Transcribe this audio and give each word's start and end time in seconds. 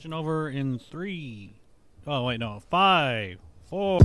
Switching 0.00 0.14
over 0.14 0.48
in 0.48 0.78
three. 0.78 1.52
Oh 2.06 2.24
wait, 2.24 2.40
no, 2.40 2.58
five, 2.70 3.36
four. 3.68 4.00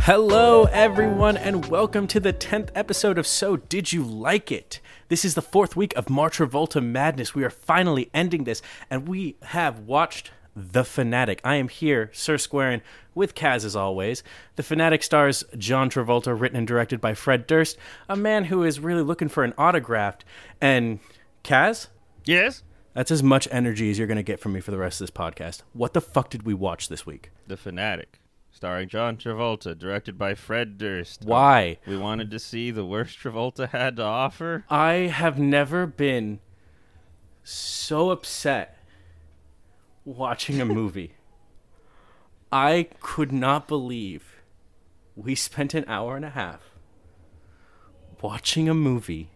Hello, 0.00 0.64
everyone, 0.72 1.36
and 1.36 1.66
welcome 1.66 2.06
to 2.06 2.18
the 2.18 2.32
10th 2.32 2.70
episode 2.74 3.18
of 3.18 3.26
So 3.26 3.58
Did 3.58 3.92
You 3.92 4.02
Like 4.02 4.50
It? 4.50 4.80
This 5.08 5.26
is 5.26 5.34
the 5.34 5.42
fourth 5.42 5.76
week 5.76 5.94
of 5.94 6.06
Martravolta 6.06 6.82
Madness. 6.82 7.34
We 7.34 7.44
are 7.44 7.50
finally 7.50 8.08
ending 8.14 8.44
this, 8.44 8.62
and 8.88 9.06
we 9.06 9.36
have 9.42 9.80
watched 9.80 10.30
The 10.58 10.84
Fanatic. 10.84 11.40
I 11.44 11.56
am 11.56 11.68
here, 11.68 12.10
Sir 12.14 12.36
Squarin, 12.36 12.80
with 13.14 13.34
Kaz 13.34 13.64
as 13.64 13.76
always. 13.76 14.22
The 14.56 14.62
Fanatic 14.62 15.02
stars 15.02 15.44
John 15.58 15.90
Travolta, 15.90 16.38
written 16.38 16.56
and 16.56 16.66
directed 16.66 16.98
by 17.00 17.12
Fred 17.12 17.46
Durst, 17.46 17.76
a 18.08 18.16
man 18.16 18.44
who 18.44 18.62
is 18.62 18.80
really 18.80 19.02
looking 19.02 19.28
for 19.28 19.44
an 19.44 19.52
autograph. 19.58 20.16
And 20.60 21.00
Kaz, 21.44 21.88
Yes? 22.24 22.62
that's 22.94 23.10
as 23.10 23.22
much 23.22 23.46
energy 23.50 23.90
as 23.90 23.98
you're 23.98 24.06
going 24.06 24.16
to 24.16 24.22
get 24.22 24.40
from 24.40 24.54
me 24.54 24.60
for 24.60 24.70
the 24.70 24.78
rest 24.78 24.98
of 25.00 25.06
this 25.06 25.14
podcast. 25.14 25.62
What 25.74 25.92
the 25.92 26.00
fuck 26.00 26.30
did 26.30 26.44
we 26.44 26.54
watch 26.54 26.88
this 26.88 27.04
week? 27.04 27.30
The 27.46 27.58
Fanatic, 27.58 28.18
starring 28.50 28.88
John 28.88 29.18
Travolta, 29.18 29.78
directed 29.78 30.16
by 30.16 30.34
Fred 30.34 30.78
Durst. 30.78 31.22
Uh, 31.24 31.26
Why? 31.28 31.78
We 31.86 31.98
wanted 31.98 32.30
to 32.30 32.38
see 32.38 32.70
the 32.70 32.86
worst 32.86 33.18
Travolta 33.18 33.68
had 33.68 33.96
to 33.96 34.02
offer. 34.04 34.64
I 34.70 34.92
have 35.12 35.38
never 35.38 35.86
been 35.86 36.40
so 37.44 38.08
upset 38.10 38.75
watching 40.06 40.60
a 40.60 40.64
movie. 40.64 41.12
I 42.50 42.88
could 43.00 43.32
not 43.32 43.68
believe 43.68 44.36
we 45.14 45.34
spent 45.34 45.74
an 45.74 45.84
hour 45.88 46.16
and 46.16 46.24
a 46.24 46.30
half 46.30 46.60
watching 48.22 48.68
a 48.68 48.74
movie 48.74 49.28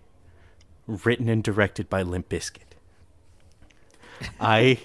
written 0.87 1.29
and 1.29 1.43
directed 1.45 1.91
by 1.91 2.03
Limp 2.03 2.29
Bizkit. 2.29 2.63
I 4.41 4.79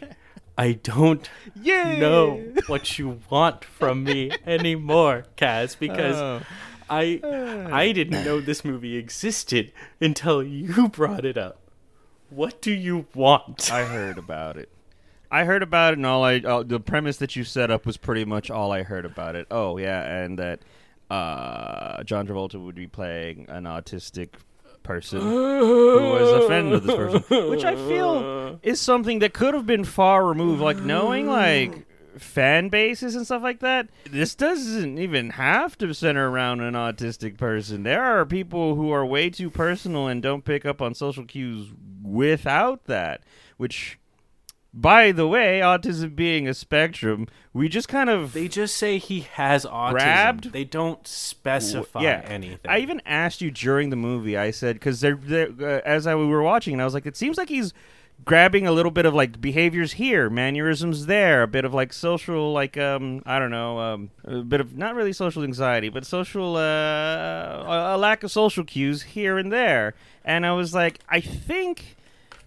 I 0.58 0.74
don't 0.74 1.30
Yeah! 1.62 1.98
know 1.98 2.54
what 2.68 2.98
you 2.98 3.20
want 3.30 3.64
from 3.64 4.04
me 4.04 4.32
anymore, 4.46 5.26
Kaz, 5.38 5.78
because 5.78 6.16
Oh. 6.16 6.42
I 6.90 7.20
I 7.72 7.92
didn't 7.92 8.24
know 8.26 8.40
this 8.42 8.66
movie 8.66 8.96
existed 8.98 9.72
until 10.02 10.42
you 10.44 10.88
brought 10.90 11.26
it 11.26 11.38
up. 11.38 11.60
What 12.30 12.62
do 12.62 12.72
you 12.74 13.06
want? 13.14 13.72
I 13.72 13.86
heard 13.86 14.18
about 14.18 14.58
it. 14.58 14.70
I 15.32 15.46
heard 15.46 15.64
about 15.64 15.94
it, 15.94 15.98
and 15.98 16.06
all 16.06 16.24
I 16.24 16.38
uh, 16.38 16.64
the 16.64 16.80
premise 16.80 17.18
that 17.18 17.36
you 17.36 17.44
set 17.44 17.72
up 17.72 17.86
was 17.86 17.98
pretty 17.98 18.26
much 18.26 18.50
all 18.50 18.72
I 18.72 18.84
heard 18.84 19.06
about 19.06 19.36
it. 19.36 19.48
Oh 19.52 19.78
yeah, 19.78 20.02
and 20.02 20.40
that 20.40 20.60
uh, 21.10 22.04
John 22.04 22.28
Travolta 22.28 22.64
would 22.64 22.76
be 22.76 22.88
playing 22.88 23.46
an 23.50 23.64
autistic 23.64 24.30
person 24.84 25.20
who 25.20 25.98
was 26.12 26.44
a 26.44 26.48
friend 26.48 26.72
of 26.74 26.84
this 26.84 26.96
person, 26.96 27.50
which 27.50 27.64
I 27.64 27.76
feel 27.76 28.60
is 28.64 28.80
something 28.80 29.20
that 29.20 29.34
could 29.34 29.54
have 29.54 29.66
been 29.66 29.84
far 29.84 30.26
removed. 30.26 30.62
Like 30.62 30.78
knowing 30.78 31.28
like 31.28 31.86
fan 32.18 32.70
bases 32.70 33.16
and 33.16 33.26
stuff 33.26 33.44
like 33.44 33.60
that. 33.60 33.90
This 34.10 34.36
doesn't 34.36 34.98
even 34.98 35.32
have 35.32 35.78
to 35.80 35.94
center 35.94 36.30
around 36.30 36.62
an 36.62 36.74
autistic 36.74 37.38
person. 37.38 37.84
There 37.84 38.02
are 38.04 38.26
people 38.26 38.76
who 38.76 38.92
are 38.92 39.06
way 39.06 39.30
too 39.30 39.50
personal 39.50 40.08
and 40.08 40.22
don't 40.22 40.46
pick 40.46 40.66
up 40.66 40.82
on 40.82 40.94
social 40.94 41.26
cues 41.26 41.70
without 42.02 42.86
that, 42.86 43.24
which. 43.58 44.00
By 44.78 45.14
the 45.14 45.26
way, 45.26 45.62
autism 45.62 46.18
being 46.18 46.50
a 46.50 46.54
spectrum, 46.54 47.28
we 47.54 47.70
just 47.70 47.88
kind 47.88 48.10
of 48.10 48.34
they 48.34 48.50
just 48.50 48.76
say 48.76 48.98
he 48.98 49.22
has 49.22 49.66
autism. 49.66 49.92
Grabbed? 49.92 50.52
They 50.52 50.66
don't 50.66 51.08
specify 51.08 52.02
yeah. 52.02 52.26
anything. 52.26 52.70
I 52.70 52.80
even 52.80 53.02
asked 53.06 53.40
you 53.40 53.52
during 53.52 53.90
the 53.90 53.96
movie. 53.96 54.36
I 54.38 54.52
said 54.52 54.76
because 54.76 55.00
they're, 55.00 55.16
they're 55.16 55.48
uh, 55.62 55.82
as 55.86 56.06
I 56.06 56.16
we 56.16 56.26
were 56.26 56.44
watching, 56.44 56.74
and 56.74 56.82
I 56.82 56.86
was 56.86 56.94
like, 56.94 57.06
it 57.06 57.16
seems 57.16 57.38
like 57.38 57.48
he's 57.48 57.74
grabbing 58.26 58.68
a 58.68 58.72
little 58.74 58.92
bit 58.92 59.06
of 59.06 59.14
like 59.14 59.40
behaviors 59.40 59.94
here, 59.94 60.30
mannerisms 60.30 61.06
there, 61.06 61.44
a 61.44 61.48
bit 61.48 61.64
of 61.64 61.74
like 61.74 61.94
social, 61.94 62.52
like 62.52 62.78
um, 62.78 63.22
I 63.26 63.40
don't 63.40 63.52
know, 63.52 63.80
um, 63.80 64.10
a 64.26 64.42
bit 64.42 64.60
of 64.60 64.78
not 64.78 64.94
really 64.94 65.14
social 65.14 65.44
anxiety, 65.44 65.88
but 65.88 66.06
social, 66.06 66.58
uh, 66.58 66.60
a 66.60 67.96
a 67.96 67.98
lack 67.98 68.24
of 68.24 68.32
social 68.32 68.66
cues 68.66 69.04
here 69.04 69.38
and 69.38 69.54
there. 69.54 69.96
And 70.26 70.46
I 70.46 70.52
was 70.52 70.74
like, 70.74 71.00
I 71.08 71.22
think 71.22 71.96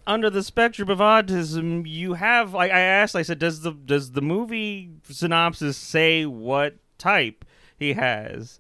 under 0.09 0.31
the 0.31 0.43
spectrum 0.43 0.89
of 0.89 0.99
autism, 0.99 1.87
you 1.87 2.15
have 2.15 2.55
like 2.55 2.73
I 2.73 2.81
asked, 2.81 3.15
I 3.15 3.23
said, 3.23 3.39
does 3.39 3.61
the 3.61 3.73
does 3.73 4.13
the 4.13 4.23
movie 4.23 4.91
synopsis 5.05 5.77
say 5.77 6.25
what 6.27 6.77
type 6.97 7.45
he 7.79 7.93
has? 7.93 8.59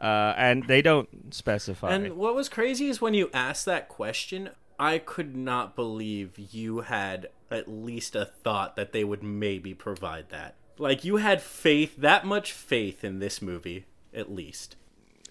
Uh, 0.00 0.32
and 0.36 0.66
they 0.66 0.80
don't 0.80 1.34
specify. 1.34 1.90
and 1.92 2.16
what 2.16 2.34
was 2.34 2.48
crazy 2.48 2.88
is 2.88 3.00
when 3.00 3.14
you 3.14 3.28
asked 3.34 3.66
that 3.66 3.88
question, 3.88 4.50
I 4.78 4.98
could 4.98 5.36
not 5.36 5.74
believe 5.76 6.38
you 6.38 6.80
had 6.80 7.28
at 7.50 7.68
least 7.68 8.14
a 8.14 8.24
thought 8.24 8.76
that 8.76 8.92
they 8.92 9.02
would 9.04 9.22
maybe 9.24 9.74
provide 9.74 10.30
that. 10.30 10.54
Like 10.78 11.04
you 11.04 11.16
had 11.16 11.42
faith, 11.42 11.96
that 11.96 12.24
much 12.24 12.52
faith 12.52 13.02
in 13.02 13.18
this 13.18 13.42
movie, 13.42 13.86
at 14.14 14.32
least. 14.32 14.76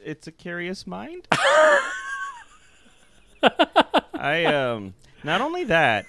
it's 0.03 0.27
a 0.27 0.31
curious 0.31 0.85
mind. 0.85 1.27
I 4.13 4.45
um 4.45 4.93
not 5.27 5.41
only 5.41 5.65
that, 5.65 6.05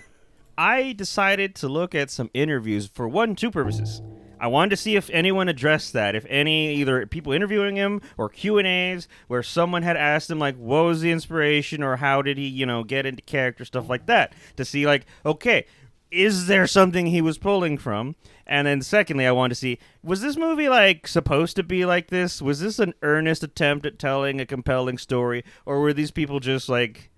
I 0.57 0.93
decided 0.93 1.57
to 1.57 1.69
look 1.69 1.93
at 1.93 2.09
some 2.09 2.31
interviews 2.33 2.87
for 2.87 3.09
one 3.09 3.35
two 3.35 3.51
purposes. 3.51 4.01
I 4.41 4.47
wanted 4.47 4.71
to 4.71 4.77
see 4.77 4.95
if 4.95 5.11
anyone 5.11 5.49
addressed 5.49 5.93
that, 5.95 6.15
if 6.15 6.25
any 6.29 6.77
either 6.77 7.05
people 7.05 7.33
interviewing 7.33 7.75
him 7.75 8.01
or 8.17 8.29
Q 8.29 8.59
and 8.59 8.67
A's 8.69 9.09
where 9.27 9.43
someone 9.43 9.83
had 9.83 9.97
asked 9.97 10.31
him 10.31 10.39
like, 10.39 10.57
"What 10.57 10.85
was 10.85 11.01
the 11.01 11.11
inspiration?" 11.11 11.83
or 11.83 11.97
"How 11.97 12.23
did 12.23 12.39
he, 12.39 12.47
you 12.47 12.65
know, 12.65 12.85
get 12.85 13.07
into 13.07 13.21
character?" 13.23 13.65
stuff 13.65 13.89
like 13.89 14.07
that, 14.07 14.33
to 14.57 14.65
see 14.65 14.87
like, 14.87 15.05
okay, 15.27 15.67
is 16.13 16.47
there 16.47 16.69
something 16.69 17.07
he 17.07 17.21
was 17.21 17.39
pulling 17.39 17.77
from? 17.77 18.15
And 18.47 18.69
then 18.69 18.83
secondly, 18.83 19.27
I 19.27 19.33
wanted 19.33 19.51
to 19.51 19.61
see 19.61 19.79
was 20.01 20.21
this 20.21 20.37
movie 20.37 20.69
like 20.69 21.09
supposed 21.09 21.57
to 21.57 21.65
be 21.65 21.85
like 21.85 22.07
this? 22.07 22.41
Was 22.41 22.61
this 22.61 22.79
an 22.79 22.95
earnest 23.03 23.43
attempt 23.43 23.85
at 23.85 23.99
telling 23.99 24.41
a 24.41 24.47
compelling 24.47 24.97
story, 24.97 25.43
or 25.67 25.81
were 25.81 25.93
these 25.93 26.13
people 26.13 26.39
just 26.39 26.69
like 26.69 27.11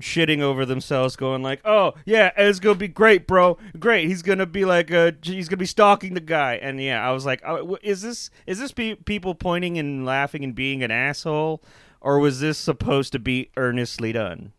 shitting 0.00 0.40
over 0.40 0.64
themselves, 0.64 1.16
going 1.16 1.42
like, 1.42 1.60
"Oh 1.64 1.94
yeah, 2.04 2.30
it's 2.36 2.60
gonna 2.60 2.74
be 2.76 2.88
great, 2.88 3.26
bro, 3.26 3.58
great. 3.78 4.08
He's 4.08 4.22
gonna 4.22 4.46
be 4.46 4.64
like, 4.64 4.90
uh, 4.90 5.12
he's 5.22 5.48
gonna 5.48 5.58
be 5.58 5.66
stalking 5.66 6.14
the 6.14 6.20
guy." 6.20 6.54
And 6.54 6.80
yeah, 6.80 7.06
I 7.06 7.12
was 7.12 7.26
like, 7.26 7.42
oh, 7.46 7.78
"Is 7.82 8.02
this 8.02 8.30
is 8.46 8.58
this 8.58 8.72
pe- 8.72 8.94
people 8.94 9.34
pointing 9.34 9.78
and 9.78 10.04
laughing 10.06 10.44
and 10.44 10.54
being 10.54 10.82
an 10.82 10.90
asshole, 10.90 11.62
or 12.00 12.18
was 12.18 12.40
this 12.40 12.58
supposed 12.58 13.12
to 13.12 13.18
be 13.18 13.50
earnestly 13.56 14.12
done?" 14.12 14.52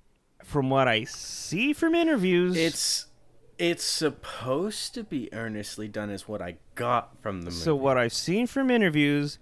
From 0.44 0.70
what 0.70 0.88
I 0.88 1.04
see 1.04 1.74
from 1.74 1.94
interviews, 1.94 2.58
It's 2.58 3.06
it's 3.60 3.84
supposed 3.84 4.94
to 4.94 5.04
be 5.04 5.32
earnestly 5.34 5.88
done 5.88 6.10
is 6.10 6.28
what 6.28 6.42
I 6.42 6.56
got 6.76 7.22
from 7.22 7.42
the 7.42 7.52
movie. 7.52 7.62
So 7.62 7.76
what 7.76 7.98
I've 7.98 8.14
seen 8.14 8.48
from 8.48 8.72
interviews, 8.72 9.38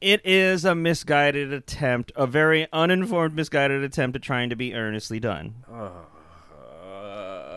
it 0.00 0.20
is 0.24 0.64
a 0.64 0.74
misguided 0.74 1.52
attempt, 1.52 2.12
a 2.16 2.26
very 2.26 2.66
uninformed, 2.72 3.34
misguided 3.34 3.82
attempt 3.82 4.16
at 4.16 4.22
trying 4.22 4.50
to 4.50 4.56
be 4.56 4.74
earnestly 4.74 5.20
done. 5.20 5.56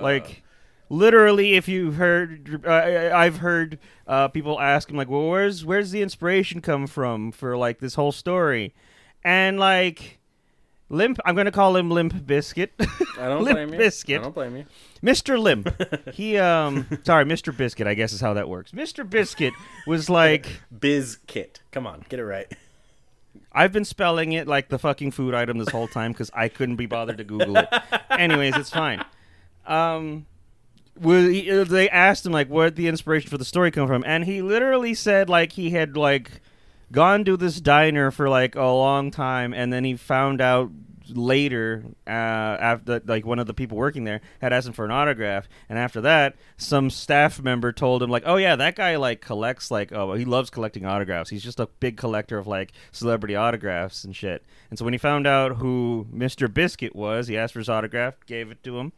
like, 0.02 0.44
literally, 0.90 1.54
if 1.54 1.68
you 1.68 1.92
heard, 1.92 2.64
uh, 2.66 3.12
I've 3.14 3.38
heard 3.38 3.80
uh, 4.08 4.28
people 4.28 4.60
ask 4.60 4.90
him 4.90 4.98
like, 4.98 5.10
"Well, 5.10 5.28
where's 5.28 5.64
where's 5.66 5.92
the 5.92 6.02
inspiration 6.02 6.62
come 6.62 6.88
from 6.88 7.32
for 7.32 7.56
like 7.58 7.80
this 7.80 7.96
whole 7.96 8.12
story?" 8.12 8.74
And 9.24 9.60
like. 9.60 10.20
Limp, 10.90 11.20
I'm 11.26 11.36
gonna 11.36 11.52
call 11.52 11.76
him 11.76 11.90
Limp 11.90 12.26
Biscuit. 12.26 12.74
I 12.80 13.28
don't 13.28 13.44
Limp 13.44 13.56
blame 13.58 13.74
you. 13.74 13.78
Biscuit. 13.78 14.20
I 14.20 14.24
don't 14.24 14.36
blame 14.36 14.58
you. 14.58 14.66
Mr. 15.02 15.40
Limp. 15.40 15.70
he 16.14 16.38
um 16.38 16.88
sorry, 17.04 17.26
Mr. 17.26 17.56
Biscuit, 17.56 17.88
I 17.88 17.94
guess 17.94 18.14
is 18.14 18.22
how 18.22 18.34
that 18.34 18.48
works. 18.50 18.72
Mr. 18.72 19.10
Biscuit 19.10 19.54
was 19.88 20.10
like 20.10 20.48
Biz 20.80 21.18
Kit. 21.28 21.62
Come 21.72 21.88
on, 21.88 22.06
get 22.10 22.20
it 22.20 22.26
right. 22.26 22.52
I've 23.52 23.72
been 23.72 23.86
spelling 23.86 24.34
it 24.34 24.48
like 24.48 24.70
the 24.70 24.80
fucking 24.80 25.12
food 25.12 25.34
item 25.34 25.58
this 25.58 25.70
whole 25.70 25.88
time 25.88 26.12
because 26.12 26.30
I 26.34 26.48
couldn't 26.48 26.76
be 26.76 26.86
bothered 26.86 27.18
to 27.18 27.24
Google 27.24 27.58
it. 27.58 27.70
Anyways, 28.10 28.56
it's 28.58 28.70
fine. 28.72 29.04
Um, 29.68 30.26
uh, 31.04 31.64
they 31.64 31.90
asked 31.90 32.26
him 32.26 32.32
like 32.32 32.48
where'd 32.48 32.76
the 32.76 32.88
inspiration 32.88 33.30
for 33.30 33.38
the 33.38 33.46
story 33.46 33.72
come 33.72 33.88
from, 33.88 34.04
and 34.06 34.26
he 34.26 34.42
literally 34.42 34.94
said 34.94 35.30
like 35.30 35.54
he 35.54 35.72
had 35.72 35.98
like 35.98 36.42
gone 36.94 37.26
to 37.26 37.36
this 37.36 37.60
diner 37.60 38.12
for 38.12 38.30
like 38.30 38.56
a 38.56 38.62
long 38.62 39.12
time, 39.12 39.54
and 39.54 39.74
then 39.74 39.84
he 39.84 39.98
found 39.98 40.40
out 40.40 40.72
later 41.10 41.84
uh, 42.08 42.10
after 42.10 43.02
like 43.06 43.26
one 43.26 43.40
of 43.40 43.48
the 43.48 43.54
people 43.54 43.78
working 43.78 44.06
there 44.06 44.22
had 44.40 44.54
asked 44.54 44.68
him 44.68 44.74
for 44.74 44.86
an 44.86 44.92
autograph. 44.92 45.50
And 45.68 45.78
after 45.78 46.00
that 46.02 46.36
some 46.56 46.90
staff 46.90 47.42
member 47.42 47.72
told 47.74 48.02
him 48.02 48.10
like 48.10 48.24
oh 48.26 48.38
yeah 48.38 48.56
that 48.56 48.76
guy 48.76 48.96
like 48.96 49.20
collects 49.20 49.72
like 49.72 49.92
oh 49.92 50.14
he 50.14 50.24
loves 50.26 50.50
collecting 50.50 50.86
autographs. 50.86 51.30
He's 51.30 51.44
just 51.44 51.60
a 51.60 51.68
big 51.80 51.98
collector 51.98 52.38
of 52.38 52.48
like 52.48 52.72
celebrity 52.92 53.36
autographs 53.36 54.04
and 54.04 54.16
shit. 54.16 54.46
And 54.70 54.80
so 54.80 54.86
when 54.86 54.94
he 54.94 54.98
found 54.98 55.28
out 55.28 55.58
who 55.58 56.08
mr 56.14 56.52
biscuit 56.52 56.96
was 56.96 57.28
he 57.28 57.38
asked 57.38 57.54
for 57.54 57.60
his 57.60 57.70
autograph 57.70 58.16
gave 58.26 58.52
it 58.52 58.64
to 58.64 58.80
him. 58.80 58.94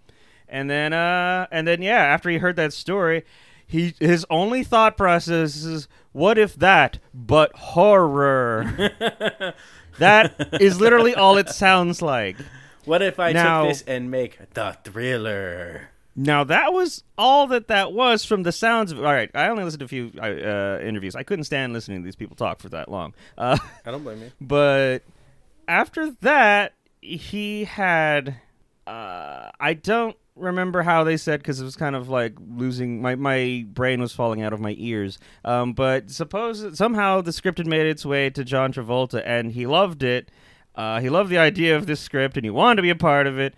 And 0.47 0.69
then 0.69 0.93
uh 0.93 1.47
and 1.51 1.67
then 1.67 1.81
yeah 1.81 2.03
after 2.03 2.29
he 2.29 2.37
heard 2.37 2.55
that 2.57 2.73
story 2.73 3.23
he 3.67 3.95
his 3.99 4.25
only 4.29 4.63
thought 4.63 4.97
process 4.97 5.55
is 5.55 5.87
what 6.15 6.37
if 6.37 6.55
that, 6.55 6.99
but 7.13 7.53
horror? 7.57 8.93
that 9.99 10.61
is 10.61 10.79
literally 10.79 11.13
all 11.13 11.37
it 11.37 11.49
sounds 11.49 12.01
like. 12.01 12.37
What 12.85 13.01
if 13.01 13.19
I 13.19 13.33
Now- 13.33 13.63
took 13.63 13.71
this 13.71 13.81
and 13.81 14.09
make 14.09 14.39
the 14.53 14.77
thriller? 14.85 15.89
Now 16.15 16.45
that 16.45 16.71
was 16.71 17.03
all 17.17 17.47
that 17.47 17.67
that 17.67 17.91
was 17.91 18.23
from 18.23 18.43
the 18.43 18.53
sounds 18.53 18.93
of. 18.93 18.99
All 18.99 19.03
right, 19.03 19.29
I 19.35 19.49
only 19.49 19.65
listened 19.65 19.79
to 19.79 19.85
a 19.85 19.89
few 19.89 20.13
uh, 20.17 20.21
uh, 20.21 20.79
interviews. 20.81 21.17
I 21.17 21.23
couldn't 21.23 21.43
stand 21.43 21.73
listening 21.73 22.01
to 22.01 22.05
these 22.05 22.15
people 22.15 22.37
talk 22.37 22.61
for 22.61 22.69
that 22.69 22.89
long. 22.89 23.13
Uh, 23.37 23.57
I 23.85 23.91
don't 23.91 24.01
blame 24.01 24.21
you. 24.21 24.31
but 24.39 24.99
after 25.67 26.11
that, 26.21 26.75
he 27.01 27.65
had. 27.65 28.37
Uh, 28.87 29.49
I 29.59 29.73
don't 29.73 30.15
remember 30.35 30.83
how 30.83 31.03
they 31.03 31.17
said 31.17 31.39
because 31.39 31.61
it 31.61 31.63
was 31.63 31.75
kind 31.75 31.95
of 31.95 32.09
like 32.09 32.33
losing 32.39 33.01
my 33.01 33.15
my 33.15 33.65
brain 33.69 34.01
was 34.01 34.13
falling 34.13 34.41
out 34.41 34.53
of 34.53 34.59
my 34.59 34.75
ears. 34.77 35.17
Um, 35.43 35.73
but 35.73 36.11
suppose 36.11 36.77
somehow 36.77 37.21
the 37.21 37.31
script 37.33 37.57
had 37.57 37.67
made 37.67 37.85
its 37.85 38.05
way 38.05 38.29
to 38.31 38.43
John 38.43 38.73
Travolta 38.73 39.21
and 39.25 39.51
he 39.51 39.65
loved 39.65 40.03
it. 40.03 40.29
Uh, 40.75 40.99
he 40.99 41.09
loved 41.09 41.29
the 41.29 41.37
idea 41.37 41.75
of 41.75 41.85
this 41.85 42.01
script 42.01 42.35
and 42.37 42.45
he 42.45 42.49
wanted 42.49 42.77
to 42.77 42.81
be 42.81 42.89
a 42.89 42.95
part 42.95 43.27
of 43.27 43.39
it. 43.39 43.55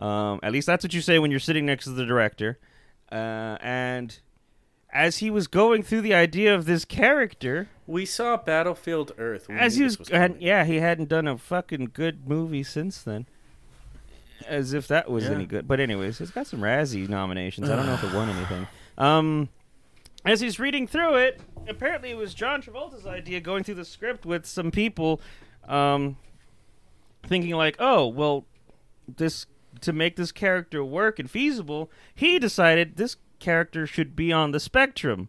Um, 0.00 0.40
at 0.42 0.52
least 0.52 0.66
that's 0.66 0.84
what 0.84 0.92
you 0.92 1.00
say 1.00 1.18
when 1.18 1.30
you're 1.30 1.40
sitting 1.40 1.64
next 1.64 1.84
to 1.84 1.90
the 1.90 2.04
director. 2.04 2.58
Uh, 3.10 3.56
and 3.60 4.18
as 4.92 5.18
he 5.18 5.30
was 5.30 5.46
going 5.46 5.82
through 5.82 6.00
the 6.00 6.14
idea 6.14 6.54
of 6.54 6.66
this 6.66 6.84
character, 6.84 7.68
We 7.86 8.04
saw 8.04 8.36
Battlefield 8.36 9.12
Earth. 9.16 9.46
As 9.48 9.76
he 9.76 9.84
was, 9.84 9.96
had, 10.08 10.36
yeah, 10.40 10.64
he 10.64 10.76
hadn't 10.76 11.08
done 11.08 11.28
a 11.28 11.38
fucking 11.38 11.90
good 11.92 12.28
movie 12.28 12.64
since 12.64 13.00
then. 13.02 13.26
As 14.46 14.72
if 14.72 14.88
that 14.88 15.10
was 15.10 15.24
Yeah. 15.24 15.32
any 15.32 15.46
good. 15.46 15.66
But 15.66 15.80
anyways, 15.80 16.18
he's 16.18 16.30
got 16.30 16.46
some 16.46 16.60
Razzie 16.60 17.08
nominations. 17.08 17.70
I 17.70 17.76
don't 17.76 17.86
know 17.86 17.94
if 17.94 18.04
it 18.04 18.12
won 18.12 18.28
anything. 18.36 18.66
Um, 18.98 19.48
as 20.24 20.40
he's 20.40 20.58
reading 20.58 20.86
through 20.86 21.14
it, 21.16 21.40
apparently 21.68 22.10
it 22.10 22.16
was 22.16 22.34
John 22.34 22.60
Travolta's 22.62 23.06
idea 23.06 23.40
going 23.40 23.64
through 23.64 23.76
the 23.76 23.84
script 23.84 24.26
with 24.26 24.46
some 24.46 24.70
people, 24.70 25.20
um, 25.68 26.16
thinking 27.26 27.54
like, 27.54 27.76
oh, 27.78 28.06
well, 28.06 28.44
this 29.16 29.46
to 29.82 29.92
make 29.92 30.16
this 30.16 30.32
character 30.32 30.82
work 30.84 31.18
and 31.18 31.30
feasible, 31.30 31.90
he 32.14 32.38
decided 32.38 32.96
this 32.96 33.16
character 33.38 33.86
should 33.86 34.16
be 34.16 34.32
on 34.32 34.50
the 34.52 34.58
spectrum. 34.60 35.28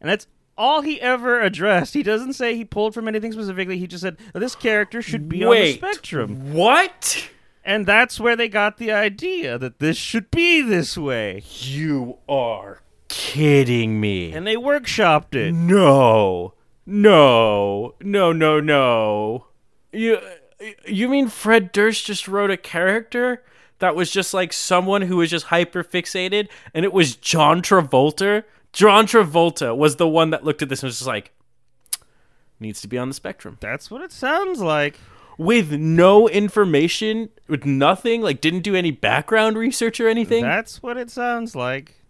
And 0.00 0.10
that's 0.10 0.26
all 0.56 0.80
he 0.80 1.00
ever 1.00 1.40
addressed. 1.40 1.94
He 1.94 2.02
doesn't 2.02 2.32
say 2.32 2.56
he 2.56 2.64
pulled 2.64 2.94
from 2.94 3.06
anything 3.08 3.32
specifically. 3.32 3.78
He 3.78 3.86
just 3.86 4.02
said 4.02 4.16
this 4.32 4.54
character 4.54 5.02
should 5.02 5.28
be 5.28 5.44
Wait, 5.44 5.58
on 5.58 5.66
the 5.66 5.72
spectrum. 5.92 6.52
What? 6.54 7.28
And 7.64 7.86
that's 7.86 8.20
where 8.20 8.36
they 8.36 8.48
got 8.48 8.76
the 8.76 8.92
idea 8.92 9.56
that 9.58 9.78
this 9.78 9.96
should 9.96 10.30
be 10.30 10.60
this 10.60 10.98
way. 10.98 11.42
You 11.46 12.18
are 12.28 12.82
kidding 13.08 14.00
me. 14.00 14.32
And 14.32 14.46
they 14.46 14.56
workshopped 14.56 15.34
it. 15.34 15.52
no, 15.52 16.54
no, 16.84 17.94
no, 18.00 18.32
no, 18.32 18.60
no. 18.60 19.46
You, 19.92 20.18
you 20.86 21.08
mean 21.08 21.28
Fred 21.28 21.72
Durst 21.72 22.04
just 22.04 22.28
wrote 22.28 22.50
a 22.50 22.56
character 22.58 23.42
that 23.78 23.96
was 23.96 24.10
just 24.10 24.34
like 24.34 24.52
someone 24.52 25.02
who 25.02 25.16
was 25.16 25.30
just 25.30 25.46
hyper 25.46 25.82
fixated, 25.82 26.48
and 26.74 26.84
it 26.84 26.92
was 26.92 27.16
John 27.16 27.62
Travolta. 27.62 28.44
John 28.72 29.06
Travolta 29.06 29.76
was 29.76 29.96
the 29.96 30.08
one 30.08 30.30
that 30.30 30.44
looked 30.44 30.62
at 30.62 30.68
this 30.68 30.82
and 30.82 30.88
was 30.88 30.98
just 30.98 31.08
like, 31.08 31.32
needs 32.60 32.80
to 32.80 32.88
be 32.88 32.98
on 32.98 33.08
the 33.08 33.14
spectrum 33.14 33.56
That's 33.60 33.90
what 33.90 34.02
it 34.02 34.12
sounds 34.12 34.60
like. 34.60 34.98
With 35.38 35.72
no 35.72 36.28
information, 36.28 37.30
with 37.48 37.64
nothing, 37.64 38.22
like 38.22 38.40
didn't 38.40 38.62
do 38.62 38.74
any 38.74 38.90
background 38.90 39.56
research 39.58 40.00
or 40.00 40.08
anything. 40.08 40.42
That's 40.42 40.82
what 40.82 40.96
it 40.96 41.10
sounds 41.10 41.54
like. 41.54 42.00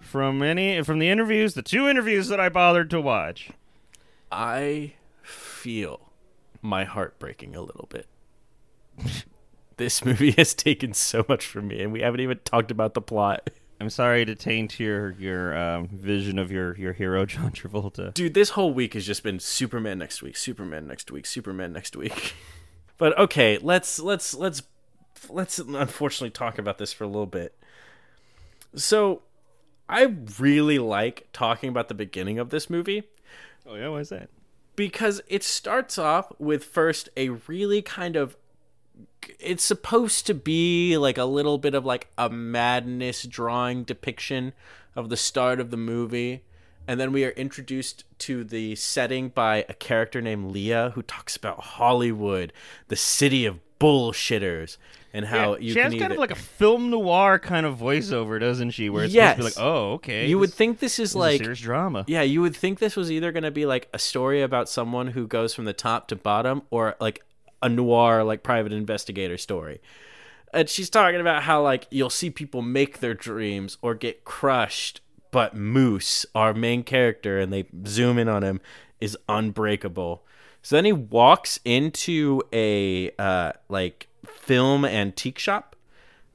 From 0.00 0.42
any 0.42 0.82
from 0.82 0.98
the 0.98 1.08
interviews, 1.08 1.54
the 1.54 1.62
two 1.62 1.88
interviews 1.88 2.28
that 2.28 2.40
I 2.40 2.48
bothered 2.48 2.90
to 2.90 3.00
watch. 3.00 3.50
I 4.30 4.94
feel 5.22 6.12
my 6.62 6.84
heart 6.84 7.18
breaking 7.18 7.56
a 7.56 7.60
little 7.60 7.88
bit. 7.88 8.06
this 9.76 10.04
movie 10.04 10.32
has 10.32 10.54
taken 10.54 10.94
so 10.94 11.24
much 11.28 11.46
from 11.46 11.68
me, 11.68 11.82
and 11.82 11.92
we 11.92 12.00
haven't 12.00 12.20
even 12.20 12.38
talked 12.44 12.70
about 12.70 12.94
the 12.94 13.00
plot. 13.00 13.50
I'm 13.80 13.90
sorry 13.90 14.24
to 14.24 14.34
taint 14.34 14.80
your 14.80 15.12
your 15.12 15.56
um, 15.56 15.88
vision 15.88 16.38
of 16.38 16.50
your 16.50 16.76
your 16.76 16.92
hero 16.92 17.26
John 17.26 17.50
Travolta. 17.50 18.14
Dude, 18.14 18.34
this 18.34 18.50
whole 18.50 18.72
week 18.72 18.94
has 18.94 19.06
just 19.06 19.22
been 19.22 19.38
Superman 19.38 19.98
next 19.98 20.22
week, 20.22 20.36
Superman 20.36 20.86
next 20.86 21.10
week, 21.10 21.26
Superman 21.26 21.72
next 21.72 21.96
week. 21.96 22.34
but 22.98 23.16
okay, 23.18 23.58
let's 23.60 23.98
let's 23.98 24.34
let's 24.34 24.62
let's 25.28 25.58
unfortunately 25.58 26.30
talk 26.30 26.58
about 26.58 26.78
this 26.78 26.92
for 26.92 27.04
a 27.04 27.08
little 27.08 27.26
bit. 27.26 27.54
So, 28.74 29.22
I 29.88 30.14
really 30.38 30.78
like 30.78 31.28
talking 31.32 31.68
about 31.68 31.88
the 31.88 31.94
beginning 31.94 32.38
of 32.38 32.50
this 32.50 32.68
movie 32.68 33.04
Oh 33.66 33.74
yeah, 33.74 33.88
why 33.88 34.00
is 34.00 34.10
that? 34.10 34.28
because 34.76 35.22
it 35.26 35.42
starts 35.42 35.98
off 35.98 36.30
with 36.38 36.62
first 36.62 37.08
a 37.16 37.30
really 37.30 37.80
kind 37.82 38.14
of 38.14 38.36
it's 39.40 39.64
supposed 39.64 40.26
to 40.26 40.34
be 40.34 40.96
like 40.96 41.18
a 41.18 41.24
little 41.24 41.58
bit 41.58 41.74
of 41.74 41.84
like 41.84 42.08
a 42.16 42.28
madness 42.28 43.24
drawing 43.24 43.82
depiction 43.82 44.52
of 44.94 45.08
the 45.08 45.16
start 45.16 45.58
of 45.60 45.70
the 45.70 45.76
movie 45.76 46.42
and 46.88 46.98
then 47.00 47.12
we 47.12 47.24
are 47.24 47.30
introduced 47.30 48.04
to 48.20 48.44
the 48.44 48.74
setting 48.76 49.28
by 49.28 49.64
a 49.68 49.74
character 49.74 50.20
named 50.20 50.52
Leah 50.52 50.92
who 50.94 51.02
talks 51.02 51.36
about 51.36 51.60
Hollywood, 51.60 52.52
the 52.88 52.96
city 52.96 53.44
of 53.46 53.58
bullshitters, 53.80 54.76
and 55.12 55.26
how 55.26 55.52
Yeah, 55.54 55.58
you 55.60 55.68
she 55.70 55.74
can 55.74 55.84
has 55.84 55.94
either 55.94 56.00
kind 56.00 56.12
of 56.12 56.18
like 56.18 56.30
a 56.30 56.34
film 56.36 56.90
noir 56.90 57.38
kind 57.38 57.66
of 57.66 57.76
voiceover, 57.78 58.38
doesn't 58.40 58.70
she? 58.70 58.88
Where 58.90 59.04
it's 59.04 59.14
Yes. 59.14 59.36
supposed 59.36 59.54
to 59.54 59.60
be 59.60 59.64
like, 59.64 59.72
oh, 59.74 59.92
okay. 59.94 60.26
you 60.26 60.38
would 60.38 60.52
think 60.52 60.78
this 60.78 60.98
is 60.98 60.98
this 60.98 61.10
is 61.10 61.16
like 61.16 61.40
a 61.40 61.44
serious 61.44 61.60
drama. 61.60 62.04
Yeah, 62.06 62.22
you 62.22 62.40
would 62.40 62.56
think 62.56 62.78
this 62.78 62.96
was 62.96 63.10
either 63.10 63.32
going 63.32 63.42
to 63.44 63.50
be 63.50 63.66
like 63.66 63.88
a 63.92 63.98
story 63.98 64.42
about 64.42 64.68
someone 64.68 65.08
who 65.08 65.26
goes 65.26 65.54
from 65.54 65.64
the 65.64 65.72
top 65.72 66.08
to 66.08 66.16
bottom 66.16 66.62
or 66.70 66.96
like 67.00 67.22
a 67.62 67.68
noir, 67.68 68.22
like 68.24 68.42
private 68.42 68.72
investigator 68.72 69.38
story. 69.38 69.80
And 70.52 70.68
she's 70.68 70.88
talking 70.88 71.20
about 71.20 71.42
how 71.42 71.62
like 71.62 71.86
you'll 71.90 72.10
see 72.10 72.30
people 72.30 72.62
make 72.62 73.00
their 73.00 73.14
dreams 73.14 73.76
or 73.82 73.94
get 73.94 74.24
crushed, 74.24 75.00
but 75.36 75.54
Moose, 75.54 76.24
our 76.34 76.54
main 76.54 76.82
character, 76.82 77.38
and 77.38 77.52
they 77.52 77.66
zoom 77.86 78.16
in 78.16 78.26
on 78.26 78.42
him, 78.42 78.58
is 79.02 79.18
unbreakable. 79.28 80.24
So 80.62 80.76
then 80.76 80.86
he 80.86 80.94
walks 80.94 81.60
into 81.62 82.40
a 82.54 83.10
uh, 83.18 83.52
like 83.68 84.08
film 84.24 84.86
antique 84.86 85.38
shop. 85.38 85.76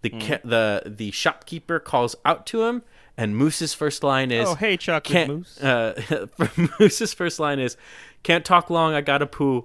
The 0.04 0.12
ca- 0.12 0.42
the 0.44 0.84
the 0.86 1.10
shopkeeper 1.10 1.80
calls 1.80 2.16
out 2.26 2.46
to 2.46 2.62
him, 2.66 2.84
and 3.18 3.36
Moose's 3.36 3.74
first 3.74 4.04
line 4.04 4.30
is, 4.30 4.48
Oh, 4.48 4.54
hey, 4.54 4.78
chocolate 4.78 5.12
can't, 5.12 5.30
moose. 5.30 5.60
Uh, 5.60 6.28
Moose's 6.80 7.16
first 7.16 7.40
line 7.40 7.58
is, 7.58 7.78
"Can't 8.22 8.46
talk 8.46 8.70
long. 8.70 8.94
I 8.94 9.02
gotta 9.02 9.26
poo." 9.26 9.64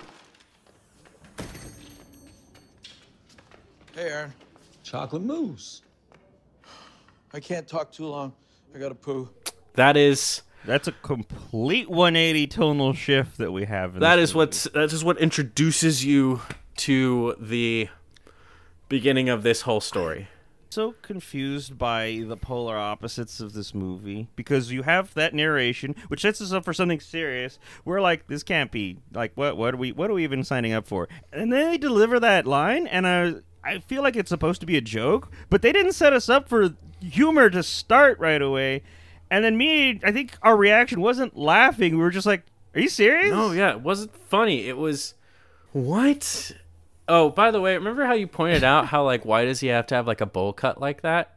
Hey, 3.95 4.09
Aaron. 4.09 4.33
Chocolate 4.83 5.21
mousse. 5.21 5.83
I 7.35 7.40
can't 7.40 7.69
talk 7.69 7.93
too 7.93 8.07
long. 8.07 8.33
I 8.76 8.78
gotta 8.78 8.95
poo. 8.95 9.30
That 9.75 9.97
is 9.97 10.42
That's 10.66 10.87
a 10.87 10.92
complete 10.92 11.88
180 11.88 12.47
tonal 12.49 12.92
shift 12.92 13.38
that 13.38 13.50
we 13.50 13.64
have. 13.64 13.95
In 13.95 14.00
that 14.00 14.16
this 14.16 14.35
what's 14.35 14.64
that 14.64 14.92
is 14.92 15.02
what 15.02 15.18
introduces 15.18 16.04
you 16.04 16.42
to 16.78 17.35
the 17.40 17.88
beginning 18.90 19.30
of 19.30 19.42
this 19.42 19.62
whole 19.62 19.80
story. 19.80 20.28
so 20.68 20.95
confused 21.00 21.78
by 21.78 22.23
the 22.26 22.37
polar 22.37 22.76
opposites 22.76 23.40
of 23.40 23.54
this 23.54 23.73
movie 23.73 24.28
because 24.37 24.71
you 24.71 24.83
have 24.83 25.14
that 25.14 25.33
narration 25.33 25.95
which 26.09 26.21
sets 26.21 26.42
us 26.42 26.52
up 26.52 26.62
for 26.62 26.75
something 26.75 27.00
serious 27.00 27.59
we're 27.87 28.00
like 28.02 28.26
this 28.26 28.42
can't 28.42 28.71
be 28.71 28.99
like 29.12 29.33
what 29.37 29.56
what 29.56 29.73
are 29.73 29.78
we 29.78 29.90
what 29.90 30.11
are 30.11 30.14
we 30.14 30.23
even 30.23 30.45
signing 30.45 30.75
up 30.75 30.87
for 30.87 31.09
and 31.33 31.50
then 31.50 31.71
they 31.71 31.78
deliver 31.78 32.21
that 32.21 32.47
line 32.47 32.87
and 32.88 33.06
i 33.06 33.35
i 33.66 33.78
feel 33.80 34.02
like 34.02 34.16
it's 34.16 34.28
supposed 34.30 34.61
to 34.61 34.66
be 34.66 34.76
a 34.76 34.80
joke 34.80 35.30
but 35.50 35.61
they 35.62 35.73
didn't 35.73 35.92
set 35.92 36.12
us 36.12 36.28
up 36.28 36.49
for 36.49 36.75
humor 37.00 37.50
to 37.50 37.62
start 37.62 38.18
right 38.18 38.40
away 38.40 38.82
and 39.30 39.44
then 39.44 39.56
me 39.56 40.00
i 40.04 40.11
think 40.12 40.38
our 40.42 40.56
reaction 40.56 41.00
wasn't 41.00 41.37
laughing 41.37 41.92
we 41.92 42.02
were 42.02 42.11
just 42.11 42.26
like 42.26 42.44
are 42.75 42.80
you 42.80 42.88
serious 42.90 43.30
No, 43.32 43.52
yeah, 43.52 43.70
it 43.70 43.80
wasn't 43.80 44.14
funny. 44.14 44.68
It 44.68 44.76
was 44.76 45.14
what? 45.73 46.52
Oh, 47.08 47.30
by 47.30 47.50
the 47.50 47.58
way, 47.61 47.75
remember 47.75 48.04
how 48.04 48.12
you 48.12 48.26
pointed 48.26 48.62
out 48.64 48.88
how 48.88 49.02
like 49.02 49.25
why 49.25 49.46
does 49.46 49.61
he 49.61 49.68
have 49.68 49.87
to 49.87 49.94
have 49.94 50.06
like 50.06 50.20
a 50.20 50.26
bowl 50.26 50.52
cut 50.52 50.78
like 50.78 51.00
that? 51.00 51.37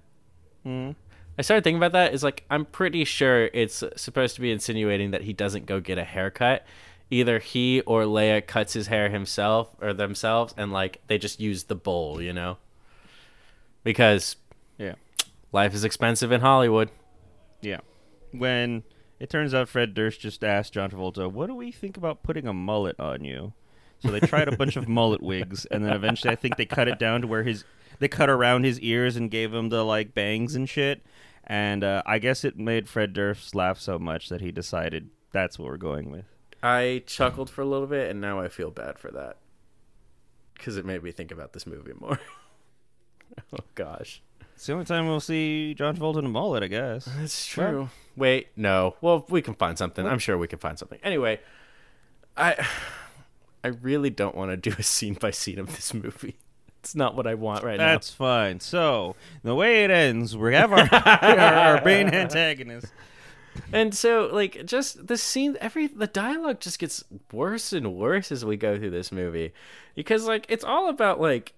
Hmm. 0.63 0.91
I 1.37 1.41
started 1.41 1.63
thinking 1.63 1.77
about 1.77 1.93
that. 1.93 2.13
Is 2.13 2.23
like 2.23 2.43
I'm 2.49 2.65
pretty 2.65 3.05
sure 3.05 3.49
it's 3.53 3.83
supposed 3.95 4.35
to 4.35 4.41
be 4.41 4.51
insinuating 4.51 5.11
that 5.11 5.21
he 5.21 5.31
doesn't 5.31 5.65
go 5.65 5.79
get 5.79 5.97
a 5.97 6.03
haircut. 6.03 6.65
Either 7.11 7.39
he 7.39 7.81
or 7.81 8.03
Leia 8.03 8.45
cuts 8.45 8.73
his 8.73 8.87
hair 8.87 9.09
himself 9.09 9.69
or 9.81 9.93
themselves, 9.93 10.53
and 10.57 10.71
like 10.71 11.01
they 11.07 11.17
just 11.17 11.39
use 11.39 11.63
the 11.63 11.75
bowl, 11.75 12.21
you 12.21 12.33
know? 12.33 12.57
Because 13.83 14.35
yeah 14.77 14.95
life 15.51 15.73
is 15.73 15.83
expensive 15.83 16.31
in 16.31 16.41
Hollywood. 16.41 16.89
Yeah. 17.61 17.79
When 18.31 18.83
it 19.19 19.29
turns 19.29 19.53
out 19.53 19.69
Fred 19.69 19.93
Durst 19.93 20.21
just 20.21 20.43
asked 20.43 20.73
John 20.73 20.91
Travolta, 20.91 21.31
"What 21.31 21.47
do 21.47 21.55
we 21.55 21.71
think 21.71 21.97
about 21.97 22.23
putting 22.23 22.47
a 22.47 22.53
mullet 22.53 22.99
on 22.99 23.23
you?" 23.23 23.53
So 23.99 24.11
they 24.11 24.19
tried 24.19 24.47
a 24.47 24.55
bunch 24.55 24.77
of 24.77 24.87
mullet 24.87 25.21
wigs, 25.21 25.65
and 25.65 25.83
then 25.83 25.93
eventually 25.93 26.31
I 26.31 26.35
think 26.35 26.57
they 26.57 26.65
cut 26.65 26.87
it 26.87 26.99
down 26.99 27.21
to 27.21 27.27
where 27.27 27.43
his 27.43 27.63
they 27.99 28.07
cut 28.07 28.29
around 28.29 28.63
his 28.63 28.79
ears 28.79 29.15
and 29.15 29.31
gave 29.31 29.53
him 29.53 29.69
the 29.69 29.83
like 29.83 30.13
bangs 30.13 30.55
and 30.55 30.69
shit. 30.69 31.01
And 31.43 31.83
uh, 31.83 32.03
I 32.05 32.19
guess 32.19 32.45
it 32.45 32.57
made 32.57 32.87
Fred 32.87 33.13
Durst 33.13 33.55
laugh 33.55 33.79
so 33.79 33.97
much 33.97 34.29
that 34.29 34.39
he 34.39 34.51
decided 34.51 35.09
that's 35.31 35.57
what 35.57 35.65
we're 35.65 35.77
going 35.77 36.11
with. 36.11 36.25
I 36.61 37.03
chuckled 37.05 37.49
for 37.49 37.61
a 37.61 37.65
little 37.65 37.87
bit, 37.87 38.09
and 38.11 38.19
now 38.19 38.39
I 38.39 38.49
feel 38.49 38.71
bad 38.71 38.99
for 38.99 39.11
that 39.11 39.37
because 40.53 40.75
it 40.77 40.85
made 40.85 41.01
me 41.03 41.11
think 41.11 41.31
about 41.31 41.53
this 41.53 41.65
movie 41.65 41.93
more. 41.99 42.19
oh 43.53 43.63
gosh, 43.75 44.21
It's 44.55 44.65
the 44.65 44.73
only 44.73 44.85
time 44.85 45.07
we'll 45.07 45.19
see 45.21 45.73
John 45.73 45.95
Travolta 45.95 46.19
in 46.19 46.25
a 46.25 46.29
mullet, 46.29 46.63
I 46.63 46.67
guess. 46.67 47.05
that's 47.05 47.45
true. 47.45 47.89
Wait, 48.17 48.49
no. 48.57 48.95
Well, 48.99 49.25
we 49.29 49.41
can 49.41 49.53
find 49.53 49.77
something. 49.77 50.05
I'm 50.05 50.19
sure 50.19 50.37
we 50.37 50.47
can 50.47 50.59
find 50.59 50.77
something. 50.77 50.99
Anyway, 51.03 51.39
I 52.35 52.67
I 53.63 53.67
really 53.69 54.09
don't 54.09 54.35
want 54.35 54.51
to 54.51 54.57
do 54.57 54.75
a 54.77 54.83
scene 54.83 55.13
by 55.15 55.31
scene 55.31 55.59
of 55.59 55.67
this 55.67 55.93
movie. 55.93 56.37
It's 56.81 56.95
not 56.95 57.13
what 57.15 57.27
I 57.27 57.33
want 57.33 57.63
right 57.63 57.77
now. 57.77 57.87
That's 57.87 58.09
fine. 58.09 58.61
So 58.61 59.15
the 59.43 59.53
way 59.53 59.83
it 59.83 59.91
ends, 59.91 60.35
we 60.37 60.53
have 60.53 60.71
our 60.71 60.87
our, 60.93 61.37
our 61.77 61.85
main 61.85 62.07
antagonist. 62.13 62.87
And 63.71 63.93
so, 63.93 64.29
like, 64.31 64.65
just 64.65 65.07
the 65.07 65.17
scene, 65.17 65.57
every 65.61 65.87
the 65.87 66.07
dialogue 66.07 66.59
just 66.59 66.79
gets 66.79 67.03
worse 67.31 67.71
and 67.73 67.95
worse 67.95 68.31
as 68.31 68.43
we 68.43 68.57
go 68.57 68.77
through 68.77 68.89
this 68.91 69.11
movie, 69.11 69.53
because 69.95 70.25
like 70.25 70.45
it's 70.49 70.63
all 70.63 70.89
about 70.89 71.19
like 71.19 71.53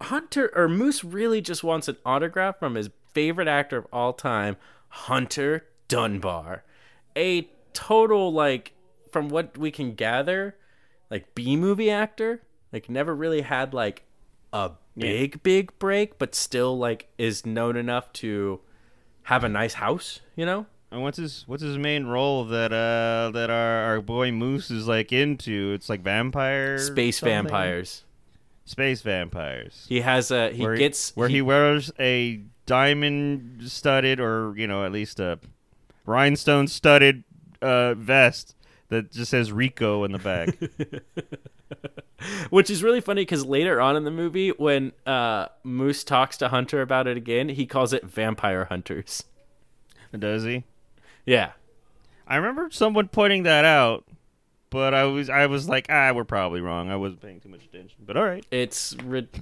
Hunter 0.00 0.52
or 0.54 0.68
Moose 0.68 1.02
really 1.02 1.40
just 1.40 1.64
wants 1.64 1.88
an 1.88 1.96
autograph 2.04 2.58
from 2.58 2.74
his 2.74 2.90
favorite 3.12 3.48
actor 3.48 3.78
of 3.78 3.86
all 3.92 4.12
time, 4.12 4.56
Hunter 4.88 5.66
Dunbar. 5.88 6.64
A 7.16 7.48
total 7.72 8.32
like 8.32 8.72
from 9.10 9.28
what 9.28 9.58
we 9.58 9.70
can 9.70 9.94
gather, 9.94 10.56
like 11.10 11.34
B 11.34 11.56
movie 11.56 11.90
actor, 11.90 12.42
like 12.72 12.88
never 12.88 13.14
really 13.14 13.42
had 13.42 13.74
like 13.74 14.04
a 14.52 14.72
big 14.96 15.42
big 15.42 15.78
break, 15.78 16.18
but 16.18 16.34
still 16.34 16.78
like 16.78 17.08
is 17.18 17.44
known 17.46 17.76
enough 17.76 18.12
to 18.14 18.60
have 19.24 19.44
a 19.44 19.48
nice 19.48 19.74
house, 19.74 20.20
you 20.36 20.44
know? 20.46 20.66
And 20.92 21.02
what's 21.02 21.16
his 21.16 21.44
what's 21.46 21.62
his 21.62 21.78
main 21.78 22.04
role 22.04 22.44
that 22.44 22.70
uh 22.70 23.30
that 23.32 23.48
our, 23.48 23.84
our 23.84 24.00
boy 24.02 24.30
Moose 24.30 24.70
is 24.70 24.86
like 24.86 25.10
into? 25.10 25.72
It's 25.72 25.88
like 25.88 26.02
vampire 26.02 26.76
Space 26.78 27.18
something? 27.18 27.44
vampires. 27.44 28.04
Space 28.66 29.00
vampires. 29.00 29.86
He 29.88 30.02
has 30.02 30.30
a 30.30 30.50
he 30.50 30.62
where 30.62 30.76
gets 30.76 31.16
where 31.16 31.28
he, 31.28 31.40
wears 31.40 31.90
a 31.98 32.42
diamond 32.66 33.62
studded 33.70 34.20
or 34.20 34.52
you 34.54 34.66
know 34.66 34.84
at 34.84 34.92
least 34.92 35.18
a 35.18 35.38
rhinestone 36.04 36.68
studded 36.68 37.24
uh, 37.62 37.94
vest 37.94 38.54
that 38.90 39.10
just 39.10 39.30
says 39.30 39.50
Rico 39.50 40.04
in 40.04 40.12
the 40.12 40.18
back. 40.18 40.58
Which 42.50 42.68
is 42.68 42.82
really 42.82 43.00
funny 43.00 43.22
because 43.22 43.46
later 43.46 43.80
on 43.80 43.96
in 43.96 44.04
the 44.04 44.10
movie, 44.10 44.50
when 44.50 44.92
uh, 45.06 45.46
Moose 45.64 46.04
talks 46.04 46.36
to 46.36 46.48
Hunter 46.48 46.82
about 46.82 47.06
it 47.06 47.16
again, 47.16 47.48
he 47.48 47.64
calls 47.64 47.94
it 47.94 48.04
Vampire 48.04 48.66
Hunters. 48.66 49.24
Does 50.16 50.44
he? 50.44 50.64
Yeah. 51.26 51.52
I 52.26 52.36
remember 52.36 52.68
someone 52.70 53.08
pointing 53.08 53.42
that 53.44 53.64
out, 53.64 54.04
but 54.70 54.94
I 54.94 55.04
was 55.04 55.28
I 55.28 55.46
was 55.46 55.68
like, 55.68 55.86
ah, 55.90 56.12
we're 56.14 56.24
probably 56.24 56.60
wrong. 56.60 56.90
I 56.90 56.96
wasn't 56.96 57.20
paying 57.20 57.40
too 57.40 57.48
much 57.48 57.64
attention. 57.64 57.98
But 58.06 58.16
all 58.16 58.24
right. 58.24 58.44
It's 58.50 58.96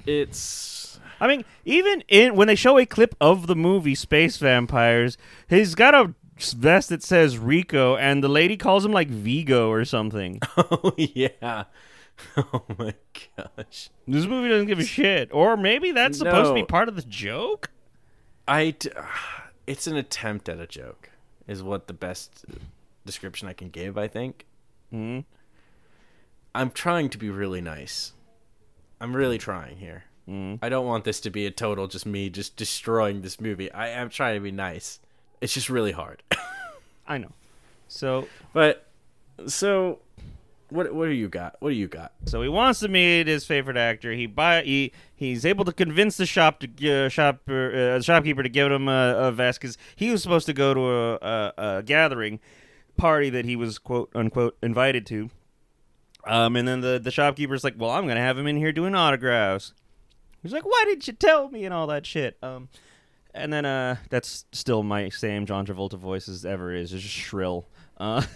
it's 0.07 0.99
I 1.21 1.29
mean, 1.29 1.45
even 1.65 2.03
in 2.09 2.35
when 2.35 2.49
they 2.49 2.55
show 2.55 2.79
a 2.79 2.87
clip 2.87 3.15
of 3.21 3.47
the 3.47 3.57
movie 3.57 3.95
Space 3.95 4.39
Vampires, 4.39 5.19
he's 5.49 5.75
got 5.75 5.95
a 5.95 6.15
vest 6.55 6.89
that 6.89 7.03
says 7.03 7.39
Rico, 7.39 7.97
and 7.97 8.25
the 8.25 8.29
lady 8.29 8.57
calls 8.57 8.85
him 8.85 8.93
like 8.93 9.09
Vigo 9.09 9.71
or 9.71 9.85
something. 9.85 10.41
oh 10.57 10.93
yeah. 10.97 11.65
Oh 12.37 12.63
my 12.77 12.93
gosh. 13.35 13.89
this 14.07 14.27
movie 14.27 14.51
doesn't 14.51 14.67
give 14.67 14.79
a 14.79 14.85
shit, 14.85 15.31
or 15.33 15.57
maybe 15.57 15.91
that's 15.93 16.19
supposed 16.19 16.51
to 16.51 16.55
be 16.55 16.65
part 16.65 16.91
of 16.91 16.95
the 16.95 17.01
joke. 17.03 17.71
I 18.47 18.73
d- 18.73 18.91
it's 19.67 19.87
an 19.87 19.97
attempt 19.97 20.51
at 20.51 20.61
a 20.61 20.67
joke 20.67 21.09
is 21.50 21.64
what 21.64 21.88
the 21.88 21.92
best 21.92 22.45
description 23.04 23.49
I 23.49 23.52
can 23.52 23.71
give, 23.71 23.99
I 23.99 24.07
think. 24.07 24.47
Hmm. 24.90 25.21
I'm 26.54 26.71
trying 26.71 27.09
to 27.11 27.19
be 27.19 27.28
really 27.28 27.61
nice. 27.61 28.12
I'm 29.00 29.14
really 29.14 29.37
trying 29.37 29.78
here. 29.78 30.04
Mm. 30.28 30.61
I 30.62 30.69
don't 30.69 30.87
want 30.87 31.04
this 31.04 31.21
to 31.23 31.30
be 31.30 31.47
a 31.47 31.50
total 31.50 31.88
just 31.88 32.07
me 32.07 32.30
just 32.30 32.57
destroying 32.57 33.23
this 33.23 33.40
movie. 33.40 33.71
I 33.73 33.88
am 33.88 34.11
trying 34.11 34.37
to 34.37 34.40
be 34.40 34.52
nice. 34.52 35.00
It's 35.40 35.54
just 35.54 35.69
really 35.69 35.92
hard. 35.92 36.23
I 37.09 37.19
know. 37.19 37.33
So 37.88 38.28
but 38.52 38.87
so 39.47 39.99
what 40.71 40.95
what 40.95 41.07
do 41.07 41.12
you 41.12 41.29
got? 41.29 41.57
What 41.61 41.71
do 41.71 41.75
you 41.77 41.89
got? 41.89 42.12
So 42.27 42.43
he 42.43 42.49
wants 42.49 42.81
to 42.81 42.89
meet 42.89 43.27
his 43.27 43.45
favorite 43.45 43.77
actor. 43.77 44.12
He 44.12 44.27
buy 44.27 44.62
he 44.62 44.93
he's 45.15 45.45
able 45.45 45.65
to 45.65 45.73
convince 45.73 46.17
the 46.17 46.27
shop 46.27 46.61
to 46.61 47.07
uh, 47.07 47.09
shop 47.09 47.49
uh, 47.49 48.00
shopkeeper 48.00 48.43
to 48.43 48.49
give 48.49 48.71
him 48.71 48.89
a, 48.89 49.15
a 49.17 49.33
vest 49.33 49.61
because 49.61 49.77
he 49.97 50.11
was 50.11 50.23
supposed 50.23 50.47
to 50.47 50.53
go 50.53 50.75
to 50.75 50.81
a, 50.81 51.15
a, 51.15 51.53
a 51.79 51.83
gathering 51.83 52.41
party 52.97 53.31
that 53.31 53.45
he 53.45 53.57
was 53.57 53.79
quote 53.79 54.11
unquote 54.15 54.57
invited 54.62 55.07
to. 55.07 55.31
Um, 56.27 56.57
and 56.57 56.67
then 56.69 56.81
the 56.81 56.99
the 56.99 57.11
shopkeeper's 57.11 57.65
like, 57.65 57.75
"Well, 57.77 57.91
I'm 57.91 58.07
gonna 58.07 58.21
have 58.21 58.39
him 58.39 58.47
in 58.47 58.57
here 58.57 58.73
doing 58.73 58.95
autographs." 58.95 59.73
He's 60.43 60.53
like, 60.53 60.65
"Why 60.65 60.85
didn't 60.87 61.07
you 61.07 61.15
tell 61.15 61.49
me?" 61.50 61.65
and 61.65 61.75
all 61.75 61.87
that 61.89 62.07
shit. 62.07 62.37
Um, 62.43 62.69
and 63.33 63.53
then 63.53 63.65
uh, 63.65 63.97
that's 64.09 64.45
still 64.53 64.83
my 64.83 65.09
same 65.09 65.47
John 65.47 65.67
Travolta 65.67 65.95
voice 65.99 66.29
as 66.29 66.45
ever 66.45 66.75
is, 66.75 66.93
it's 66.93 67.03
just 67.03 67.15
shrill. 67.15 67.69
Uh. 67.97 68.23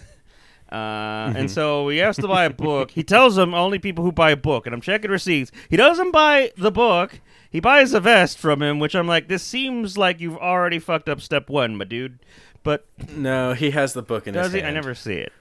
Uh, 0.75 1.33
and 1.37 1.49
so 1.49 1.87
he 1.89 1.99
has 1.99 2.17
to 2.17 2.27
buy 2.27 2.43
a 2.45 2.49
book. 2.49 2.91
He 2.91 3.03
tells 3.03 3.35
them 3.35 3.53
only 3.53 3.79
people 3.79 4.03
who 4.03 4.11
buy 4.11 4.31
a 4.31 4.35
book, 4.37 4.65
and 4.65 4.75
I'm 4.75 4.81
checking 4.81 5.09
receipts. 5.11 5.51
He 5.69 5.77
doesn't 5.77 6.11
buy 6.11 6.51
the 6.57 6.71
book. 6.71 7.21
He 7.49 7.59
buys 7.61 7.93
a 7.93 7.99
vest 8.01 8.37
from 8.37 8.61
him, 8.61 8.79
which 8.79 8.95
I'm 8.95 9.07
like, 9.07 9.27
this 9.29 9.41
seems 9.43 9.97
like 9.97 10.19
you've 10.19 10.37
already 10.37 10.79
fucked 10.79 11.07
up 11.07 11.21
step 11.21 11.49
one, 11.49 11.77
my 11.77 11.85
dude. 11.85 12.19
But 12.63 12.85
No, 13.15 13.53
he 13.53 13.71
has 13.71 13.93
the 13.93 14.01
book 14.01 14.27
in 14.27 14.33
does 14.33 14.47
his 14.47 14.53
he? 14.55 14.59
hand. 14.59 14.71
I 14.71 14.73
never 14.73 14.93
see 14.95 15.13
it. 15.13 15.31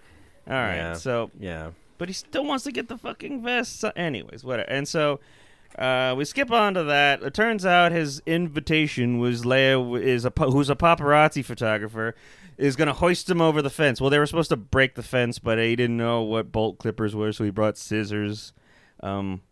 All 0.46 0.54
right, 0.54 0.76
Yeah. 0.76 0.92
so 0.92 1.30
Yeah. 1.40 1.70
but 1.98 2.08
he 2.08 2.12
still 2.14 2.44
wants 2.44 2.62
to 2.64 2.70
get 2.72 2.88
the 2.88 2.98
fucking 2.98 3.42
vest. 3.42 3.80
So, 3.80 3.90
anyways, 3.96 4.44
whatever. 4.44 4.70
And 4.70 4.86
so 4.86 5.18
uh, 5.78 6.14
we 6.16 6.24
skip 6.24 6.52
on 6.52 6.74
to 6.74 6.84
that. 6.84 7.22
It 7.22 7.34
turns 7.34 7.66
out 7.66 7.90
his 7.90 8.22
invitation 8.26 9.18
was 9.18 9.42
Leia 9.42 10.00
is 10.00 10.24
a 10.24 10.32
who's 10.36 10.70
a 10.70 10.76
paparazzi 10.76 11.44
photographer 11.44 12.14
is 12.56 12.76
going 12.76 12.86
to 12.88 12.92
hoist 12.94 13.28
him 13.30 13.40
over 13.40 13.60
the 13.62 13.70
fence. 13.70 14.00
Well, 14.00 14.10
they 14.10 14.18
were 14.18 14.26
supposed 14.26 14.50
to 14.50 14.56
break 14.56 14.94
the 14.94 15.02
fence, 15.02 15.38
but 15.38 15.58
he 15.58 15.74
didn't 15.76 15.96
know 15.96 16.22
what 16.22 16.52
bolt 16.52 16.78
clippers 16.78 17.14
were, 17.14 17.32
so 17.32 17.44
he 17.44 17.50
brought 17.50 17.76
scissors. 17.78 18.52
Um, 19.00 19.42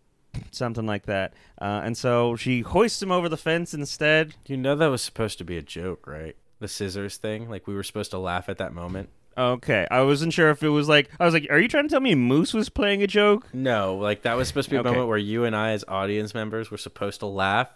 something 0.51 0.87
like 0.87 1.07
that. 1.07 1.35
Uh, 1.61 1.83
and 1.85 1.97
so 1.97 2.37
she 2.37 2.61
hoists 2.61 3.03
him 3.03 3.13
over 3.13 3.29
the 3.29 3.37
fence 3.37 3.75
instead. 3.75 4.35
You 4.47 4.57
know 4.57 4.75
that 4.77 4.87
was 4.87 5.03
supposed 5.03 5.39
to 5.39 5.45
be 5.45 5.57
a 5.59 5.63
joke, 5.63 6.07
right? 6.07 6.37
The 6.61 6.69
scissors 6.69 7.17
thing. 7.17 7.51
Like 7.51 7.67
we 7.67 7.75
were 7.75 7.83
supposed 7.83 8.11
to 8.13 8.19
laugh 8.19 8.49
at 8.49 8.59
that 8.59 8.73
moment. 8.73 9.11
Okay, 9.37 9.87
I 9.91 10.03
wasn't 10.03 10.33
sure 10.35 10.51
if 10.51 10.63
it 10.63 10.69
was 10.69 10.89
like 10.89 11.09
I 11.19 11.25
was 11.25 11.33
like, 11.33 11.47
"Are 11.51 11.59
you 11.59 11.67
trying 11.67 11.85
to 11.85 11.89
tell 11.89 12.01
me 12.01 12.15
Moose 12.15 12.53
was 12.53 12.69
playing 12.69 13.03
a 13.03 13.07
joke?" 13.07 13.49
No, 13.55 13.97
like 13.97 14.23
that 14.23 14.35
was 14.35 14.47
supposed 14.49 14.67
to 14.67 14.71
be 14.71 14.77
a 14.77 14.81
Okay. 14.81 14.91
moment 14.91 15.09
where 15.09 15.17
you 15.19 15.45
and 15.45 15.57
I, 15.57 15.71
as 15.71 15.85
audience 15.89 16.35
members, 16.35 16.71
were 16.71 16.77
supposed 16.79 17.21
to 17.21 17.27
laugh, 17.27 17.71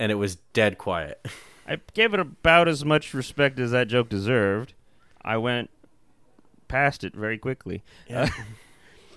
and 0.00 0.10
it 0.10 0.16
was 0.16 0.34
dead 0.36 0.76
quiet. 0.78 1.24
I 1.66 1.78
gave 1.94 2.14
it 2.14 2.20
about 2.20 2.68
as 2.68 2.84
much 2.84 3.14
respect 3.14 3.58
as 3.58 3.70
that 3.70 3.88
joke 3.88 4.08
deserved. 4.08 4.74
I 5.22 5.36
went 5.38 5.70
past 6.68 7.04
it 7.04 7.14
very 7.14 7.38
quickly. 7.38 7.82
Yeah. 8.08 8.28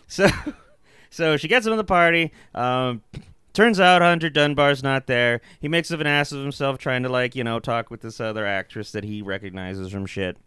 So, 0.09 0.29
so 1.09 1.35
she 1.35 1.49
gets 1.49 1.65
him 1.65 1.73
in 1.73 1.77
the 1.77 1.83
party. 1.83 2.31
Um, 2.55 3.01
turns 3.51 3.77
out 3.77 4.01
Hunter 4.01 4.29
Dunbar's 4.29 4.81
not 4.81 5.05
there. 5.05 5.41
He 5.59 5.67
makes 5.67 5.91
of 5.91 5.99
an 5.99 6.07
ass 6.07 6.31
of 6.31 6.39
himself 6.39 6.77
trying 6.77 7.03
to 7.03 7.09
like 7.09 7.35
you 7.35 7.43
know 7.43 7.59
talk 7.59 7.91
with 7.91 7.99
this 7.99 8.21
other 8.21 8.45
actress 8.45 8.93
that 8.93 9.03
he 9.03 9.21
recognizes 9.21 9.91
from 9.91 10.05
shit. 10.05 10.37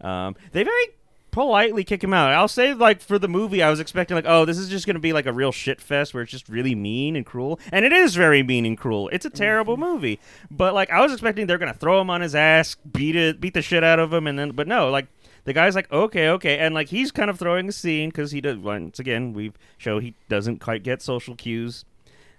Um, 0.00 0.36
they 0.52 0.62
very 0.62 0.86
politely 1.30 1.84
kick 1.84 2.02
him 2.02 2.14
out. 2.14 2.32
I'll 2.32 2.48
say 2.48 2.74
like 2.74 3.00
for 3.00 3.18
the 3.18 3.28
movie, 3.28 3.62
I 3.62 3.70
was 3.70 3.80
expecting 3.80 4.14
like 4.14 4.26
oh 4.26 4.44
this 4.44 4.58
is 4.58 4.68
just 4.68 4.86
gonna 4.86 4.98
be 4.98 5.12
like 5.12 5.26
a 5.26 5.32
real 5.32 5.52
shit 5.52 5.80
fest 5.80 6.14
where 6.14 6.22
it's 6.22 6.32
just 6.32 6.48
really 6.48 6.74
mean 6.74 7.16
and 7.16 7.24
cruel, 7.24 7.60
and 7.72 7.84
it 7.84 7.92
is 7.92 8.14
very 8.14 8.42
mean 8.42 8.66
and 8.66 8.78
cruel. 8.78 9.08
It's 9.10 9.26
a 9.26 9.30
terrible 9.30 9.76
movie, 9.76 10.20
but 10.50 10.74
like 10.74 10.90
I 10.90 11.00
was 11.00 11.12
expecting 11.12 11.46
they're 11.46 11.58
gonna 11.58 11.74
throw 11.74 12.00
him 12.00 12.10
on 12.10 12.20
his 12.20 12.34
ass, 12.34 12.76
beat 12.90 13.16
it, 13.16 13.40
beat 13.40 13.54
the 13.54 13.62
shit 13.62 13.84
out 13.84 13.98
of 13.98 14.12
him, 14.12 14.26
and 14.26 14.38
then 14.38 14.50
but 14.50 14.66
no, 14.66 14.90
like 14.90 15.06
the 15.44 15.52
guy's 15.54 15.74
like, 15.74 15.90
okay, 15.90 16.28
okay, 16.28 16.58
and 16.58 16.74
like 16.74 16.88
he's 16.88 17.10
kind 17.10 17.30
of 17.30 17.38
throwing 17.38 17.68
a 17.68 17.72
scene 17.72 18.10
because 18.10 18.32
he 18.32 18.40
does. 18.40 18.58
Once 18.58 18.98
again, 18.98 19.32
we've 19.32 19.54
show 19.78 19.98
he 19.98 20.14
doesn't 20.28 20.60
quite 20.60 20.82
get 20.82 21.00
social 21.00 21.34
cues, 21.34 21.84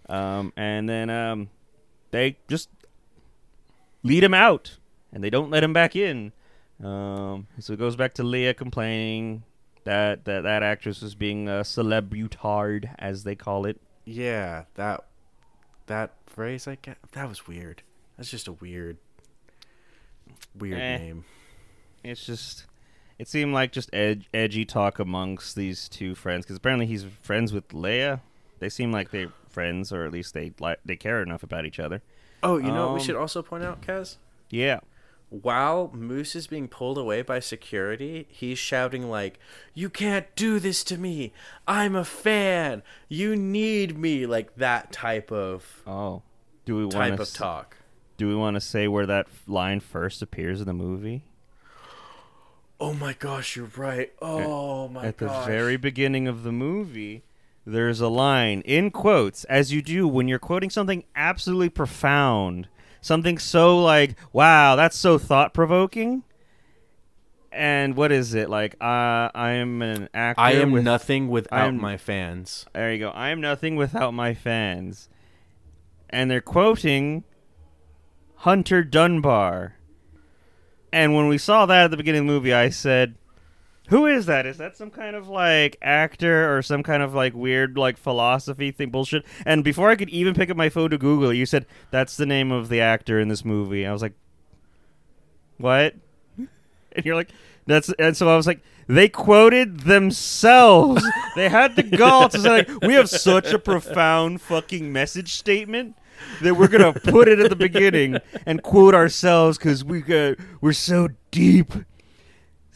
um, 0.08 0.54
and 0.56 0.88
then 0.88 1.10
um, 1.10 1.50
they 2.12 2.38
just 2.48 2.70
lead 4.04 4.24
him 4.24 4.34
out, 4.34 4.78
and 5.12 5.24
they 5.24 5.30
don't 5.30 5.50
let 5.50 5.64
him 5.64 5.74
back 5.74 5.96
in. 5.96 6.34
Um, 6.84 7.48
so 7.60 7.74
it 7.74 7.80
goes 7.80 7.96
back 7.96 8.14
to 8.16 8.24
Leah 8.24 8.54
complaining 8.54 9.44
that 9.84 10.26
that 10.26 10.44
that 10.44 10.64
actress 10.64 11.02
was 11.02 11.16
being 11.16 11.48
a 11.50 11.64
celebutard, 11.64 12.90
as 13.00 13.24
they 13.24 13.36
call 13.36 13.66
it. 13.66 13.80
yeah, 14.06 14.64
that 14.76 15.06
that 15.88 16.14
phrase, 16.26 16.68
I 16.68 16.78
get 16.82 16.98
that 17.12 17.28
was 17.28 17.48
weird. 17.48 17.82
That's 18.18 18.30
just 18.30 18.48
a 18.48 18.54
weird, 18.54 18.98
weird 20.56 20.80
Eh. 20.80 20.98
name. 20.98 21.26
It's 22.04 22.26
just. 22.26 22.66
It 23.18 23.28
seemed 23.28 23.54
like 23.54 23.74
just 23.74 23.90
ed- 23.94 24.26
edgy 24.34 24.64
talk 24.64 24.98
amongst 25.00 25.56
these 25.58 25.90
two 25.90 26.16
friends 26.16 26.46
because 26.46 26.56
apparently 26.56 26.86
he's 26.86 27.04
friends 27.22 27.52
with 27.52 27.68
Leia. 27.70 28.22
They 28.60 28.70
seem 28.70 28.94
like 28.94 29.12
they're 29.12 29.34
friends, 29.50 29.92
or 29.92 30.06
at 30.06 30.12
least 30.14 30.34
they 30.34 30.54
like 30.60 30.80
they 30.86 30.96
care 30.96 31.22
enough 31.22 31.44
about 31.44 31.66
each 31.66 31.80
other. 31.80 32.02
Oh, 32.42 32.56
you 32.58 32.68
know 32.72 32.86
what 32.88 32.94
we 32.96 33.00
Um, 33.02 33.06
should 33.06 33.16
also 33.18 33.42
point 33.42 33.66
out, 33.66 33.82
Kaz? 33.82 34.16
Yeah. 34.50 34.80
While 35.30 35.92
Moose 35.94 36.36
is 36.36 36.48
being 36.48 36.68
pulled 36.68 36.98
away 36.98 37.22
by 37.22 37.40
security, 37.40 38.28
he's 38.30 38.58
shouting 38.60 39.10
like, 39.10 39.40
"You 39.74 39.90
can't 39.90 40.26
do 40.36 40.60
this 40.60 40.84
to 40.86 40.98
me. 40.98 41.34
I'm 41.68 41.96
a 41.96 42.06
fan. 42.06 42.82
You 43.08 43.36
need 43.36 43.98
me." 43.98 44.26
Like 44.26 44.56
that 44.56 44.92
type 44.92 45.32
of 45.32 45.82
Oh, 45.86 46.24
do 46.66 46.76
we 46.76 46.84
want 46.84 46.94
type 46.94 47.20
of 47.20 47.32
talk. 47.34 47.78
do 48.18 48.28
we 48.28 48.36
want 48.36 48.56
to 48.56 48.62
say 48.62 48.88
where 48.88 49.06
that 49.06 49.28
line 49.48 49.80
first 49.80 50.22
appears 50.22 50.62
in 50.62 50.68
the 50.68 50.74
movie? 50.74 51.24
Oh 52.82 52.94
my 52.94 53.14
gosh, 53.14 53.56
you're 53.56 53.72
right. 53.76 54.14
Oh 54.22 54.88
my 54.88 55.06
At 55.06 55.18
the 55.18 55.28
very 55.46 55.76
beginning 55.76 56.28
of 56.28 56.44
the 56.44 56.52
movie, 56.52 57.24
there's 57.66 58.00
a 58.00 58.08
line 58.08 58.62
in 58.62 58.90
quotes, 58.90 59.44
as 59.46 59.74
you 59.74 59.82
do 59.82 60.08
when 60.08 60.28
you're 60.28 60.40
quoting 60.40 60.70
something 60.70 61.04
absolutely 61.16 61.70
profound, 61.70 62.70
something 63.02 63.38
so 63.38 63.80
like, 63.82 64.16
"Wow, 64.34 64.76
that's 64.76 64.98
so 64.98 65.18
thought 65.18 65.54
provoking." 65.54 66.24
And 67.52 67.96
what 67.96 68.12
is 68.12 68.36
it 68.36 68.50
like? 68.50 68.76
Uh, 68.80 69.30
I 69.34 69.52
am 69.54 69.82
an 69.82 70.08
actor. 70.14 70.40
I 70.42 70.52
am 70.54 70.72
with, 70.72 70.84
nothing 70.84 71.30
without 71.30 71.60
I'm- 71.60 71.82
my 71.82 71.98
fans. 71.98 72.66
There 72.74 72.94
you 72.94 73.00
go. 73.00 73.10
I 73.10 73.30
am 73.30 73.42
nothing 73.42 73.76
without 73.76 74.14
my 74.14 74.34
fans. 74.34 75.10
And 76.10 76.30
they're 76.30 76.42
quoting 76.42 77.24
Hunter 78.38 78.84
Dunbar. 78.84 79.76
And 80.94 81.14
when 81.16 81.28
we 81.28 81.38
saw 81.38 81.66
that 81.66 81.86
at 81.86 81.92
the 81.92 81.98
beginning 81.98 82.22
of 82.22 82.28
the 82.28 82.34
movie, 82.34 82.54
I 82.54 82.70
said, 82.70 83.16
Who 83.90 84.06
is 84.06 84.28
that? 84.28 84.46
Is 84.46 84.58
that 84.58 84.78
some 84.78 84.92
kind 84.92 85.16
of 85.16 85.28
like 85.28 85.78
actor 85.82 86.56
or 86.56 86.62
some 86.62 86.84
kind 86.84 87.02
of 87.02 87.14
like 87.14 87.34
weird 87.34 87.78
like 87.78 87.98
philosophy 87.98 88.72
thing 88.72 88.90
bullshit? 88.90 89.26
And 89.46 89.64
before 89.64 89.90
I 89.90 89.96
could 89.96 90.10
even 90.10 90.34
pick 90.34 90.50
up 90.50 90.58
my 90.58 90.70
phone 90.70 90.92
to 90.92 90.98
Google 90.98 91.34
you 91.34 91.46
said, 91.46 91.66
That's 91.92 92.16
the 92.16 92.26
name 92.26 92.52
of 92.52 92.70
the 92.70 92.82
actor 92.82 93.20
in 93.20 93.28
this 93.28 93.44
movie. 93.44 93.86
I 93.86 93.92
was 93.92 94.02
like, 94.02 94.14
What? 95.58 95.96
And 96.92 97.06
you're 97.06 97.16
like, 97.16 97.30
that's 97.68 97.94
and 98.00 98.18
so 98.18 98.28
I 98.28 98.36
was 98.36 98.48
like, 98.48 98.62
they 98.88 99.08
quoted 99.08 99.82
themselves. 99.82 101.06
they 101.36 101.50
had 101.50 101.76
the 101.76 101.84
gall 101.84 102.28
to 102.30 102.40
say, 102.40 102.66
we 102.82 102.96
have 102.96 103.08
such 103.08 103.54
a 103.54 103.60
profound 103.60 104.42
fucking 104.42 104.92
message 104.92 105.36
statement 105.36 105.96
that 106.42 106.56
we're 106.56 106.68
gonna 106.68 106.94
put 106.94 107.28
it 107.28 107.40
at 107.40 107.52
the 107.52 107.56
beginning 107.56 108.18
and 108.48 108.64
quote 108.64 108.96
ourselves 108.96 109.60
because 109.60 109.84
we 109.84 110.02
got 110.02 110.38
we're 110.62 110.74
so 110.74 111.10
deep. 111.30 111.72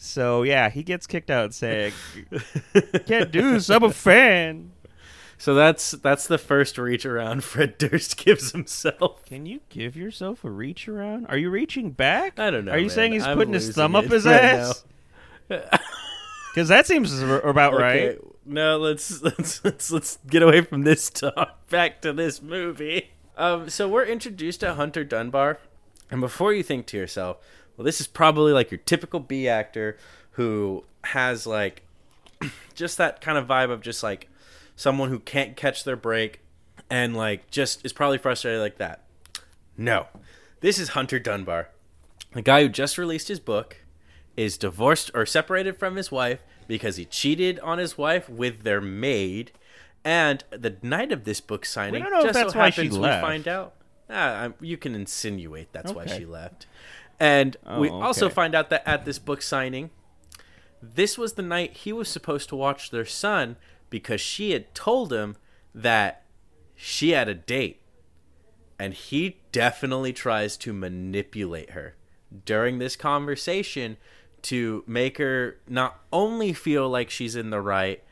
So 0.04 0.42
yeah, 0.42 0.68
he 0.70 0.82
gets 0.82 1.06
kicked 1.06 1.30
out 1.30 1.54
saying, 1.54 1.92
"Can't 3.06 3.32
do 3.32 3.52
this. 3.52 3.70
I'm 3.70 3.82
a 3.82 3.90
fan." 3.90 4.72
So 5.38 5.54
that's 5.54 5.92
that's 5.92 6.26
the 6.26 6.38
first 6.38 6.78
reach 6.78 7.04
around 7.04 7.42
Fred 7.44 7.78
Durst 7.78 8.16
gives 8.16 8.52
himself. 8.52 9.24
Can 9.24 9.46
you 9.46 9.60
give 9.68 9.96
yourself 9.96 10.44
a 10.44 10.50
reach 10.50 10.88
around? 10.88 11.26
Are 11.26 11.36
you 11.36 11.50
reaching 11.50 11.90
back? 11.90 12.38
I 12.38 12.50
don't 12.50 12.66
know. 12.66 12.72
Are 12.72 12.78
you 12.78 12.86
man. 12.86 12.94
saying 12.94 13.12
he's 13.12 13.24
I'm 13.24 13.36
putting 13.36 13.54
his 13.54 13.74
thumb 13.74 13.96
up 13.96 14.04
his 14.04 14.24
right 14.26 14.34
ass? 14.34 14.84
Because 15.48 16.68
that 16.68 16.86
seems 16.86 17.20
about 17.20 17.72
now. 17.72 17.78
right. 17.78 18.02
Okay, 18.02 18.18
No, 18.44 18.78
let's 18.78 19.22
let's 19.22 19.64
let's 19.64 19.90
let's 19.90 20.18
get 20.26 20.42
away 20.42 20.60
from 20.60 20.82
this 20.82 21.10
talk. 21.10 21.66
Back 21.68 22.00
to 22.02 22.12
this 22.12 22.40
movie. 22.40 23.10
Um, 23.36 23.68
so 23.68 23.88
we're 23.88 24.04
introduced 24.04 24.60
to 24.60 24.74
Hunter 24.74 25.02
Dunbar, 25.02 25.58
and 26.10 26.20
before 26.20 26.52
you 26.52 26.62
think 26.62 26.86
to 26.86 26.96
yourself, 26.96 27.38
well, 27.76 27.84
this 27.84 28.00
is 28.00 28.06
probably 28.06 28.52
like 28.52 28.70
your 28.70 28.78
typical 28.78 29.20
B 29.20 29.48
actor 29.48 29.96
who 30.32 30.84
has 31.04 31.46
like 31.46 31.82
just 32.74 32.98
that 32.98 33.20
kind 33.20 33.38
of 33.38 33.46
vibe 33.46 33.70
of 33.70 33.80
just 33.80 34.02
like 34.02 34.28
someone 34.76 35.08
who 35.08 35.18
can't 35.18 35.56
catch 35.56 35.84
their 35.84 35.96
break 35.96 36.40
and 36.90 37.16
like 37.16 37.50
just 37.50 37.84
is 37.84 37.92
probably 37.92 38.18
frustrated 38.18 38.60
like 38.60 38.78
that. 38.78 39.02
No, 39.76 40.06
this 40.60 40.78
is 40.78 40.90
Hunter 40.90 41.18
Dunbar, 41.18 41.68
the 42.32 42.42
guy 42.42 42.62
who 42.62 42.68
just 42.68 42.96
released 42.98 43.28
his 43.28 43.40
book, 43.40 43.78
is 44.36 44.56
divorced 44.58 45.10
or 45.14 45.26
separated 45.26 45.76
from 45.76 45.96
his 45.96 46.10
wife 46.12 46.40
because 46.68 46.96
he 46.96 47.04
cheated 47.04 47.58
on 47.60 47.78
his 47.78 47.98
wife 47.98 48.28
with 48.28 48.62
their 48.62 48.80
maid. 48.80 49.52
And 50.04 50.44
the 50.50 50.76
night 50.82 51.12
of 51.12 51.24
this 51.24 51.40
book 51.40 51.64
signing, 51.64 52.02
don't 52.02 52.12
know 52.12 52.18
if 52.18 52.24
just 52.26 52.34
that's 52.34 52.52
so 52.52 52.58
why 52.58 52.70
she 52.70 52.82
happens 52.82 52.98
we 52.98 53.06
find 53.08 53.48
out. 53.48 53.74
Ah, 54.10 54.46
I- 54.48 54.52
you 54.60 54.76
can 54.76 54.94
insinuate 54.94 55.72
that's 55.72 55.92
why 55.92 56.04
she 56.06 56.26
left. 56.26 56.66
And 57.20 57.56
we 57.78 57.88
Oh, 57.90 58.00
also 58.02 58.28
find 58.28 58.54
out 58.54 58.70
that 58.70 58.86
at 58.86 59.04
this 59.04 59.18
book 59.18 59.42
signing, 59.42 59.90
this 60.82 61.16
was 61.16 61.34
the 61.34 61.42
night 61.42 61.72
he 61.78 61.92
was 61.92 62.08
supposed 62.08 62.48
to 62.50 62.56
watch 62.56 62.90
their 62.90 63.04
son 63.06 63.56
because 63.90 64.20
she 64.20 64.50
had 64.52 64.74
told 64.74 65.12
him 65.12 65.36
that 65.74 66.24
she 66.74 67.10
had 67.10 67.28
a 67.28 67.34
date. 67.34 67.80
And 68.78 68.92
he 68.92 69.38
definitely 69.52 70.12
tries 70.12 70.56
to 70.58 70.72
manipulate 70.72 71.70
her 71.70 71.94
during 72.44 72.78
this 72.78 72.96
conversation 72.96 73.96
to 74.42 74.82
make 74.86 75.18
her 75.18 75.58
not 75.68 76.00
only 76.12 76.52
feel 76.52 76.88
like 76.88 77.08
she's 77.08 77.36
in 77.36 77.50
the 77.50 77.60
right, 77.60 78.02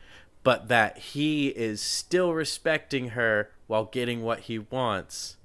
but 0.45 0.69
that 0.69 0.97
he 0.99 1.49
is 1.49 1.83
still 1.83 2.33
respecting 2.33 3.11
her 3.11 3.51
while 3.67 3.85
getting 3.85 4.23
what 4.23 4.41
he 4.41 4.59
wants 4.59 5.37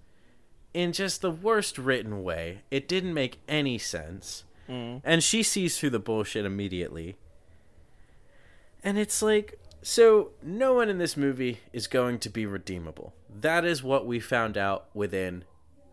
in 0.78 0.94
just 0.94 1.22
the 1.22 1.32
worst 1.32 1.80
written 1.80 2.24
way. 2.24 2.62
It 2.70 2.88
didn't 2.88 3.16
make 3.16 3.40
any 3.48 3.80
sense. 3.80 4.44
Mm. 4.70 5.02
And 5.04 5.24
she 5.24 5.42
sees 5.42 5.80
through 5.80 5.90
the 5.90 6.00
bullshit 6.00 6.46
immediately. 6.46 7.16
And 8.84 9.00
it's 9.00 9.24
like, 9.24 9.60
so 9.82 10.34
no 10.44 10.76
one 10.76 10.88
in 10.88 11.00
this 11.00 11.18
movie 11.18 11.62
is 11.74 11.88
going 11.88 12.20
to 12.20 12.30
be 12.30 12.46
redeemable. 12.46 13.16
That 13.28 13.66
is 13.66 13.82
what 13.82 14.06
we 14.06 14.20
found 14.20 14.56
out 14.56 14.86
within 14.94 15.46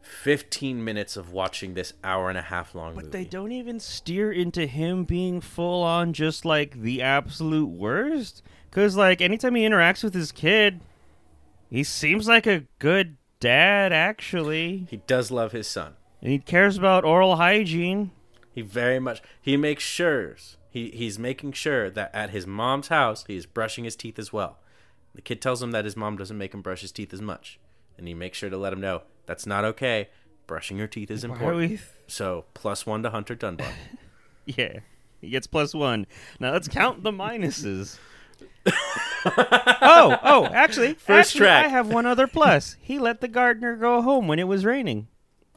15 0.02 0.84
minutes 0.84 1.16
of 1.16 1.32
watching 1.32 1.72
this 1.72 1.94
hour 2.04 2.28
and 2.28 2.36
a 2.36 2.42
half 2.42 2.74
long 2.74 2.94
movie. 2.94 3.06
But 3.06 3.12
they 3.12 3.24
don't 3.24 3.52
even 3.52 3.80
steer 3.80 4.30
into 4.30 4.66
him 4.66 5.04
being 5.04 5.40
full 5.40 5.82
on 5.82 6.12
just 6.12 6.44
like 6.44 6.82
the 6.82 7.00
absolute 7.00 7.70
worst. 7.70 8.42
Because, 8.68 8.98
like, 8.98 9.22
anytime 9.22 9.54
he 9.54 9.62
interacts 9.62 10.04
with 10.04 10.12
his 10.12 10.30
kid, 10.30 10.82
he 11.70 11.84
seems 11.84 12.28
like 12.28 12.46
a 12.46 12.64
good 12.78 13.16
dad, 13.44 13.92
actually. 13.92 14.86
He 14.90 14.96
does 14.98 15.30
love 15.30 15.52
his 15.52 15.66
son. 15.68 15.94
And 16.22 16.32
he 16.32 16.38
cares 16.38 16.76
about 16.78 17.04
oral 17.04 17.36
hygiene. 17.36 18.10
He 18.52 18.62
very 18.62 18.98
much 18.98 19.20
he 19.42 19.56
makes 19.56 19.82
sure 19.84 20.36
he 20.70 20.90
he's 20.90 21.18
making 21.18 21.52
sure 21.52 21.90
that 21.90 22.14
at 22.14 22.30
his 22.30 22.46
mom's 22.46 22.88
house 22.88 23.24
he 23.26 23.36
is 23.36 23.46
brushing 23.46 23.84
his 23.84 23.96
teeth 23.96 24.18
as 24.18 24.32
well. 24.32 24.58
The 25.14 25.22
kid 25.22 25.40
tells 25.42 25.62
him 25.62 25.70
that 25.72 25.84
his 25.84 25.96
mom 25.96 26.16
doesn't 26.16 26.38
make 26.38 26.54
him 26.54 26.62
brush 26.62 26.80
his 26.80 26.90
teeth 26.92 27.12
as 27.12 27.20
much, 27.20 27.58
and 27.98 28.08
he 28.08 28.14
makes 28.14 28.38
sure 28.38 28.50
to 28.50 28.56
let 28.56 28.72
him 28.72 28.80
know 28.80 29.02
that's 29.26 29.46
not 29.46 29.64
okay. 29.64 30.08
Brushing 30.46 30.76
your 30.76 30.86
teeth 30.88 31.10
is 31.10 31.24
important. 31.24 31.70
we- 31.70 31.80
So 32.06 32.44
plus 32.54 32.84
one 32.86 33.02
to 33.02 33.10
Hunter 33.10 33.34
Dunbar. 33.34 33.68
Yeah, 34.46 34.80
he 35.22 35.30
gets 35.30 35.46
plus 35.46 35.72
one. 35.74 36.06
Now 36.38 36.52
let's 36.52 36.68
count 36.68 37.02
the 37.02 37.10
minuses. 37.12 37.98
oh, 39.82 40.18
oh, 40.22 40.46
actually, 40.52 40.94
First 40.98 41.30
actually, 41.30 41.40
track. 41.40 41.66
I 41.66 41.68
have 41.68 41.88
one 41.88 42.06
other 42.06 42.26
plus. 42.26 42.76
He 42.80 42.98
let 42.98 43.20
the 43.20 43.28
gardener 43.28 43.76
go 43.76 44.02
home 44.02 44.28
when 44.28 44.38
it 44.38 44.48
was 44.48 44.64
raining. 44.64 45.08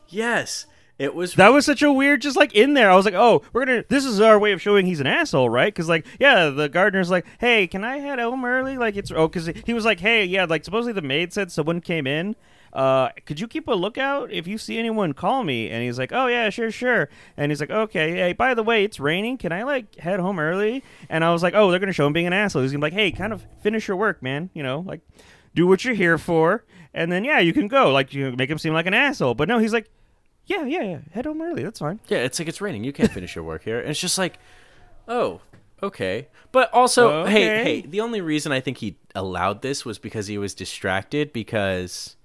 yes, 0.08 0.65
it 0.97 1.13
was. 1.13 1.36
That 1.36 1.49
was 1.49 1.65
such 1.65 1.82
a 1.82 1.91
weird, 1.93 2.21
just 2.21 2.38
like 2.38 2.53
in 2.56 2.73
there. 2.73 2.89
I 2.89 2.95
was 2.95 3.06
like, 3.06 3.13
oh, 3.13 3.43
we're 3.53 3.65
gonna. 3.65 3.84
This 3.88 4.06
is 4.06 4.19
our 4.19 4.39
way 4.39 4.51
of 4.51 4.62
showing 4.62 4.86
he's 4.86 4.99
an 4.99 5.08
asshole, 5.08 5.49
right? 5.49 5.73
Because 5.73 5.88
like, 5.89 6.06
yeah, 6.19 6.49
the 6.49 6.69
gardener's 6.69 7.12
like, 7.12 7.25
hey, 7.39 7.67
can 7.67 7.84
I 7.84 7.97
head 7.97 8.19
home 8.19 8.43
early? 8.45 8.77
Like 8.77 8.95
it's 8.95 9.12
oh, 9.12 9.27
because 9.27 9.47
he 9.65 9.73
was 9.73 9.86
like, 9.86 9.99
hey, 9.99 10.25
yeah, 10.25 10.45
like 10.45 10.65
supposedly 10.65 10.93
the 10.93 11.01
maid 11.01 11.34
said 11.34 11.51
someone 11.51 11.82
came 11.82 12.08
in. 12.08 12.36
Uh, 12.78 13.10
could 13.26 13.40
you 13.40 13.48
keep 13.48 13.68
a 13.68 13.74
lookout 13.74 14.32
if 14.32 14.46
you 14.46 14.60
see 14.60 14.78
anyone? 14.78 15.12
Call 15.13 15.44
me. 15.44 15.68
And 15.68 15.82
he's 15.82 15.98
like, 15.98 16.12
oh 16.13 16.28
yeah, 16.28 16.52
sure, 16.52 16.70
sure. 16.70 17.10
And 17.36 17.52
he's 17.52 17.60
like, 17.60 17.72
okay, 17.72 18.12
hey, 18.12 18.34
by 18.34 18.54
the 18.54 18.62
way, 18.62 18.84
it's 18.84 19.00
raining. 19.00 19.40
Can 19.40 19.52
I 19.52 19.63
like 19.63 19.96
head 19.96 20.20
home 20.20 20.38
early? 20.38 20.84
And 21.10 21.26
I 21.26 21.34
was 21.34 21.42
like, 21.42 21.56
oh, 21.56 21.72
they're 21.72 21.80
gonna 21.80 21.92
show 21.92 22.06
him 22.06 22.13
being 22.13 22.28
an 22.28 22.34
asshole. 22.34 22.62
He's 22.62 22.72
gonna 22.72 22.86
be 22.86 22.92
like, 22.92 22.94
hey, 22.94 23.12
kind 23.12 23.34
of 23.34 23.44
finish 23.63 23.88
your 23.88 23.98
work, 23.98 24.22
man. 24.22 24.52
You 24.54 24.62
know, 24.62 24.82
like 24.86 25.02
do 25.56 25.66
what 25.66 25.84
you're 25.84 25.96
here 25.96 26.20
for, 26.20 26.66
and 26.94 27.12
then 27.12 27.24
yeah, 27.24 27.40
you 27.40 27.52
can 27.52 27.68
go. 27.68 27.92
Like 27.92 28.13
you 28.13 28.32
make 28.34 28.48
him 28.48 28.60
seem 28.60 28.74
like 28.74 28.86
an 28.86 28.94
asshole. 28.94 29.34
But 29.34 29.48
no, 29.48 29.58
he's 29.58 29.74
like. 29.74 29.90
Yeah, 30.46 30.63
yeah, 30.63 30.84
yeah. 30.84 31.00
Head 31.12 31.26
home 31.26 31.42
early. 31.42 31.63
That's 31.63 31.80
fine. 31.80 32.00
yeah, 32.08 32.20
it's 32.20 32.40
like 32.40 32.48
it's 32.48 32.62
raining. 32.62 32.84
You 32.86 32.94
can't 32.94 33.12
finish 33.12 33.36
your 33.36 33.44
work 33.44 33.63
here, 33.63 33.82
and 33.82 33.90
it's 33.90 34.00
just 34.00 34.18
like, 34.18 34.40
oh, 35.08 35.42
okay. 35.84 36.28
But 36.54 36.72
also, 36.74 37.26
hey, 37.26 37.63
hey, 37.63 37.82
the 37.82 38.00
only 38.00 38.22
reason 38.22 38.54
I 38.54 38.62
think 38.62 38.78
he 38.78 38.98
allowed 39.13 39.62
this 39.62 39.84
was 39.84 40.00
because 40.00 40.28
he 40.28 40.38
was 40.38 40.54
distracted 40.54 41.34
because 41.34 42.16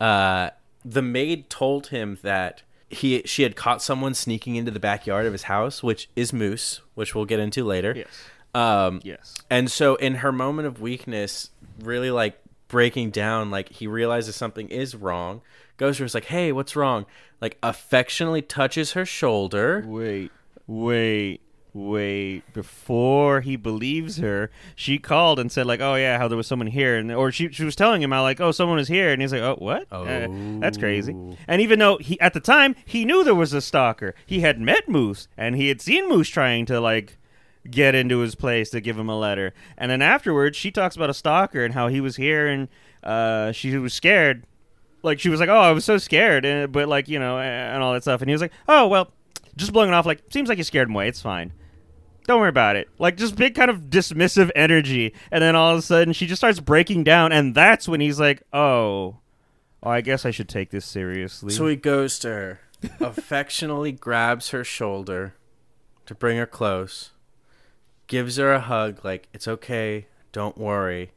uh, 0.00 0.50
the 0.84 1.02
maid 1.02 1.50
told 1.50 1.88
him 1.88 2.18
that 2.22 2.62
he 2.88 3.22
she 3.26 3.42
had 3.42 3.54
caught 3.56 3.82
someone 3.82 4.14
sneaking 4.14 4.56
into 4.56 4.70
the 4.70 4.80
backyard 4.80 5.26
of 5.26 5.32
his 5.32 5.44
house, 5.44 5.82
which 5.82 6.08
is 6.16 6.32
Moose, 6.32 6.80
which 6.94 7.14
we'll 7.14 7.24
get 7.26 7.38
into 7.40 7.64
later. 7.64 7.92
Yes. 7.96 8.06
Um, 8.54 9.00
Yes. 9.04 9.34
and 9.50 9.70
so 9.70 9.96
in 9.96 10.16
her 10.16 10.32
moment 10.32 10.66
of 10.68 10.80
weakness, 10.80 11.50
really 11.80 12.10
like 12.10 12.38
breaking 12.68 13.10
down, 13.10 13.50
like 13.50 13.68
he 13.70 13.86
realizes 13.86 14.36
something 14.36 14.68
is 14.70 14.94
wrong, 14.94 15.42
goes 15.76 15.96
to 15.98 16.02
her, 16.02 16.06
is 16.06 16.14
like, 16.14 16.26
"Hey, 16.26 16.50
what's 16.52 16.74
wrong?" 16.74 17.04
Like 17.42 17.58
affectionately 17.62 18.40
touches 18.42 18.92
her 18.92 19.04
shoulder. 19.04 19.84
Wait, 19.86 20.32
wait, 20.66 21.40
wait 21.78 22.42
before 22.52 23.40
he 23.40 23.54
believes 23.56 24.16
her 24.18 24.50
she 24.74 24.98
called 24.98 25.38
and 25.38 25.52
said 25.52 25.64
like 25.66 25.80
oh 25.80 25.94
yeah 25.94 26.18
how 26.18 26.26
there 26.26 26.36
was 26.36 26.46
someone 26.46 26.66
here 26.66 26.96
and 26.96 27.12
or 27.12 27.30
she, 27.30 27.50
she 27.52 27.64
was 27.64 27.76
telling 27.76 28.02
him 28.02 28.10
how 28.10 28.22
like 28.22 28.40
oh 28.40 28.50
someone 28.50 28.76
was 28.76 28.88
here 28.88 29.12
and 29.12 29.22
he's 29.22 29.32
like 29.32 29.42
oh 29.42 29.54
what 29.58 29.86
Uh, 29.90 30.28
that's 30.60 30.76
crazy 30.76 31.12
and 31.46 31.62
even 31.62 31.78
though 31.78 31.96
he 31.98 32.20
at 32.20 32.34
the 32.34 32.40
time 32.40 32.74
he 32.84 33.04
knew 33.04 33.22
there 33.22 33.34
was 33.34 33.52
a 33.52 33.60
stalker 33.60 34.14
he 34.26 34.40
had 34.40 34.60
met 34.60 34.88
moose 34.88 35.28
and 35.36 35.54
he 35.56 35.68
had 35.68 35.80
seen 35.80 36.08
moose 36.08 36.28
trying 36.28 36.66
to 36.66 36.80
like 36.80 37.16
get 37.70 37.94
into 37.94 38.18
his 38.18 38.34
place 38.34 38.70
to 38.70 38.80
give 38.80 38.98
him 38.98 39.08
a 39.08 39.18
letter 39.18 39.52
and 39.76 39.90
then 39.90 40.02
afterwards 40.02 40.56
she 40.56 40.70
talks 40.70 40.96
about 40.96 41.10
a 41.10 41.14
stalker 41.14 41.64
and 41.64 41.74
how 41.74 41.88
he 41.88 42.00
was 42.00 42.16
here 42.16 42.48
and 42.48 42.68
uh, 43.04 43.52
she 43.52 43.76
was 43.78 43.94
scared 43.94 44.44
like 45.04 45.20
she 45.20 45.28
was 45.28 45.38
like, 45.38 45.48
"Oh, 45.48 45.56
I 45.60 45.70
was 45.70 45.84
so 45.84 45.96
scared," 45.96 46.44
and, 46.44 46.72
but 46.72 46.88
like 46.88 47.06
you 47.06 47.20
know, 47.20 47.38
and 47.38 47.80
all 47.80 47.92
that 47.92 48.02
stuff. 48.02 48.20
And 48.20 48.28
he 48.28 48.32
was 48.34 48.42
like, 48.42 48.50
"Oh, 48.66 48.88
well, 48.88 49.12
just 49.54 49.72
blowing 49.72 49.88
it 49.88 49.94
off. 49.94 50.06
Like, 50.06 50.22
seems 50.30 50.48
like 50.48 50.58
you 50.58 50.64
scared 50.64 50.88
him 50.88 50.94
away. 50.96 51.06
It's 51.06 51.22
fine. 51.22 51.52
Don't 52.28 52.38
worry 52.38 52.48
about 52.48 52.76
it." 52.76 52.88
Like 52.98 53.16
just 53.16 53.34
big 53.34 53.56
kind 53.56 53.70
of 53.70 53.90
dismissive 53.90 54.50
energy, 54.54 55.14
and 55.32 55.42
then 55.42 55.56
all 55.56 55.72
of 55.72 55.78
a 55.78 55.82
sudden 55.82 56.12
she 56.12 56.26
just 56.26 56.38
starts 56.38 56.60
breaking 56.60 57.02
down, 57.02 57.32
and 57.32 57.56
that's 57.56 57.88
when 57.88 58.00
he's 58.00 58.20
like, 58.20 58.42
"Oh, 58.52 59.16
I 59.82 60.00
guess 60.02 60.24
I 60.24 60.30
should 60.30 60.48
take 60.48 60.70
this 60.70 60.86
seriously." 60.86 61.52
So 61.52 61.66
he 61.66 61.74
goes 61.74 62.20
to 62.20 62.28
her, 62.28 62.60
affectionately 63.00 63.90
grabs 63.90 64.50
her 64.50 64.62
shoulder 64.62 65.34
to 66.06 66.14
bring 66.14 66.38
her 66.38 66.46
close, 66.46 67.10
gives 68.06 68.36
her 68.36 68.52
a 68.52 68.60
hug, 68.60 69.04
like, 69.04 69.28
it's 69.32 69.46
okay, 69.46 70.06
don't 70.32 70.56
worry. 70.56 71.12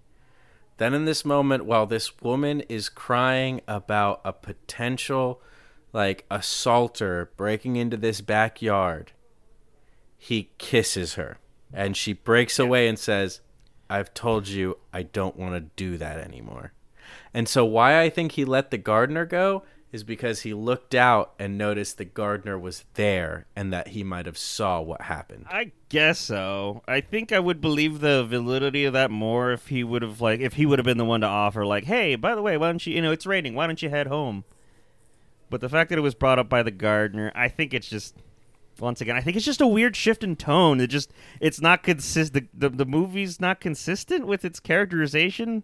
Then, 0.77 0.93
in 0.93 1.05
this 1.05 1.23
moment, 1.23 1.65
while 1.65 1.85
this 1.85 2.21
woman 2.21 2.61
is 2.61 2.89
crying 2.89 3.61
about 3.67 4.19
a 4.25 4.33
potential, 4.33 5.41
like, 5.93 6.25
assaulter 6.29 7.31
breaking 7.37 7.75
into 7.75 7.97
this 7.97 8.19
backyard, 8.19 9.11
he 10.23 10.51
kisses 10.59 11.15
her. 11.15 11.39
And 11.73 11.97
she 11.97 12.13
breaks 12.13 12.59
away 12.59 12.87
and 12.87 12.99
says, 12.99 13.41
I've 13.89 14.13
told 14.13 14.47
you 14.47 14.77
I 14.93 15.01
don't 15.01 15.35
want 15.35 15.55
to 15.55 15.61
do 15.75 15.97
that 15.97 16.19
anymore. 16.19 16.73
And 17.33 17.49
so, 17.49 17.65
why 17.65 17.99
I 17.99 18.11
think 18.11 18.33
he 18.33 18.45
let 18.45 18.69
the 18.69 18.77
gardener 18.77 19.25
go 19.25 19.63
is 19.91 20.03
because 20.03 20.41
he 20.41 20.53
looked 20.53 20.93
out 20.93 21.33
and 21.39 21.57
noticed 21.57 21.97
the 21.97 22.05
gardener 22.05 22.59
was 22.59 22.85
there 22.93 23.47
and 23.55 23.73
that 23.73 23.89
he 23.89 24.03
might 24.03 24.27
have 24.27 24.37
saw 24.37 24.79
what 24.79 25.01
happened. 25.01 25.47
I 25.49 25.71
guess 25.89 26.19
so. 26.19 26.83
I 26.87 27.01
think 27.01 27.31
I 27.31 27.39
would 27.39 27.59
believe 27.59 27.99
the 27.99 28.23
validity 28.23 28.85
of 28.85 28.93
that 28.93 29.09
more 29.09 29.51
if 29.51 29.69
he 29.69 29.83
would 29.83 30.03
have 30.03 30.21
like 30.21 30.39
if 30.39 30.53
he 30.53 30.67
would 30.67 30.77
have 30.77 30.85
been 30.85 30.99
the 30.99 31.03
one 31.03 31.21
to 31.21 31.27
offer 31.27 31.65
like, 31.65 31.85
"Hey, 31.85 32.15
by 32.15 32.35
the 32.35 32.43
way, 32.43 32.57
why 32.57 32.67
don't 32.67 32.85
you, 32.85 32.93
you 32.93 33.01
know, 33.01 33.11
it's 33.11 33.25
raining. 33.25 33.55
Why 33.55 33.65
don't 33.65 33.81
you 33.81 33.89
head 33.89 34.05
home?" 34.05 34.43
But 35.49 35.61
the 35.61 35.69
fact 35.69 35.89
that 35.89 35.97
it 35.97 36.03
was 36.03 36.13
brought 36.13 36.37
up 36.37 36.47
by 36.47 36.61
the 36.61 36.69
gardener, 36.69 37.31
I 37.33 37.47
think 37.47 37.73
it's 37.73 37.89
just 37.89 38.15
once 38.81 39.01
again, 39.01 39.15
I 39.15 39.21
think 39.21 39.37
it's 39.37 39.45
just 39.45 39.61
a 39.61 39.67
weird 39.67 39.95
shift 39.95 40.23
in 40.23 40.35
tone. 40.35 40.81
It 40.81 40.87
just 40.87 41.11
it's 41.39 41.61
not 41.61 41.83
consist 41.83 42.33
the, 42.33 42.47
the 42.53 42.69
the 42.69 42.85
movie's 42.85 43.39
not 43.39 43.59
consistent 43.59 44.27
with 44.27 44.43
its 44.43 44.59
characterization 44.59 45.63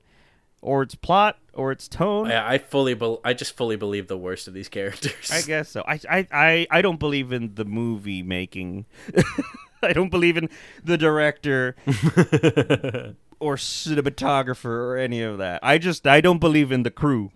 or 0.61 0.83
its 0.83 0.95
plot 0.95 1.37
or 1.53 1.71
its 1.71 1.87
tone. 1.87 2.31
I, 2.31 2.53
I 2.53 2.57
fully, 2.57 2.93
bel 2.93 3.19
I 3.23 3.33
just 3.33 3.55
fully 3.55 3.75
believe 3.75 4.07
the 4.07 4.17
worst 4.17 4.47
of 4.47 4.53
these 4.53 4.69
characters. 4.69 5.31
I 5.31 5.41
guess 5.41 5.69
so. 5.69 5.83
I, 5.87 5.99
I, 6.09 6.27
I, 6.31 6.67
I 6.71 6.81
don't 6.81 6.99
believe 6.99 7.31
in 7.31 7.55
the 7.55 7.65
movie 7.65 8.23
making. 8.23 8.85
I 9.83 9.93
don't 9.93 10.09
believe 10.09 10.37
in 10.37 10.49
the 10.83 10.97
director 10.97 11.75
or 13.39 13.55
cinematographer 13.55 14.65
or 14.65 14.97
any 14.97 15.21
of 15.21 15.37
that. 15.37 15.59
I 15.63 15.77
just 15.77 16.07
I 16.07 16.21
don't 16.21 16.39
believe 16.39 16.71
in 16.71 16.83
the 16.83 16.91
crew. 16.91 17.31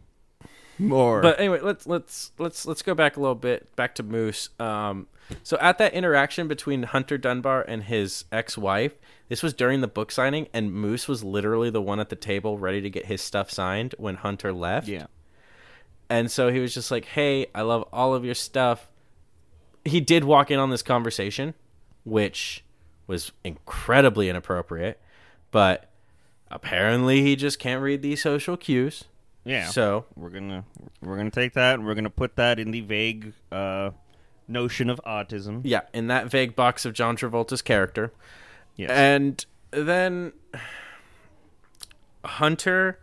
More. 0.78 1.22
But 1.22 1.40
anyway, 1.40 1.60
let's 1.62 1.86
let's 1.86 2.32
let's 2.38 2.66
let's 2.66 2.82
go 2.82 2.94
back 2.96 3.18
a 3.18 3.20
little 3.20 3.36
bit 3.36 3.76
back 3.76 3.96
to 3.96 4.04
Moose. 4.04 4.50
Um, 4.60 5.08
so 5.44 5.58
at 5.62 5.78
that 5.78 5.94
interaction 5.94 6.48
between 6.48 6.84
Hunter 6.84 7.18
Dunbar 7.18 7.62
and 7.62 7.84
his 7.84 8.26
ex-wife, 8.32 8.94
this 9.30 9.42
was 9.42 9.54
during 9.54 9.82
the 9.82 9.88
book 9.88 10.12
signing, 10.12 10.48
and 10.54 10.74
Moose 10.74 11.08
was 11.08 11.24
literally 11.24 11.70
the 11.70 11.82
one 11.82 12.00
at 12.00 12.10
the 12.10 12.16
table 12.16 12.58
ready 12.58 12.82
to 12.82 12.90
get 12.90 13.06
his 13.06 13.22
stuff 13.22 13.50
signed 13.52 13.96
when 13.98 14.16
Hunter 14.16 14.52
left. 14.52 14.88
yeah. 14.88 15.06
And 16.10 16.30
so 16.30 16.52
he 16.52 16.60
was 16.60 16.74
just 16.74 16.92
like, 16.92 17.06
"Hey, 17.06 17.48
I 17.56 17.62
love 17.62 17.88
all 17.94 18.14
of 18.14 18.26
your 18.26 18.36
stuff." 18.36 18.90
He 19.86 20.02
did 20.02 20.24
walk 20.26 20.52
in 20.52 20.60
on 20.60 20.70
this 20.70 20.82
conversation, 20.82 21.54
which 22.04 22.64
was 23.08 23.32
incredibly 23.44 24.30
inappropriate, 24.30 25.00
but 25.52 25.90
apparently 26.50 27.22
he 27.22 27.36
just 27.36 27.60
can't 27.60 27.82
read 27.82 28.02
these 28.02 28.22
social 28.22 28.58
cues. 28.58 29.06
Yeah. 29.44 29.68
So 29.70 30.06
we're 30.16 30.30
gonna 30.30 30.64
we're 31.02 31.18
gonna 31.18 31.32
take 31.32 31.54
that 31.54 31.76
and 31.76 31.86
we're 31.86 31.96
gonna 31.96 32.10
put 32.10 32.36
that 32.36 32.60
in 32.60 32.72
the 32.72 32.82
vague 32.82 33.34
uh, 33.52 33.92
notion 34.48 34.90
of 34.90 35.02
autism. 35.06 35.62
yeah, 35.64 35.82
in 35.94 36.08
that 36.08 36.28
vague 36.28 36.56
box 36.56 36.86
of 36.86 36.94
John 36.94 37.18
Travolta's 37.18 37.62
character. 37.62 38.14
Yes. 38.76 38.92
And 38.92 39.46
then 39.72 40.34
Hunter 42.24 43.00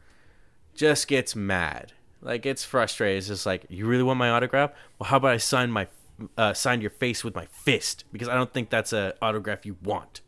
just 0.74 1.08
gets 1.08 1.34
mad. 1.34 1.92
Like 2.20 2.46
it's 2.46 2.64
frustrated. 2.64 3.18
It's 3.18 3.28
just 3.28 3.46
like, 3.46 3.66
you 3.68 3.86
really 3.86 4.02
want 4.02 4.18
my 4.18 4.30
autograph? 4.30 4.72
Well, 4.98 5.08
how 5.08 5.16
about 5.18 5.32
I 5.32 5.36
sign 5.38 5.70
my 5.70 5.88
uh, 6.36 6.52
sign 6.52 6.80
your 6.80 6.90
face 6.90 7.22
with 7.22 7.34
my 7.34 7.46
fist 7.46 8.04
because 8.12 8.28
I 8.28 8.34
don't 8.34 8.52
think 8.52 8.70
that's 8.70 8.92
a 8.92 9.14
autograph 9.22 9.64
you 9.66 9.76
want. 9.82 10.20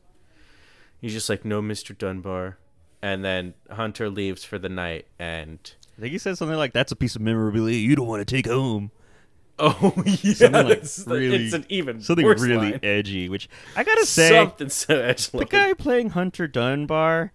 He's 1.01 1.13
just 1.13 1.29
like, 1.29 1.45
no, 1.45 1.63
Mister 1.63 1.95
Dunbar. 1.95 2.59
And 3.03 3.25
then 3.25 3.55
Hunter 3.71 4.11
leaves 4.11 4.45
for 4.45 4.59
the 4.59 4.69
night, 4.69 5.07
and 5.19 5.59
I 6.01 6.05
think 6.05 6.13
he 6.13 6.19
said 6.19 6.39
something 6.39 6.57
like, 6.57 6.73
"That's 6.73 6.93
a 6.93 6.97
piece 6.97 7.15
of 7.15 7.21
memorabilia 7.23 7.77
you 7.77 7.95
don't 7.95 8.07
want 8.07 8.27
to 8.27 8.35
take 8.35 8.47
home." 8.47 8.91
oh 9.59 9.93
yeah, 10.07 10.33
Something 10.33 10.53
like 10.69 10.79
it's, 10.79 11.07
really- 11.07 11.45
it's 11.45 11.53
an 11.55 11.67
even 11.69 12.01
Something 12.01 12.25
worse 12.25 12.41
really 12.41 12.71
line. 12.73 12.81
edgy. 12.83 13.29
Which 13.29 13.47
I 13.77 13.85
gotta 13.85 14.07
say, 14.07 14.31
something 14.31 14.71
so 14.71 14.99
edgy. 14.99 15.37
the 15.39 15.45
guy 15.45 15.75
playing 15.75 16.11
Hunter 16.11 16.49
Dunbar, 16.49 17.33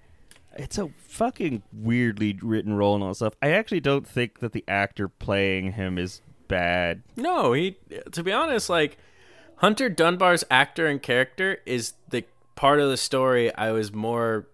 it's 0.58 0.80
a 0.80 0.90
fucking 0.98 1.62
weirdly 1.72 2.40
written 2.42 2.74
role 2.74 2.96
and 2.96 3.04
all 3.04 3.10
that 3.10 3.16
stuff. 3.16 3.36
I 3.44 3.52
actually 3.52 3.82
don't 3.82 4.08
think 4.08 4.40
that 4.40 4.54
the 4.54 4.64
actor 4.68 5.08
playing 5.08 5.74
him 5.74 6.00
is 6.00 6.22
bad. 6.48 7.04
No, 7.16 7.54
he. 7.54 7.78
To 8.14 8.24
be 8.24 8.32
honest, 8.32 8.72
like 8.72 8.98
Hunter 9.58 9.88
Dunbar's 9.88 10.44
actor 10.50 10.88
and 10.88 11.00
character 11.00 11.60
is 11.68 11.94
the 12.10 12.24
part 12.56 12.80
of 12.80 12.90
the 12.90 12.98
story 12.98 13.54
I 13.54 13.72
was 13.72 13.94
more 13.94 14.48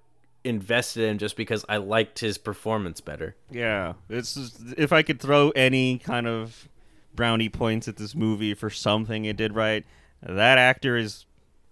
invested 0.43 1.03
in 1.03 1.17
just 1.17 1.35
because 1.35 1.63
I 1.69 1.77
liked 1.77 2.19
his 2.19 2.37
performance 2.37 2.99
better. 3.01 3.35
Yeah, 3.49 3.93
it's 4.09 4.33
just- 4.35 4.59
if 4.77 4.91
I 4.91 5.03
could 5.03 5.19
throw 5.19 5.49
any 5.51 5.97
kind 5.99 6.27
of 6.27 6.67
brownie 7.15 7.49
points 7.49 7.87
at 7.87 7.97
this 7.97 8.15
movie 8.15 8.53
for 8.53 8.69
something 8.69 9.25
it 9.25 9.37
did 9.37 9.53
right, 9.53 9.85
that 10.23 10.57
actor 10.57 10.97
is 10.97 11.25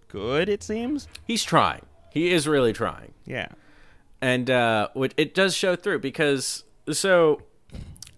good. 0.08 0.48
It 0.48 0.62
seems. 0.62 1.08
He's 1.24 1.42
trying. 1.44 1.82
He 2.12 2.32
is 2.32 2.46
really 2.48 2.72
trying, 2.72 3.12
Yeah. 3.24 3.48
and 4.20 4.50
uh, 4.50 4.88
it 5.16 5.34
does 5.34 5.54
show 5.56 5.76
through 5.76 6.00
because 6.00 6.64
so 6.90 7.42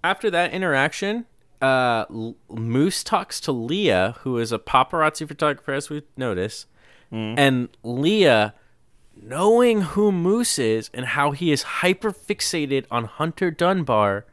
after 0.04 0.30
that 0.30 0.52
interaction. 0.52 1.26
Uh, 1.60 2.06
L- 2.10 2.34
Moose 2.50 3.04
talks 3.04 3.38
to 3.38 3.52
Leah, 3.52 4.16
who 4.22 4.36
is 4.36 4.50
a 4.50 4.58
paparazzi 4.58 5.28
photographer, 5.28 5.72
as 5.72 5.88
we 5.90 6.02
notice, 6.16 6.66
and 7.12 7.68
Leah 7.84 8.54
knowing 9.22 9.82
who 9.82 10.12
Moose 10.12 10.58
is 10.58 10.90
and 10.92 11.06
how 11.06 11.30
he 11.30 11.52
is 11.52 11.62
hyper 11.62 12.12
fixated 12.12 12.84
on 12.90 13.04
Hunter 13.04 13.50
Dunbar, 13.50 14.26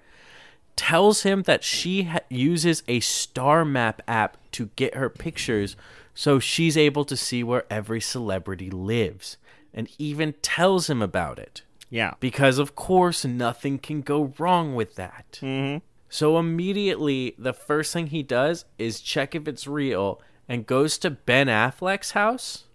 tells 0.76 1.24
him 1.24 1.44
that 1.44 1.64
she 1.64 2.04
ha- 2.04 2.20
uses 2.30 2.84
a 2.88 3.00
star 3.02 3.66
map 3.66 4.02
app 4.08 4.38
to 4.52 4.70
get 4.76 4.96
her 4.96 5.10
pictures 5.10 5.76
so 6.14 6.40
she's 6.40 6.76
able 6.76 7.06
to 7.06 7.16
see 7.16 7.44
where 7.44 7.66
every 7.70 8.02
celebrity 8.02 8.70
lives 8.70 9.38
and 9.74 9.90
even 9.98 10.34
tells 10.42 10.90
him 10.90 11.02
about 11.02 11.40
it. 11.40 11.62
Yeah. 11.90 12.16
Because, 12.20 12.60
of 12.60 12.76
course, 12.76 13.24
nothing 13.24 13.80
can 13.80 14.02
go 14.02 14.34
wrong 14.38 14.76
with 14.76 14.96
that. 14.96 15.40
Mm-hmm. 15.42 15.78
So, 16.10 16.38
immediately, 16.38 17.36
the 17.38 17.54
first 17.54 17.94
thing 17.94 18.08
he 18.08 18.24
does 18.24 18.66
is 18.78 19.00
check 19.00 19.36
if 19.36 19.48
it's 19.48 19.68
real 19.68 20.22
and 20.48 20.66
goes 20.66 20.98
to 21.00 21.10
Ben 21.10 21.48
Affleck's 21.48 22.12
house 22.12 22.66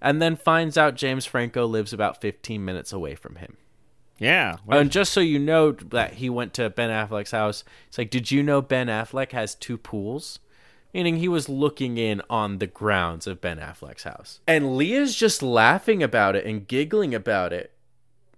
and 0.00 0.20
then 0.20 0.36
finds 0.36 0.78
out 0.78 0.94
James 0.94 1.26
Franco 1.26 1.66
lives 1.66 1.92
about 1.92 2.20
15 2.20 2.64
minutes 2.64 2.92
away 2.92 3.14
from 3.14 3.36
him. 3.36 3.56
Yeah. 4.18 4.58
And 4.68 4.90
just 4.90 5.12
so 5.12 5.20
you 5.20 5.38
know 5.38 5.72
that 5.72 6.14
he 6.14 6.28
went 6.28 6.52
to 6.54 6.68
Ben 6.68 6.90
Affleck's 6.90 7.30
house, 7.30 7.64
it's 7.88 7.96
like, 7.96 8.10
did 8.10 8.30
you 8.30 8.42
know 8.42 8.60
Ben 8.60 8.88
Affleck 8.88 9.32
has 9.32 9.54
two 9.54 9.78
pools? 9.78 10.38
Meaning 10.92 11.16
he 11.16 11.28
was 11.28 11.48
looking 11.48 11.96
in 11.96 12.20
on 12.28 12.58
the 12.58 12.66
grounds 12.66 13.26
of 13.26 13.40
Ben 13.40 13.58
Affleck's 13.58 14.02
house. 14.02 14.40
And 14.46 14.76
Leah's 14.76 15.16
just 15.16 15.42
laughing 15.42 16.02
about 16.02 16.36
it 16.36 16.44
and 16.44 16.66
giggling 16.66 17.14
about 17.14 17.52
it, 17.52 17.72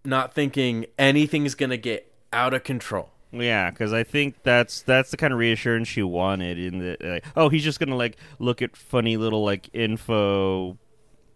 not 0.05 0.35
thinking 0.35 0.87
anything's 0.99 1.55
going 1.55 1.71
to 1.71 1.79
get 1.79 2.13
out 2.33 2.55
of 2.55 2.63
control. 2.63 3.09
Yeah, 3.33 3.71
because 3.71 3.95
I 3.95 4.05
think 4.05 4.43
that's 4.43 4.83
that's 4.83 5.11
the 5.11 5.17
kind 5.17 5.33
of 5.33 5.39
reassurance 5.39 5.89
she 5.89 6.03
wanted. 6.03 6.59
In 6.59 6.79
the 6.81 6.97
like, 7.01 7.25
oh, 7.35 7.49
he's 7.49 7.65
just 7.65 7.81
gonna 7.81 7.97
like 7.97 8.19
look 8.39 8.61
at 8.61 8.77
funny 8.77 9.17
little 9.17 9.43
like 9.43 9.71
info 9.73 10.77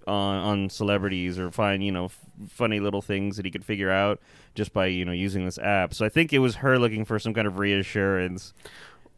on 0.07 0.37
on 0.38 0.71
celebrities 0.71 1.38
or 1.38 1.51
find 1.51 1.83
you 1.85 1.92
know 1.92 2.07
f- 2.07 2.19
funny 2.49 2.81
little 2.81 3.03
things 3.03 3.37
that 3.37 3.45
he 3.45 3.51
could 3.51 3.64
figure 3.64 3.90
out 3.90 4.21
just 4.55 4.73
by 4.73 4.87
you 4.87 5.05
know 5.05 5.12
using 5.12 5.45
this 5.45 5.59
app. 5.59 5.95
So 5.95 6.05
I 6.05 6.09
think 6.09 6.33
it 6.33 6.38
was 6.38 6.57
her 6.57 6.79
looking 6.79 7.05
for 7.05 7.19
some 7.19 7.35
kind 7.35 7.47
of 7.47 7.59
reassurance. 7.59 8.53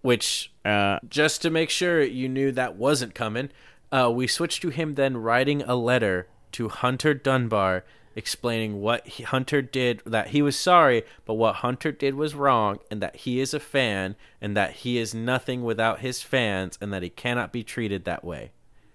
Which, 0.00 0.52
Uh, 0.64 1.00
just 1.08 1.42
to 1.42 1.50
make 1.50 1.70
sure 1.70 2.02
you 2.02 2.28
knew 2.28 2.52
that 2.52 2.76
wasn't 2.76 3.14
coming, 3.16 3.50
uh, 3.90 4.10
we 4.14 4.26
switched 4.28 4.62
to 4.62 4.68
him 4.68 4.94
then 4.94 5.16
writing 5.16 5.62
a 5.62 5.74
letter 5.74 6.28
to 6.52 6.68
Hunter 6.68 7.14
Dunbar 7.14 7.84
explaining 8.14 8.80
what 8.80 9.06
he, 9.06 9.22
Hunter 9.22 9.62
did, 9.62 10.02
that 10.04 10.28
he 10.28 10.42
was 10.42 10.58
sorry, 10.58 11.04
but 11.24 11.34
what 11.34 11.56
Hunter 11.56 11.92
did 11.92 12.14
was 12.14 12.34
wrong, 12.34 12.78
and 12.90 13.00
that 13.00 13.16
he 13.16 13.38
is 13.40 13.54
a 13.54 13.60
fan, 13.60 14.16
and 14.40 14.56
that 14.56 14.72
he 14.72 14.98
is 14.98 15.14
nothing 15.14 15.62
without 15.62 16.00
his 16.00 16.20
fans, 16.22 16.76
and 16.80 16.92
that 16.92 17.02
he 17.02 17.10
cannot 17.10 17.52
be 17.52 17.62
treated 17.62 18.04
that 18.04 18.24
way. 18.24 18.50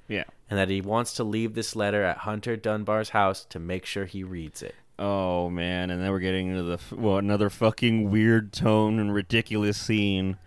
Yeah. 0.08 0.26
And 0.50 0.60
that 0.60 0.70
he 0.70 0.82
wants 0.82 1.14
to 1.14 1.24
leave 1.24 1.54
this 1.54 1.76
letter 1.76 2.04
at 2.04 2.20
Hunter 2.20 2.56
Dunbar's 2.56 3.10
house 3.10 3.46
to 3.46 3.60
make 3.60 3.86
sure 3.86 4.06
he 4.06 4.24
reads 4.24 4.62
it. 4.62 4.76
Oh 5.00 5.50
man, 5.50 5.90
and 5.90 6.02
then 6.02 6.12
we're 6.12 6.20
getting 6.20 6.50
into 6.50 6.64
the 6.64 6.80
well 6.96 7.18
another 7.18 7.50
fucking 7.50 8.12
weird 8.12 8.54
tone 8.54 9.00
and 9.00 9.14
ridiculous 9.14 9.78
scene. 9.78 10.38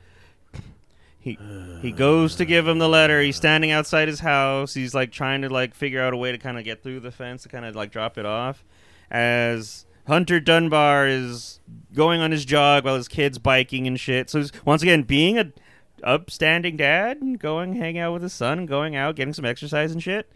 He 1.19 1.37
he 1.83 1.91
goes 1.91 2.37
to 2.37 2.45
give 2.45 2.69
him 2.69 2.79
the 2.79 2.89
letter. 2.89 3.21
He's 3.21 3.35
standing 3.35 3.73
outside 3.73 4.07
his 4.07 4.21
house. 4.21 4.75
He's 4.75 4.95
like 4.95 5.11
trying 5.11 5.43
to 5.43 5.49
like 5.49 5.75
figure 5.75 6.01
out 6.01 6.15
a 6.15 6.17
way 6.17 6.31
to 6.31 6.39
kind 6.39 6.57
of 6.57 6.65
get 6.65 6.85
through 6.85 7.01
the 7.01 7.11
fence 7.11 7.43
to 7.43 7.49
kind 7.49 7.65
of 7.65 7.75
like 7.75 7.91
drop 7.91 8.17
it 8.17 8.25
off. 8.25 8.65
As 9.11 9.87
Hunter 10.07 10.39
Dunbar 10.39 11.09
is 11.09 11.59
going 11.93 12.21
on 12.21 12.31
his 12.31 12.45
jog 12.45 12.85
while 12.85 12.95
his 12.95 13.09
kid's 13.09 13.39
biking 13.39 13.89
and 13.89 13.99
shit. 13.99 14.31
So 14.31 14.39
he's, 14.39 14.53
once 14.65 14.83
again 14.83 15.03
being 15.03 15.37
a 15.37 15.53
upstanding 16.03 16.77
dad 16.77 17.21
and 17.21 17.39
going 17.39 17.75
hang 17.77 17.99
out 17.99 18.13
with 18.13 18.23
his 18.23 18.33
son, 18.33 18.67
going 18.67 18.95
out 18.97 19.17
getting 19.17 19.35
some 19.35 19.45
exercise 19.45 19.93
and 19.93 20.03
shit. 20.03 20.29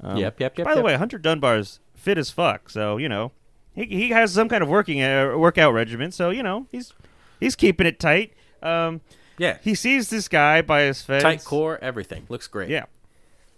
Um, 0.00 0.16
Yep, 0.16 0.40
yep, 0.40 0.58
yep, 0.58 0.64
By 0.64 0.72
the 0.74 0.78
yep. 0.80 0.84
way, 0.84 0.96
Hunter 0.96 1.18
Dunbar's 1.18 1.80
fit 1.94 2.18
as 2.18 2.30
fuck, 2.30 2.68
so 2.70 2.96
you 2.96 3.08
know 3.08 3.32
he 3.74 3.84
he 3.84 4.08
has 4.10 4.32
some 4.32 4.48
kind 4.48 4.62
of 4.62 4.68
working 4.68 5.02
uh, 5.02 5.34
workout 5.36 5.72
regimen. 5.72 6.10
So 6.12 6.30
you 6.30 6.42
know 6.42 6.66
he's 6.72 6.92
he's 7.40 7.54
keeping 7.56 7.86
it 7.86 7.98
tight. 8.00 8.32
Um, 8.62 9.00
Yeah. 9.38 9.58
he 9.62 9.74
sees 9.74 10.10
this 10.10 10.28
guy 10.28 10.62
by 10.62 10.82
his 10.82 11.02
fence. 11.02 11.22
Tight 11.22 11.44
core, 11.44 11.78
everything. 11.82 12.24
Looks 12.28 12.46
great. 12.46 12.70
Yeah. 12.70 12.84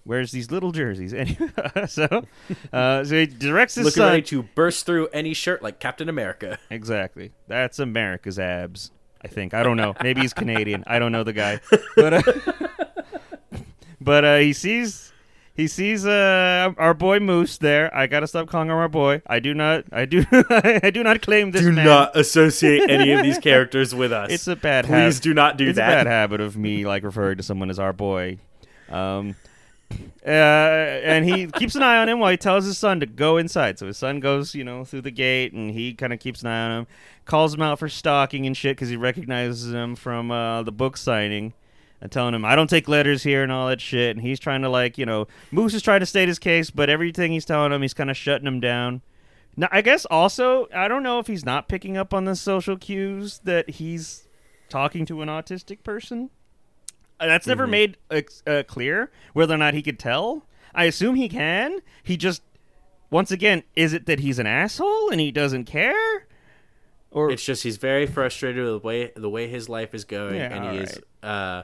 Wears 0.04 0.30
these 0.30 0.52
little 0.52 0.70
jerseys, 0.70 1.12
and 1.12 1.36
so 1.88 2.24
uh, 2.72 3.02
so 3.02 3.14
he 3.20 3.26
directs 3.26 3.74
his 3.74 3.86
Looking 3.86 4.00
son. 4.02 4.10
ready 4.10 4.22
to 4.22 4.44
burst 4.44 4.86
through 4.86 5.08
any 5.08 5.34
shirt 5.34 5.62
like 5.64 5.80
Captain 5.80 6.08
America. 6.08 6.58
Exactly. 6.70 7.32
That's 7.48 7.80
America's 7.80 8.38
abs. 8.38 8.92
I 9.22 9.28
think. 9.28 9.54
I 9.54 9.62
don't 9.62 9.76
know. 9.76 9.94
Maybe 10.02 10.20
he's 10.20 10.32
Canadian. 10.32 10.84
I 10.86 10.98
don't 10.98 11.12
know 11.12 11.24
the 11.24 11.32
guy. 11.32 11.60
But 11.96 12.14
uh, 12.14 12.22
but 14.00 14.24
uh, 14.24 14.36
he 14.38 14.52
sees 14.52 15.12
he 15.54 15.68
sees 15.68 16.04
uh, 16.04 16.72
our 16.76 16.92
boy 16.92 17.18
Moose 17.18 17.56
there. 17.58 17.94
I 17.96 18.06
gotta 18.06 18.26
stop 18.26 18.48
calling 18.48 18.68
him 18.68 18.76
our 18.76 18.88
boy. 18.88 19.22
I 19.26 19.40
do 19.40 19.54
not. 19.54 19.84
I 19.90 20.04
do. 20.04 20.24
I 20.32 20.90
do 20.92 21.02
not 21.02 21.22
claim 21.22 21.50
this. 21.50 21.62
Do 21.62 21.72
man. 21.72 21.86
not 21.86 22.16
associate 22.16 22.90
any 22.90 23.12
of 23.12 23.22
these 23.22 23.38
characters 23.38 23.94
with 23.94 24.12
us. 24.12 24.30
It's 24.30 24.46
a 24.48 24.56
bad. 24.56 24.84
Habit. 24.84 25.04
Please 25.04 25.14
habit. 25.14 25.22
do 25.22 25.34
not 25.34 25.56
do 25.56 25.68
it's 25.68 25.76
that. 25.76 25.88
a 25.88 26.04
bad 26.04 26.06
habit 26.06 26.40
of 26.40 26.56
me 26.56 26.84
like 26.86 27.04
referring 27.04 27.38
to 27.38 27.42
someone 27.42 27.70
as 27.70 27.78
our 27.78 27.94
boy. 27.94 28.38
Um, 28.90 29.34
uh, 29.92 30.24
and 30.24 31.24
he 31.24 31.46
keeps 31.46 31.74
an 31.76 31.82
eye 31.82 31.98
on 31.98 32.08
him 32.08 32.18
while 32.18 32.30
he 32.30 32.36
tells 32.36 32.64
his 32.64 32.76
son 32.76 33.00
to 33.00 33.06
go 33.06 33.36
inside. 33.36 33.78
So 33.78 33.86
his 33.86 33.96
son 33.96 34.20
goes, 34.20 34.54
you 34.54 34.64
know, 34.64 34.84
through 34.84 35.02
the 35.02 35.10
gate, 35.10 35.52
and 35.52 35.70
he 35.70 35.94
kind 35.94 36.12
of 36.12 36.18
keeps 36.18 36.42
an 36.42 36.48
eye 36.48 36.64
on 36.66 36.78
him, 36.80 36.86
calls 37.24 37.54
him 37.54 37.62
out 37.62 37.78
for 37.78 37.88
stalking 37.88 38.46
and 38.46 38.56
shit 38.56 38.76
because 38.76 38.88
he 38.88 38.96
recognizes 38.96 39.72
him 39.72 39.94
from 39.94 40.30
uh, 40.30 40.62
the 40.62 40.72
book 40.72 40.96
signing, 40.96 41.54
and 42.00 42.10
telling 42.10 42.34
him, 42.34 42.44
"I 42.44 42.56
don't 42.56 42.68
take 42.68 42.88
letters 42.88 43.22
here" 43.22 43.42
and 43.42 43.52
all 43.52 43.68
that 43.68 43.80
shit. 43.80 44.16
And 44.16 44.26
he's 44.26 44.40
trying 44.40 44.62
to 44.62 44.68
like, 44.68 44.98
you 44.98 45.06
know, 45.06 45.28
Moose 45.52 45.74
is 45.74 45.82
trying 45.82 46.00
to 46.00 46.06
state 46.06 46.28
his 46.28 46.38
case, 46.38 46.70
but 46.70 46.90
everything 46.90 47.32
he's 47.32 47.44
telling 47.44 47.72
him, 47.72 47.82
he's 47.82 47.94
kind 47.94 48.10
of 48.10 48.16
shutting 48.16 48.46
him 48.46 48.60
down. 48.60 49.02
Now, 49.56 49.68
I 49.72 49.80
guess 49.80 50.04
also, 50.06 50.68
I 50.74 50.86
don't 50.86 51.02
know 51.02 51.18
if 51.18 51.28
he's 51.28 51.44
not 51.44 51.68
picking 51.68 51.96
up 51.96 52.12
on 52.12 52.26
the 52.26 52.36
social 52.36 52.76
cues 52.76 53.40
that 53.44 53.70
he's 53.70 54.28
talking 54.68 55.06
to 55.06 55.22
an 55.22 55.28
autistic 55.28 55.82
person. 55.82 56.30
Uh, 57.18 57.26
That's 57.26 57.46
never 57.46 57.66
made 57.66 57.96
uh, 58.10 58.62
clear 58.66 59.10
whether 59.32 59.54
or 59.54 59.58
not 59.58 59.74
he 59.74 59.82
could 59.82 59.98
tell. 59.98 60.44
I 60.74 60.84
assume 60.84 61.14
he 61.14 61.28
can. 61.28 61.80
He 62.02 62.16
just, 62.16 62.42
once 63.10 63.30
again, 63.30 63.62
is 63.74 63.92
it 63.94 64.06
that 64.06 64.20
he's 64.20 64.38
an 64.38 64.46
asshole 64.46 65.10
and 65.10 65.20
he 65.20 65.32
doesn't 65.32 65.64
care? 65.64 66.26
Or 67.10 67.30
It's 67.30 67.44
just 67.44 67.62
he's 67.62 67.78
very 67.78 68.06
frustrated 68.06 68.62
with 68.64 68.82
the 68.82 68.86
way 68.86 69.12
the 69.16 69.30
way 69.30 69.48
his 69.48 69.68
life 69.70 69.94
is 69.94 70.04
going, 70.04 70.34
Yeah, 70.34 70.54
and 70.54 70.64
he 70.64 70.70
all 70.70 70.76
is 70.84 71.00
uh, 71.22 71.62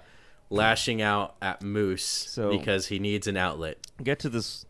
lashing 0.49 1.03
out 1.03 1.37
at 1.43 1.63
Moose 1.63 2.05
So- 2.05 2.57
because 2.57 2.87
he 2.87 2.99
needs 2.99 3.27
an 3.27 3.37
outlet. 3.37 3.77
get 4.03 4.19
to 4.21 4.31
this 4.31 4.65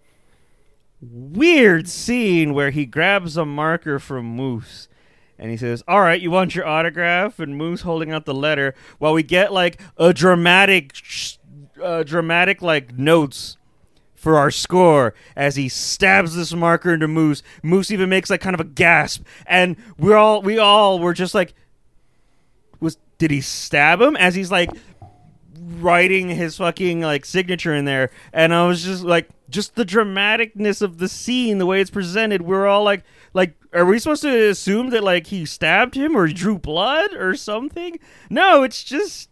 weird 1.01 1.88
scene 1.88 2.55
where 2.55 2.71
he 2.71 2.87
grabs 2.87 3.37
a 3.37 3.45
marker 3.45 3.99
from 3.99 4.25
Moose 4.25 4.88
and 5.42 5.50
he 5.50 5.57
says, 5.57 5.83
"All 5.88 6.00
right, 6.00 6.20
you 6.20 6.31
want 6.31 6.55
your 6.55 6.68
autograph?" 6.68 7.40
And 7.40 7.59
Moose 7.59 7.81
holding 7.81 8.12
out 8.12 8.26
the 8.26 8.33
letter 8.33 8.76
while 9.00 9.12
we 9.12 9.24
get 9.24 9.52
like 9.52 9.81
a 9.96 10.14
dramatic, 10.14 10.92
uh, 11.83 12.05
dramatic 12.05 12.62
like 12.62 12.96
notes 12.96 13.57
for 14.14 14.38
our 14.38 14.52
score 14.52 15.14
as 15.35 15.57
he 15.57 15.68
stabs 15.68 16.37
this 16.37 16.55
marker 16.55 16.94
into 16.94 17.09
Moose. 17.09 17.42
Moose 17.61 17.90
even 17.90 18.09
makes 18.09 18.31
like 18.31 18.40
kind 18.40 18.55
of 18.55 18.61
a 18.61 18.64
gasp, 18.64 19.24
and 19.44 19.74
we're 19.98 20.16
all 20.16 20.42
we 20.42 20.59
all 20.59 21.00
were 21.00 21.12
just 21.12 21.35
like, 21.35 21.55
"Was 22.78 22.96
did 23.18 23.33
he 23.33 23.40
stab 23.40 24.00
him?" 24.00 24.14
As 24.14 24.37
he's 24.37 24.52
like 24.52 24.70
writing 25.59 26.28
his 26.28 26.57
fucking 26.57 27.00
like 27.00 27.24
signature 27.24 27.72
in 27.72 27.85
there 27.85 28.11
and 28.33 28.52
i 28.52 28.66
was 28.66 28.83
just 28.83 29.05
like 29.05 29.28
just 29.48 29.76
the 29.76 29.85
dramaticness 29.85 30.83
of 30.83 30.98
the 30.98 31.09
scene 31.09 31.59
the 31.59 31.66
way 31.66 31.81
it's 31.81 31.90
presented 31.90 32.42
we're 32.42 32.66
all 32.66 32.83
like 32.83 33.05
like 33.33 33.55
are 33.73 33.85
we 33.85 33.99
supposed 33.99 34.23
to 34.23 34.49
assume 34.49 34.90
that 34.90 35.03
like 35.05 35.29
he 35.29 35.45
stabbed 35.47 35.95
him 35.95 36.16
or 36.16 36.29
drew 36.29 36.59
blood 36.59 37.14
or 37.14 37.35
something 37.35 37.99
no 38.31 38.62
it's 38.62 38.83
just 38.85 39.29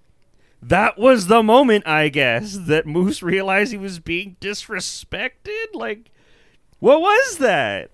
that 0.63 0.99
was 0.99 1.27
the 1.27 1.43
moment 1.43 1.87
i 1.87 2.09
guess 2.09 2.57
that 2.57 2.87
moose 2.87 3.23
realized 3.23 3.73
he 3.73 3.79
was 3.79 3.99
being 3.99 4.37
disrespected 4.41 5.67
like 5.75 6.11
what 6.79 7.01
was 7.01 7.39
that 7.39 7.91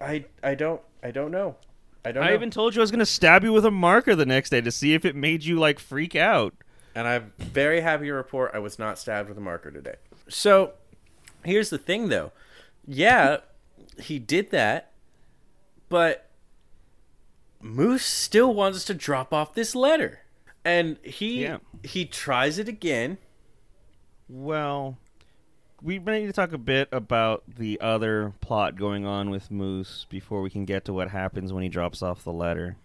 I 0.00 0.26
I 0.44 0.54
don't 0.54 0.80
I 1.02 1.10
don't 1.10 1.32
know. 1.32 1.56
I 2.04 2.12
don't 2.12 2.22
i 2.22 2.32
even 2.32 2.50
told 2.50 2.74
you 2.74 2.80
i 2.80 2.84
was 2.84 2.92
gonna 2.92 3.04
stab 3.04 3.42
you 3.42 3.52
with 3.52 3.64
a 3.64 3.70
marker 3.70 4.14
the 4.14 4.24
next 4.26 4.50
day 4.50 4.60
to 4.60 4.70
see 4.70 4.94
if 4.94 5.04
it 5.04 5.16
made 5.16 5.44
you 5.44 5.58
like 5.58 5.80
freak 5.80 6.14
out 6.14 6.54
and 6.98 7.06
I'm 7.06 7.32
very 7.38 7.80
happy 7.80 8.06
to 8.06 8.12
report 8.12 8.50
I 8.54 8.58
was 8.58 8.76
not 8.76 8.98
stabbed 8.98 9.28
with 9.28 9.38
a 9.38 9.40
marker 9.40 9.70
today. 9.70 9.94
So, 10.28 10.72
here's 11.44 11.70
the 11.70 11.78
thing 11.78 12.08
though. 12.08 12.32
Yeah, 12.84 13.36
he 14.00 14.18
did 14.18 14.50
that, 14.50 14.87
but 15.88 16.28
Moose 17.60 18.04
still 18.04 18.54
wants 18.54 18.84
to 18.86 18.94
drop 18.94 19.32
off 19.32 19.54
this 19.54 19.74
letter. 19.74 20.20
And 20.64 20.98
he 21.02 21.42
Yeah. 21.42 21.58
he 21.82 22.04
tries 22.04 22.58
it 22.58 22.68
again. 22.68 23.18
Well, 24.28 24.98
we 25.80 25.98
may 25.98 26.20
need 26.20 26.26
to 26.26 26.32
talk 26.32 26.52
a 26.52 26.58
bit 26.58 26.88
about 26.92 27.44
the 27.48 27.80
other 27.80 28.34
plot 28.40 28.76
going 28.76 29.06
on 29.06 29.30
with 29.30 29.50
Moose 29.50 30.06
before 30.10 30.42
we 30.42 30.50
can 30.50 30.64
get 30.64 30.84
to 30.86 30.92
what 30.92 31.10
happens 31.10 31.52
when 31.52 31.62
he 31.62 31.68
drops 31.68 32.02
off 32.02 32.24
the 32.24 32.32
letter. 32.32 32.76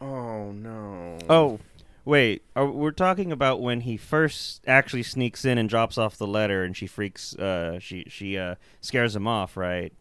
Oh 0.00 0.52
no. 0.52 1.18
Oh, 1.28 1.58
wait. 2.04 2.42
Are, 2.54 2.66
we're 2.70 2.92
talking 2.92 3.32
about 3.32 3.60
when 3.60 3.80
he 3.80 3.96
first 3.96 4.62
actually 4.66 5.02
sneaks 5.02 5.44
in 5.44 5.58
and 5.58 5.68
drops 5.68 5.98
off 5.98 6.16
the 6.16 6.26
letter, 6.26 6.62
and 6.64 6.76
she 6.76 6.86
freaks. 6.86 7.34
Uh, 7.36 7.78
she 7.80 8.04
she 8.08 8.38
uh 8.38 8.54
scares 8.80 9.14
him 9.16 9.26
off, 9.26 9.56
right? 9.56 9.92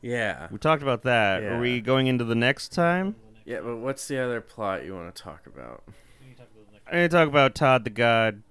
Yeah. 0.00 0.48
We 0.50 0.58
talked 0.58 0.82
about 0.82 1.02
that. 1.02 1.42
Yeah. 1.42 1.48
Are 1.50 1.60
we 1.60 1.80
going 1.80 2.06
into 2.06 2.24
the 2.24 2.34
next 2.34 2.72
time? 2.72 3.16
Yeah, 3.44 3.60
but 3.60 3.76
what's 3.76 4.08
the 4.08 4.18
other 4.18 4.40
plot 4.40 4.84
you 4.84 4.94
want 4.94 5.14
to 5.14 5.22
talk 5.22 5.46
about? 5.46 5.84
I'm 6.86 6.92
gonna 6.92 7.08
talk 7.08 7.28
about 7.28 7.54
Todd 7.54 7.84
the 7.84 7.90
God. 7.90 8.42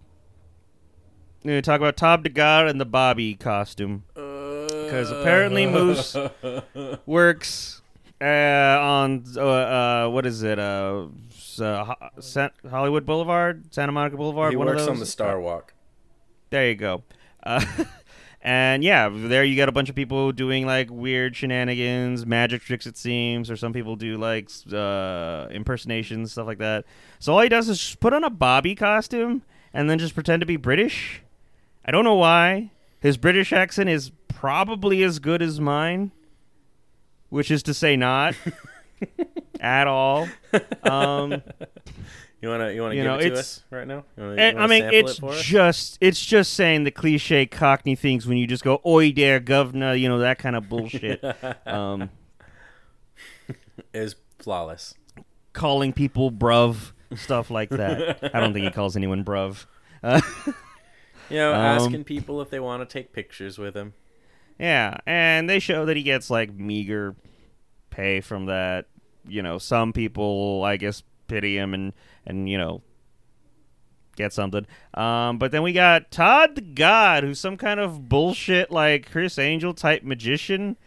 I'm 1.43 1.49
gonna 1.49 1.62
talk 1.62 1.79
about 1.79 1.95
Todd 1.95 2.23
the 2.23 2.29
God 2.29 2.67
and 2.67 2.81
the 2.81 2.86
Bobby 2.86 3.36
costume. 3.36 4.03
Because 4.13 5.12
apparently 5.12 5.65
Moose 5.65 6.15
works 7.05 7.81
uh, 8.21 8.25
on 8.25 9.23
uh, 9.36 9.41
uh, 9.41 10.10
what 10.10 10.25
is 10.25 10.43
it? 10.43 10.60
Uh, 10.60 11.08
uh, 11.60 11.93
Hollywood 12.69 13.05
Boulevard, 13.05 13.73
Santa 13.73 13.91
Monica 13.91 14.17
Boulevard. 14.17 14.51
He 14.51 14.58
one 14.58 14.67
of 14.67 14.75
works 14.75 14.88
on 14.88 14.95
those? 14.95 14.99
the 14.99 15.05
Star 15.05 15.39
Walk. 15.39 15.73
There 16.49 16.67
you 16.67 16.75
go. 16.75 17.03
And 18.45 18.84
yeah, 18.84 19.10
there 19.12 19.43
you 19.43 19.58
got 19.58 19.69
a 19.69 19.71
bunch 19.71 19.89
of 19.89 19.95
people 19.95 20.31
doing 20.31 20.67
like 20.67 20.91
weird 20.91 21.36
shenanigans, 21.36 22.27
magic 22.27 22.62
tricks, 22.62 22.86
it 22.86 22.95
seems, 22.95 23.49
or 23.49 23.58
some 23.58 23.73
people 23.73 23.95
do 23.95 24.19
like 24.19 24.51
uh, 24.71 25.47
impersonations, 25.49 26.34
stuff 26.34 26.45
like 26.45 26.60
that. 26.60 26.86
So 27.17 27.34
all 27.34 27.41
he 27.41 27.49
does 27.49 27.69
is 27.69 27.79
just 27.79 27.99
put 27.99 28.13
on 28.13 28.23
a 28.23 28.29
Bobby 28.29 28.75
costume 28.75 29.41
and 29.73 29.89
then 29.89 29.97
just 29.97 30.13
pretend 30.13 30.41
to 30.41 30.45
be 30.45 30.58
British. 30.58 31.23
I 31.86 31.89
don't 31.89 32.03
know 32.03 32.13
why. 32.13 32.69
His 32.99 33.17
British 33.17 33.51
accent 33.51 33.89
is 33.89 34.12
probably 34.27 35.01
as 35.01 35.17
good 35.17 35.41
as 35.41 35.60
mine, 35.60 36.12
which 37.29 37.49
is 37.49 37.63
to 37.63 37.73
say, 37.73 37.95
not 37.95 38.36
at 39.60 39.88
all. 39.88 40.27
Um, 40.84 41.41
You 42.45 42.51
wanna 42.51 42.71
you 42.73 42.81
wanna 42.84 42.93
You 42.93 43.01
give 43.01 43.12
know, 43.12 43.17
it 43.17 43.29
to 43.31 43.39
us 43.39 43.63
right 43.71 43.88
now? 43.88 44.03
You 44.15 44.23
wanna, 44.23 44.36
you 44.36 44.39
And, 44.39 44.58
wanna 44.58 44.73
I 44.75 44.79
mean, 44.79 44.93
it's 44.93 45.17
it 45.19 45.41
just 45.41 45.97
it's 45.99 46.23
just 46.23 46.53
saying 46.53 46.84
the 46.84 46.91
cliche 46.91 47.47
Cockney 47.47 47.95
things 47.95 48.27
when 48.27 48.38
you 48.38 48.45
just 48.45 48.63
go 48.63 48.81
"Oi 48.86 49.12
there, 49.12 49.39
governor," 49.39 49.95
you 49.95 50.08
know 50.08 50.19
that 50.19 50.38
kind 50.38 50.55
of 50.55 50.69
bullshit. 50.69 51.23
um, 51.65 52.12
is 53.95 54.15
flawless. 54.38 54.93
calling 55.53 55.91
people 55.91 56.31
bruv, 56.31 56.91
stuff 57.15 57.49
like 57.49 57.71
that. 57.71 58.19
I 58.36 58.39
don't 58.39 58.53
think 58.53 58.65
he 58.65 58.69
calls 58.71 58.95
anyone 58.95 59.23
bruv. 59.25 59.65
Uh, 60.03 60.21
You 61.31 61.38
know, 61.38 61.53
Um, 61.55 61.60
asking 61.60 62.03
people 62.03 62.39
if 62.43 62.51
they 62.51 62.60
want 62.60 62.88
to 62.88 62.93
take 62.93 63.12
pictures 63.12 63.58
with 63.58 63.75
him. 63.75 63.95
Yeah, 64.60 64.97
and 65.08 65.49
they 65.49 65.58
show 65.58 65.84
that 65.88 65.97
he 65.97 66.03
gets 66.03 66.29
like 66.29 66.53
meager 66.53 67.15
pay 67.89 68.21
from 68.21 68.45
that. 68.45 68.86
You 69.27 69.41
know, 69.41 69.58
some 69.58 69.91
people 69.93 70.63
I 70.63 70.77
guess 70.77 71.01
pity 71.27 71.57
him 71.57 71.73
and 71.73 71.93
and 72.25 72.49
you 72.49 72.57
know 72.57 72.81
get 74.15 74.33
something. 74.33 74.65
Um, 74.93 75.38
but 75.38 75.51
then 75.51 75.61
we 75.63 75.73
got 75.73 76.11
Todd 76.11 76.55
the 76.55 76.61
God, 76.61 77.23
who's 77.23 77.39
some 77.39 77.57
kind 77.57 77.79
of 77.79 78.07
bullshit 78.07 78.71
like 78.71 79.11
Criss 79.11 79.38
Angel 79.38 79.73
type 79.73 80.03
magician. 80.03 80.77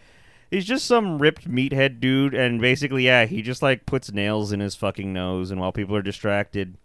He's 0.50 0.64
just 0.64 0.86
some 0.86 1.18
ripped 1.18 1.48
meathead 1.48 2.00
dude, 2.00 2.34
and 2.34 2.60
basically, 2.60 3.04
yeah, 3.04 3.26
he 3.26 3.42
just 3.42 3.62
like 3.62 3.84
puts 3.84 4.10
nails 4.10 4.50
in 4.50 4.60
his 4.60 4.74
fucking 4.74 5.12
nose, 5.12 5.50
and 5.50 5.60
while 5.60 5.72
people 5.72 5.94
are 5.94 6.02
distracted, 6.02 6.78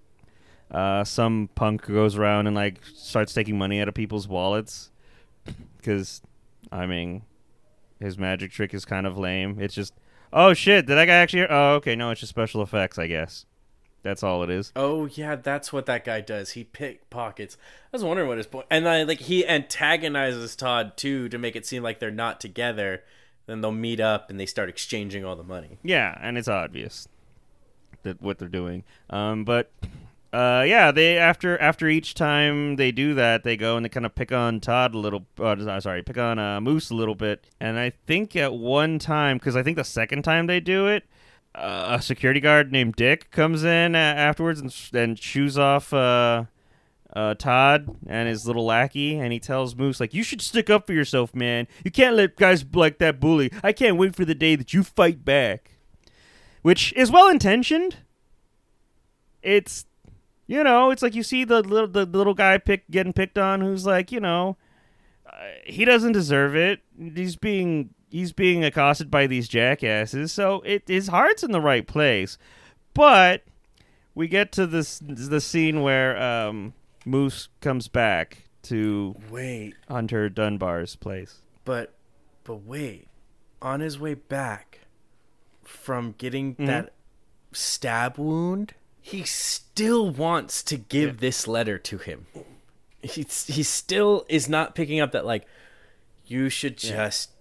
uh, 0.70 1.06
some 1.06 1.50
punk 1.56 1.86
goes 1.86 2.18
around 2.18 2.48
and 2.48 2.56
like 2.56 2.80
starts 2.94 3.34
taking 3.34 3.58
money 3.58 3.80
out 3.80 3.88
of 3.88 3.94
people's 3.94 4.28
wallets 4.28 4.92
because 5.78 6.22
I 6.72 6.86
mean, 6.88 7.22
his 8.00 8.18
magic 8.18 8.52
trick 8.52 8.74
is 8.74 8.84
kind 8.84 9.06
of 9.06 9.18
lame. 9.18 9.58
It's 9.60 9.76
just, 9.76 9.94
oh 10.34 10.54
shit, 10.54 10.86
did 10.86 10.96
that 10.96 11.06
guy 11.06 11.16
actually? 11.16 11.48
Oh, 11.50 11.76
okay, 11.76 11.96
no, 11.96 12.12
it's 12.12 12.20
just 12.20 12.32
special 12.32 12.62
effects, 12.62 13.00
I 13.00 13.08
guess. 13.08 13.46
That's 14.04 14.22
all 14.22 14.44
it 14.44 14.50
is. 14.50 14.74
Oh 14.76 15.06
yeah, 15.06 15.36
that's 15.36 15.72
what 15.72 15.86
that 15.86 16.04
guy 16.04 16.20
does. 16.20 16.52
He 16.52 16.66
pickpockets. 16.66 17.58
I 17.86 17.96
was 17.96 18.04
wondering 18.04 18.28
what 18.28 18.38
his 18.38 18.48
point. 18.48 18.68
And 18.70 18.86
then 18.86 19.08
like 19.08 19.22
he 19.22 19.48
antagonizes 19.48 20.58
Todd 20.58 20.98
too 20.98 21.30
to 21.30 21.38
make 21.38 21.56
it 21.56 21.66
seem 21.66 21.84
like 21.84 22.00
they're 22.00 22.12
not 22.12 22.42
together. 22.42 23.04
Then 23.46 23.62
they'll 23.62 23.72
meet 23.72 24.02
up 24.02 24.30
and 24.30 24.40
they 24.40 24.46
start 24.46 24.68
exchanging 24.68 25.24
all 25.24 25.38
the 25.38 25.44
money. 25.44 25.78
Yeah, 25.84 26.18
and 26.22 26.38
it's 26.38 26.50
obvious 26.50 27.08
that 28.04 28.22
what 28.22 28.40
they're 28.40 28.50
doing. 28.50 28.84
Um, 29.10 29.46
but 29.46 29.72
uh, 30.34 30.64
yeah, 30.68 30.92
they 30.92 31.16
after 31.16 31.60
after 31.60 31.88
each 31.88 32.16
time 32.16 32.76
they 32.78 32.92
do 32.92 33.14
that, 33.14 33.44
they 33.44 33.56
go 33.56 33.78
and 33.78 33.86
they 33.86 33.90
kind 33.90 34.06
of 34.06 34.16
pick 34.16 34.32
on 34.32 34.60
Todd 34.60 34.96
a 34.96 34.98
little. 34.98 35.28
Uh, 35.40 35.80
sorry, 35.80 36.02
pick 36.02 36.18
on 36.18 36.40
uh, 36.40 36.60
Moose 36.60 36.90
a 36.90 36.96
little 36.96 37.14
bit. 37.14 37.46
And 37.60 37.78
I 37.78 37.92
think 38.08 38.36
at 38.36 38.52
one 38.52 38.98
time, 38.98 39.38
because 39.38 39.56
I 39.56 39.62
think 39.62 39.78
the 39.78 39.84
second 39.84 40.24
time 40.24 40.48
they 40.48 40.60
do 40.60 40.88
it, 40.88 41.04
uh, 41.54 41.98
a 42.00 42.02
security 42.02 42.40
guard 42.40 42.72
named 42.72 42.96
Dick 42.96 43.30
comes 43.30 43.64
in 43.64 43.94
uh, 43.94 44.00
afterwards 44.00 44.60
and, 44.60 44.76
and 44.92 45.20
shoos 45.20 45.56
off 45.56 45.94
uh, 45.94 46.46
uh, 47.16 47.36
Todd 47.36 47.96
and 48.08 48.28
his 48.28 48.48
little 48.48 48.66
lackey, 48.66 49.20
and 49.20 49.32
he 49.32 49.40
tells 49.40 49.76
Moose 49.76 50.00
like, 50.00 50.16
"You 50.16 50.24
should 50.24 50.42
stick 50.42 50.68
up 50.68 50.88
for 50.88 50.94
yourself, 50.94 51.36
man. 51.36 51.68
You 51.86 51.92
can't 51.92 52.16
let 52.16 52.38
guys 52.38 52.66
like 52.74 52.98
that 52.98 53.20
bully. 53.20 53.52
I 53.64 53.72
can't 53.72 53.98
wait 53.98 54.16
for 54.16 54.26
the 54.26 54.34
day 54.34 54.56
that 54.56 54.74
you 54.74 54.82
fight 54.82 55.24
back." 55.24 55.78
Which 56.64 56.92
is 56.94 57.12
well 57.12 57.30
intentioned. 57.30 57.98
It's, 59.44 59.86
you 60.48 60.64
know, 60.64 60.92
it's 60.92 61.02
like 61.02 61.16
you 61.16 61.24
see 61.24 61.44
the 61.44 61.62
little 61.62 61.88
the 61.88 62.06
little 62.06 62.34
guy 62.34 62.58
pick 62.58 62.90
getting 62.92 63.14
picked 63.14 63.38
on, 63.38 63.62
who's 63.62 63.86
like, 63.86 64.12
you 64.12 64.20
know, 64.20 64.58
uh, 65.26 65.32
he 65.66 65.86
doesn't 65.86 66.12
deserve 66.14 66.56
it. 66.56 66.82
He's 67.16 67.36
being 67.36 67.90
he's 68.10 68.32
being 68.34 68.64
accosted 68.64 69.10
by 69.10 69.28
these 69.28 69.48
jackasses, 69.48 70.32
so 70.32 70.62
it 70.66 70.84
his 70.88 71.08
heart's 71.08 71.44
in 71.44 71.52
the 71.52 71.62
right 71.62 71.88
place. 71.88 72.38
But 72.94 73.44
we 74.16 74.28
get 74.28 74.52
to 74.54 74.68
this 74.68 75.00
the 75.04 75.42
scene 75.42 75.82
where 75.82 76.22
um, 76.22 76.74
Moose 77.06 77.50
comes 77.62 77.88
back 77.88 78.44
to 78.64 79.16
Wait, 79.30 79.74
Hunter 79.90 80.30
Dunbar's 80.30 80.96
place. 80.96 81.40
but 81.66 81.94
but 82.44 82.64
wait. 82.64 83.08
On 83.62 83.80
his 83.80 83.98
way 83.98 84.14
back 84.14 84.82
from 85.64 86.16
getting 86.18 86.54
Mm-hmm. 86.56 86.66
that 86.66 86.92
stab 87.54 88.18
wound, 88.18 88.74
he 89.06 89.24
still 89.24 90.10
wants 90.10 90.64
to 90.64 90.78
give 90.78 91.20
this 91.20 91.46
letter 91.46 91.78
to 91.78 91.98
him. 91.98 92.26
He 93.02 93.24
he 93.48 93.62
still 93.62 94.26
is 94.30 94.48
not 94.48 94.76
picking 94.76 95.02
up 95.02 95.12
that 95.12 95.26
like 95.26 95.46
you 96.26 96.48
should 96.48 96.78
just 96.78 97.32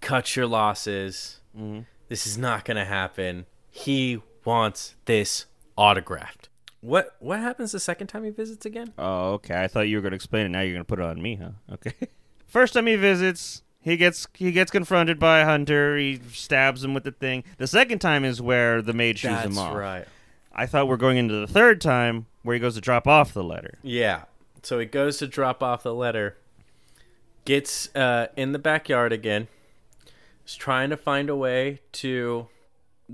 cut 0.00 0.34
your 0.34 0.46
losses. 0.46 1.40
Mm-hmm. 1.56 1.80
This 2.08 2.26
is 2.26 2.38
not 2.38 2.64
going 2.64 2.78
to 2.78 2.86
happen. 2.86 3.44
He 3.70 4.22
wants 4.46 4.94
this 5.04 5.44
autographed. 5.76 6.48
What 6.80 7.14
what 7.18 7.38
happens 7.38 7.72
the 7.72 7.80
second 7.80 8.06
time 8.06 8.24
he 8.24 8.30
visits 8.30 8.64
again? 8.64 8.94
Oh, 8.96 9.32
okay. 9.34 9.62
I 9.62 9.68
thought 9.68 9.88
you 9.88 9.98
were 9.98 10.02
going 10.02 10.12
to 10.12 10.16
explain 10.16 10.46
it. 10.46 10.48
Now 10.48 10.62
you're 10.62 10.72
going 10.72 10.80
to 10.80 10.88
put 10.88 11.00
it 11.00 11.04
on 11.04 11.20
me, 11.20 11.36
huh? 11.36 11.50
Okay. 11.74 11.92
First 12.46 12.72
time 12.72 12.86
he 12.86 12.96
visits, 12.96 13.60
he 13.82 13.98
gets 13.98 14.26
he 14.32 14.52
gets 14.52 14.70
confronted 14.70 15.18
by 15.18 15.40
a 15.40 15.44
Hunter. 15.44 15.98
He 15.98 16.18
stabs 16.32 16.82
him 16.82 16.94
with 16.94 17.04
the 17.04 17.12
thing. 17.12 17.44
The 17.58 17.66
second 17.66 17.98
time 17.98 18.24
is 18.24 18.40
where 18.40 18.80
the 18.80 18.94
maid 18.94 19.18
shoos 19.18 19.40
him 19.40 19.58
off. 19.58 19.76
right. 19.76 20.06
I 20.52 20.66
thought 20.66 20.88
we're 20.88 20.96
going 20.96 21.16
into 21.16 21.34
the 21.34 21.46
third 21.46 21.80
time 21.80 22.26
where 22.42 22.54
he 22.54 22.60
goes 22.60 22.74
to 22.74 22.80
drop 22.80 23.06
off 23.06 23.32
the 23.32 23.44
letter. 23.44 23.78
Yeah. 23.82 24.24
So 24.62 24.78
he 24.78 24.86
goes 24.86 25.18
to 25.18 25.26
drop 25.26 25.62
off 25.62 25.82
the 25.82 25.94
letter, 25.94 26.36
gets 27.44 27.94
uh, 27.94 28.26
in 28.36 28.52
the 28.52 28.58
backyard 28.58 29.12
again, 29.12 29.48
is 30.46 30.56
trying 30.56 30.90
to 30.90 30.96
find 30.96 31.30
a 31.30 31.36
way 31.36 31.80
to 31.92 32.48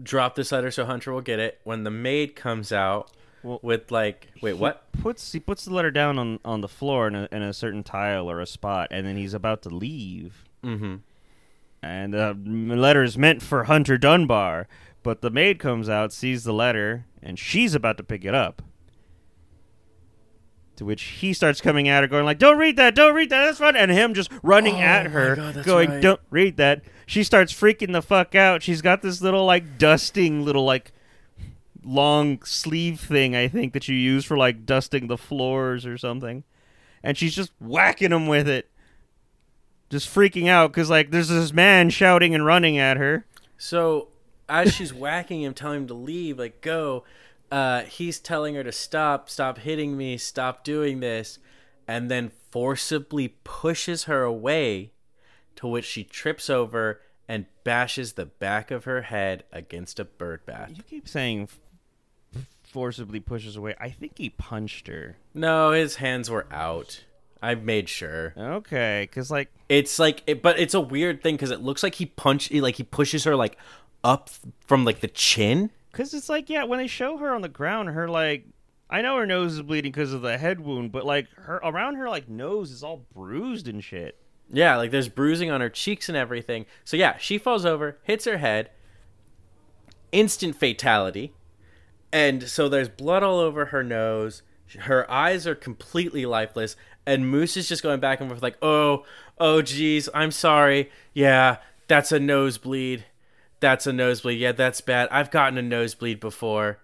drop 0.03 0.35
this 0.35 0.53
letter 0.53 0.71
so 0.71 0.85
Hunter 0.85 1.13
will 1.13 1.21
get 1.21 1.39
it. 1.39 1.61
When 1.65 1.85
the 1.85 1.91
maid 1.91 2.35
comes 2.37 2.73
out 2.73 3.11
Well- 3.43 3.61
with 3.63 3.91
like, 3.91 4.29
wait, 4.43 4.55
what? 4.55 4.85
Puts 5.01 5.31
he 5.33 5.39
puts 5.39 5.65
the 5.67 5.73
letter 5.75 5.91
down 5.91 6.19
on 6.19 6.41
on 6.45 6.63
the 6.63 6.69
floor 6.69 7.07
in 7.07 7.15
a, 7.15 7.29
in 7.31 7.43
a 7.43 7.53
certain 7.53 7.85
tile 7.85 8.29
or 8.31 8.41
a 8.41 8.47
spot, 8.47 8.89
and 8.91 9.07
then 9.07 9.17
he's 9.17 9.35
about 9.35 9.63
to 9.63 9.69
leave. 9.69 10.45
Mm-hmm. 10.65 10.97
And 11.83 12.13
the 12.13 12.35
letter 12.77 13.05
is 13.05 13.17
meant 13.17 13.43
for 13.43 13.65
Hunter 13.65 13.97
Dunbar, 13.99 14.67
but 15.07 15.21
the 15.21 15.31
maid 15.31 15.61
comes 15.61 15.89
out, 15.89 16.13
sees 16.13 16.43
the 16.43 16.53
letter, 16.53 17.07
and 17.23 17.39
she's 17.39 17.77
about 17.77 17.97
to 17.97 18.03
pick 18.03 18.25
it 18.25 18.35
up. 18.35 18.61
To 20.75 20.85
which 20.85 21.01
he 21.03 21.33
starts 21.33 21.61
coming 21.61 21.89
at 21.89 22.03
her, 22.03 22.09
going 22.09 22.25
like, 22.25 22.41
"Don't 22.41 22.59
read 22.59 22.77
that! 22.77 22.97
Don't 22.97 23.15
read 23.15 23.31
that! 23.31 23.47
That's 23.47 23.59
fun!" 23.59 23.77
And 23.77 23.93
him 23.93 24.15
just 24.15 24.33
running 24.43 24.75
Oh 24.75 24.81
at 24.81 25.07
her, 25.07 25.37
God, 25.37 25.65
going, 25.65 25.91
right. 25.91 26.03
"Don't 26.03 26.21
read 26.29 26.57
that!" 26.57 26.83
She 27.07 27.23
starts 27.23 27.53
freaking 27.53 27.93
the 27.93 28.03
fuck 28.03 28.35
out. 28.35 28.65
She's 28.65 28.83
got 28.83 29.01
this 29.01 29.23
little 29.23 29.45
like 29.45 29.79
dusting 29.79 30.45
little 30.45 30.65
like 30.65 30.91
long 31.85 32.43
sleeve 32.43 32.99
thing, 32.99 33.37
I 33.37 33.47
think 33.47 33.75
that 33.75 33.87
you 33.87 33.95
use 33.95 34.25
for 34.25 34.37
like 34.37 34.67
dusting 34.67 35.07
the 35.07 35.17
floors 35.17 35.87
or 35.87 35.97
something, 35.97 36.43
and 37.05 37.17
she's 37.17 37.37
just 37.37 37.53
whacking 37.61 38.11
him 38.11 38.27
with 38.27 38.49
it 38.49 38.69
just 39.89 40.13
freaking 40.13 40.49
out 40.49 40.73
because 40.73 40.91
like 40.91 41.13
there's 41.13 41.29
this 41.29 41.53
man 41.53 41.91
shouting 41.91 42.35
and 42.35 42.45
running 42.45 42.77
at 42.77 42.97
her. 42.97 43.25
So 43.57 44.09
as 44.49 44.73
she's 44.73 44.93
whacking 44.95 45.43
him, 45.43 45.55
telling 45.55 45.83
him 45.83 45.87
to 45.89 45.95
leave, 45.95 46.39
like 46.39 46.61
go, 46.61 47.05
uh, 47.51 47.83
he's 47.83 48.19
telling 48.19 48.55
her 48.55 48.65
to 48.65 48.73
stop, 48.73 49.29
stop 49.29 49.59
hitting 49.59 49.97
me, 49.97 50.17
stop 50.17 50.65
doing 50.65 51.01
this, 51.01 51.39
and 51.87 52.11
then 52.11 52.31
forcibly 52.51 53.29
pushes 53.45 54.05
her 54.05 54.23
away, 54.23 54.91
to 55.57 55.67
which 55.67 55.85
she 55.85 56.05
trips 56.05 56.51
over 56.51 57.01
and 57.29 57.47
bashes 57.65 58.13
the 58.13 58.27
back 58.27 58.71
of 58.71 58.85
her 58.85 59.03
head 59.03 59.45
against 59.53 59.99
a 59.99 60.05
bird 60.05 60.45
bath. 60.47 60.73
You 60.77 60.83
keep 60.83 61.09
saying 61.09 61.49
forcibly 62.63 63.21
pushes 63.21 63.57
away. 63.57 63.75
I 63.81 63.91
think 63.91 64.19
he 64.19 64.31
punched 64.31 64.87
her. 64.89 65.17
No, 65.35 65.71
his 65.73 65.97
hands 65.97 66.29
were 66.31 66.47
out. 66.51 67.05
I 67.43 67.55
made 67.55 67.89
sure. 67.89 68.35
Okay, 68.37 69.07
because 69.09 69.31
like 69.31 69.51
It's 69.69 69.99
like, 69.99 70.23
it, 70.27 70.43
but 70.43 70.59
it's 70.59 70.75
a 70.75 70.81
weird 70.81 71.23
thing 71.23 71.37
because 71.37 71.51
it 71.51 71.61
looks 71.61 71.83
like 71.83 71.95
he 71.97 72.07
punched, 72.07 72.53
like 72.53 72.77
he 72.77 72.83
pushes 72.83 73.25
her 73.25 73.37
like 73.37 73.57
up 74.07 74.31
from 74.61 74.85
like 74.85 75.01
the 75.01 75.09
chin. 75.09 75.71
because 75.91 76.15
it's 76.15 76.29
like 76.29 76.49
yeah 76.49 76.65
when 76.65 76.79
they 76.79 76.87
show 76.87 77.17
her 77.17 77.35
on 77.35 77.43
the 77.43 77.49
ground 77.49 77.89
her 77.89 78.09
like 78.09 78.47
I 78.89 79.03
know 79.03 79.17
her 79.17 79.27
nose 79.27 79.55
is 79.55 79.63
bleeding 79.63 79.91
because 79.91 80.13
of 80.13 80.23
the 80.23 80.39
head 80.39 80.61
wound 80.61 80.93
but 80.93 81.05
like 81.05 81.27
her 81.37 81.57
around 81.57 81.97
her 81.97 82.09
like 82.09 82.29
nose 82.29 82.71
is 82.71 82.85
all 82.85 83.05
bruised 83.13 83.67
and 83.67 83.83
shit. 83.83 84.17
Yeah, 84.49 84.77
like 84.77 84.93
there's 84.93 85.09
bruising 85.09 85.51
on 85.51 85.61
her 85.61 85.69
cheeks 85.69 86.09
and 86.09 86.17
everything. 86.17 86.67
So 86.85 86.97
yeah, 86.97 87.17
she 87.19 87.37
falls 87.37 87.67
over, 87.67 87.99
hits 88.05 88.27
her 88.27 88.39
head, 88.39 88.71
instant 90.13 90.55
fatality. 90.55 91.33
And 92.13 92.45
so 92.45 92.69
there's 92.69 92.89
blood 92.89 93.25
all 93.25 93.41
over 93.41 93.67
her 93.67 93.83
nose. 93.83 94.43
Her 94.79 95.11
eyes 95.11 95.49
are 95.49 95.57
completely 95.57 96.27
lifeless. 96.27 96.77
And 97.05 97.29
Moose 97.29 97.57
is 97.57 97.69
just 97.69 97.83
going 97.83 97.99
back 97.99 98.21
and 98.21 98.31
forth 98.31 98.43
like, 98.43 98.57
"Oh, 98.63 99.05
oh 99.39 99.63
geez, 99.63 100.09
I'm 100.15 100.31
sorry. 100.31 100.91
Yeah, 101.13 101.57
that's 101.89 102.13
a 102.13 102.21
nosebleed. 102.21 103.05
That's 103.61 103.87
a 103.87 103.93
nosebleed. 103.93 104.39
Yeah, 104.39 104.53
that's 104.53 104.81
bad. 104.81 105.09
I've 105.11 105.31
gotten 105.31 105.59
a 105.59 105.63
nosebleed 105.63 106.21
before." 106.21 106.79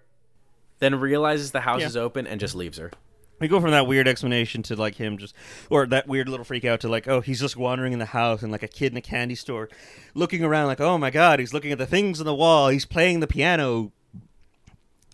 Then 0.79 0.99
realizes 0.99 1.51
the 1.51 1.61
house 1.61 1.81
Yeah. 1.81 1.87
is 1.87 1.95
open 1.97 2.27
and 2.27 2.39
just 2.39 2.55
leaves 2.55 2.77
her. 2.77 2.91
We 3.39 3.47
go 3.47 3.59
from 3.59 3.71
that 3.71 3.87
weird 3.87 4.07
explanation 4.07 4.63
to 4.63 4.75
like 4.75 4.95
him 4.95 5.17
just, 5.17 5.33
or 5.69 5.85
that 5.87 6.07
weird 6.07 6.29
little 6.29 6.43
freak 6.45 6.65
out 6.65 6.79
to 6.81 6.87
like, 6.89 7.07
oh, 7.07 7.19
he's 7.21 7.39
just 7.41 7.55
wandering 7.57 7.91
in 7.93 7.99
the 7.99 8.05
house 8.05 8.41
and 8.41 8.51
like 8.51 8.63
a 8.63 8.67
kid 8.67 8.91
in 8.93 8.97
a 8.97 9.01
candy 9.01 9.35
store, 9.35 9.69
looking 10.13 10.43
around 10.43 10.67
like, 10.67 10.79
oh 10.79 10.97
my 10.97 11.09
god, 11.09 11.39
he's 11.39 11.53
looking 11.53 11.71
at 11.71 11.77
the 11.77 11.85
things 11.85 12.19
on 12.19 12.25
the 12.25 12.33
wall, 12.35 12.69
he's 12.69 12.85
playing 12.85 13.19
the 13.21 13.27
piano, 13.27 13.91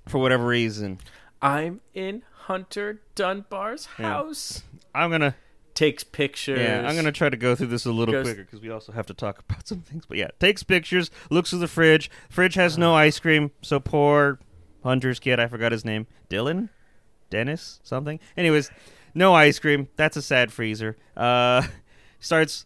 for 0.07 0.17
whatever 0.19 0.45
reason. 0.45 0.99
I'm 1.41 1.81
in 1.93 2.23
Hunter 2.45 3.01
Dunbar's 3.15 3.87
Yeah. 3.97 4.07
house. 4.09 4.63
I'm 4.93 5.11
gonna, 5.11 5.35
Takes 5.79 6.03
pictures. 6.03 6.59
yeah, 6.59 6.85
I'm 6.85 6.93
gonna 6.97 7.09
try 7.13 7.29
to 7.29 7.37
go 7.37 7.55
through 7.55 7.67
this 7.67 7.85
a 7.85 7.91
little 7.93 8.11
Goes- 8.11 8.25
quicker 8.25 8.43
because 8.43 8.59
we 8.59 8.69
also 8.69 8.91
have 8.91 9.05
to 9.05 9.13
talk 9.13 9.39
about 9.49 9.65
some 9.65 9.79
things. 9.79 10.05
But 10.05 10.17
yeah, 10.17 10.27
takes 10.37 10.61
pictures, 10.61 11.09
looks 11.29 11.51
through 11.51 11.59
the 11.59 11.69
fridge. 11.69 12.11
Fridge 12.29 12.55
has 12.55 12.77
no 12.77 12.95
ice 12.95 13.17
cream, 13.17 13.51
so 13.61 13.79
poor 13.79 14.39
Hunter's 14.83 15.21
kid, 15.21 15.39
I 15.39 15.47
forgot 15.47 15.71
his 15.71 15.85
name, 15.85 16.05
Dylan, 16.29 16.67
Dennis, 17.29 17.79
something. 17.81 18.19
Anyways, 18.35 18.69
no 19.13 19.33
ice 19.33 19.57
cream. 19.57 19.87
That's 19.95 20.17
a 20.17 20.21
sad 20.21 20.51
freezer. 20.51 20.97
Uh, 21.15 21.65
starts 22.19 22.65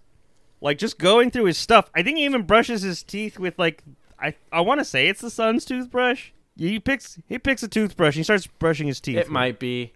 like 0.59 0.80
just 0.80 0.97
going 0.97 1.30
through 1.30 1.45
his 1.45 1.57
stuff. 1.59 1.91
I 1.93 2.01
think 2.01 2.18
he 2.18 2.26
even 2.26 2.41
brushes 2.47 2.82
his 2.82 3.03
teeth 3.03 3.38
with 3.38 3.59
like 3.59 3.84
I 4.20 4.34
I 4.51 4.61
want 4.61 4.80
to 4.80 4.86
say 4.86 5.07
it's 5.07 5.22
the 5.22 5.30
son's 5.30 5.66
toothbrush. 5.66 6.32
He 6.57 6.80
picks 6.80 7.20
he 7.28 7.38
picks 7.38 7.61
a 7.61 7.68
toothbrush 7.68 8.16
and 8.16 8.22
he 8.22 8.24
starts 8.24 8.47
brushing 8.47 8.88
his 8.88 8.99
teeth. 8.99 9.18
It 9.18 9.30
might 9.30 9.59
be. 9.59 9.93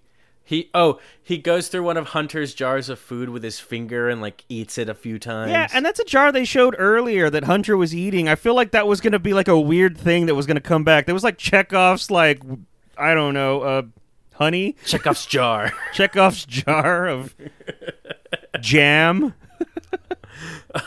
He 0.47 0.69
oh 0.73 0.97
he 1.21 1.37
goes 1.37 1.67
through 1.67 1.83
one 1.83 1.97
of 1.97 2.07
Hunter's 2.07 2.53
jars 2.53 2.87
of 2.87 2.99
food 2.99 3.27
with 3.27 3.43
his 3.43 3.59
finger 3.59 4.07
and 4.07 4.21
like 4.21 4.45
eats 4.47 4.77
it 4.77 4.87
a 4.87 4.93
few 4.93 5.19
times. 5.19 5.51
Yeah, 5.51 5.67
and 5.73 5.85
that's 5.85 5.99
a 5.99 6.05
jar 6.05 6.31
they 6.31 6.45
showed 6.45 6.73
earlier 6.77 7.29
that 7.29 7.43
Hunter 7.43 7.75
was 7.75 7.93
eating. 7.93 8.29
I 8.29 8.35
feel 8.35 8.55
like 8.55 8.71
that 8.71 8.87
was 8.87 9.01
gonna 9.01 9.19
be 9.19 9.33
like 9.33 9.49
a 9.49 9.59
weird 9.59 9.97
thing 9.97 10.25
that 10.27 10.35
was 10.35 10.45
gonna 10.45 10.61
come 10.61 10.85
back. 10.85 11.05
There 11.05 11.13
was 11.13 11.25
like 11.25 11.37
Chekhov's 11.37 12.09
like 12.09 12.41
I 12.97 13.13
don't 13.13 13.33
know, 13.33 13.61
uh, 13.61 13.81
honey. 14.35 14.77
Chekhov's 14.85 15.25
jar. 15.25 15.73
Chekhov's 15.93 16.45
jar 16.45 17.07
of 17.09 17.35
jam. 18.61 19.33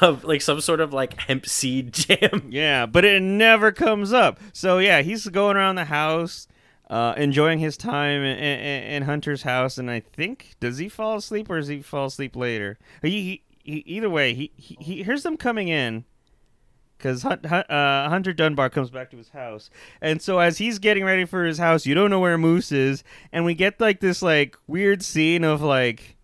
of 0.00 0.24
like 0.24 0.40
some 0.40 0.62
sort 0.62 0.80
of 0.80 0.94
like 0.94 1.20
hemp 1.20 1.44
seed 1.44 1.92
jam. 1.92 2.48
Yeah, 2.48 2.86
but 2.86 3.04
it 3.04 3.20
never 3.20 3.72
comes 3.72 4.10
up. 4.14 4.40
So 4.54 4.78
yeah, 4.78 5.02
he's 5.02 5.26
going 5.28 5.58
around 5.58 5.74
the 5.74 5.84
house, 5.84 6.48
uh, 6.90 7.14
enjoying 7.16 7.60
his 7.60 7.76
time 7.76 8.22
in, 8.22 8.36
in, 8.36 8.82
in 8.82 9.02
Hunter's 9.04 9.42
house, 9.42 9.78
and 9.78 9.88
I 9.88 10.00
think 10.00 10.56
does 10.58 10.78
he 10.78 10.88
fall 10.88 11.16
asleep 11.16 11.48
or 11.48 11.58
does 11.58 11.68
he 11.68 11.80
fall 11.80 12.06
asleep 12.06 12.34
later? 12.34 12.78
He, 13.00 13.10
he, 13.10 13.42
he 13.62 13.78
either 13.86 14.10
way, 14.10 14.34
he, 14.34 14.50
he 14.56 14.76
he 14.80 15.02
hears 15.04 15.22
them 15.22 15.36
coming 15.36 15.68
in. 15.68 16.04
Because 16.98 17.24
uh, 17.24 18.08
Hunter 18.10 18.34
Dunbar 18.34 18.68
comes 18.68 18.90
back 18.90 19.10
to 19.12 19.16
his 19.16 19.30
house, 19.30 19.70
and 20.02 20.20
so 20.20 20.38
as 20.38 20.58
he's 20.58 20.78
getting 20.78 21.02
ready 21.02 21.24
for 21.24 21.46
his 21.46 21.56
house, 21.56 21.86
you 21.86 21.94
don't 21.94 22.10
know 22.10 22.20
where 22.20 22.36
Moose 22.36 22.72
is, 22.72 23.02
and 23.32 23.46
we 23.46 23.54
get 23.54 23.80
like 23.80 24.00
this 24.00 24.20
like 24.20 24.54
weird 24.66 25.02
scene 25.02 25.42
of 25.42 25.62
like 25.62 26.18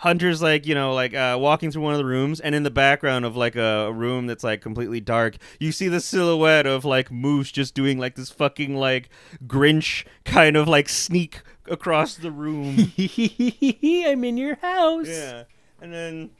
Hunter's 0.00 0.40
like 0.40 0.66
you 0.66 0.74
know 0.74 0.94
like 0.94 1.12
uh, 1.12 1.36
walking 1.38 1.70
through 1.70 1.82
one 1.82 1.92
of 1.92 1.98
the 1.98 2.06
rooms, 2.06 2.40
and 2.40 2.54
in 2.54 2.62
the 2.62 2.70
background 2.70 3.26
of 3.26 3.36
like 3.36 3.54
a, 3.54 3.92
room 3.92 4.26
that's 4.26 4.42
like 4.42 4.62
completely 4.62 4.98
dark, 4.98 5.36
you 5.58 5.72
see 5.72 5.88
the 5.88 6.00
silhouette 6.00 6.66
of 6.66 6.86
like 6.86 7.10
Moose 7.10 7.52
just 7.52 7.74
doing 7.74 7.98
like 7.98 8.14
this 8.14 8.30
fucking 8.30 8.76
like 8.76 9.10
Grinch 9.46 10.06
kind 10.24 10.56
of 10.56 10.66
like 10.66 10.88
sneak 10.88 11.42
across 11.66 12.14
the 12.14 12.30
room. 12.30 12.92
I'm 12.98 14.24
in 14.24 14.38
your 14.38 14.56
house. 14.56 15.06
yeah, 15.06 15.44
and 15.82 15.92
then 15.92 16.30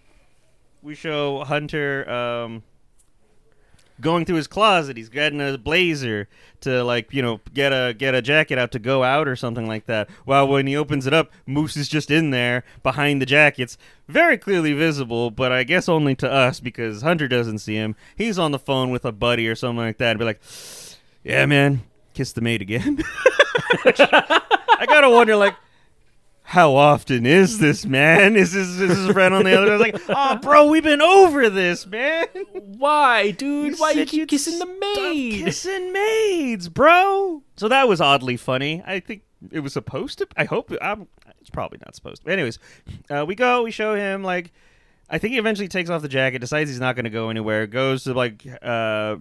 we 0.81 0.95
show 0.95 1.45
Hunter 1.45 2.09
um, 2.11 2.63
going 4.01 4.25
through 4.25 4.37
his 4.37 4.47
closet. 4.47 4.97
He's 4.97 5.09
getting 5.09 5.41
a 5.41 5.59
blazer 5.59 6.29
to 6.61 6.83
like 6.85 7.13
you 7.13 7.23
know 7.23 7.41
get 7.55 7.73
a 7.73 7.95
get 7.95 8.15
a 8.15 8.23
jacket 8.23 8.59
out 8.59 8.73
to 8.73 8.79
go 8.79 9.03
out 9.03 9.29
or 9.29 9.37
something 9.37 9.67
like 9.67 9.87
that. 9.87 10.09
While 10.25 10.49
when 10.49 10.67
he 10.67 10.77
opens 10.77 11.07
it 11.07 11.15
up, 11.15 11.31
Moose 11.47 11.77
is 11.77 11.89
just 11.89 12.11
in 12.11 12.31
there 12.31 12.65
behind 12.83 13.21
the 13.21 13.27
jackets, 13.27 13.79
very 14.09 14.39
clearly 14.39 14.73
visible, 14.73 15.31
but 15.31 15.53
I 15.53 15.65
guess 15.65 15.89
only 15.89 16.15
to 16.17 16.31
us 16.31 16.61
because 16.61 17.03
Hunter 17.03 17.29
doesn't 17.29 17.59
see 17.59 17.75
him. 17.75 17.97
He's 18.17 18.39
on 18.39 18.53
the 18.53 18.59
phone 18.59 18.91
with 18.91 19.05
a 19.05 19.13
buddy 19.13 19.47
or 19.49 19.55
something 19.55 19.85
like 19.85 19.99
that, 19.99 20.11
and 20.11 20.19
be 20.19 20.25
like, 20.25 20.41
"Yeah, 21.23 21.47
man, 21.47 21.83
kiss 22.15 22.33
the 22.33 22.41
maid 22.41 22.63
again." 22.63 23.03
I 23.85 24.87
gotta 24.87 25.11
wonder 25.11 25.37
like. 25.37 25.55
How 26.51 26.75
often 26.75 27.27
is 27.27 27.61
this, 27.61 27.87
man? 27.87 28.35
Is 28.35 28.53
this, 28.53 28.67
is 28.67 28.79
this 28.79 29.13
friend 29.13 29.33
on 29.33 29.45
the 29.45 29.57
other? 29.57 29.71
I 29.71 29.77
was 29.77 29.81
like, 29.81 30.03
oh, 30.09 30.37
bro, 30.39 30.67
we've 30.67 30.83
been 30.83 31.01
over 31.01 31.49
this, 31.49 31.87
man. 31.87 32.27
Why, 32.77 33.31
dude? 33.31 33.79
Why 33.79 33.93
you 33.93 34.05
keep 34.05 34.29
kissing 34.29 34.59
the 34.59 34.67
maid? 34.67 35.45
Kissing 35.45 35.93
maids, 35.93 36.69
bro. 36.69 37.45
So 37.57 37.69
that 37.69 37.87
was 37.87 38.01
oddly 38.01 38.37
funny. 38.37 38.83
I 38.85 38.99
think 38.99 39.23
it 39.53 39.61
was 39.61 39.73
supposed 39.73 40.19
to. 40.19 40.27
I 40.37 40.45
hope 40.45 40.73
I'm, 40.83 41.07
it's 41.41 41.51
probably 41.51 41.79
not 41.87 41.95
supposed 41.95 42.25
to. 42.25 42.33
Anyways, 42.33 42.59
uh, 43.09 43.25
we 43.25 43.37
go. 43.37 43.63
We 43.63 43.71
show 43.71 43.95
him 43.95 44.25
like. 44.25 44.51
I 45.09 45.19
think 45.19 45.35
he 45.35 45.39
eventually 45.39 45.69
takes 45.69 45.89
off 45.89 46.03
the 46.03 46.09
jacket, 46.09 46.41
decides 46.41 46.69
he's 46.69 46.81
not 46.81 46.97
going 46.97 47.05
to 47.05 47.11
go 47.11 47.31
anywhere, 47.31 47.69
goes 47.69 48.03
to 48.05 48.13
like, 48.13 48.45
uh, 48.61 49.19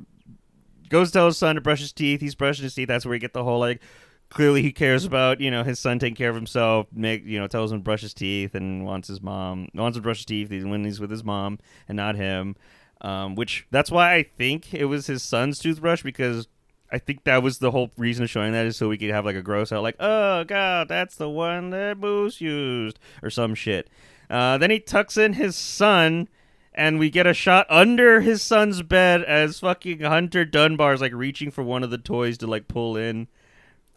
goes 0.90 1.10
to 1.10 1.14
tell 1.14 1.28
his 1.28 1.38
son 1.38 1.54
to 1.54 1.62
brush 1.62 1.80
his 1.80 1.92
teeth. 1.92 2.22
He's 2.22 2.34
brushing 2.34 2.64
his 2.64 2.74
teeth. 2.74 2.88
That's 2.88 3.06
where 3.06 3.12
we 3.12 3.20
get 3.20 3.34
the 3.34 3.44
whole 3.44 3.60
like. 3.60 3.82
Clearly, 4.30 4.62
he 4.62 4.72
cares 4.72 5.06
about 5.06 5.42
you 5.42 5.50
know 5.50 5.64
his 5.64 5.80
son 5.80 5.98
taking 5.98 6.16
care 6.16 6.30
of 6.30 6.36
himself. 6.36 6.88
Make 6.94 7.26
you 7.26 7.40
know 7.40 7.48
tells 7.48 7.72
him 7.72 7.80
to 7.80 7.84
brush 7.84 8.02
his 8.02 8.14
teeth 8.14 8.54
and 8.54 8.86
wants 8.86 9.08
his 9.08 9.22
mom 9.22 9.70
wants 9.74 9.98
to 9.98 10.02
brush 10.02 10.18
his 10.18 10.26
teeth 10.26 10.52
when 10.52 10.84
he's 10.84 11.00
with 11.00 11.10
his 11.10 11.24
mom 11.24 11.58
and 11.88 11.96
not 11.96 12.16
him. 12.16 12.56
Um, 13.02 13.36
which 13.36 13.66
that's 13.72 13.90
why 13.90 14.14
I 14.14 14.24
think 14.24 14.74
it 14.74 14.86
was 14.86 15.08
his 15.08 15.24
son's 15.24 15.58
toothbrush 15.58 16.04
because 16.04 16.48
I 16.92 17.00
think 17.00 17.24
that 17.24 17.42
was 17.42 17.58
the 17.58 17.72
whole 17.72 17.92
reason 17.98 18.24
of 18.24 18.30
showing 18.30 18.52
that 18.52 18.66
is 18.66 18.78
so 18.78 18.90
we 18.90 18.98
could 18.98 19.10
have 19.10 19.26
like 19.26 19.36
a 19.36 19.42
gross 19.42 19.72
out 19.72 19.84
like 19.84 19.96
oh 20.00 20.44
god 20.44 20.90
that's 20.90 21.16
the 21.16 21.30
one 21.30 21.70
that 21.70 21.98
Moose 21.98 22.40
used 22.40 23.00
or 23.24 23.32
some 23.32 23.56
shit. 23.56 23.90
Uh, 24.30 24.60
then 24.60 24.70
he 24.70 24.80
tucks 24.80 25.18
in 25.18 25.34
his 25.34 25.56
son. 25.56 26.28
And 26.72 26.98
we 26.98 27.10
get 27.10 27.28
a 27.28 27.34
shot 27.34 27.66
under 27.70 28.22
his 28.22 28.42
son's 28.42 28.84
bed 28.84 29.24
as 29.24 29.60
fucking 29.60 30.00
Hunter 30.00 30.46
Dunbar's 30.46 31.02
like 31.02 31.12
reaching 31.14 31.52
for 31.52 31.62
one 31.62 31.84
of 31.84 31.90
the 31.90 31.98
toys 31.98 32.38
to 32.38 32.48
like 32.48 32.70
pull 32.70 32.96
in 32.96 33.28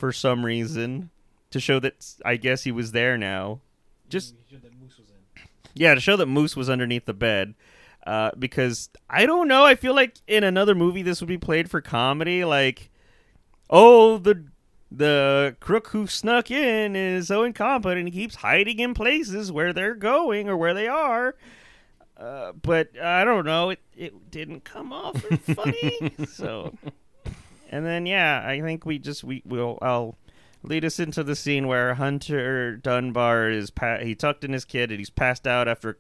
for 0.03 0.11
some 0.13 0.45
reason 0.45 1.11
to 1.53 1.61
show 1.61 1.79
that 1.79 1.95
I 2.25 2.35
guess 2.35 2.65
he 2.65 2.73
was 2.73 2.91
there 2.91 3.17
now. 3.17 3.61
Just 4.09 4.35
yeah, 5.75 5.95
to 5.95 6.01
show 6.01 6.17
that 6.17 6.27
Moose 6.27 6.57
was 6.57 6.69
underneath 6.69 7.05
the 7.05 7.15
bed. 7.15 7.55
Uh, 8.05 8.33
because 8.37 8.91
I 9.09 9.27
don't 9.27 9.47
know, 9.47 9.65
I 9.65 9.77
feel 9.77 9.95
like 9.95 10.17
in 10.27 10.43
another 10.43 10.75
movie 10.75 11.03
this 11.03 11.21
would 11.21 11.29
be 11.29 11.39
played 11.39 11.71
for 11.71 11.81
comedy. 11.81 12.45
Like, 12.45 12.91
oh, 13.71 14.19
the 14.19 14.45
the 14.91 15.55
crook 15.61 15.91
who 15.91 16.09
snuck 16.09 16.51
in 16.51 16.97
is 16.97 17.29
so 17.29 17.45
incompetent 17.45 18.09
he 18.09 18.23
keeps 18.23 18.35
hiding 18.35 18.81
in 18.81 18.95
places 18.95 19.53
where 19.53 19.73
they're 19.73 19.95
going 19.95 20.49
or 20.49 20.57
where 20.57 20.75
they 20.75 20.89
are. 20.89 21.37
Uh, 22.17 22.51
but 22.61 22.99
I 23.01 23.23
don't 23.23 23.45
know, 23.45 23.71
it 23.71 23.79
it 23.97 24.33
didn't 24.33 24.65
come 24.65 24.93
off 24.93 25.23
funny. 25.55 26.13
so, 26.29 26.75
and 27.73 27.85
then 27.85 28.07
yeah, 28.07 28.45
I 28.47 28.61
think 28.61 28.87
we 28.87 28.99
just 29.01 29.25
we 29.25 29.43
will 29.45 29.79
I'll 29.83 30.17
lead 30.63 30.85
us 30.85 31.01
into 31.01 31.25
the 31.25 31.35
scene 31.35 31.67
where 31.67 31.95
Hunter 31.95 32.77
Dunbar 32.77 33.51
is 33.51 33.71
pa- 33.71 33.99
he 33.99 34.15
tucked 34.15 34.45
in 34.45 34.53
his 34.53 34.65
kid 34.65 34.91
and 34.93 35.01
he's 35.01 35.11
passed 35.11 35.47
out 35.47 35.67
after 35.67 35.99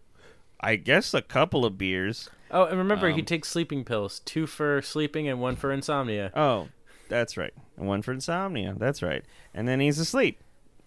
I 0.60 0.76
guess 0.76 1.12
a 1.14 1.22
couple 1.22 1.64
of 1.64 1.76
beers. 1.76 2.30
Oh, 2.52 2.66
and 2.66 2.78
remember, 2.78 3.08
he 3.10 3.20
Um, 3.20 3.24
takes 3.26 3.48
sleeping 3.48 3.84
pills 3.84 4.20
two 4.20 4.46
for 4.46 4.80
sleeping 4.82 5.26
and 5.26 5.40
one 5.40 5.56
for 5.56 5.72
insomnia. 5.72 6.30
Oh, 6.36 6.68
that's 7.08 7.36
right. 7.36 7.54
And 7.76 7.88
one 7.88 8.02
for 8.02 8.12
insomnia. 8.12 8.76
That's 8.78 9.02
right. 9.02 9.24
And 9.54 9.66
then 9.66 9.80
he's 9.80 9.98
asleep 9.98 10.38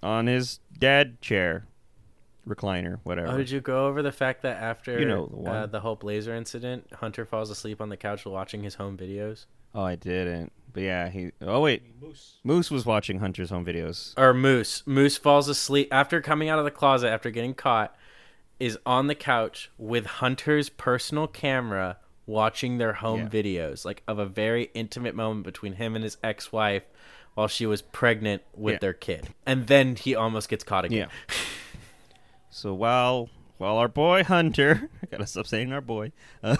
on 0.03 0.27
his 0.27 0.59
dad 0.77 1.19
chair, 1.21 1.65
recliner, 2.47 2.99
whatever. 3.03 3.29
Oh, 3.29 3.37
did 3.37 3.49
you 3.49 3.59
go 3.61 3.87
over 3.87 4.01
the 4.01 4.11
fact 4.11 4.43
that 4.43 4.61
after 4.61 4.99
You 4.99 5.05
know 5.05 5.25
the 5.27 5.49
uh, 5.51 5.65
the 5.65 5.79
whole 5.81 5.95
blazer 5.95 6.33
incident, 6.35 6.87
Hunter 6.93 7.25
falls 7.25 7.49
asleep 7.49 7.81
on 7.81 7.89
the 7.89 7.97
couch 7.97 8.25
watching 8.25 8.63
his 8.63 8.75
home 8.75 8.95
videos? 8.97 9.45
Oh, 9.73 9.83
I 9.83 9.95
didn't. 9.95 10.51
But 10.75 10.83
yeah, 10.83 11.09
he. 11.09 11.31
Oh 11.41 11.61
wait, 11.61 11.81
Moose. 12.43 12.69
was 12.69 12.85
watching 12.85 13.19
Hunter's 13.19 13.49
home 13.49 13.65
videos. 13.65 14.13
Or 14.17 14.33
Moose. 14.33 14.83
Moose 14.85 15.17
falls 15.17 15.47
asleep 15.49 15.87
after 15.91 16.21
coming 16.21 16.49
out 16.49 16.59
of 16.59 16.65
the 16.65 16.69
closet 16.71 17.07
after 17.09 17.31
getting 17.31 17.53
caught, 17.55 17.95
is 18.59 18.77
on 18.85 19.07
the 19.07 19.15
couch 19.15 19.71
with 19.77 20.05
Hunter's 20.05 20.69
personal 20.69 21.27
camera 21.27 21.97
watching 22.27 22.77
their 22.77 22.93
home 22.93 23.21
Yeah. 23.21 23.27
videos, 23.41 23.85
like 23.85 24.03
of 24.07 24.19
a 24.19 24.25
very 24.25 24.69
intimate 24.73 25.15
moment 25.15 25.45
between 25.45 25.73
him 25.73 25.95
and 25.95 26.03
his 26.03 26.17
ex 26.21 26.51
wife 26.51 26.83
while 27.35 27.47
she 27.47 27.65
was 27.65 27.81
pregnant 27.81 28.41
with 28.53 28.73
Yeah. 28.73 28.79
their 28.79 28.93
kid. 28.93 29.29
And 29.45 29.67
then 29.67 29.95
he 29.95 30.13
almost 30.13 30.49
gets 30.49 30.63
caught 30.65 30.83
again. 30.85 31.07
Yeah. 31.29 31.35
so 32.49 32.73
while 32.73 33.29
while 33.57 33.77
our 33.77 33.87
boy 33.87 34.23
Hunter, 34.25 34.89
I 35.03 35.05
gotta 35.05 35.25
stop 35.27 35.47
saying 35.47 35.71
our 35.71 35.79
boy. 35.81 36.11
Uh, 36.43 36.57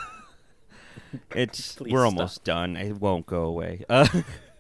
it's 1.36 1.76
Please 1.76 1.91
we're 1.91 1.99
stop. 2.05 2.13
almost 2.13 2.43
done. 2.43 2.76
It 2.76 2.99
won't 2.99 3.26
go 3.26 3.43
away. 3.43 3.84
Uh, 3.89 4.07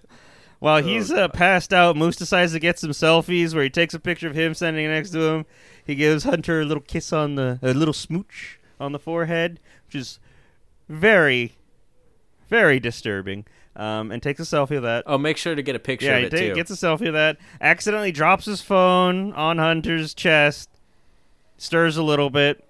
while 0.59 0.81
he's 0.83 1.11
uh, 1.11 1.27
passed 1.29 1.73
out, 1.73 1.95
Moose 1.95 2.15
decides 2.15 2.53
to 2.53 2.59
get 2.59 2.79
some 2.79 2.91
selfies 2.91 3.53
where 3.53 3.63
he 3.63 3.69
takes 3.69 3.93
a 3.93 3.99
picture 3.99 4.27
of 4.27 4.35
him 4.35 4.53
standing 4.53 4.87
next 4.87 5.11
to 5.11 5.19
him. 5.21 5.45
He 5.85 5.95
gives 5.95 6.23
Hunter 6.23 6.61
a 6.61 6.65
little 6.65 6.83
kiss 6.83 7.13
on 7.13 7.35
the 7.35 7.59
a 7.61 7.73
little 7.73 7.93
smooch 7.93 8.59
on 8.79 8.91
the 8.91 8.99
forehead, 8.99 9.59
which 9.87 9.95
is 9.95 10.19
very 10.89 11.53
very 12.49 12.79
disturbing. 12.79 13.45
Um, 13.77 14.09
and 14.09 14.23
takes 14.23 14.39
a 14.39 14.43
selfie 14.43 14.77
of 14.77 14.83
that. 14.83 15.03
Oh, 15.05 15.17
make 15.17 15.35
sure 15.35 15.53
to 15.53 15.61
get 15.61 15.75
a 15.75 15.79
picture 15.79 16.05
Yeah, 16.07 16.15
of 16.15 16.19
he 16.21 16.25
it 16.27 16.29
ta- 16.29 16.37
too. 16.37 16.55
gets 16.55 16.71
a 16.71 16.75
selfie 16.75 17.07
of 17.09 17.13
that. 17.13 17.35
Accidentally 17.59 18.13
drops 18.13 18.45
his 18.45 18.61
phone 18.61 19.33
on 19.33 19.57
Hunter's 19.57 20.13
chest. 20.13 20.69
Stirs 21.57 21.97
a 21.97 22.01
little 22.03 22.29
bit, 22.29 22.63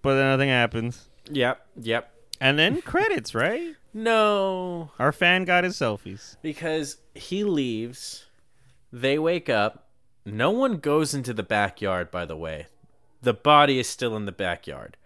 but 0.00 0.14
then 0.14 0.26
nothing 0.30 0.48
happens. 0.48 1.08
Yep, 1.28 1.66
yep. 1.80 2.13
And 2.44 2.58
then 2.58 2.82
credits, 2.82 3.34
right? 3.34 3.74
No, 3.94 4.90
Our 4.98 5.12
fan 5.12 5.44
got 5.44 5.64
his 5.64 5.76
selfies. 5.76 6.36
because 6.42 6.98
he 7.14 7.42
leaves. 7.44 8.26
They 8.92 9.18
wake 9.18 9.48
up. 9.48 9.88
No 10.26 10.50
one 10.50 10.76
goes 10.78 11.14
into 11.14 11.32
the 11.32 11.42
backyard, 11.42 12.10
by 12.10 12.24
the 12.26 12.36
way. 12.36 12.66
The 13.22 13.32
body 13.34 13.78
is 13.78 13.88
still 13.88 14.14
in 14.16 14.26
the 14.26 14.32
backyard. 14.32 14.96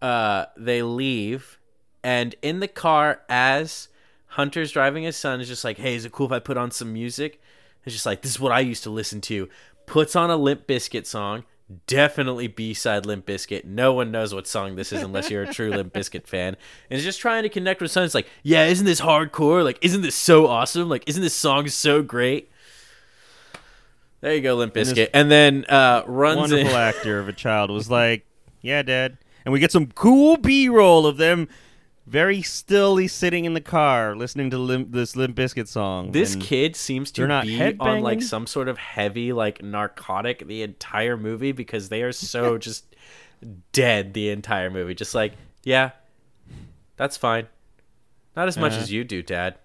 Uh, 0.00 0.46
they 0.56 0.82
leave, 0.82 1.58
and 2.04 2.34
in 2.42 2.60
the 2.60 2.68
car, 2.68 3.22
as 3.28 3.88
Hunter's 4.32 4.70
driving 4.70 5.02
his 5.02 5.16
son, 5.16 5.40
is 5.40 5.48
just 5.48 5.64
like, 5.64 5.78
"Hey, 5.78 5.96
is 5.96 6.04
it 6.04 6.12
cool 6.12 6.26
if 6.26 6.32
I 6.32 6.38
put 6.38 6.56
on 6.56 6.70
some 6.70 6.92
music?" 6.92 7.40
It's 7.84 7.94
just 7.94 8.06
like, 8.06 8.22
"This 8.22 8.32
is 8.32 8.40
what 8.40 8.52
I 8.52 8.60
used 8.60 8.84
to 8.84 8.90
listen 8.90 9.20
to." 9.22 9.48
puts 9.86 10.14
on 10.14 10.28
a 10.30 10.36
Limp 10.36 10.66
Bizkit 10.66 11.06
song. 11.06 11.44
Definitely 11.86 12.48
B-side 12.48 13.04
Limp 13.04 13.26
Bizkit. 13.26 13.64
No 13.64 13.92
one 13.92 14.10
knows 14.10 14.32
what 14.32 14.46
song 14.46 14.76
this 14.76 14.90
is 14.90 15.02
unless 15.02 15.30
you're 15.30 15.42
a 15.42 15.52
true 15.52 15.68
Limp 15.70 15.92
Biscuit 15.94 16.26
fan. 16.26 16.56
And 16.88 16.98
is 16.98 17.04
just 17.04 17.20
trying 17.20 17.42
to 17.42 17.50
connect 17.50 17.82
with 17.82 17.90
someone. 17.90 18.06
It's 18.06 18.14
like, 18.14 18.28
yeah, 18.42 18.64
isn't 18.64 18.86
this 18.86 19.02
hardcore? 19.02 19.62
Like, 19.62 19.78
isn't 19.82 20.00
this 20.00 20.14
so 20.14 20.46
awesome? 20.46 20.88
Like, 20.88 21.04
isn't 21.06 21.22
this 21.22 21.34
song 21.34 21.68
so 21.68 22.02
great? 22.02 22.50
There 24.20 24.34
you 24.34 24.40
go, 24.40 24.54
Limp 24.56 24.74
Bizkit. 24.74 25.10
And 25.12 25.30
then 25.30 25.64
uh, 25.68 26.02
runs 26.06 26.38
Wonderful 26.40 26.70
in. 26.70 26.74
actor 26.76 27.18
of 27.20 27.28
a 27.28 27.32
child 27.32 27.70
was 27.70 27.90
like, 27.90 28.24
"Yeah, 28.62 28.82
Dad," 28.82 29.18
and 29.44 29.52
we 29.52 29.60
get 29.60 29.70
some 29.70 29.86
cool 29.88 30.36
B-roll 30.36 31.06
of 31.06 31.18
them 31.18 31.48
very 32.08 32.42
stilly 32.42 33.06
sitting 33.08 33.44
in 33.44 33.54
the 33.54 33.60
car 33.60 34.16
listening 34.16 34.50
to 34.50 34.58
Limp, 34.58 34.92
this 34.92 35.14
Limp 35.16 35.36
Bizkit 35.36 35.68
song. 35.68 36.12
This 36.12 36.34
and 36.34 36.42
kid 36.42 36.74
seems 36.76 37.10
to 37.12 37.26
not 37.26 37.44
be 37.44 37.76
on 37.78 38.00
like 38.00 38.22
some 38.22 38.46
sort 38.46 38.68
of 38.68 38.78
heavy 38.78 39.32
like 39.32 39.62
narcotic 39.62 40.46
the 40.46 40.62
entire 40.62 41.16
movie 41.16 41.52
because 41.52 41.88
they 41.88 42.02
are 42.02 42.12
so 42.12 42.56
just 42.68 42.96
dead 43.72 44.14
the 44.14 44.30
entire 44.30 44.70
movie. 44.70 44.94
Just 44.94 45.14
like, 45.14 45.32
yeah, 45.64 45.90
that's 46.96 47.16
fine. 47.16 47.46
Not 48.36 48.48
as 48.48 48.56
much 48.56 48.72
Uh-huh. 48.72 48.82
as 48.82 48.92
you 48.92 49.04
do, 49.04 49.22
Dad. 49.22 49.56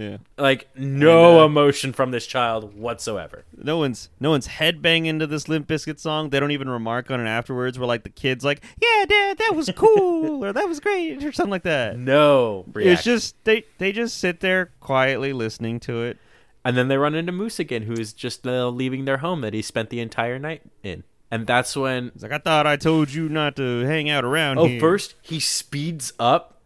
Yeah. 0.00 0.16
Like 0.38 0.68
no 0.76 1.32
And, 1.34 1.40
uh, 1.42 1.44
emotion 1.46 1.92
from 1.92 2.10
this 2.10 2.26
child 2.26 2.74
whatsoever. 2.76 3.44
No 3.56 3.76
one's 3.78 4.08
no 4.18 4.30
one's 4.30 4.48
headbanging 4.48 5.18
to 5.18 5.26
this 5.26 5.48
Limp 5.48 5.66
Bizkit 5.68 5.98
song. 5.98 6.30
They 6.30 6.40
don't 6.40 6.52
even 6.52 6.68
remark 6.68 7.10
on 7.10 7.20
it 7.20 7.28
afterwards. 7.28 7.78
Where 7.78 7.86
like 7.86 8.02
the 8.04 8.08
kids 8.10 8.44
like, 8.44 8.62
"Yeah, 8.80 9.04
Dad, 9.06 9.38
that 9.38 9.52
was 9.54 9.70
cool," 9.76 10.44
or 10.44 10.52
"That 10.52 10.68
was 10.68 10.80
great," 10.80 11.22
or 11.24 11.32
something 11.32 11.50
like 11.50 11.64
that. 11.64 11.98
No 11.98 12.64
It's 12.76 13.02
just 13.04 13.36
they 13.44 13.64
they 13.78 13.92
just 13.92 14.18
sit 14.18 14.40
there 14.40 14.70
quietly 14.80 15.32
listening 15.32 15.80
to 15.80 16.02
it. 16.02 16.18
and 16.64 16.76
then 16.76 16.88
they 16.88 16.96
run 16.98 17.14
into 17.14 17.32
Moose 17.32 17.58
again, 17.58 17.82
who 17.82 17.92
is 17.94 18.12
just 18.12 18.46
uh, 18.46 18.68
leaving 18.68 19.04
their 19.06 19.18
home 19.18 19.40
that 19.42 19.54
he 19.54 19.62
spent 19.62 19.90
the 19.90 20.00
entire 20.00 20.38
night 20.38 20.62
in. 20.82 21.04
And 21.30 21.46
that's 21.46 21.76
when 21.76 22.08
It's 22.14 22.22
like 22.22 22.32
I 22.32 22.38
thought 22.38 22.66
I 22.66 22.76
told 22.76 23.12
you 23.12 23.28
not 23.28 23.54
to 23.56 23.80
hang 23.86 24.10
out 24.10 24.24
around 24.24 24.58
Oh, 24.58 24.66
here. 24.66 24.80
first 24.80 25.14
he 25.22 25.40
speeds 25.40 26.12
up 26.18 26.59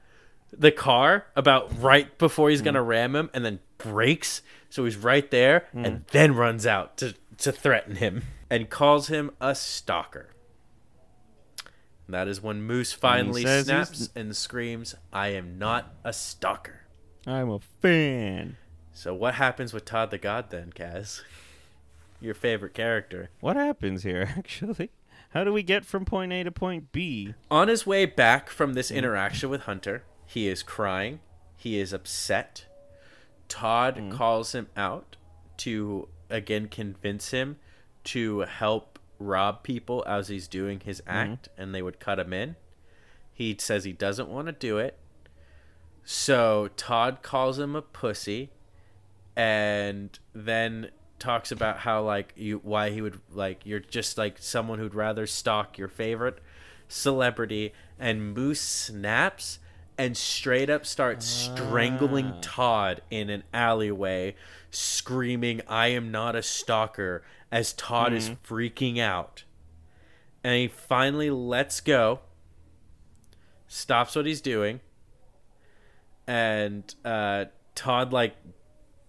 the 0.59 0.71
car 0.73 1.27
about 1.37 1.71
right 1.81 2.17
before 2.19 2.51
he's 2.51 2.61
Mm. 2.63 2.65
gonna 2.67 2.83
ram 2.83 3.15
him, 3.17 3.31
and 3.35 3.45
then 3.45 3.61
brakes, 3.79 4.43
so 4.71 4.85
he's 4.85 4.97
right 4.97 5.31
there, 5.31 5.67
Mm. 5.75 5.87
and 5.87 6.05
then 6.13 6.35
runs 6.35 6.67
out 6.67 6.97
to 6.99 7.15
to 7.39 7.51
threaten 7.51 7.97
him 7.97 8.23
and 8.49 8.71
calls 8.71 9.09
him 9.09 9.31
a 9.41 9.55
stalker. 9.57 10.29
And 12.07 12.15
that 12.15 12.29
is 12.29 12.41
when 12.41 12.63
Moose 12.63 12.93
finally 12.93 13.43
says 13.43 13.67
snaps 13.67 13.99
he's- 13.99 14.11
and 14.15 14.37
screams, 14.37 14.95
"I 15.13 15.29
am 15.29 15.59
not 15.59 15.95
a 16.05 16.13
stalker." 16.13 16.83
I'm 17.27 17.51
a 17.51 17.59
fan. 17.59 18.57
So 18.93 19.15
what 19.15 19.35
happens 19.35 19.73
with 19.73 19.85
Todd 19.85 20.11
the 20.11 20.19
God 20.19 20.51
then, 20.51 20.73
Kaz? 20.73 21.23
Your 22.21 22.35
favorite 22.35 22.75
character. 22.75 23.31
What 23.41 23.57
happens 23.57 24.03
here 24.03 24.35
actually? 24.39 24.91
How 25.31 25.43
do 25.43 25.53
we 25.53 25.63
get 25.65 25.85
from 25.85 26.05
point 26.05 26.33
A 26.33 26.45
to 26.45 26.53
point 26.53 26.93
B? 26.93 27.35
On 27.51 27.67
his 27.69 27.85
way 27.87 28.07
back 28.07 28.49
from 28.51 28.73
Mm. 28.73 28.75
this 28.75 28.91
interaction 28.93 29.49
with 29.51 29.63
Hunter, 29.63 30.05
he 30.27 30.49
is 30.49 30.63
crying. 30.63 31.21
He 31.57 31.79
is 31.79 31.93
upset. 31.93 32.67
Todd 33.49 33.97
Mm. 33.97 34.13
calls 34.13 34.55
him 34.55 34.69
out 34.77 35.17
to 35.59 36.09
again 36.31 36.69
convince 36.69 37.31
him 37.31 37.57
to 38.05 38.41
help 38.41 38.99
rob 39.19 39.63
people 39.63 40.03
as 40.07 40.29
he's 40.29 40.49
doing 40.49 40.81
his 40.81 41.01
Mm. 41.03 41.13
act, 41.13 41.49
and 41.57 41.75
they 41.75 41.83
would 41.83 42.01
cut 42.01 42.19
him 42.19 42.33
in. 42.33 42.57
He 43.33 43.57
says 43.59 43.85
he 43.85 43.93
doesn't 43.93 44.29
want 44.29 44.47
to 44.47 44.53
do 44.53 44.79
it. 44.79 44.99
So 46.05 46.69
Todd 46.77 47.23
calls 47.23 47.59
him 47.59 47.75
a 47.75 47.83
pussy 47.83 48.51
and 49.37 50.19
then 50.35 50.91
talks 51.19 51.51
about 51.51 51.79
how 51.79 52.03
like 52.03 52.33
you 52.37 52.59
why 52.63 52.91
he 52.91 53.01
would 53.01 53.21
like 53.33 53.65
you're 53.65 53.81
just 53.81 54.19
like 54.19 54.37
someone 54.39 54.79
who'd 54.79 54.95
rather 54.95 55.27
stalk 55.27 55.79
your 55.79 55.89
favorite 55.89 56.39
celebrity 56.89 57.73
and 57.99 58.35
Moose 58.35 58.61
snaps 58.61 59.59
and 59.97 60.17
straight 60.17 60.69
up 60.71 60.85
starts 60.85 61.27
strangling 61.27 62.35
Todd 62.41 63.03
in 63.11 63.31
an 63.31 63.45
alleyway 63.53 64.35
screaming 64.71 65.61
I 65.69 65.89
am 65.89 66.11
not 66.11 66.35
a 66.35 66.43
stalker 66.43 67.23
as 67.53 67.73
Todd 67.73 68.13
is 68.13 68.31
freaking 68.45 68.99
out 68.99 69.45
and 70.43 70.55
he 70.57 70.69
finally 70.69 71.31
lets 71.31 71.81
go 71.81 72.21
stops 73.69 74.17
what 74.17 74.27
he's 74.27 74.41
doing 74.41 74.81
and 76.27 76.95
uh 77.05 77.47
Todd 77.75 78.13
like 78.13 78.35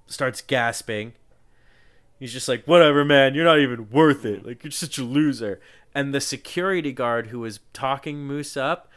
starts 0.08 0.42
gasping 0.42 1.14
He's 2.20 2.32
just 2.32 2.48
like, 2.48 2.66
whatever, 2.66 3.04
man. 3.04 3.36
You're 3.36 3.46
not 3.46 3.60
even 3.60 3.90
worth 3.90 4.26
it. 4.26 4.46
Like, 4.46 4.64
you're 4.64 4.72
such 4.72 4.98
a 4.98 5.04
loser. 5.04 5.60
And 5.94 6.14
the 6.14 6.22
security 6.22 6.92
guard 6.92 7.28
who 7.28 7.40
was 7.40 7.60
talking 7.74 8.20
Moose 8.26 8.56
up 8.56 8.90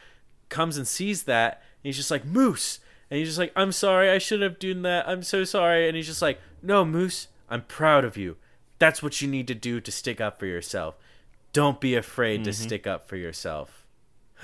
comes 0.48 0.76
and 0.76 0.86
sees 0.86 1.24
that. 1.24 1.62
He's 1.88 1.96
just 1.96 2.10
like, 2.10 2.26
Moose. 2.26 2.80
And 3.10 3.16
he's 3.16 3.28
just 3.28 3.38
like, 3.38 3.50
I'm 3.56 3.72
sorry. 3.72 4.10
I 4.10 4.18
shouldn't 4.18 4.50
have 4.50 4.58
done 4.58 4.82
that. 4.82 5.08
I'm 5.08 5.22
so 5.22 5.42
sorry. 5.42 5.88
And 5.88 5.96
he's 5.96 6.06
just 6.06 6.20
like, 6.20 6.38
no, 6.62 6.84
Moose. 6.84 7.28
I'm 7.48 7.62
proud 7.62 8.04
of 8.04 8.18
you. 8.18 8.36
That's 8.78 9.02
what 9.02 9.22
you 9.22 9.28
need 9.28 9.48
to 9.48 9.54
do 9.54 9.80
to 9.80 9.90
stick 9.90 10.20
up 10.20 10.38
for 10.38 10.44
yourself. 10.44 10.96
Don't 11.54 11.80
be 11.80 11.94
afraid 11.94 12.44
to 12.44 12.52
stick 12.52 12.86
up 12.86 13.08
for 13.08 13.16
yourself. 13.16 13.86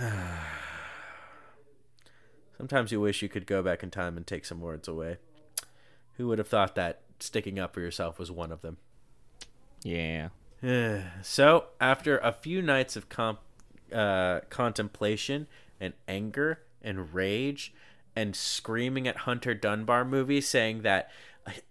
Sometimes 2.57 2.91
you 2.91 2.99
wish 2.99 3.21
you 3.21 3.29
could 3.29 3.47
go 3.47 3.63
back 3.63 3.83
in 3.83 3.91
time 3.91 4.17
and 4.17 4.27
take 4.27 4.47
some 4.47 4.63
words 4.63 4.89
away. 4.89 5.19
Who 6.17 6.29
would 6.29 6.39
have 6.39 6.49
thought 6.49 6.77
that 6.77 7.03
sticking 7.21 7.59
up 7.59 7.75
for 7.75 7.81
yourself 7.83 8.19
was 8.19 8.31
one 8.31 8.53
of 8.53 8.63
them? 8.63 8.79
Yeah. 9.83 10.31
so, 11.23 11.67
after 11.79 12.17
a 12.17 12.33
few 12.33 12.63
nights 12.63 12.97
of 12.97 13.11
comp- 13.11 13.41
uh, 13.93 14.41
contemplation 14.49 15.47
and 15.79 15.93
anger 16.09 16.61
and 16.85 17.13
rage 17.15 17.73
and 18.15 18.37
screaming 18.37 19.09
at 19.09 19.17
Hunter 19.19 19.55
Dunbar 19.55 20.05
movie, 20.05 20.41
saying 20.41 20.83
that 20.83 21.11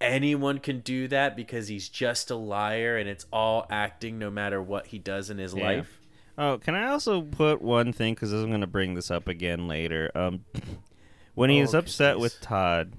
anyone 0.01 0.59
can 0.59 0.79
do 0.81 1.07
that 1.07 1.35
because 1.35 1.67
he's 1.67 1.89
just 1.89 2.29
a 2.29 2.35
liar 2.35 2.97
and 2.97 3.07
it's 3.09 3.25
all 3.31 3.65
acting 3.69 4.19
no 4.19 4.29
matter 4.29 4.61
what 4.61 4.87
he 4.87 4.99
does 4.99 5.29
in 5.29 5.37
his 5.37 5.53
Yeah. 5.53 5.63
life. 5.63 5.99
Oh, 6.37 6.57
can 6.57 6.75
I 6.75 6.87
also 6.87 7.21
put 7.21 7.61
one 7.61 7.93
thing 7.93 8.13
because 8.15 8.33
I'm 8.33 8.49
going 8.49 8.61
to 8.61 8.67
bring 8.67 8.95
this 8.95 9.09
up 9.11 9.27
again 9.27 9.67
later. 9.67 10.11
Um, 10.15 10.45
when 11.35 11.49
he 11.49 11.59
Oh, 11.59 11.63
is 11.63 11.73
upset 11.73 12.15
goodness. 12.15 12.33
with 12.35 12.41
Todd, 12.41 12.93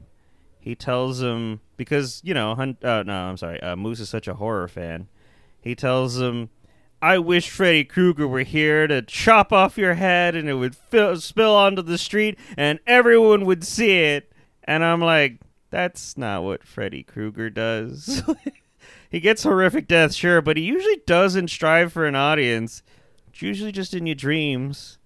he 0.58 0.74
tells 0.74 1.20
him 1.20 1.60
because 1.76 2.20
you 2.24 2.32
know, 2.34 2.54
Hun- 2.54 2.78
uh, 2.82 3.02
no, 3.04 3.12
I'm 3.12 3.36
sorry, 3.36 3.60
uh, 3.60 3.76
Moose 3.76 4.00
is 4.00 4.08
such 4.08 4.28
a 4.28 4.34
horror 4.34 4.68
fan. 4.68 5.08
He 5.60 5.74
tells 5.74 6.18
him, 6.20 6.50
"I 7.05 7.18
wish 7.18 7.50
Freddy 7.50 7.84
Krueger 7.84 8.26
were 8.26 8.42
here 8.42 8.86
to 8.86 9.02
chop 9.02 9.52
off 9.52 9.78
your 9.78 9.94
head 9.94 10.34
and 10.34 10.48
it 10.48 10.55
would 10.55 10.76
fill, 10.76 11.20
spill 11.20 11.55
onto 11.55 11.82
the 11.82 11.98
street 11.98 12.38
and 12.57 12.78
everyone 12.86 13.44
would 13.44 13.64
see 13.64 13.98
it." 13.98 14.32
And 14.64 14.84
I'm 14.84 15.00
like, 15.00 15.40
"That's 15.70 16.16
not 16.16 16.42
what 16.42 16.64
Freddy 16.64 17.02
Krueger 17.02 17.50
does." 17.50 18.22
he 19.11 19.20
gets 19.20 19.42
horrific 19.42 19.86
death, 19.86 20.14
sure, 20.14 20.40
but 20.40 20.57
he 20.57 20.62
usually 20.62 21.02
doesn't 21.07 21.48
strive 21.48 21.92
for 21.92 22.07
an 22.07 22.14
audience. 22.14 22.82
It's 23.28 23.42
usually 23.42 23.72
just 23.72 23.94
in 23.94 24.07
your 24.07 24.14
dreams. 24.14 24.98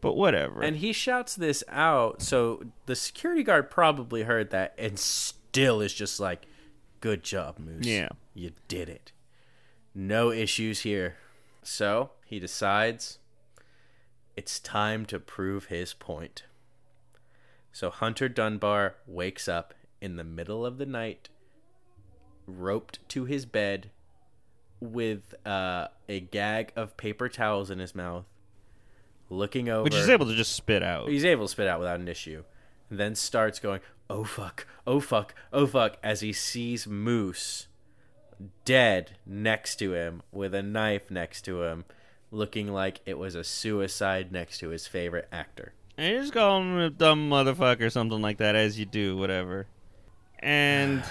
But 0.00 0.16
whatever. 0.16 0.62
And 0.62 0.76
he 0.78 0.92
shouts 0.92 1.34
this 1.36 1.62
out, 1.68 2.22
so 2.22 2.62
the 2.86 2.96
security 2.96 3.42
guard 3.42 3.70
probably 3.70 4.22
heard 4.22 4.50
that 4.50 4.74
and 4.78 4.98
still 4.98 5.80
is 5.80 5.92
just 5.92 6.18
like, 6.20 6.46
Good 7.00 7.22
job, 7.22 7.58
Moose. 7.58 7.86
Yeah. 7.86 8.10
You 8.34 8.52
did 8.68 8.88
it. 8.88 9.12
No 9.94 10.30
issues 10.30 10.80
here. 10.80 11.16
So 11.62 12.10
he 12.24 12.38
decides 12.38 13.18
it's 14.36 14.58
time 14.58 15.04
to 15.06 15.18
prove 15.18 15.66
his 15.66 15.92
point. 15.92 16.44
So 17.72 17.90
Hunter 17.90 18.28
Dunbar 18.28 18.96
wakes 19.06 19.48
up 19.48 19.74
in 20.00 20.16
the 20.16 20.24
middle 20.24 20.64
of 20.64 20.78
the 20.78 20.86
night, 20.86 21.28
roped 22.46 23.06
to 23.10 23.24
his 23.24 23.46
bed 23.46 23.90
with 24.80 25.34
uh, 25.46 25.88
a 26.08 26.20
gag 26.20 26.72
of 26.74 26.96
paper 26.96 27.28
towels 27.28 27.70
in 27.70 27.78
his 27.78 27.94
mouth, 27.94 28.24
looking 29.28 29.68
over. 29.68 29.84
which 29.84 29.94
he's 29.94 30.08
able 30.08 30.26
to 30.26 30.34
just 30.34 30.52
spit 30.52 30.82
out. 30.82 31.08
He's 31.08 31.24
able 31.24 31.44
to 31.44 31.50
spit 31.50 31.68
out 31.68 31.78
without 31.78 32.00
an 32.00 32.08
issue. 32.08 32.44
And 32.88 32.98
then 32.98 33.14
starts 33.14 33.60
going, 33.60 33.80
oh 34.08 34.24
fuck, 34.24 34.66
oh 34.86 35.00
fuck, 35.00 35.34
oh 35.52 35.66
fuck, 35.66 35.98
as 36.02 36.22
he 36.22 36.32
sees 36.32 36.86
Moose 36.86 37.68
dead 38.64 39.12
next 39.26 39.76
to 39.76 39.94
him 39.94 40.22
with 40.32 40.54
a 40.54 40.62
knife 40.62 41.10
next 41.10 41.42
to 41.42 41.62
him, 41.64 41.84
looking 42.30 42.72
like 42.72 43.00
it 43.06 43.18
was 43.18 43.34
a 43.34 43.44
suicide 43.44 44.32
next 44.32 44.58
to 44.58 44.68
his 44.68 44.86
favorite 44.86 45.28
actor. 45.32 45.72
And 45.96 46.14
you 46.14 46.20
just 46.20 46.32
call 46.32 46.60
him 46.60 46.78
a 46.78 46.90
dumb 46.90 47.28
motherfucker 47.28 47.82
or 47.82 47.90
something 47.90 48.22
like 48.22 48.38
that, 48.38 48.54
as 48.54 48.78
you 48.78 48.86
do, 48.86 49.16
whatever. 49.16 49.66
And 50.38 51.02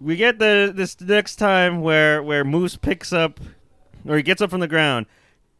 we 0.00 0.16
get 0.16 0.38
the 0.38 0.72
this 0.74 1.00
next 1.00 1.36
time 1.36 1.80
where 1.80 2.22
where 2.22 2.44
Moose 2.44 2.76
picks 2.76 3.12
up, 3.12 3.40
or 4.06 4.16
he 4.16 4.22
gets 4.22 4.40
up 4.40 4.50
from 4.50 4.60
the 4.60 4.68
ground, 4.68 5.06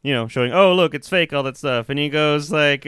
you 0.02 0.12
know, 0.14 0.28
showing, 0.28 0.52
oh 0.52 0.74
look, 0.74 0.94
it's 0.94 1.09
fake, 1.09 1.32
all 1.32 1.42
that 1.42 1.57
stuff, 1.57 1.88
and 1.88 1.98
he 1.98 2.09
goes 2.09 2.52
like, 2.52 2.86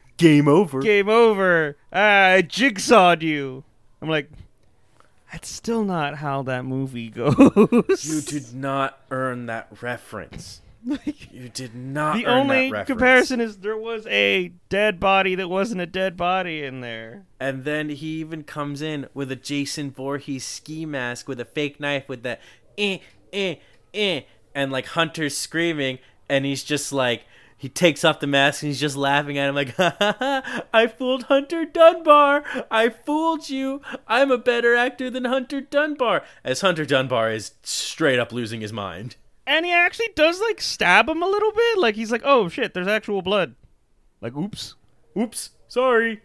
Game 0.18 0.48
over. 0.48 0.80
"Game 0.80 1.08
over! 1.08 1.76
Ah, 1.92 2.32
I 2.32 2.42
jigsawed 2.42 3.22
you." 3.22 3.64
I'm 4.02 4.08
like, 4.10 4.30
That's 5.34 5.48
still 5.48 5.82
not 5.84 6.18
how 6.18 6.42
that 6.44 6.64
movie 6.64 7.08
goes. 7.10 8.04
You 8.04 8.20
did 8.20 8.54
not 8.54 9.00
earn 9.10 9.46
that 9.46 9.66
reference. 9.82 10.60
You 11.32 11.48
did 11.48 11.74
not. 11.74 12.14
the 12.14 12.26
earn 12.26 12.38
only 12.42 12.56
that 12.66 12.70
reference. 12.70 12.86
comparison 12.86 13.40
is 13.40 13.56
there 13.58 13.76
was 13.76 14.06
a 14.06 14.52
dead 14.68 15.00
body 15.00 15.34
that 15.34 15.48
wasn't 15.48 15.80
a 15.80 15.86
dead 15.86 16.16
body 16.16 16.62
in 16.62 16.82
there. 16.82 17.24
And 17.40 17.64
then 17.64 17.88
he 17.88 18.20
even 18.20 18.44
comes 18.44 18.80
in 18.80 19.08
with 19.12 19.32
a 19.32 19.36
Jason 19.36 19.90
Voorhees 19.90 20.44
ski 20.44 20.86
mask 20.86 21.26
with 21.26 21.40
a 21.40 21.44
fake 21.44 21.80
knife 21.80 22.08
with 22.08 22.22
the 22.22 22.38
eh 22.78 22.98
eh 23.32 23.56
eh 23.92 24.20
and 24.54 24.70
like 24.70 24.86
Hunter's 24.86 25.36
screaming 25.36 25.98
and 26.28 26.44
he's 26.44 26.62
just 26.62 26.92
like 26.92 27.24
he 27.64 27.70
takes 27.70 28.04
off 28.04 28.20
the 28.20 28.26
mask 28.26 28.62
and 28.62 28.68
he's 28.68 28.78
just 28.78 28.94
laughing 28.94 29.38
at 29.38 29.48
him 29.48 29.54
like 29.54 29.74
ha 29.76 29.96
ha 29.98 30.14
ha 30.18 30.64
I 30.74 30.86
fooled 30.86 31.22
Hunter 31.22 31.64
Dunbar. 31.64 32.44
I 32.70 32.90
fooled 32.90 33.48
you. 33.48 33.80
I'm 34.06 34.30
a 34.30 34.36
better 34.36 34.74
actor 34.74 35.08
than 35.08 35.24
Hunter 35.24 35.62
Dunbar. 35.62 36.24
As 36.44 36.60
Hunter 36.60 36.84
Dunbar 36.84 37.30
is 37.30 37.52
straight 37.62 38.18
up 38.18 38.32
losing 38.34 38.60
his 38.60 38.70
mind. 38.70 39.16
And 39.46 39.64
he 39.64 39.72
actually 39.72 40.10
does 40.14 40.42
like 40.42 40.60
stab 40.60 41.08
him 41.08 41.22
a 41.22 41.26
little 41.26 41.52
bit. 41.52 41.78
Like 41.78 41.94
he's 41.94 42.12
like, 42.12 42.20
"Oh 42.22 42.50
shit, 42.50 42.74
there's 42.74 42.86
actual 42.86 43.22
blood." 43.22 43.54
Like, 44.20 44.36
oops. 44.36 44.74
Oops, 45.18 45.48
sorry. 45.66 46.20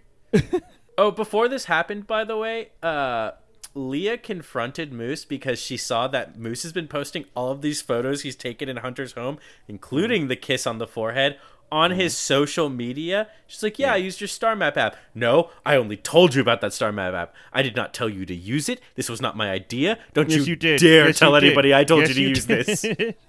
oh, 0.97 1.11
before 1.11 1.47
this 1.47 1.63
happened, 1.63 2.05
by 2.05 2.25
the 2.25 2.35
way, 2.35 2.71
uh, 2.83 3.31
Leah 3.79 4.17
confronted 4.17 4.91
Moose 4.91 5.25
because 5.25 5.59
she 5.59 5.77
saw 5.77 6.07
that 6.09 6.37
Moose 6.37 6.63
has 6.63 6.73
been 6.73 6.87
posting 6.87 7.25
all 7.35 7.51
of 7.51 7.61
these 7.61 7.81
photos 7.81 8.21
he's 8.21 8.35
taken 8.35 8.67
in 8.67 8.77
Hunter's 8.77 9.13
home, 9.13 9.39
including 9.67 10.27
the 10.27 10.35
kiss 10.35 10.67
on 10.67 10.77
the 10.77 10.87
forehead, 10.87 11.37
on 11.71 11.91
his 11.91 12.13
mm-hmm. 12.13 12.19
social 12.33 12.69
media. 12.69 13.27
She's 13.47 13.63
like, 13.63 13.79
yeah, 13.79 13.93
I 13.93 13.97
used 13.97 14.19
your 14.19 14.27
Star 14.27 14.55
Map 14.55 14.75
app. 14.75 14.95
No, 15.15 15.49
I 15.65 15.75
only 15.75 15.97
told 15.97 16.35
you 16.35 16.41
about 16.41 16.61
that 16.61 16.73
Star 16.73 16.91
Map 16.91 17.13
app. 17.13 17.33
I 17.53 17.61
did 17.61 17.75
not 17.75 17.93
tell 17.93 18.09
you 18.09 18.25
to 18.25 18.35
use 18.35 18.69
it. 18.69 18.81
This 18.95 19.09
was 19.09 19.21
not 19.21 19.37
my 19.37 19.49
idea. 19.49 19.97
Don't 20.13 20.29
Yes, 20.29 20.39
you, 20.39 20.45
you 20.45 20.55
did. 20.55 20.79
dare 20.79 21.07
Yes, 21.07 21.19
tell 21.19 21.33
you 21.33 21.39
did. 21.39 21.47
anybody 21.47 21.73
I 21.73 21.83
told 21.83 22.01
Yes, 22.01 22.09
you 22.09 22.15
to 22.15 22.21
you 22.21 22.27
use 22.29 22.45
did. 22.45 22.65
this. 22.65 22.85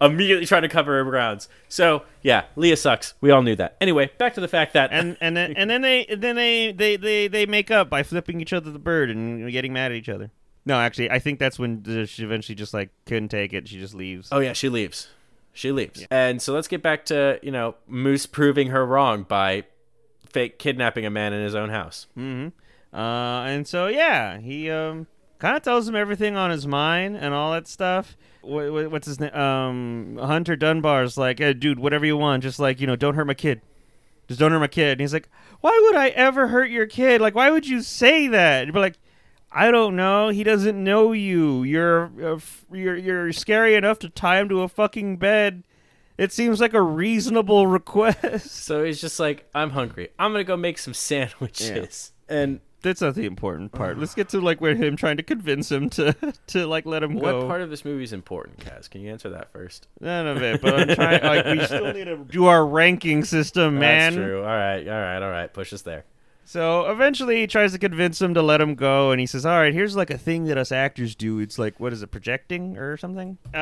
Immediately 0.00 0.44
trying 0.44 0.62
to 0.62 0.68
cover 0.68 1.02
her 1.02 1.10
grounds. 1.10 1.48
So, 1.68 2.02
yeah, 2.22 2.44
Leah 2.54 2.76
sucks. 2.76 3.14
We 3.22 3.30
all 3.30 3.40
knew 3.42 3.56
that. 3.56 3.76
Anyway, 3.80 4.10
back 4.18 4.34
to 4.34 4.40
the 4.42 4.48
fact 4.48 4.74
that 4.74 4.90
and 4.92 5.16
and 5.22 5.34
then 5.36 5.54
and 5.56 5.70
then 5.70 5.80
they 5.80 6.04
then 6.04 6.36
they, 6.36 6.70
they 6.72 6.96
they 6.96 7.28
they 7.28 7.46
make 7.46 7.70
up 7.70 7.88
by 7.88 8.02
flipping 8.02 8.40
each 8.40 8.52
other 8.52 8.70
the 8.70 8.78
bird 8.78 9.08
and 9.10 9.50
getting 9.50 9.72
mad 9.72 9.92
at 9.92 9.96
each 9.96 10.10
other. 10.10 10.30
No, 10.66 10.78
actually, 10.78 11.10
I 11.10 11.18
think 11.18 11.38
that's 11.38 11.58
when 11.58 11.82
she 12.06 12.24
eventually 12.24 12.56
just 12.56 12.74
like 12.74 12.90
couldn't 13.06 13.28
take 13.28 13.54
it. 13.54 13.68
She 13.68 13.78
just 13.78 13.94
leaves. 13.94 14.28
Oh 14.30 14.40
yeah, 14.40 14.52
she 14.52 14.68
leaves. 14.68 15.08
She 15.54 15.72
leaves. 15.72 16.06
And 16.10 16.42
so 16.42 16.52
let's 16.52 16.68
get 16.68 16.82
back 16.82 17.06
to, 17.06 17.38
you 17.42 17.50
know, 17.50 17.76
Moose 17.86 18.26
proving 18.26 18.68
her 18.68 18.84
wrong 18.84 19.22
by 19.22 19.64
fake 20.28 20.58
kidnapping 20.58 21.06
a 21.06 21.10
man 21.10 21.32
in 21.32 21.42
his 21.42 21.54
own 21.54 21.70
house. 21.70 22.06
hmm 22.14 22.48
Uh, 22.92 23.44
and 23.46 23.66
so 23.66 23.86
yeah, 23.86 24.38
he 24.38 24.70
um 24.70 25.06
kind 25.38 25.56
of 25.56 25.62
tells 25.62 25.88
him 25.88 25.96
everything 25.96 26.36
on 26.36 26.50
his 26.50 26.66
mind 26.66 27.16
and 27.16 27.34
all 27.34 27.52
that 27.52 27.66
stuff. 27.66 28.16
What, 28.42 28.72
what, 28.72 28.90
what's 28.90 29.06
his 29.06 29.20
name? 29.20 29.34
Um, 29.34 30.18
Hunter 30.20 30.56
Dunbar's 30.56 31.18
like, 31.18 31.38
hey, 31.38 31.52
dude, 31.52 31.78
whatever 31.78 32.06
you 32.06 32.16
want, 32.16 32.42
just 32.42 32.58
like 32.58 32.80
you 32.80 32.86
know, 32.86 32.96
don't 32.96 33.14
hurt 33.14 33.26
my 33.26 33.34
kid. 33.34 33.60
Just 34.28 34.40
don't 34.40 34.52
hurt 34.52 34.60
my 34.60 34.66
kid. 34.66 34.92
And 34.92 35.00
he's 35.00 35.12
like, 35.12 35.28
why 35.60 35.78
would 35.84 35.96
I 35.96 36.08
ever 36.08 36.48
hurt 36.48 36.70
your 36.70 36.86
kid? 36.86 37.20
Like, 37.20 37.34
why 37.34 37.50
would 37.50 37.66
you 37.66 37.82
say 37.82 38.28
that? 38.28 38.64
And 38.64 38.74
you're 38.74 38.82
like, 38.82 38.98
I 39.52 39.70
don't 39.70 39.96
know. 39.96 40.28
He 40.28 40.44
doesn't 40.44 40.82
know 40.82 41.12
you. 41.12 41.62
You're 41.62 42.10
uh, 42.22 42.38
you're 42.72 42.96
you're 42.96 43.32
scary 43.32 43.74
enough 43.74 43.98
to 44.00 44.08
tie 44.08 44.40
him 44.40 44.48
to 44.48 44.62
a 44.62 44.68
fucking 44.68 45.16
bed. 45.16 45.64
It 46.18 46.32
seems 46.32 46.60
like 46.60 46.74
a 46.74 46.82
reasonable 46.82 47.66
request. 47.78 48.50
So 48.50 48.84
he's 48.84 49.00
just 49.00 49.20
like, 49.20 49.48
I'm 49.54 49.70
hungry. 49.70 50.08
I'm 50.18 50.32
going 50.32 50.44
to 50.44 50.46
go 50.46 50.56
make 50.56 50.78
some 50.78 50.94
sandwiches. 50.94 52.12
And 52.28 52.60
That's 52.82 53.00
not 53.00 53.14
the 53.14 53.24
important 53.24 53.72
part. 53.72 53.98
Let's 53.98 54.14
get 54.14 54.28
to 54.30 54.40
like 54.40 54.60
where 54.60 54.74
him 54.74 54.96
trying 54.96 55.16
to 55.16 55.22
convince 55.22 55.70
him 55.70 55.90
to 55.90 56.14
to 56.48 56.66
like 56.66 56.86
let 56.86 57.02
him 57.02 57.14
what 57.14 57.22
go. 57.22 57.38
What 57.40 57.48
part 57.48 57.62
of 57.62 57.70
this 57.70 57.84
movie 57.84 58.04
is 58.04 58.12
important, 58.12 58.58
Kaz? 58.60 58.88
Can 58.88 59.00
you 59.00 59.10
answer 59.10 59.30
that 59.30 59.50
first? 59.52 59.88
None 60.00 60.26
of 60.26 60.42
it, 60.42 60.60
but 60.62 60.74
I'm 60.74 60.94
trying. 60.94 61.22
Like 61.22 61.46
we 61.46 61.64
still 61.64 61.92
need 61.92 62.04
to 62.04 62.16
do 62.16 62.46
our 62.46 62.64
ranking 62.64 63.24
system, 63.24 63.78
man. 63.78 64.14
That's 64.14 64.24
true. 64.24 64.40
All 64.40 64.46
right, 64.46 64.86
all 64.86 65.00
right, 65.00 65.22
all 65.22 65.30
right. 65.30 65.52
Push 65.52 65.72
us 65.72 65.82
there. 65.82 66.04
So 66.48 66.88
eventually, 66.88 67.40
he 67.40 67.48
tries 67.48 67.72
to 67.72 67.78
convince 67.78 68.22
him 68.22 68.34
to 68.34 68.40
let 68.40 68.60
him 68.60 68.76
go, 68.76 69.10
and 69.10 69.18
he 69.18 69.26
says, 69.26 69.44
"All 69.44 69.58
right, 69.58 69.74
here's 69.74 69.96
like 69.96 70.10
a 70.10 70.18
thing 70.18 70.44
that 70.44 70.56
us 70.56 70.70
actors 70.70 71.16
do. 71.16 71.40
It's 71.40 71.58
like 71.58 71.80
what 71.80 71.92
is 71.92 72.02
it, 72.04 72.12
projecting 72.12 72.78
or 72.78 72.96
something?" 72.96 73.36
Uh, 73.52 73.56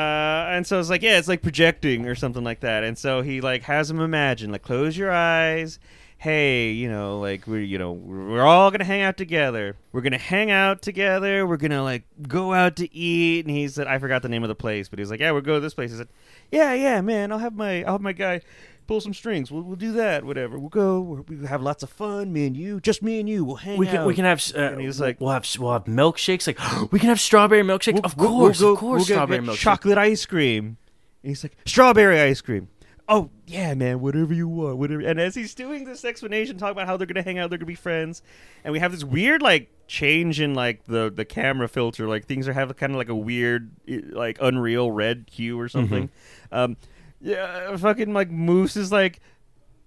and 0.50 0.66
so 0.66 0.78
it's 0.78 0.90
like, 0.90 1.00
yeah, 1.00 1.16
it's 1.16 1.26
like 1.26 1.40
projecting 1.40 2.06
or 2.06 2.14
something 2.14 2.44
like 2.44 2.60
that. 2.60 2.84
And 2.84 2.98
so 2.98 3.22
he 3.22 3.40
like 3.40 3.62
has 3.62 3.90
him 3.90 4.00
imagine, 4.00 4.52
like, 4.52 4.62
close 4.62 4.98
your 4.98 5.10
eyes. 5.10 5.78
Hey, 6.24 6.70
you 6.70 6.88
know, 6.88 7.20
like 7.20 7.46
we're 7.46 7.60
you 7.60 7.76
know 7.76 7.92
we're 7.92 8.40
all 8.40 8.70
gonna 8.70 8.82
hang 8.82 9.02
out 9.02 9.18
together. 9.18 9.76
We're 9.92 10.00
gonna 10.00 10.16
hang 10.16 10.50
out 10.50 10.80
together. 10.80 11.46
We're 11.46 11.58
gonna 11.58 11.82
like 11.82 12.04
go 12.26 12.54
out 12.54 12.76
to 12.76 12.90
eat. 12.96 13.44
And 13.44 13.54
he 13.54 13.68
said, 13.68 13.86
I 13.88 13.98
forgot 13.98 14.22
the 14.22 14.30
name 14.30 14.42
of 14.42 14.48
the 14.48 14.54
place, 14.54 14.88
but 14.88 14.98
he 14.98 15.02
was 15.02 15.10
like, 15.10 15.20
yeah, 15.20 15.32
we'll 15.32 15.42
go 15.42 15.52
to 15.56 15.60
this 15.60 15.74
place. 15.74 15.90
He 15.90 15.98
said, 15.98 16.08
yeah, 16.50 16.72
yeah, 16.72 17.02
man, 17.02 17.30
I'll 17.30 17.40
have 17.40 17.54
my 17.54 17.84
I'll 17.84 17.92
have 17.92 18.00
my 18.00 18.14
guy 18.14 18.40
pull 18.86 19.02
some 19.02 19.12
strings. 19.12 19.52
We'll, 19.52 19.64
we'll 19.64 19.76
do 19.76 19.92
that. 19.92 20.24
Whatever. 20.24 20.58
We'll 20.58 20.70
go. 20.70 20.98
We'll, 20.98 21.26
we'll 21.28 21.46
have 21.46 21.60
lots 21.60 21.82
of 21.82 21.90
fun. 21.90 22.32
Me 22.32 22.46
and 22.46 22.56
you, 22.56 22.80
just 22.80 23.02
me 23.02 23.20
and 23.20 23.28
you. 23.28 23.44
We'll 23.44 23.56
hang 23.56 23.76
We 23.76 23.84
can 23.84 23.96
out. 23.96 24.06
we 24.06 24.14
can 24.14 24.24
have 24.24 24.42
uh, 24.56 24.60
And 24.60 24.80
he 24.80 24.86
was 24.86 25.00
like- 25.00 25.20
we'll 25.20 25.28
have 25.32 25.46
we'll 25.58 25.74
have 25.74 25.84
milkshakes 25.84 26.46
like 26.46 26.58
we 26.90 27.00
can 27.00 27.10
have 27.10 27.20
strawberry 27.20 27.60
milkshakes. 27.62 27.96
We'll- 27.96 28.04
of 28.06 28.16
course, 28.16 28.60
we'll 28.60 28.68
go- 28.70 28.72
of 28.72 28.78
course, 28.78 28.98
we'll 29.00 29.04
strawberry 29.16 29.40
milkshake. 29.40 29.56
chocolate 29.58 29.98
ice 29.98 30.24
cream. 30.24 30.78
And 31.22 31.30
he's 31.30 31.42
like, 31.42 31.56
strawberry 31.66 32.18
ice 32.20 32.40
cream. 32.40 32.68
Oh 33.07 33.30
yeah, 33.46 33.74
man, 33.74 34.00
whatever 34.00 34.32
you 34.32 34.48
want, 34.48 34.78
whatever. 34.78 35.02
And 35.02 35.20
as 35.20 35.34
he's 35.34 35.55
doing 35.55 35.84
this 35.84 36.05
explanation, 36.05 36.57
talking 36.57 36.72
about 36.72 36.86
how 36.86 36.96
they're 36.96 37.07
gonna 37.07 37.22
hang 37.22 37.38
out, 37.38 37.50
they're 37.50 37.59
gonna 37.59 37.66
be 37.66 37.74
friends, 37.74 38.22
and 38.64 38.72
we 38.72 38.78
have 38.78 38.92
this 38.92 39.05
weird 39.05 39.42
like 39.42 39.70
change 39.86 40.40
in 40.40 40.55
like 40.55 40.84
the 40.86 41.12
the 41.14 41.24
camera 41.26 41.68
filter, 41.68 42.09
like 42.09 42.24
things 42.24 42.48
are 42.48 42.55
having 42.55 42.74
kind 42.74 42.92
of 42.92 42.98
like 42.98 43.11
a 43.11 43.14
weird 43.14 43.70
like 43.86 44.38
unreal 44.40 44.90
red 44.90 45.26
hue 45.30 45.61
or 45.61 45.68
something. 45.68 46.09
Um, 46.50 46.76
yeah, 47.20 47.76
fucking 47.76 48.14
like 48.14 48.30
Moose 48.30 48.76
is 48.76 48.90
like 48.90 49.20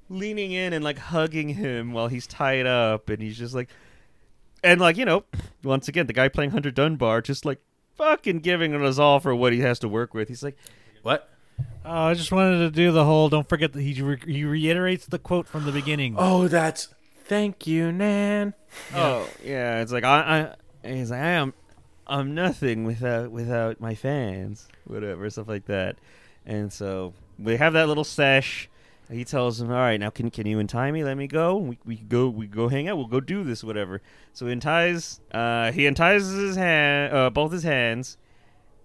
leaning 0.09 0.51
in 0.51 0.73
and 0.73 0.83
like 0.83 0.99
hugging 0.99 1.49
him 1.49 1.93
while 1.93 2.09
he's 2.09 2.27
tied 2.27 2.67
up, 2.67 3.09
and 3.09 3.21
he's 3.21 3.37
just 3.37 3.55
like, 3.55 3.69
and 4.63 4.79
like 4.79 4.95
you 4.95 5.05
know, 5.05 5.23
once 5.63 5.87
again, 5.87 6.05
the 6.05 6.13
guy 6.13 6.27
playing 6.27 6.51
Hunter 6.51 6.71
Dunbar 6.71 7.21
just 7.21 7.45
like 7.45 7.61
fucking 7.95 8.39
giving 8.39 8.73
it 8.73 8.81
us 8.83 8.99
all 8.99 9.19
for 9.19 9.35
what 9.35 9.53
he 9.53 9.61
has 9.61 9.79
to 9.79 9.87
work 9.89 10.13
with. 10.13 10.27
He's 10.27 10.43
like, 10.43 10.57
What? 11.01 11.29
Oh, 11.85 12.03
I 12.07 12.13
just 12.13 12.31
wanted 12.31 12.59
to 12.59 12.69
do 12.69 12.91
the 12.91 13.05
whole. 13.05 13.29
Don't 13.29 13.47
forget 13.47 13.71
that 13.73 13.81
he 13.81 14.01
re- 14.01 14.19
he 14.25 14.43
reiterates 14.43 15.05
the 15.05 15.19
quote 15.19 15.47
from 15.47 15.65
the 15.65 15.71
beginning. 15.71 16.15
Oh, 16.17 16.47
that's 16.47 16.89
thank 17.25 17.65
you, 17.65 17.91
Nan. 17.91 18.53
oh 18.93 19.27
yeah, 19.43 19.81
it's 19.81 19.91
like 19.91 20.03
I, 20.03 20.55
I 20.83 20.89
he's 20.89 21.11
like 21.11 21.21
I 21.21 21.29
am, 21.31 21.53
I'm 22.05 22.35
nothing 22.35 22.83
without 22.83 23.31
without 23.31 23.79
my 23.79 23.95
fans, 23.95 24.67
whatever 24.85 25.29
stuff 25.29 25.47
like 25.47 25.65
that. 25.67 25.95
And 26.45 26.71
so 26.73 27.13
we 27.39 27.55
have 27.57 27.73
that 27.73 27.87
little 27.87 28.03
sesh. 28.03 28.69
He 29.09 29.23
tells 29.23 29.61
him, 29.61 29.71
"All 29.71 29.77
right, 29.77 29.97
now 29.97 30.09
can 30.09 30.29
can 30.29 30.45
you 30.45 30.59
untie 30.59 30.91
me? 30.91 31.05
Let 31.05 31.15
me 31.15 31.27
go. 31.27 31.55
We 31.55 31.79
we 31.85 31.95
go 31.95 32.27
we 32.27 32.47
go 32.47 32.67
hang 32.67 32.89
out. 32.89 32.97
We'll 32.97 33.07
go 33.07 33.21
do 33.21 33.45
this, 33.45 33.63
whatever." 33.63 34.01
So 34.33 34.45
he 34.45 34.51
unties. 34.51 35.21
Uh, 35.31 35.71
he 35.71 35.87
unties 35.87 36.29
his 36.29 36.57
hand, 36.57 37.13
uh, 37.13 37.29
both 37.29 37.53
his 37.53 37.63
hands, 37.63 38.17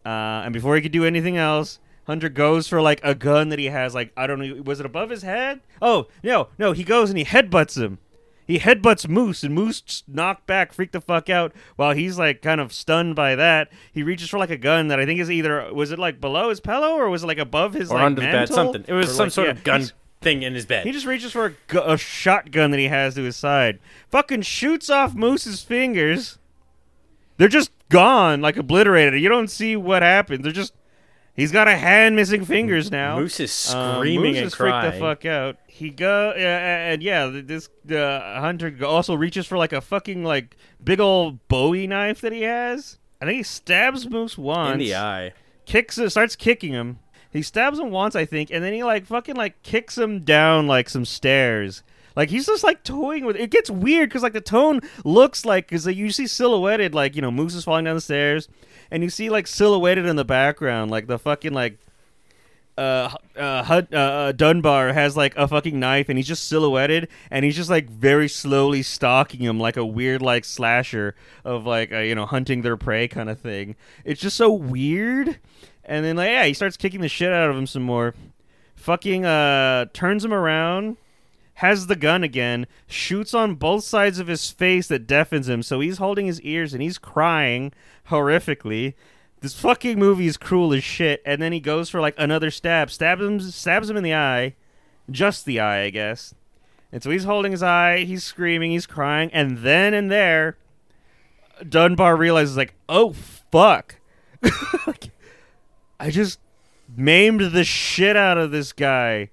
uh, 0.07 0.43
and 0.45 0.53
before 0.53 0.77
he 0.77 0.83
could 0.83 0.93
do 0.93 1.05
anything 1.05 1.37
else, 1.37 1.81
Hunter 2.07 2.29
goes 2.29 2.67
for 2.69 2.81
like 2.83 3.01
a 3.05 3.15
gun 3.15 3.49
that 3.51 3.59
he 3.59 3.67
has. 3.67 3.95
Like 3.95 4.13
I 4.17 4.27
don't 4.27 4.39
know, 4.41 4.63
was 4.63 4.81
it 4.81 4.87
above 4.87 5.11
his 5.11 5.23
head? 5.23 5.61
Oh 5.81 6.09
no, 6.23 6.49
no. 6.59 6.73
He 6.73 6.85
goes 6.85 7.09
and 7.11 7.19
he 7.19 7.25
headbutts 7.25 7.81
him. 7.81 7.99
He 8.45 8.59
headbutts 8.59 9.09
Moose, 9.09 9.45
and 9.45 9.55
Moose 9.55 10.03
knocked 10.09 10.49
back, 10.49 10.73
freaked 10.73 10.93
the 10.95 11.01
fuck 11.01 11.31
out. 11.31 11.53
While 11.77 11.93
he's 11.95 12.19
like 12.19 12.43
kind 12.43 12.61
of 12.61 12.73
stunned 12.73 13.15
by 13.15 13.37
that, 13.37 13.71
he 13.93 14.03
reaches 14.03 14.29
for 14.29 14.39
like 14.39 14.51
a 14.51 14.57
gun 14.57 14.89
that 14.89 14.99
I 14.99 15.07
think 15.07 15.21
is 15.21 15.31
either 15.31 15.73
was 15.73 15.93
it 15.93 15.99
like 15.99 16.21
below 16.21 16.49
his 16.51 16.59
pillow 16.61 16.95
or 16.95 17.09
was 17.09 17.23
it 17.23 17.29
like 17.29 17.39
above 17.39 17.75
his 17.75 17.91
Or 17.91 17.95
like 17.99 18.05
under 18.07 18.21
the 18.21 18.27
bed, 18.27 18.49
something. 18.49 18.85
It 18.89 18.93
was 18.93 19.11
Or, 19.11 19.15
some 19.15 19.27
like, 19.27 19.33
sort 19.33 19.47
yeah, 19.47 19.53
of 19.53 19.65
gun 19.65 19.85
thing 20.21 20.43
in 20.43 20.55
his 20.55 20.67
bed. 20.67 20.85
he 20.85 20.93
just 20.93 21.07
reaches 21.07 21.33
for 21.33 21.47
a, 21.47 21.55
gu- 21.69 21.83
a 21.85 21.97
shotgun 21.97 22.73
that 22.73 22.79
he 22.79 22.89
has 22.89 23.15
to 23.15 23.23
his 23.23 23.37
side. 23.37 23.79
Fucking 24.11 24.43
shoots 24.43 24.91
off 24.91 25.15
Moose's 25.15 25.63
fingers. 25.63 26.39
They're 27.39 27.49
just 27.49 27.71
gone, 27.89 28.41
like 28.41 28.57
obliterated. 28.57 29.21
You 29.23 29.29
don't 29.29 29.49
see 29.49 29.77
what 29.77 30.03
happened. 30.03 30.45
They're 30.45 30.53
just. 30.53 30.75
He's 31.35 31.51
got 31.51 31.67
a 31.67 31.77
hand 31.77 32.15
missing 32.15 32.45
fingers 32.45 32.91
now. 32.91 33.19
Moose 33.19 33.41
is 33.41 33.75
Um, 33.75 33.97
screaming 33.97 34.33
Moose 34.33 34.37
and 34.39 34.47
is 34.49 34.55
freaked 34.55 34.71
crying. 34.73 34.93
the 34.93 34.99
fuck 34.99 35.25
out. 35.25 35.57
He 35.67 35.89
go 35.91 36.31
uh, 36.31 36.39
and 36.39 37.03
yeah, 37.03 37.31
this 37.33 37.71
uh, 37.91 38.41
hunter 38.41 38.75
also 38.85 39.15
reaches 39.15 39.47
for 39.47 39.57
like 39.57 39.73
a 39.73 39.81
fucking 39.81 40.25
like 40.25 40.57
big 40.83 41.01
old 41.01 41.47
Bowie 41.49 41.87
knife 41.87 42.21
that 42.21 42.33
he 42.33 42.43
has. 42.43 42.99
I 43.21 43.25
think 43.25 43.37
he 43.39 43.43
stabs 43.45 44.11
Moose 44.11 44.37
once 44.37 44.73
in 44.75 44.79
the 44.81 44.95
eye. 44.95 45.33
kicks 45.65 45.97
it, 45.97 46.11
starts 46.11 46.37
kicking 46.37 46.73
him. 46.73 46.99
He 47.33 47.41
stabs 47.41 47.79
him 47.79 47.91
once, 47.91 48.15
I 48.15 48.27
think, 48.27 48.51
and 48.51 48.63
then 48.63 48.75
he 48.75 48.85
like 48.85 49.07
fucking 49.07 49.37
like 49.37 49.63
kicks 49.63 49.97
him 49.97 50.25
down 50.25 50.67
like 50.67 50.91
some 50.91 51.07
stairs. 51.07 51.83
Like 52.17 52.31
he's 52.31 52.47
just 52.47 52.65
like 52.65 52.83
toying 52.85 53.25
with 53.25 53.37
it. 53.37 53.51
gets 53.51 53.71
weird 53.71 54.09
because 54.09 54.23
like 54.23 54.33
the 54.33 54.41
tone 54.41 54.81
looks 55.05 55.45
like 55.45 55.69
because 55.69 55.87
like, 55.87 55.97
you 55.97 56.11
see 56.11 56.27
silhouetted 56.27 56.95
like 56.95 57.17
you 57.17 57.23
know 57.23 57.31
Moose 57.31 57.55
is 57.55 57.65
falling 57.65 57.85
down 57.85 57.95
the 57.95 58.01
stairs, 58.01 58.49
and 58.91 59.03
you 59.03 59.11
see 59.11 59.31
like 59.31 59.47
silhouetted 59.47 60.07
in 60.07 60.17
the 60.17 60.25
background 60.25 60.91
like 60.91 61.07
the 61.07 61.19
fucking 61.19 61.53
like 61.53 61.79
uh, 62.79 63.11
uh, 63.37 63.83
uh, 63.93 63.97
uh, 63.97 64.33
Dunbar 64.33 64.95
has 64.95 65.17
like 65.17 65.37
a 65.37 65.47
fucking 65.47 65.79
knife 65.79 66.09
and 66.09 66.19
he's 66.19 66.27
just 66.27 66.49
silhouetted 66.49 67.09
and 67.31 67.45
he's 67.45 67.57
just 67.57 67.69
like 67.69 67.91
very 67.91 68.29
slowly 68.29 68.83
stalking 68.83 69.41
him 69.41 69.61
like 69.61 69.77
a 69.77 69.85
weird 69.85 70.23
like 70.23 70.45
slasher 70.45 71.15
of 71.45 71.67
like 71.67 71.93
uh, 71.93 71.99
you 71.99 72.15
know 72.15 72.25
hunting 72.25 72.63
their 72.63 72.77
prey 72.77 73.09
kind 73.09 73.29
of 73.29 73.39
thing. 73.39 73.77
It's 74.05 74.21
just 74.21 74.37
so 74.37 74.51
weird. 74.51 75.39
And 75.85 76.05
then 76.05 76.17
like 76.17 76.29
yeah, 76.29 76.45
he 76.47 76.55
starts 76.55 76.77
kicking 76.77 77.03
the 77.03 77.09
shit 77.09 77.33
out 77.33 77.51
of 77.51 77.57
him 77.57 77.67
some 77.67 77.83
more. 77.83 78.15
Fucking 78.77 79.25
uh 79.27 79.87
turns 79.93 80.25
him 80.25 80.33
around, 80.33 80.97
has 81.55 81.87
the 81.87 81.97
gun 81.97 82.25
again, 82.25 82.67
shoots 82.87 83.35
on 83.35 83.55
both 83.55 83.85
sides 83.85 84.19
of 84.19 84.27
his 84.27 84.51
face 84.51 84.89
that 84.89 85.07
deafens 85.07 85.49
him. 85.49 85.63
So 85.63 85.81
he's 85.81 85.99
holding 85.99 86.27
his 86.27 86.41
ears 86.41 86.73
and 86.73 86.83
he's 86.83 86.99
crying 86.99 87.73
horrifically. 88.09 88.95
This 89.41 89.59
fucking 89.59 89.99
movie 89.99 90.27
is 90.27 90.37
cruel 90.37 90.73
as 90.73 90.85
shit. 90.85 91.23
And 91.27 91.43
then 91.43 91.53
he 91.53 91.61
goes 91.61 91.91
for 91.91 92.01
like 92.01 92.15
another 92.17 92.51
stab, 92.51 92.91
stabs 92.91 93.23
him, 93.23 93.41
stabs 93.41 93.91
him 93.91 93.97
in 93.97 94.05
the 94.05 94.15
eye, 94.15 94.55
just 95.11 95.45
the 95.45 95.61
eye, 95.61 95.83
I 95.83 95.91
guess. 95.91 96.35
And 96.91 97.03
so 97.03 97.11
he's 97.11 97.25
holding 97.25 97.53
his 97.53 97.63
eye, 97.63 98.05
he's 98.05 98.23
screaming, 98.23 98.71
he's 98.71 98.87
crying, 98.87 99.31
and 99.33 99.59
then 99.59 99.95
and 99.95 100.11
there, 100.11 100.59
Dunbar 101.67 102.17
realizes 102.17 102.57
like, 102.57 102.75
oh 102.89 103.15
fuck, 103.51 103.97
I 106.01 106.11
just 106.11 106.39
maimed 106.95 107.53
the 107.53 107.65
shit 107.65 108.17
out 108.17 108.37
of 108.37 108.51
this 108.51 108.73
guy. 108.73 109.31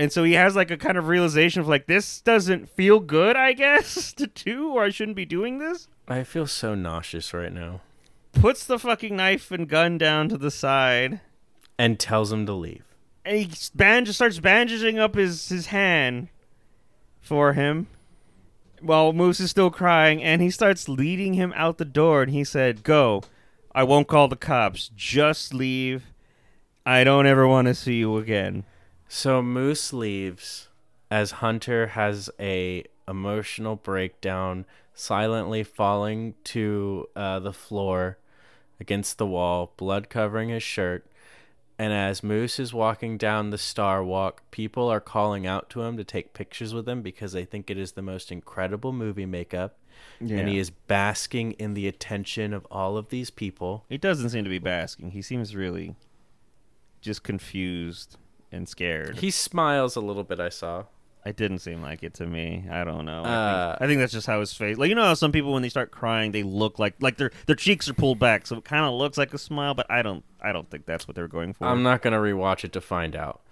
And 0.00 0.10
so 0.10 0.24
he 0.24 0.32
has 0.32 0.56
like 0.56 0.70
a 0.70 0.78
kind 0.78 0.96
of 0.96 1.08
realization 1.08 1.60
of 1.60 1.68
like 1.68 1.86
this 1.86 2.22
doesn't 2.22 2.70
feel 2.70 3.00
good, 3.00 3.36
I 3.36 3.52
guess, 3.52 4.12
to 4.14 4.28
do, 4.28 4.70
or 4.72 4.84
I 4.84 4.88
shouldn't 4.88 5.14
be 5.16 5.26
doing 5.26 5.58
this. 5.58 5.88
I 6.08 6.24
feel 6.24 6.46
so 6.46 6.74
nauseous 6.74 7.34
right 7.34 7.52
now. 7.52 7.82
Puts 8.32 8.64
the 8.64 8.78
fucking 8.78 9.14
knife 9.14 9.50
and 9.50 9.68
gun 9.68 9.98
down 9.98 10.30
to 10.30 10.38
the 10.38 10.50
side, 10.50 11.20
And 11.78 12.00
tells 12.00 12.32
him 12.32 12.46
to 12.46 12.54
leave. 12.54 12.84
and 13.26 13.36
he 13.36 13.50
band- 13.74 14.08
starts 14.08 14.38
bandaging 14.40 14.98
up 14.98 15.16
his 15.16 15.50
his 15.50 15.66
hand 15.66 16.28
for 17.20 17.52
him. 17.52 17.86
While 18.80 19.12
Moose 19.12 19.40
is 19.40 19.50
still 19.50 19.70
crying, 19.70 20.22
and 20.22 20.40
he 20.40 20.50
starts 20.50 20.88
leading 20.88 21.34
him 21.34 21.52
out 21.54 21.76
the 21.76 21.84
door, 21.84 22.22
and 22.22 22.32
he 22.32 22.42
said, 22.44 22.84
"Go, 22.84 23.22
I 23.74 23.82
won't 23.82 24.08
call 24.08 24.28
the 24.28 24.36
cops. 24.36 24.90
Just 24.96 25.52
leave. 25.52 26.04
I 26.86 27.04
don't 27.04 27.26
ever 27.26 27.46
want 27.46 27.68
to 27.68 27.74
see 27.74 27.98
you 27.98 28.16
again." 28.16 28.64
So 29.12 29.42
Moose 29.42 29.92
leaves 29.92 30.68
as 31.10 31.32
Hunter 31.32 31.88
has 31.88 32.30
a 32.38 32.84
emotional 33.08 33.74
breakdown, 33.74 34.66
silently 34.94 35.64
falling 35.64 36.34
to 36.44 37.08
uh, 37.16 37.40
the 37.40 37.52
floor 37.52 38.18
against 38.78 39.18
the 39.18 39.26
wall, 39.26 39.72
blood 39.76 40.10
covering 40.10 40.50
his 40.50 40.62
shirt. 40.62 41.08
And 41.76 41.92
as 41.92 42.22
Moose 42.22 42.60
is 42.60 42.72
walking 42.72 43.18
down 43.18 43.50
the 43.50 43.58
Star 43.58 44.04
Walk, 44.04 44.48
people 44.52 44.88
are 44.88 45.00
calling 45.00 45.44
out 45.44 45.68
to 45.70 45.82
him 45.82 45.96
to 45.96 46.04
take 46.04 46.32
pictures 46.32 46.72
with 46.72 46.88
him 46.88 47.02
because 47.02 47.32
they 47.32 47.44
think 47.44 47.68
it 47.68 47.76
is 47.76 47.92
the 47.92 48.02
most 48.02 48.30
incredible 48.30 48.92
movie 48.92 49.26
makeup. 49.26 49.76
And 50.20 50.48
he 50.48 50.56
is 50.56 50.70
basking 50.70 51.52
in 51.52 51.74
the 51.74 51.88
attention 51.88 52.52
of 52.52 52.64
all 52.70 52.96
of 52.96 53.08
these 53.08 53.30
people. 53.30 53.84
He 53.88 53.98
doesn't 53.98 54.30
seem 54.30 54.44
to 54.44 54.50
be 54.50 54.60
basking. 54.60 55.10
He 55.10 55.20
seems 55.20 55.56
really 55.56 55.96
just 57.00 57.24
confused 57.24 58.16
and 58.52 58.68
scared. 58.68 59.18
He 59.18 59.30
smiles 59.30 59.96
a 59.96 60.00
little 60.00 60.24
bit, 60.24 60.40
I 60.40 60.48
saw. 60.48 60.84
It 61.24 61.36
didn't 61.36 61.58
seem 61.58 61.82
like 61.82 62.02
it 62.02 62.14
to 62.14 62.26
me. 62.26 62.64
I 62.70 62.82
don't 62.82 63.04
know. 63.04 63.22
I, 63.22 63.28
Uh, 63.28 63.70
think, 63.72 63.82
I 63.82 63.86
think 63.86 64.00
that's 64.00 64.12
just 64.14 64.26
how 64.26 64.40
his 64.40 64.54
face. 64.54 64.78
Like 64.78 64.88
you 64.88 64.94
know 64.94 65.02
how 65.04 65.12
some 65.14 65.32
people 65.32 65.52
when 65.52 65.60
they 65.62 65.68
start 65.68 65.90
crying, 65.90 66.32
they 66.32 66.42
look 66.42 66.78
like 66.78 66.94
like 67.00 67.18
their 67.18 67.30
their 67.46 67.56
cheeks 67.56 67.88
are 67.90 67.94
pulled 67.94 68.18
back, 68.18 68.46
so 68.46 68.56
it 68.56 68.64
kind 68.64 68.86
of 68.86 68.94
looks 68.94 69.18
like 69.18 69.34
a 69.34 69.38
smile. 69.38 69.74
But 69.74 69.86
I 69.90 70.00
don't. 70.00 70.24
I 70.40 70.52
don't 70.52 70.70
think 70.70 70.86
that's 70.86 71.06
what 71.06 71.14
they're 71.14 71.28
going 71.28 71.52
for. 71.52 71.66
I'm 71.66 71.82
not 71.82 72.00
going 72.00 72.14
to 72.14 72.18
rewatch 72.18 72.64
it 72.64 72.72
to 72.72 72.80
find 72.80 73.14
out. 73.14 73.42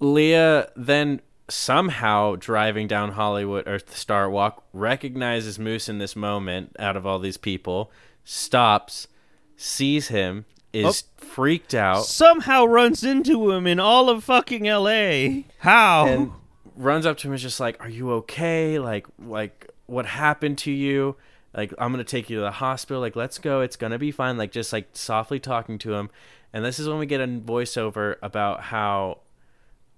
Leah 0.00 0.70
then 0.74 1.20
somehow 1.48 2.36
driving 2.36 2.86
down 2.86 3.12
Hollywood 3.12 3.68
or 3.68 3.78
the 3.78 3.94
Star 3.94 4.30
Walk 4.30 4.64
recognizes 4.72 5.58
Moose 5.58 5.88
in 5.90 5.98
this 5.98 6.16
moment 6.16 6.74
out 6.78 6.96
of 6.96 7.06
all 7.06 7.18
these 7.18 7.36
people, 7.36 7.90
stops, 8.24 9.08
sees 9.56 10.08
him, 10.08 10.46
is 10.72 11.04
freaked 11.16 11.74
out, 11.74 12.04
Somehow 12.04 12.64
runs 12.64 13.04
into 13.04 13.50
him 13.50 13.66
in 13.66 13.80
all 13.80 14.08
of 14.08 14.24
fucking 14.24 14.68
L.A. 14.68 15.46
How? 15.58 16.06
and 16.06 16.32
runs 16.76 17.06
up 17.06 17.18
to 17.18 17.28
him 17.28 17.32
and 17.32 17.36
is 17.36 17.42
just 17.42 17.60
like, 17.60 17.80
"Are 17.80 17.88
you 17.88 18.12
okay? 18.12 18.78
Like 18.78 19.06
like 19.18 19.70
what 19.86 20.06
happened 20.06 20.58
to 20.58 20.70
you?" 20.70 21.16
Like 21.54 21.72
I'm 21.78 21.92
gonna 21.92 22.04
take 22.04 22.30
you 22.30 22.36
to 22.36 22.42
the 22.42 22.50
hospital. 22.50 23.00
Like 23.00 23.16
let's 23.16 23.38
go. 23.38 23.60
It's 23.60 23.76
gonna 23.76 23.98
be 23.98 24.10
fine. 24.10 24.38
Like 24.38 24.52
just 24.52 24.72
like 24.72 24.88
softly 24.92 25.38
talking 25.38 25.78
to 25.78 25.94
him, 25.94 26.10
and 26.52 26.64
this 26.64 26.78
is 26.78 26.88
when 26.88 26.98
we 26.98 27.06
get 27.06 27.20
a 27.20 27.26
voiceover 27.26 28.16
about 28.22 28.62
how 28.62 29.18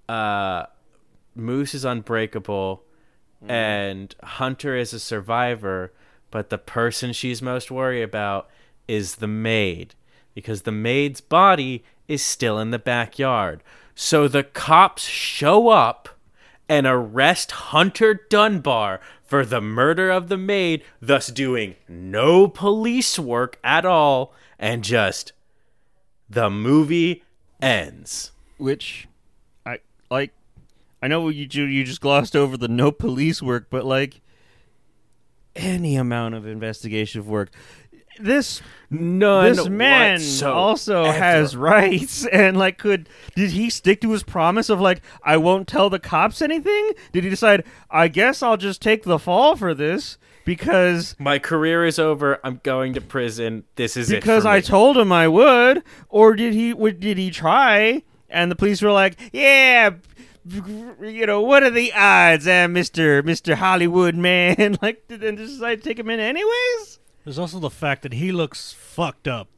uh, 0.09 0.65
Moose 1.35 1.75
is 1.75 1.85
unbreakable, 1.85 2.83
and 3.47 4.15
Hunter 4.23 4.77
is 4.77 4.93
a 4.93 5.01
survivor, 5.01 5.93
but 6.31 6.51
the 6.51 6.59
person 6.59 7.13
she's 7.13 7.41
most 7.41 7.71
worried 7.71 8.03
about 8.03 8.49
is 8.89 9.17
the 9.17 9.29
maid 9.29 9.95
because 10.35 10.63
the 10.63 10.73
maid's 10.73 11.21
body 11.21 11.85
is 12.09 12.23
still 12.23 12.59
in 12.59 12.71
the 12.71 12.79
backyard. 12.79 13.63
So 13.95 14.29
the 14.29 14.43
cops 14.43 15.05
show 15.05 15.69
up 15.69 16.09
and 16.69 16.87
arrest 16.87 17.51
Hunter 17.53 18.21
Dunbar 18.29 19.01
for 19.23 19.45
the 19.45 19.61
murder 19.61 20.11
of 20.11 20.29
the 20.29 20.37
maid, 20.37 20.83
thus 21.01 21.29
doing 21.29 21.77
no 21.89 22.49
police 22.49 23.19
work 23.19 23.59
at 23.63 23.85
all, 23.85 24.33
and 24.59 24.83
just 24.85 25.33
the 26.29 26.51
movie 26.51 27.23
ends. 27.61 28.33
which 28.59 29.09
I 29.65 29.79
like. 30.11 30.33
I 31.03 31.09
know 31.09 31.29
you 31.29 31.47
you 31.47 31.85
just 31.85 32.01
glossed 32.01 32.35
over 32.35 32.57
the 32.57 32.69
no 32.69 32.91
police 32.91 33.43
work, 33.43 33.67
but 33.71 33.85
like 33.85 34.21
any 35.57 35.97
amount 35.97 36.35
of 36.35 36.47
investigative 36.47 37.29
work, 37.29 37.51
this 38.19 38.63
None 38.91 39.57
this 39.57 39.69
man 39.69 40.21
also 40.45 41.05
has 41.05 41.57
rights 41.57 42.27
and 42.33 42.57
like 42.57 42.79
could 42.79 43.09
did 43.35 43.51
he 43.51 43.71
stick 43.71 44.01
to 44.03 44.11
his 44.11 44.23
promise 44.23 44.69
of 44.69 44.81
like 44.81 45.03
I 45.23 45.37
won't 45.37 45.67
tell 45.67 45.91
the 45.91 45.99
cops 45.99 46.41
anything? 46.41 46.93
Did 47.13 47.25
he 47.25 47.31
decide 47.31 47.65
I 47.91 48.09
guess 48.09 48.43
I'll 48.43 48.57
just 48.57 48.81
take 48.81 49.03
the 49.03 49.19
fall 49.19 49.57
for 49.57 49.75
this 49.75 50.19
because 50.45 51.17
My 51.19 51.39
career 51.39 51.85
is 51.85 51.99
over. 51.99 52.39
I'm 52.45 52.61
going 52.63 52.93
to 52.95 53.01
prison. 53.01 53.65
This 53.77 53.97
is 53.97 54.11
because 54.11 54.45
I 54.47 54.61
told 54.61 54.97
him 54.97 55.11
I 55.11 55.29
would 55.29 55.83
or 56.09 56.35
did 56.35 56.53
he 56.53 56.73
would 56.73 57.01
did 57.01 57.19
he 57.19 57.31
try 57.31 58.03
and 58.29 58.51
the 58.51 58.57
police 58.57 58.83
were 58.83 58.93
like, 58.93 59.17
"Yeah, 59.33 59.91
you 60.45 61.25
know, 61.27 61.41
what 61.41 61.63
are 61.63 61.71
the 61.71 61.93
odds, 61.95 62.47
eh, 62.47 62.67
Mr. 62.67 63.23
Mr. 63.23 63.55
Hollywood 63.55 64.15
man?" 64.15 64.77
like 64.83 65.09
did 65.09 65.21
they 65.21 65.35
decide 65.35 65.83
to 65.83 65.89
take 65.89 65.99
him 65.99 66.11
in 66.11 66.21
anyways? 66.21 66.99
There's 67.25 67.39
also 67.39 67.59
the 67.59 67.71
fact 67.71 68.03
that 68.03 68.15
he 68.15 68.33
looks 68.33 68.73
fucked 68.73 69.27
up. 69.27 69.49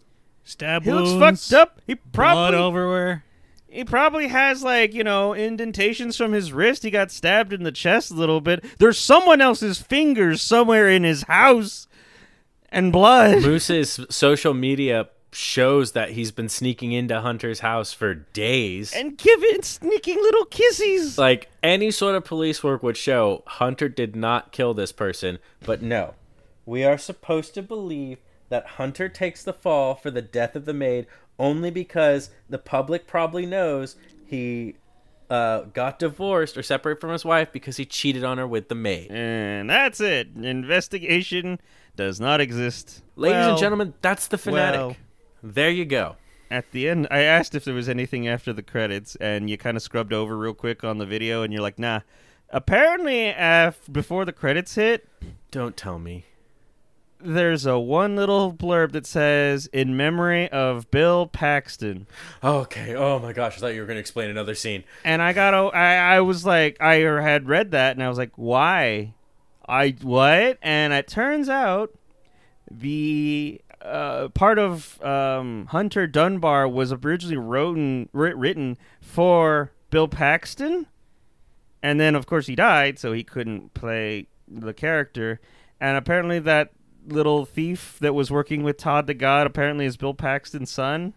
Stab 0.45 0.85
He 0.85 0.91
wounds, 0.91 1.15
looks 1.15 1.49
fucked 1.49 1.61
up. 1.61 1.81
He 1.87 1.95
blood 1.95 2.13
probably 2.13 2.59
everywhere. 2.59 3.25
He 3.69 3.85
probably 3.85 4.29
has 4.29 4.63
like, 4.63 4.95
you 4.95 5.03
know, 5.05 5.35
indentations 5.35 6.17
from 6.17 6.33
his 6.33 6.53
wrist. 6.53 6.85
He 6.85 6.91
got 6.91 7.11
stabbed 7.11 7.53
in 7.53 7.65
the 7.65 7.73
chest 7.73 8.11
a 8.11 8.15
little 8.15 8.41
bit. 8.41 8.65
There's 8.79 8.99
someone 8.99 9.41
else's 9.41 9.79
fingers 9.79 10.41
somewhere 10.41 10.89
in 10.89 11.03
his 11.03 11.25
house 11.25 11.89
and 12.71 12.93
blood. 12.93 13.43
Moose's 13.43 14.01
social 14.09 14.55
media 14.55 15.09
shows 15.33 15.93
that 15.93 16.13
he's 16.13 16.31
been 16.31 16.49
sneaking 16.49 16.93
into 16.93 17.21
Hunter's 17.21 17.61
house 17.61 17.93
for 17.93 18.15
days. 18.15 18.93
And 18.95 19.19
giving 19.19 19.63
sneaking 19.63 20.17
little 20.17 20.47
kisses. 20.47 21.19
like 21.19 21.51
any 21.63 21.91
sort 21.91 22.15
of 22.15 22.25
police 22.25 22.65
work 22.65 22.83
would 22.83 22.97
show, 22.97 23.43
Hunter 23.47 23.89
did 23.89 24.17
not 24.17 24.53
kill 24.53 24.73
this 24.73 24.93
person. 24.93 25.39
But 25.61 25.83
no, 25.83 26.15
we 26.67 26.85
are 26.85 26.99
supposed 26.99 27.55
to 27.55 27.63
believe 27.63 28.19
that 28.49 28.67
Hunter 28.67 29.09
takes 29.09 29.43
the 29.43 29.53
fall 29.53 29.95
for 29.95 30.11
the 30.11 30.23
death 30.23 30.55
of 30.55 30.65
the 30.67 30.75
maid 30.75 31.07
only 31.39 31.71
because 31.71 32.31
the 32.49 32.59
public 32.59 33.07
probably 33.07 33.47
knows 33.47 33.97
he 34.27 34.75
uh, 35.31 35.63
got 35.73 35.99
divorced 35.99 36.57
or 36.57 36.63
separated 36.63 37.01
from 37.01 37.11
his 37.11 37.25
wife 37.25 37.51
because 37.53 37.77
he 37.77 37.85
cheated 37.85 38.23
on 38.25 38.39
her 38.39 38.47
with 38.47 38.69
the 38.69 38.75
maid. 38.75 39.11
And 39.11 39.69
that's 39.69 40.01
it. 40.01 40.29
Investigation 40.37 41.61
does 41.97 42.21
not 42.21 42.41
exist. 42.41 43.03
Ladies 43.17 43.35
Well, 43.35 43.51
and 43.51 43.59
gentlemen, 43.59 43.95
that's 44.03 44.29
the 44.29 44.39
fanatic. 44.39 44.81
well. 44.81 44.97
there 45.43 45.71
you 45.71 45.85
go. 45.85 46.17
At 46.51 46.71
the 46.71 46.89
end, 46.89 47.09
I 47.11 47.23
asked 47.23 47.57
if 47.57 47.65
there 47.65 47.75
was 47.75 47.89
anything 47.89 48.29
after 48.29 48.53
the 48.53 48.63
credits, 48.63 49.17
and 49.17 49.51
you 49.51 49.59
kind 49.59 49.77
of 49.77 49.83
scrubbed 49.83 50.13
over 50.13 50.37
real 50.39 50.55
quick 50.55 50.85
on 50.85 50.99
the 50.99 51.07
video, 51.07 51.43
and 51.43 51.53
you're 51.53 51.63
like, 51.63 51.79
nah. 51.79 52.01
Apparently, 52.51 53.35
af- 53.37 53.81
before 53.91 54.25
the 54.25 54.33
credits 54.33 54.77
hit, 54.77 55.09
Don't 55.51 55.77
tell 55.77 55.99
me. 55.99 56.25
There's 57.21 57.67
a 57.67 57.79
one 57.79 58.17
little 58.17 58.53
blurb 58.53 58.93
that 58.93 59.07
says, 59.07 59.67
in 59.73 59.97
memory 59.97 60.49
of 60.51 60.91
Bill 60.91 61.27
Paxton. 61.27 62.07
Okay. 62.45 62.95
Oh 62.95 63.19
my 63.19 63.33
gosh, 63.33 63.57
I 63.57 63.61
thought 63.61 63.75
you 63.75 63.81
were 63.81 63.87
going 63.87 63.97
to 63.97 64.01
explain 64.01 64.31
another 64.31 64.55
scene. 64.55 64.85
And 65.05 65.23
I 65.23 65.33
got, 65.33 65.55
a- 65.55 65.77
I, 65.77 66.17
I 66.17 66.21
was 66.21 66.45
like, 66.45 66.81
I 66.81 66.97
had 66.97 67.49
read 67.49 67.71
that, 67.73 67.97
and 67.97 68.03
I 68.03 68.09
was 68.09 68.19
like, 68.19 68.33
why? 68.37 69.15
I 69.69 69.97
what? 70.03 70.59
And 70.63 70.93
it 70.93 71.09
turns 71.09 71.49
out 71.49 71.93
the 72.71 73.61
uh, 73.83 74.29
part 74.29 74.59
of 74.59 75.01
um, 75.03 75.67
Hunter 75.71 76.07
Dunbar 76.07 76.69
was 76.69 76.93
originally 76.93 77.37
written, 77.37 78.09
writ- 78.13 78.37
written 78.37 78.77
for 79.01 79.73
Bill 79.91 80.09
Paxton, 80.09 80.87
and 81.83 82.01
then 82.01 82.15
of 82.15 82.27
course 82.27 82.47
he 82.47 82.55
died, 82.57 82.99
so 82.99 83.13
he 83.13 83.23
couldn't 83.25 83.75
play 83.75 84.27
the 84.49 84.75
character. 84.75 85.41
And 85.81 85.97
apparently, 85.97 86.39
that 86.41 86.71
little 87.07 87.45
thief 87.45 87.99
that 88.01 88.15
was 88.15 88.31
working 88.31 88.63
with 88.63 88.77
Todd 88.77 89.07
the 89.07 89.15
God 89.15 89.47
apparently 89.47 89.87
is 89.87 89.97
Bill 89.97 90.15
Paxton's 90.15 90.71
son. 90.71 91.15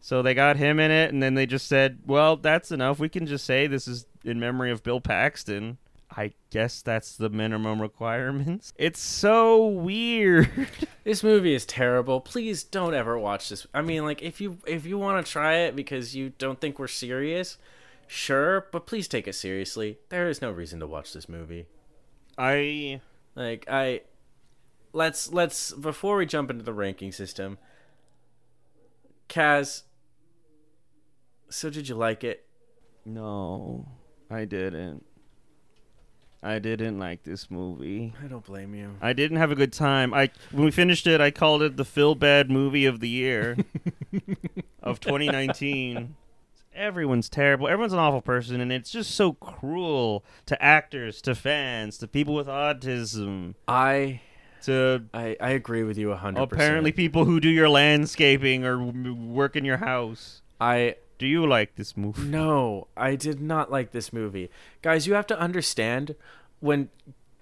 So 0.00 0.22
they 0.22 0.34
got 0.34 0.56
him 0.56 0.78
in 0.78 0.90
it, 0.90 1.12
and 1.12 1.22
then 1.22 1.34
they 1.34 1.46
just 1.46 1.66
said, 1.66 2.00
"Well, 2.06 2.36
that's 2.36 2.70
enough. 2.70 2.98
We 2.98 3.08
can 3.08 3.26
just 3.26 3.44
say 3.44 3.66
this 3.66 3.88
is 3.88 4.06
in 4.24 4.38
memory 4.38 4.70
of 4.70 4.82
Bill 4.82 5.00
Paxton." 5.00 5.78
I 6.16 6.32
guess 6.50 6.80
that's 6.82 7.16
the 7.16 7.28
minimum 7.28 7.80
requirements. 7.82 8.72
It's 8.78 9.00
so 9.00 9.66
weird. 9.66 10.50
This 11.04 11.22
movie 11.22 11.54
is 11.54 11.64
terrible. 11.64 12.20
Please 12.20 12.64
don't 12.64 12.92
ever 12.92 13.16
watch 13.16 13.48
this. 13.48 13.64
I 13.72 13.80
mean, 13.80 14.04
like 14.04 14.22
if 14.22 14.40
you 14.40 14.58
if 14.66 14.84
you 14.86 14.98
want 14.98 15.24
to 15.24 15.30
try 15.30 15.58
it 15.58 15.76
because 15.76 16.16
you 16.16 16.30
don't 16.30 16.60
think 16.60 16.80
we're 16.80 16.88
serious, 16.88 17.58
sure, 18.08 18.66
but 18.72 18.86
please 18.86 19.06
take 19.06 19.28
it 19.28 19.34
seriously. 19.34 19.98
There 20.08 20.28
is 20.28 20.42
no 20.42 20.50
reason 20.50 20.80
to 20.80 20.86
watch 20.88 21.12
this 21.12 21.28
movie. 21.28 21.66
I 22.36 23.00
Like 23.36 23.66
I 23.70 24.00
let's 24.92 25.32
let's 25.32 25.72
before 25.72 26.16
we 26.16 26.26
jump 26.26 26.50
into 26.50 26.64
the 26.64 26.72
ranking 26.72 27.12
system. 27.12 27.58
Kaz 29.28 29.82
so 31.48 31.70
did 31.70 31.88
you 31.88 31.94
like 31.94 32.24
it? 32.24 32.42
no, 33.04 33.86
I 34.30 34.44
didn't. 34.44 35.04
I 36.42 36.58
didn't 36.58 36.98
like 36.98 37.22
this 37.24 37.50
movie. 37.50 38.14
I 38.22 38.26
don't 38.26 38.44
blame 38.44 38.74
you. 38.74 38.96
I 39.00 39.12
didn't 39.12 39.38
have 39.38 39.50
a 39.50 39.56
good 39.56 39.72
time. 39.72 40.12
I 40.12 40.30
when 40.52 40.64
we 40.64 40.70
finished 40.70 41.06
it, 41.06 41.20
I 41.20 41.30
called 41.30 41.62
it 41.62 41.76
the 41.76 41.84
Phil 41.84 42.14
Bad 42.14 42.50
movie 42.50 42.86
of 42.86 43.00
the 43.00 43.08
year 43.08 43.56
of 44.82 45.00
2019. 45.00 46.14
Everyone's 46.74 47.28
terrible. 47.28 47.68
Everyone's 47.68 47.94
an 47.94 47.98
awful 47.98 48.20
person, 48.20 48.60
and 48.60 48.70
it's 48.70 48.90
just 48.90 49.12
so 49.12 49.32
cruel 49.32 50.24
to 50.44 50.60
actors, 50.62 51.22
to 51.22 51.34
fans, 51.34 51.96
to 51.98 52.06
people 52.06 52.34
with 52.34 52.48
autism, 52.48 53.54
I 53.66 54.20
to 54.62 55.04
I, 55.14 55.36
I 55.40 55.50
agree 55.50 55.82
with 55.82 55.98
you 55.98 56.08
100%. 56.08 56.40
apparently 56.42 56.92
people 56.92 57.24
who 57.24 57.40
do 57.40 57.48
your 57.48 57.68
landscaping 57.68 58.64
or 58.64 58.82
work 58.82 59.56
in 59.56 59.64
your 59.64 59.78
house. 59.78 60.42
I 60.60 60.96
Do 61.18 61.26
you 61.26 61.46
like 61.46 61.76
this 61.76 61.96
movie? 61.96 62.22
No, 62.22 62.88
I 62.96 63.16
did 63.16 63.40
not 63.40 63.70
like 63.70 63.92
this 63.92 64.12
movie. 64.12 64.50
Guys, 64.82 65.06
you 65.06 65.14
have 65.14 65.26
to 65.28 65.38
understand 65.38 66.14
when 66.60 66.88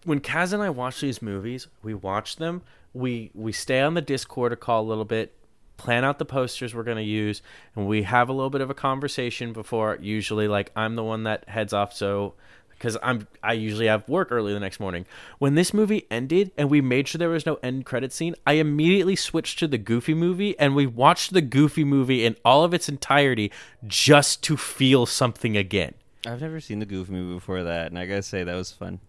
when 0.05 0.21
Kaz 0.21 0.53
and 0.53 0.63
I 0.63 0.71
watch 0.71 1.01
these 1.01 1.23
movies, 1.23 1.67
we 1.83 1.95
watch 1.95 2.37
them, 2.37 2.63
we 2.93 3.31
we 3.35 3.53
stay 3.53 3.81
on 3.81 3.95
the 3.95 4.03
Discord 4.03 4.53
a 4.53 4.57
call 4.57 4.83
a 4.83 4.89
little 4.89 5.05
bit, 5.05 5.35
plan 5.77 6.05
out 6.05 6.19
the 6.19 6.25
posters 6.25 6.75
we're 6.75 6.83
going 6.83 6.97
to 6.99 7.03
use, 7.03 7.43
and 7.75 7.87
we 7.87 8.03
have 8.03 8.29
a 8.29 8.33
little 8.33 8.51
bit 8.51 8.61
of 8.61 8.71
a 8.71 8.75
conversation 8.75 9.53
before 9.53 9.99
usually 10.01 10.47
like 10.49 10.71
I'm 10.77 10.95
the 10.97 11.05
one 11.05 11.25
that 11.25 11.49
heads 11.49 11.73
off 11.73 11.93
so 11.95 12.35
because 12.79 12.97
I'm 13.03 13.27
I 13.43 13.55
usually 13.55 13.87
have 13.87 14.09
work 14.09 14.29
early 14.31 14.53
the 14.53 14.61
next 14.61 14.81
morning. 14.81 15.07
When 15.39 15.55
this 15.55 15.73
movie 15.75 16.07
ended 16.11 16.51
and 16.57 16.71
we 16.71 16.81
made 16.81 17.09
sure 17.09 17.19
there 17.19 17.29
was 17.29 17.47
no 17.47 17.59
end 17.63 17.87
credit 17.87 18.13
scene, 18.13 18.35
I 18.47 18.55
immediately 18.55 19.17
switched 19.17 19.59
to 19.61 19.69
the 19.69 19.79
Goofy 19.79 20.15
movie 20.15 20.59
and 20.59 20.75
we 20.75 20.87
watched 20.87 21.33
the 21.33 21.43
Goofy 21.43 21.85
movie 21.85 22.25
in 22.25 22.37
all 22.45 22.65
of 22.65 22.75
its 22.75 22.89
entirety 22.89 23.51
just 23.87 24.43
to 24.45 24.57
feel 24.57 25.07
something 25.07 25.57
again. 25.57 25.95
I've 26.27 26.41
never 26.41 26.61
seen 26.61 26.79
the 26.79 26.87
Goofy 26.87 27.13
movie 27.13 27.35
before 27.35 27.65
that, 27.65 27.89
and 27.89 27.99
I 27.99 28.07
gotta 28.07 28.23
say 28.23 28.45
that 28.45 28.55
was 28.55 28.73
fun. 28.73 29.01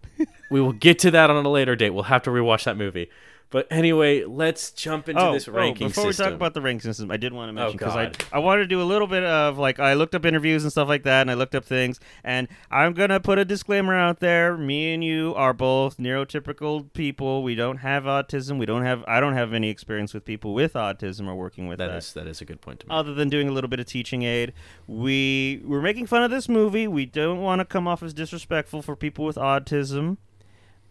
We 0.50 0.62
will 0.62 0.74
get 0.74 1.00
to 1.00 1.12
that 1.12 1.30
on 1.30 1.46
a 1.46 1.50
later 1.50 1.76
date. 1.76 1.92
We'll 1.92 2.04
have 2.04 2.24
to 2.24 2.30
rewatch 2.30 2.66
that 2.66 2.78
movie. 2.78 3.10
But 3.50 3.68
anyway, 3.72 4.24
let's 4.24 4.72
jump 4.72 5.08
into 5.08 5.22
oh, 5.22 5.34
this 5.34 5.48
oh, 5.48 5.52
ranking 5.52 5.88
before 5.88 6.06
system. 6.06 6.26
we 6.26 6.30
talk 6.30 6.36
about 6.36 6.54
the 6.54 6.62
ranking 6.62 6.90
system, 6.90 7.12
I 7.12 7.18
did 7.18 7.32
want 7.32 7.56
to 7.56 7.62
oh, 7.62 7.64
mention 7.64 7.78
because 7.78 7.96
I 7.96 8.12
I 8.36 8.40
wanted 8.40 8.64
to 8.64 8.68
do 8.68 8.82
a 8.82 8.84
little 8.84 9.08
bit 9.08 9.24
of 9.24 9.58
like 9.58 9.80
I 9.80 9.94
looked 9.94 10.16
up 10.16 10.26
interviews 10.26 10.64
and 10.64 10.72
stuff 10.72 10.88
like 10.88 11.04
that, 11.04 11.22
and 11.22 11.32
I 11.32 11.36
looked 11.36 11.56
up 11.56 11.64
things, 11.64 12.00
and 12.24 12.48
I'm 12.72 12.94
gonna 12.94 13.20
put 13.20 13.38
a 13.38 13.46
disclaimer 13.46 13.96
out 13.96 14.20
there. 14.20 14.58
Me 14.58 14.94
and 14.94 15.04
you 15.04 15.34
are 15.36 15.54
both 15.54 15.98
neurotypical 15.98 16.92
people. 16.94 17.44
We 17.44 17.56
don't 17.56 17.78
have 17.78 18.04
autism. 18.04 18.58
We 18.58 18.66
don't 18.66 18.84
have 18.84 19.04
I 19.08 19.20
don't 19.20 19.34
have 19.34 19.54
any 19.54 19.70
experience 19.70 20.14
with 20.14 20.26
people 20.26 20.54
with 20.54 20.74
autism 20.74 21.28
or 21.28 21.36
working 21.36 21.68
with 21.68 21.78
that. 21.78 21.88
that 21.88 21.98
is 21.98 22.14
that 22.14 22.28
is 22.28 22.42
a 22.42 22.46
good 22.46 22.62
point 22.62 22.82
to 22.82 22.88
make. 22.88 22.96
other 22.96 23.14
than 23.14 23.30
doing 23.30 23.48
a 23.48 23.52
little 23.52 23.70
bit 23.70 23.80
of 23.80 23.86
teaching 23.86 24.24
aid. 24.24 24.54
We 24.88 25.62
we're 25.64 25.82
making 25.82 26.08
fun 26.08 26.24
of 26.24 26.32
this 26.32 26.50
movie. 26.50 26.88
We 26.88 27.06
don't 27.06 27.42
want 27.42 27.60
to 27.60 27.66
come 27.66 27.88
off 27.88 28.02
as 28.02 28.14
disrespectful 28.14 28.82
for 28.82 28.96
people 28.96 29.26
with 29.26 29.36
autism. 29.36 30.18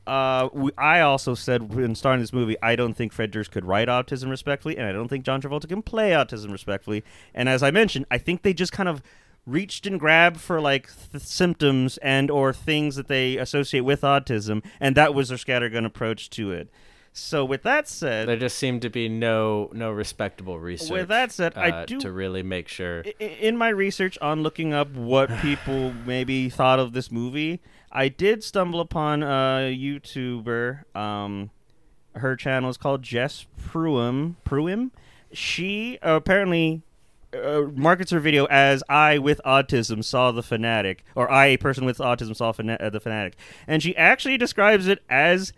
Uh, 0.06 0.48
we, 0.52 0.70
I 0.76 1.00
also 1.00 1.34
said 1.34 1.74
when 1.74 1.94
starting 1.94 2.20
this 2.20 2.32
movie, 2.32 2.56
I 2.62 2.76
don't 2.76 2.94
think 2.94 3.12
Fred 3.12 3.30
Durst 3.30 3.50
could 3.50 3.64
write 3.64 3.88
autism 3.88 4.30
respectfully, 4.30 4.76
and 4.76 4.86
I 4.86 4.92
don't 4.92 5.08
think 5.08 5.24
John 5.24 5.40
Travolta 5.40 5.68
can 5.68 5.82
play 5.82 6.10
autism 6.10 6.52
respectfully. 6.52 7.02
And 7.34 7.48
as 7.48 7.62
I 7.62 7.70
mentioned, 7.70 8.06
I 8.10 8.18
think 8.18 8.42
they 8.42 8.52
just 8.52 8.72
kind 8.72 8.88
of 8.88 9.02
reached 9.46 9.86
and 9.86 10.00
grabbed 10.00 10.40
for 10.40 10.60
like 10.60 10.88
th- 11.12 11.22
symptoms 11.22 11.98
and 11.98 12.30
or 12.30 12.52
things 12.52 12.96
that 12.96 13.08
they 13.08 13.36
associate 13.36 13.80
with 13.82 14.02
autism, 14.02 14.64
and 14.80 14.94
that 14.96 15.14
was 15.14 15.28
their 15.28 15.38
scattergun 15.38 15.84
approach 15.86 16.30
to 16.30 16.50
it. 16.52 16.68
So 17.16 17.44
with 17.44 17.62
that 17.62 17.86
said, 17.88 18.28
there 18.28 18.36
just 18.36 18.58
seemed 18.58 18.82
to 18.82 18.90
be 18.90 19.08
no 19.08 19.70
no 19.72 19.92
respectable 19.92 20.58
research. 20.58 20.90
With 20.90 21.08
that 21.08 21.30
said, 21.30 21.52
I 21.56 21.70
uh, 21.70 21.86
do- 21.86 22.00
to 22.00 22.10
really 22.10 22.42
make 22.42 22.66
sure. 22.66 23.04
I- 23.06 23.24
in 23.24 23.56
my 23.56 23.68
research 23.68 24.18
on 24.20 24.42
looking 24.42 24.72
up 24.72 24.90
what 24.94 25.30
people 25.38 25.92
maybe 26.04 26.48
thought 26.48 26.80
of 26.80 26.92
this 26.92 27.12
movie, 27.12 27.60
I 27.94 28.08
did 28.08 28.42
stumble 28.42 28.80
upon 28.80 29.22
a 29.22 29.76
YouTuber. 29.76 30.96
Um, 30.96 31.50
her 32.16 32.34
channel 32.34 32.68
is 32.68 32.76
called 32.76 33.02
Jess 33.02 33.46
Pruim. 33.62 34.34
Pruim. 34.44 34.90
She 35.32 35.98
apparently 36.02 36.82
uh, 37.32 37.62
markets 37.72 38.10
her 38.10 38.20
video 38.20 38.46
as 38.46 38.82
"I 38.88 39.18
with 39.18 39.40
autism 39.44 40.04
saw 40.04 40.32
the 40.32 40.42
fanatic" 40.42 41.04
or 41.14 41.30
"I, 41.30 41.46
a 41.46 41.56
person 41.56 41.84
with 41.84 41.98
autism, 41.98 42.36
saw 42.36 42.52
fana- 42.52 42.80
uh, 42.80 42.90
the 42.90 43.00
fanatic," 43.00 43.36
and 43.66 43.82
she 43.82 43.96
actually 43.96 44.38
describes 44.38 44.86
it 44.86 45.02
as 45.08 45.52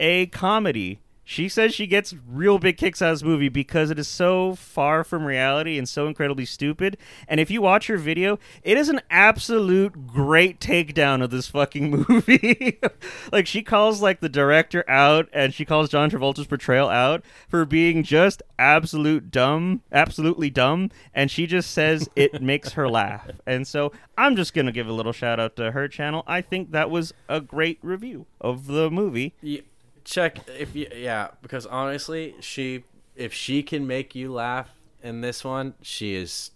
a 0.00 0.26
comedy. 0.26 1.00
She 1.24 1.48
says 1.48 1.74
she 1.74 1.86
gets 1.86 2.14
real 2.28 2.58
big 2.58 2.76
kicks 2.76 3.00
out 3.00 3.12
of 3.12 3.14
this 3.20 3.24
movie 3.24 3.48
because 3.48 3.90
it 3.90 3.98
is 3.98 4.06
so 4.08 4.54
far 4.54 5.04
from 5.04 5.24
reality 5.24 5.78
and 5.78 5.88
so 5.88 6.06
incredibly 6.06 6.44
stupid. 6.44 6.98
And 7.26 7.40
if 7.40 7.50
you 7.50 7.62
watch 7.62 7.86
her 7.86 7.96
video, 7.96 8.38
it 8.62 8.76
is 8.76 8.90
an 8.90 9.00
absolute 9.10 10.06
great 10.06 10.60
takedown 10.60 11.22
of 11.22 11.30
this 11.30 11.48
fucking 11.48 11.90
movie. 12.08 12.78
like 13.32 13.46
she 13.46 13.62
calls 13.62 14.02
like 14.02 14.20
the 14.20 14.28
director 14.28 14.84
out 14.88 15.28
and 15.32 15.54
she 15.54 15.64
calls 15.64 15.88
John 15.88 16.10
Travolta's 16.10 16.46
portrayal 16.46 16.88
out 16.88 17.24
for 17.48 17.64
being 17.64 18.02
just 18.02 18.42
absolute 18.58 19.30
dumb, 19.30 19.82
absolutely 19.92 20.50
dumb, 20.50 20.90
and 21.14 21.30
she 21.30 21.46
just 21.46 21.70
says 21.70 22.08
it 22.14 22.42
makes 22.42 22.72
her 22.72 22.88
laugh. 22.88 23.30
And 23.46 23.66
so 23.66 23.92
I'm 24.18 24.36
just 24.36 24.52
going 24.54 24.66
to 24.66 24.72
give 24.72 24.86
a 24.86 24.92
little 24.92 25.12
shout 25.12 25.40
out 25.40 25.56
to 25.56 25.72
her 25.72 25.88
channel. 25.88 26.22
I 26.26 26.40
think 26.42 26.72
that 26.72 26.90
was 26.90 27.14
a 27.28 27.40
great 27.40 27.78
review 27.82 28.26
of 28.40 28.66
the 28.66 28.90
movie. 28.90 29.34
Y- 29.42 29.62
check 30.04 30.38
if 30.58 30.74
you 30.76 30.86
yeah 30.94 31.28
because 31.42 31.66
honestly 31.66 32.34
she 32.40 32.84
if 33.16 33.32
she 33.32 33.62
can 33.62 33.86
make 33.86 34.14
you 34.14 34.32
laugh 34.32 34.70
in 35.02 35.20
this 35.22 35.42
one 35.44 35.74
she 35.82 36.14
is 36.14 36.50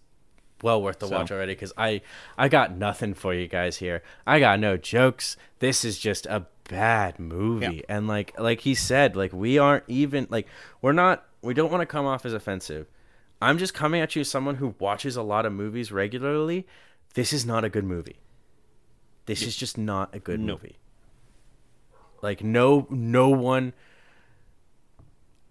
well 0.63 0.83
worth 0.83 0.99
the 0.99 1.07
So- 1.07 1.17
watch 1.17 1.31
already 1.31 1.53
because 1.55 1.73
i 1.79 2.01
i 2.37 2.49
got 2.49 2.77
nothing 2.77 3.15
for 3.15 3.33
you 3.33 3.47
guys 3.47 3.77
here. 3.79 4.03
I 4.27 4.41
got 4.41 4.59
no 4.61 4.77
jokes. 4.77 5.37
This 5.61 5.85
is 5.85 5.99
just 5.99 6.27
a 6.27 6.47
bad 6.69 7.19
movie. 7.19 7.77
Yeah. 7.77 7.83
and 7.97 8.07
like 8.09 8.39
like 8.39 8.61
he 8.61 8.75
said 8.75 9.17
like 9.17 9.33
we 9.33 9.57
aren't 9.59 9.85
even 9.89 10.27
like 10.31 10.47
we're 10.83 10.93
not 10.93 11.25
we 11.43 11.55
don't 11.55 11.71
want 11.71 11.81
to 11.83 11.87
come 11.87 12.05
off 12.07 12.27
as 12.27 12.35
offensive. 12.35 12.87
I'm 13.41 13.57
just 13.57 13.73
coming 13.73 14.01
at 14.01 14.17
you 14.17 14.21
as 14.23 14.29
someone 14.29 14.57
who 14.57 14.75
watches 14.81 15.17
a 15.17 15.23
lot 15.23 15.47
of 15.47 15.53
movies 15.53 15.93
regularly. 15.93 16.67
This 17.15 17.33
is 17.33 17.47
not 17.47 17.65
a 17.65 17.69
good 17.69 17.85
movie. 17.85 18.19
This 19.27 19.43
is 19.43 19.57
just 19.57 19.79
not 19.79 20.13
a 20.15 20.19
good 20.19 20.41
No. 20.41 20.55
movie 20.55 20.77
like 22.23 22.43
no 22.43 22.87
no 22.91 23.29
one 23.31 23.73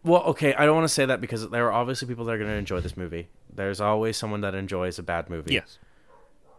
well, 0.04 0.24
okay, 0.24 0.54
I 0.54 0.66
don't 0.66 0.76
want 0.76 0.86
to 0.86 0.94
say 0.94 1.06
that 1.06 1.20
because 1.20 1.50
there 1.50 1.66
are 1.68 1.74
obviously 1.74 2.08
people 2.08 2.26
that 2.26 2.32
are 2.32 2.38
going 2.38 2.50
to 2.50 2.56
enjoy 2.56 2.80
this 2.80 2.96
movie. 2.96 3.28
There's 3.54 3.82
always 3.82 4.16
someone 4.16 4.42
that 4.42 4.56
enjoys 4.56 4.98
a 4.98 5.04
bad 5.04 5.30
movie. 5.30 5.54
Yes. 5.54 5.80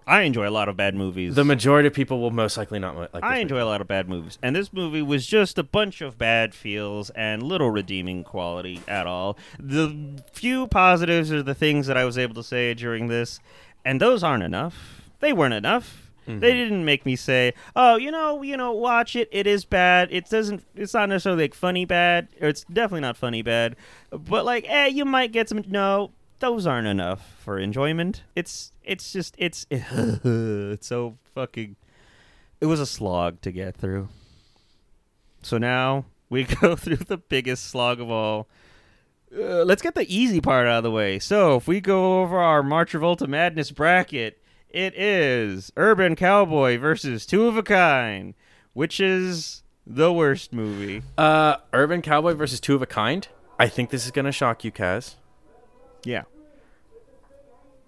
I 0.06 0.22
enjoy 0.22 0.48
a 0.48 0.50
lot 0.50 0.68
of 0.70 0.76
bad 0.76 0.94
movies. 0.94 1.34
The 1.34 1.44
majority 1.44 1.86
of 1.88 1.94
people 1.94 2.18
will 2.20 2.30
most 2.30 2.56
likely 2.56 2.78
not 2.78 2.96
like 2.96 3.12
this 3.12 3.20
I 3.22 3.28
movie. 3.30 3.40
enjoy 3.42 3.62
a 3.62 3.64
lot 3.66 3.80
of 3.82 3.86
bad 3.86 4.08
movies, 4.08 4.38
and 4.42 4.56
this 4.56 4.72
movie 4.72 5.02
was 5.02 5.26
just 5.26 5.58
a 5.58 5.62
bunch 5.62 6.00
of 6.00 6.16
bad 6.16 6.54
feels 6.54 7.10
and 7.10 7.42
little 7.42 7.70
redeeming 7.70 8.24
quality 8.24 8.80
at 8.88 9.06
all. 9.06 9.36
The 9.58 10.22
few 10.32 10.66
positives 10.66 11.30
are 11.30 11.42
the 11.42 11.54
things 11.54 11.86
that 11.88 11.96
I 11.98 12.04
was 12.06 12.16
able 12.16 12.34
to 12.36 12.42
say 12.42 12.72
during 12.72 13.08
this, 13.08 13.38
and 13.84 14.00
those 14.00 14.22
aren't 14.22 14.44
enough. 14.44 15.02
They 15.20 15.34
weren't 15.34 15.54
enough. 15.54 16.07
They 16.28 16.52
didn't 16.52 16.84
make 16.84 17.06
me 17.06 17.16
say, 17.16 17.54
"Oh, 17.74 17.96
you 17.96 18.10
know, 18.10 18.42
you 18.42 18.56
know, 18.56 18.72
watch 18.72 19.16
it. 19.16 19.28
It 19.32 19.46
is 19.46 19.64
bad. 19.64 20.08
It 20.12 20.28
doesn't. 20.28 20.62
It's 20.76 20.92
not 20.92 21.08
necessarily 21.08 21.44
like 21.44 21.54
funny 21.54 21.86
bad, 21.86 22.28
or 22.40 22.48
it's 22.48 22.64
definitely 22.64 23.00
not 23.00 23.16
funny 23.16 23.40
bad. 23.40 23.76
But 24.10 24.44
like, 24.44 24.66
eh, 24.68 24.86
you 24.88 25.04
might 25.06 25.32
get 25.32 25.48
some. 25.48 25.64
No, 25.66 26.10
those 26.40 26.66
aren't 26.66 26.86
enough 26.86 27.34
for 27.38 27.58
enjoyment. 27.58 28.24
It's 28.36 28.72
it's 28.84 29.10
just 29.12 29.34
it's 29.38 29.66
it's 29.70 30.86
so 30.86 31.16
fucking. 31.34 31.76
It 32.60 32.66
was 32.66 32.80
a 32.80 32.86
slog 32.86 33.40
to 33.42 33.50
get 33.50 33.76
through. 33.76 34.08
So 35.42 35.56
now 35.58 36.04
we 36.28 36.44
go 36.60 36.76
through 36.76 36.96
the 36.96 37.16
biggest 37.16 37.64
slog 37.70 38.00
of 38.00 38.10
all. 38.10 38.48
uh, 39.34 39.64
let's 39.64 39.80
get 39.82 39.94
the 39.94 40.12
easy 40.14 40.40
part 40.40 40.66
out 40.66 40.78
of 40.78 40.82
the 40.84 40.90
way. 40.90 41.18
So, 41.18 41.56
if 41.56 41.68
we 41.68 41.80
go 41.80 42.20
over 42.22 42.38
our 42.38 42.62
Martravolta 42.62 43.26
Madness 43.28 43.70
bracket, 43.70 44.42
it 44.70 44.94
is 44.96 45.72
Urban 45.76 46.14
Cowboy 46.16 46.78
versus 46.78 47.24
Two 47.26 47.46
of 47.46 47.56
a 47.56 47.62
Kind, 47.62 48.34
which 48.72 49.00
is 49.00 49.62
the 49.86 50.12
worst 50.12 50.52
movie. 50.52 51.02
Uh, 51.16 51.56
Urban 51.72 52.02
Cowboy 52.02 52.34
versus 52.34 52.60
Two 52.60 52.74
of 52.74 52.82
a 52.82 52.86
Kind. 52.86 53.28
I 53.58 53.68
think 53.68 53.90
this 53.90 54.04
is 54.04 54.10
gonna 54.12 54.32
shock 54.32 54.62
you, 54.64 54.70
Kaz, 54.70 55.14
Yeah. 56.04 56.22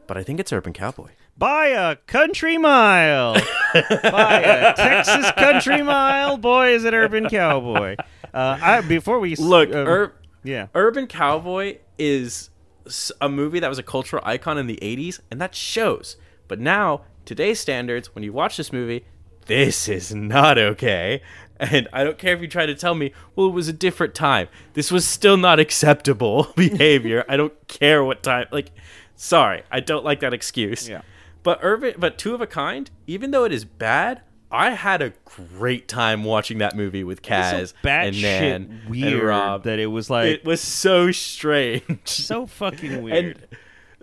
but 0.07 0.17
I 0.17 0.23
think 0.23 0.41
it's 0.41 0.53
Urban 0.53 0.73
Cowboy. 0.73 1.11
By 1.39 1.69
a 1.69 1.97
country 1.97 2.59
mile. 2.59 3.35
By 3.75 4.41
a 4.43 4.75
Texas 4.75 5.31
country 5.33 5.81
mile, 5.83 6.37
boy, 6.37 6.71
is 6.75 6.85
it 6.85 6.93
Urban 6.93 7.29
Cowboy. 7.31 7.97
Uh, 8.35 8.59
I, 8.61 8.81
before 8.83 9.19
we 9.21 9.33
s- 9.33 9.39
Look, 9.41 9.71
um, 9.71 9.87
Ur- 9.89 10.13
yeah, 10.45 10.67
Urban 10.75 11.07
Cowboy 11.07 11.79
is 11.99 12.51
s- 12.87 13.11
a 13.21 13.29
movie 13.29 13.61
that 13.61 13.69
was 13.69 13.79
a 13.79 13.83
cultural 13.83 14.23
icon 14.27 14.59
in 14.59 14.67
the 14.67 14.79
80s, 14.83 15.21
and 15.31 15.41
that 15.41 15.55
shows. 15.55 16.17
But 16.51 16.59
now, 16.59 17.03
today's 17.25 17.61
standards, 17.61 18.13
when 18.13 18.25
you 18.25 18.33
watch 18.33 18.57
this 18.57 18.73
movie, 18.73 19.05
this 19.47 19.89
is 19.89 20.13
not 20.13 20.59
okay. 20.59 21.23
And 21.61 21.89
I 21.93 22.03
don't 22.03 22.19
care 22.19 22.35
if 22.35 22.41
you 22.43 22.49
try 22.49 22.67
to 22.67 22.75
tell 22.75 22.97
me, 22.97 23.13
well, 23.37 23.47
it 23.47 23.53
was 23.53 23.69
a 23.69 23.73
different 23.73 24.17
time. 24.17 24.49
This 24.73 24.91
was 24.91 25.07
still 25.07 25.37
not 25.37 25.61
acceptable 25.61 26.53
behavior. 26.57 27.25
I 27.29 27.37
don't 27.37 27.55
care 27.69 28.03
what 28.03 28.25
time. 28.25 28.49
Like, 28.51 28.73
sorry, 29.15 29.63
I 29.71 29.79
don't 29.79 30.05
like 30.05 30.19
that 30.21 30.35
excuse. 30.35 30.89
Yeah. 30.89 31.03
But 31.45 31.61
Urban, 31.63 31.95
but 31.99 32.19
Two 32.19 32.35
of 32.35 32.41
a 32.41 32.49
Kind, 32.49 32.91
even 33.07 33.31
though 33.31 33.45
it 33.45 33.53
is 33.53 33.65
bad, 33.65 34.23
I 34.51 34.71
had 34.71 35.01
a 35.03 35.13
great 35.25 35.87
time 35.87 36.25
watching 36.25 36.59
that 36.59 36.75
movie 36.75 37.05
with 37.05 37.23
Kaz 37.23 37.53
It's 37.61 37.71
so 37.71 37.77
bad 37.85 38.09
and 38.09 38.17
shit 38.17 38.61
Nan 38.61 38.81
weird 38.89 39.13
and 39.13 39.23
Rob. 39.23 39.63
that 39.63 39.79
it 39.79 39.87
was 39.87 40.11
like 40.11 40.27
it 40.27 40.45
was 40.45 40.61
so 40.61 41.13
strange. 41.13 42.01
so 42.07 42.47
fucking 42.47 43.03
weird. 43.05 43.37
And 43.37 43.59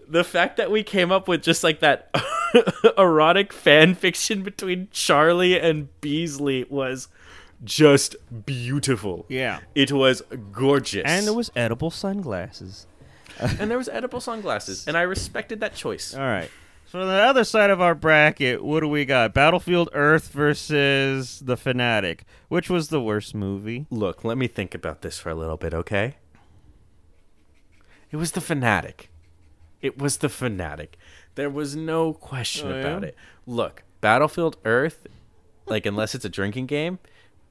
the 0.10 0.24
fact 0.24 0.58
that 0.58 0.72
we 0.72 0.84
came 0.84 1.12
up 1.12 1.28
with 1.28 1.42
just 1.42 1.64
like 1.64 1.80
that 1.80 2.10
erotic 2.98 3.52
fan 3.54 3.96
fiction 3.96 4.44
between 4.44 4.88
Charlie 4.92 5.60
and 5.60 5.90
Beazley 6.02 6.70
was 6.70 7.08
just 7.64 8.16
beautiful. 8.46 9.26
yeah. 9.30 9.60
It 9.76 9.92
was 9.92 10.22
gorgeous. 10.52 11.04
And 11.06 11.26
there 11.26 11.34
was 11.34 11.52
edible 11.56 11.92
sunglasses. 11.92 12.88
and 13.40 13.70
there 13.70 13.78
was 13.78 13.90
edible 13.90 14.22
sunglasses, 14.22 14.88
and 14.88 14.98
I 14.98 15.02
respected 15.04 15.60
that 15.60 15.76
choice. 15.76 16.16
All 16.16 16.22
right. 16.22 16.50
So 16.88 17.02
on 17.02 17.08
the 17.08 17.14
other 17.14 17.44
side 17.44 17.70
of 17.70 17.82
our 17.82 17.94
bracket, 17.94 18.64
what 18.64 18.80
do 18.80 18.88
we 18.88 19.04
got? 19.04 19.34
Battlefield 19.34 19.90
Earth 19.94 20.30
versus 20.32 21.40
The 21.40 21.58
Fanatic. 21.58 22.24
Which 22.48 22.70
was 22.70 22.88
the 22.88 23.02
worst 23.02 23.36
movie? 23.36 23.86
Look, 23.90 24.24
let 24.24 24.38
me 24.38 24.48
think 24.48 24.74
about 24.74 25.02
this 25.02 25.20
for 25.20 25.30
a 25.30 25.36
little 25.36 25.58
bit, 25.58 25.74
okay? 25.74 26.16
It 28.10 28.16
was 28.16 28.32
the 28.32 28.42
fanatic. 28.42 29.10
It 29.82 29.98
was 29.98 30.18
the 30.18 30.30
fanatic. 30.30 30.98
There 31.36 31.50
was 31.50 31.76
no 31.76 32.14
question 32.14 32.72
Oh, 32.72 32.76
yeah? 32.76 32.82
about 32.82 33.04
it. 33.04 33.16
Look, 33.46 33.84
Battlefield 34.02 34.58
Earth, 34.66 35.08
like 35.68 35.86
unless 35.86 36.16
it's 36.16 36.26
a 36.26 36.30
drinking 36.30 36.66
game, 36.66 37.00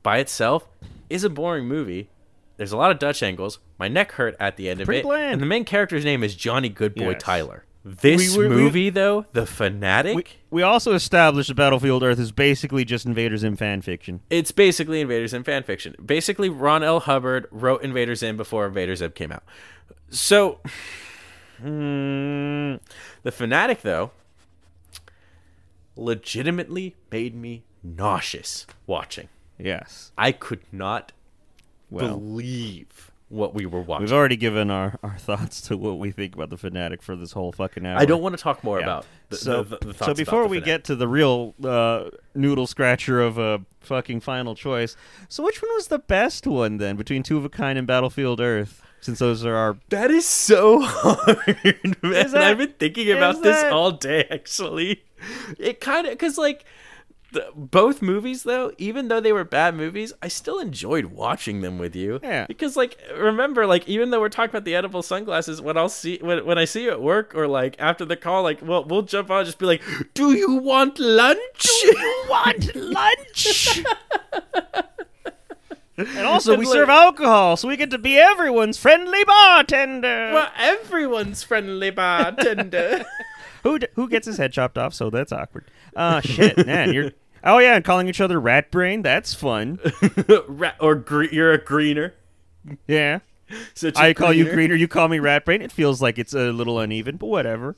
by 0.02 0.18
itself 0.18 0.66
is 1.08 1.24
a 1.24 1.30
boring 1.30 1.66
movie. 1.66 2.08
There's 2.56 2.72
a 2.72 2.76
lot 2.76 2.90
of 2.90 2.98
Dutch 2.98 3.22
angles. 3.22 3.58
My 3.78 3.86
neck 3.88 4.12
hurt 4.12 4.34
at 4.40 4.56
the 4.56 4.68
end 4.68 4.80
of 4.80 4.88
it. 4.90 5.02
bland. 5.04 5.34
And 5.34 5.42
the 5.42 5.46
main 5.46 5.64
character's 5.64 6.04
name 6.04 6.24
is 6.24 6.34
Johnny 6.34 6.68
Goodboy 6.70 7.12
Yes. 7.12 7.22
Tyler. 7.22 7.64
This 7.84 8.36
We- 8.36 8.48
we- 8.48 8.48
we- 8.48 8.62
movie, 8.62 8.90
though, 8.90 9.26
The 9.32 9.46
Fanatic, 9.46 10.16
We, 10.16 10.24
we 10.50 10.62
also 10.62 10.92
established 10.94 11.48
that 11.48 11.54
Battlefield 11.54 12.02
Earth 12.02 12.18
is 12.18 12.32
basically 12.32 12.84
just 12.84 13.06
Invader 13.06 13.36
Zim 13.36 13.54
fan 13.54 13.80
fiction. 13.82 14.20
it's 14.30 14.50
basically 14.50 15.00
Invader 15.00 15.28
Zim 15.28 15.44
fan 15.44 15.62
fiction. 15.62 15.94
Basically, 16.04 16.48
Ron 16.48 16.82
L. 16.82 16.98
Hubbard 16.98 17.46
wrote 17.52 17.84
Invader 17.84 18.16
Zim 18.16 18.36
before 18.36 18.66
Invaders 18.66 18.98
Zim 18.98 19.12
came 19.12 19.30
out. 19.30 19.44
So, 20.10 20.58
hmm, 21.60 22.76
the 23.22 23.32
fanatic 23.32 23.82
though 23.82 24.10
legitimately 25.96 26.94
made 27.10 27.34
me 27.34 27.62
nauseous 27.82 28.66
watching. 28.86 29.28
Yes. 29.58 30.12
I 30.18 30.32
could 30.32 30.60
not 30.72 31.12
Well, 31.90 32.18
believe 32.18 33.10
what 33.28 33.54
we 33.54 33.66
were 33.66 33.80
watching. 33.80 34.04
we've 34.04 34.12
already 34.12 34.36
given 34.36 34.70
our, 34.70 34.98
our 35.02 35.16
thoughts 35.18 35.60
to 35.62 35.76
what 35.76 35.98
we 35.98 36.10
think 36.10 36.34
about 36.34 36.50
the 36.50 36.56
Fanatic 36.58 37.02
for 37.02 37.16
this 37.16 37.32
whole 37.32 37.50
fucking 37.52 37.84
hour. 37.86 37.98
I 37.98 38.04
don't 38.04 38.22
want 38.22 38.36
to 38.36 38.42
talk 38.42 38.62
more 38.62 38.78
Yeah. 38.78 38.84
about 38.84 39.06
the, 39.30 39.36
so, 39.36 39.62
the, 39.64 39.78
the, 39.78 39.94
so 39.94 40.14
before 40.14 40.46
we 40.46 40.60
get 40.60 40.84
to 40.84 40.94
the 40.96 41.08
real 41.08 41.54
uh, 41.64 42.10
noodle 42.34 42.66
scratcher 42.66 43.20
of 43.20 43.38
a 43.38 43.62
fucking 43.80 44.20
final 44.20 44.54
choice, 44.54 44.96
so 45.28 45.42
which 45.42 45.60
one 45.62 45.74
was 45.74 45.88
the 45.88 45.98
best 45.98 46.46
one 46.46 46.76
then 46.76 46.96
between 46.96 47.22
Two 47.22 47.36
of 47.38 47.44
a 47.44 47.48
Kind 47.48 47.78
and 47.78 47.86
Battlefield 47.86 48.40
Earth? 48.40 48.82
Since 49.00 49.18
those 49.20 49.44
are 49.44 49.54
our 49.54 49.76
That 49.90 50.10
is 50.10 50.26
so 50.26 50.80
hard, 50.84 51.56
man. 51.62 51.96
That- 52.32 52.34
I've 52.36 52.58
been 52.58 52.72
thinking 52.78 53.10
about 53.12 53.42
this 53.42 53.60
that- 53.62 53.72
all 53.72 53.92
day, 53.92 54.26
actually. 54.30 55.04
It 55.58 55.80
kind 55.80 56.06
of, 56.06 56.12
because, 56.12 56.36
like, 56.38 56.64
the, 57.32 57.46
both 57.54 58.02
movies, 58.02 58.44
though, 58.44 58.72
even 58.78 59.08
though 59.08 59.20
they 59.20 59.32
were 59.32 59.44
bad 59.44 59.74
movies, 59.74 60.12
I 60.22 60.28
still 60.28 60.58
enjoyed 60.58 61.06
watching 61.06 61.60
them 61.60 61.78
with 61.78 61.94
you. 61.96 62.20
Yeah. 62.22 62.46
Because, 62.46 62.76
like, 62.76 62.98
remember, 63.16 63.66
like, 63.66 63.86
even 63.88 64.10
though 64.10 64.20
we're 64.20 64.28
talking 64.28 64.50
about 64.50 64.64
the 64.64 64.74
edible 64.76 65.02
sunglasses, 65.02 65.60
when 65.60 65.76
I'll 65.76 65.88
see, 65.88 66.18
when, 66.20 66.44
when 66.46 66.58
I 66.58 66.64
see 66.66 66.84
you 66.84 66.90
at 66.90 67.00
work 67.02 67.34
or, 67.34 67.46
like, 67.48 67.76
after 67.78 68.04
the 68.04 68.16
call, 68.16 68.42
like, 68.42 68.60
well, 68.62 68.84
we'll 68.84 69.02
jump 69.02 69.30
on 69.30 69.38
and 69.40 69.46
just 69.46 69.58
be 69.58 69.66
like, 69.66 69.82
do 70.14 70.32
you 70.34 70.54
want 70.54 70.98
lunch? 70.98 71.38
Do 71.62 71.86
you 71.88 72.24
want 72.28 72.74
lunch? 72.76 73.82
and 75.96 76.18
also 76.26 76.56
we 76.56 76.66
like- 76.66 76.72
serve 76.74 76.88
alcohol, 76.88 77.56
so 77.56 77.68
we 77.68 77.76
get 77.76 77.90
to 77.90 77.98
be 77.98 78.16
everyone's 78.18 78.78
friendly 78.78 79.24
bartender. 79.24 80.32
well, 80.34 80.50
everyone's 80.56 81.42
friendly 81.42 81.90
bartender. 81.90 83.04
Who 83.62 83.80
d- 83.80 83.88
who 83.96 84.08
gets 84.08 84.26
his 84.26 84.36
head 84.38 84.52
chopped 84.52 84.78
off? 84.78 84.94
So 84.94 85.10
that's 85.10 85.32
awkward. 85.32 85.64
Uh 85.96 86.20
shit, 86.20 86.64
man, 86.66 86.92
you're. 86.94 87.10
Oh 87.42 87.58
yeah, 87.58 87.74
and 87.76 87.84
calling 87.84 88.08
each 88.08 88.20
other 88.20 88.38
rat 88.40 88.70
brain. 88.70 89.02
That's 89.02 89.34
fun. 89.34 89.80
Ra- 90.46 90.72
or 90.78 90.94
gre- 90.94 91.24
you're 91.32 91.52
a 91.52 91.58
greener. 91.58 92.14
Yeah. 92.86 93.20
Such 93.74 93.96
I 93.96 94.12
call 94.12 94.32
you 94.32 94.44
greener. 94.44 94.54
greener. 94.56 94.74
You 94.76 94.88
call 94.88 95.08
me 95.08 95.18
rat 95.20 95.44
brain. 95.44 95.62
It 95.62 95.70
feels 95.72 96.00
like 96.02 96.18
it's 96.18 96.32
a 96.34 96.50
little 96.52 96.78
uneven, 96.80 97.16
but 97.16 97.26
whatever. 97.26 97.74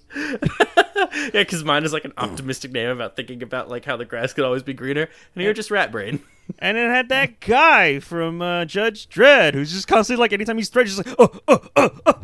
Yeah, 1.34 1.42
because 1.42 1.64
mine 1.64 1.84
is 1.84 1.92
like 1.92 2.05
an 2.05 2.12
optimistic 2.16 2.72
name 2.72 2.88
about 2.88 3.16
thinking 3.16 3.42
about 3.42 3.68
like 3.68 3.84
how 3.84 3.96
the 3.96 4.05
grass 4.05 4.32
could 4.32 4.44
always 4.44 4.62
be 4.62 4.72
greener, 4.72 5.09
and 5.34 5.44
you're 5.44 5.53
just 5.53 5.70
rat 5.70 5.92
brain. 5.92 6.20
And 6.61 6.78
it 6.78 6.88
had 6.88 7.11
that 7.11 7.40
guy 7.40 8.01
from 8.01 8.40
uh, 8.40 8.64
Judge 8.64 9.07
Dredd 9.11 9.53
who's 9.53 9.70
just 9.70 9.86
constantly 9.86 10.18
like 10.18 10.32
anytime 10.32 10.57
he's 10.57 10.70
threatened, 10.70 10.96
just 10.96 11.07
like 11.07 11.14
oh 11.18 11.40
oh 11.46 11.61
oh. 11.76 11.90
oh. 12.07 12.14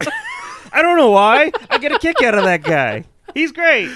I 0.72 0.82
don't 0.82 0.96
know 0.96 1.10
why. 1.10 1.50
I 1.68 1.78
get 1.78 1.90
a 1.90 1.98
kick 1.98 2.22
out 2.22 2.38
of 2.38 2.44
that 2.44 2.62
guy. 2.62 3.06
He's 3.34 3.50
great. 3.50 3.90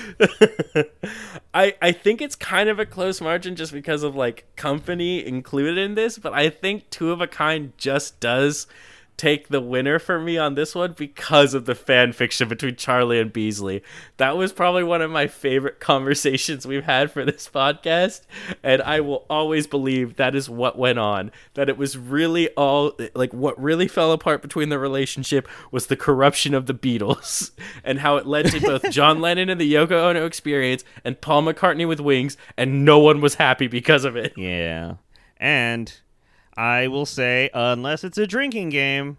I 1.55 1.77
I 1.81 1.93
think 1.93 2.21
it's 2.21 2.35
kind 2.35 2.69
of 2.69 2.81
a 2.81 2.85
close 2.85 3.21
margin 3.21 3.55
just 3.55 3.73
because 3.73 4.03
of 4.03 4.17
like 4.17 4.45
company 4.57 5.25
included 5.25 5.79
in 5.79 5.95
this, 5.95 6.19
but 6.19 6.33
I 6.33 6.51
think 6.51 6.91
Two 6.91 7.13
of 7.13 7.21
a 7.21 7.29
Kind 7.29 7.73
just 7.79 8.19
does 8.19 8.67
take 9.21 9.49
the 9.49 9.61
winner 9.61 9.99
for 9.99 10.19
me 10.19 10.39
on 10.39 10.55
this 10.55 10.75
one 10.75 10.95
because 10.97 11.53
of 11.53 11.67
the 11.67 11.75
fan 11.75 12.11
fiction 12.11 12.49
between 12.49 12.75
Charlie 12.75 13.21
and 13.21 13.31
Beazley. 13.31 13.83
That 14.17 14.35
was 14.35 14.51
probably 14.51 14.83
one 14.83 15.03
of 15.03 15.11
my 15.11 15.27
favorite 15.27 15.79
conversations 15.81 16.67
we've 16.67 16.85
had 16.85 17.13
for 17.13 17.27
this 17.27 17.47
podcast, 17.53 18.23
and 18.63 18.81
I 18.81 19.01
will 19.01 19.27
always 19.29 19.67
believe 19.67 20.17
that 20.17 20.35
is 20.35 20.49
what 20.49 20.79
went 20.79 20.99
on. 20.99 21.33
That 21.53 21.69
it 21.69 21.77
was 21.77 21.99
really 21.99 22.49
all 22.51 22.99
like 23.15 23.35
what 23.35 23.61
really 23.63 23.89
fell 23.89 24.13
apart 24.13 24.41
between 24.41 24.71
the 24.71 24.79
relationship 24.79 25.47
was 25.71 25.89
the 25.89 25.97
corruption 25.97 26.55
of 26.55 26.65
the 26.65 26.75
Beatles 26.75 27.51
and 27.85 27.99
how 27.99 28.17
it 28.17 28.27
led 28.27 28.47
to 28.47 28.61
both 28.61 28.91
John 28.91 29.21
Lennon 29.21 29.51
and 29.51 29.61
the 29.61 29.71
Yoko 29.71 29.93
Ono 29.93 30.25
experience 30.25 30.83
and 31.05 31.21
Paul 31.21 31.43
McCartney 31.43 31.87
with 31.87 32.01
Wings, 32.01 32.39
and 32.57 32.87
no 32.87 32.99
one 32.99 33.21
was 33.21 33.35
happy 33.35 33.67
because 33.67 34.07
of 34.07 34.17
it. 34.17 34.33
Yeah. 34.39 34.95
And 35.37 35.93
I 36.61 36.89
will 36.89 37.07
say, 37.07 37.49
unless 37.55 38.05
it's 38.05 38.19
a 38.19 38.27
drinking 38.27 38.69
game 38.69 39.17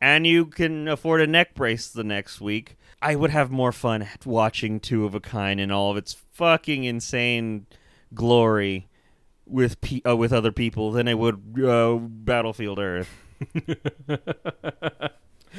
and 0.00 0.26
you 0.26 0.46
can 0.46 0.88
afford 0.88 1.20
a 1.20 1.26
neck 1.26 1.54
brace 1.54 1.88
the 1.88 2.02
next 2.02 2.40
week, 2.40 2.78
I 3.02 3.14
would 3.14 3.28
have 3.28 3.50
more 3.50 3.72
fun 3.72 4.08
watching 4.24 4.80
Two 4.80 5.04
of 5.04 5.14
a 5.14 5.20
Kind 5.20 5.60
in 5.60 5.70
all 5.70 5.90
of 5.90 5.98
its 5.98 6.16
fucking 6.32 6.84
insane 6.84 7.66
glory 8.14 8.88
with 9.44 9.82
pe- 9.82 10.00
uh, 10.08 10.16
with 10.16 10.32
other 10.32 10.50
people 10.50 10.92
than 10.92 11.08
I 11.08 11.12
would 11.12 11.62
uh, 11.62 11.96
Battlefield 11.96 12.78
Earth. 12.78 13.10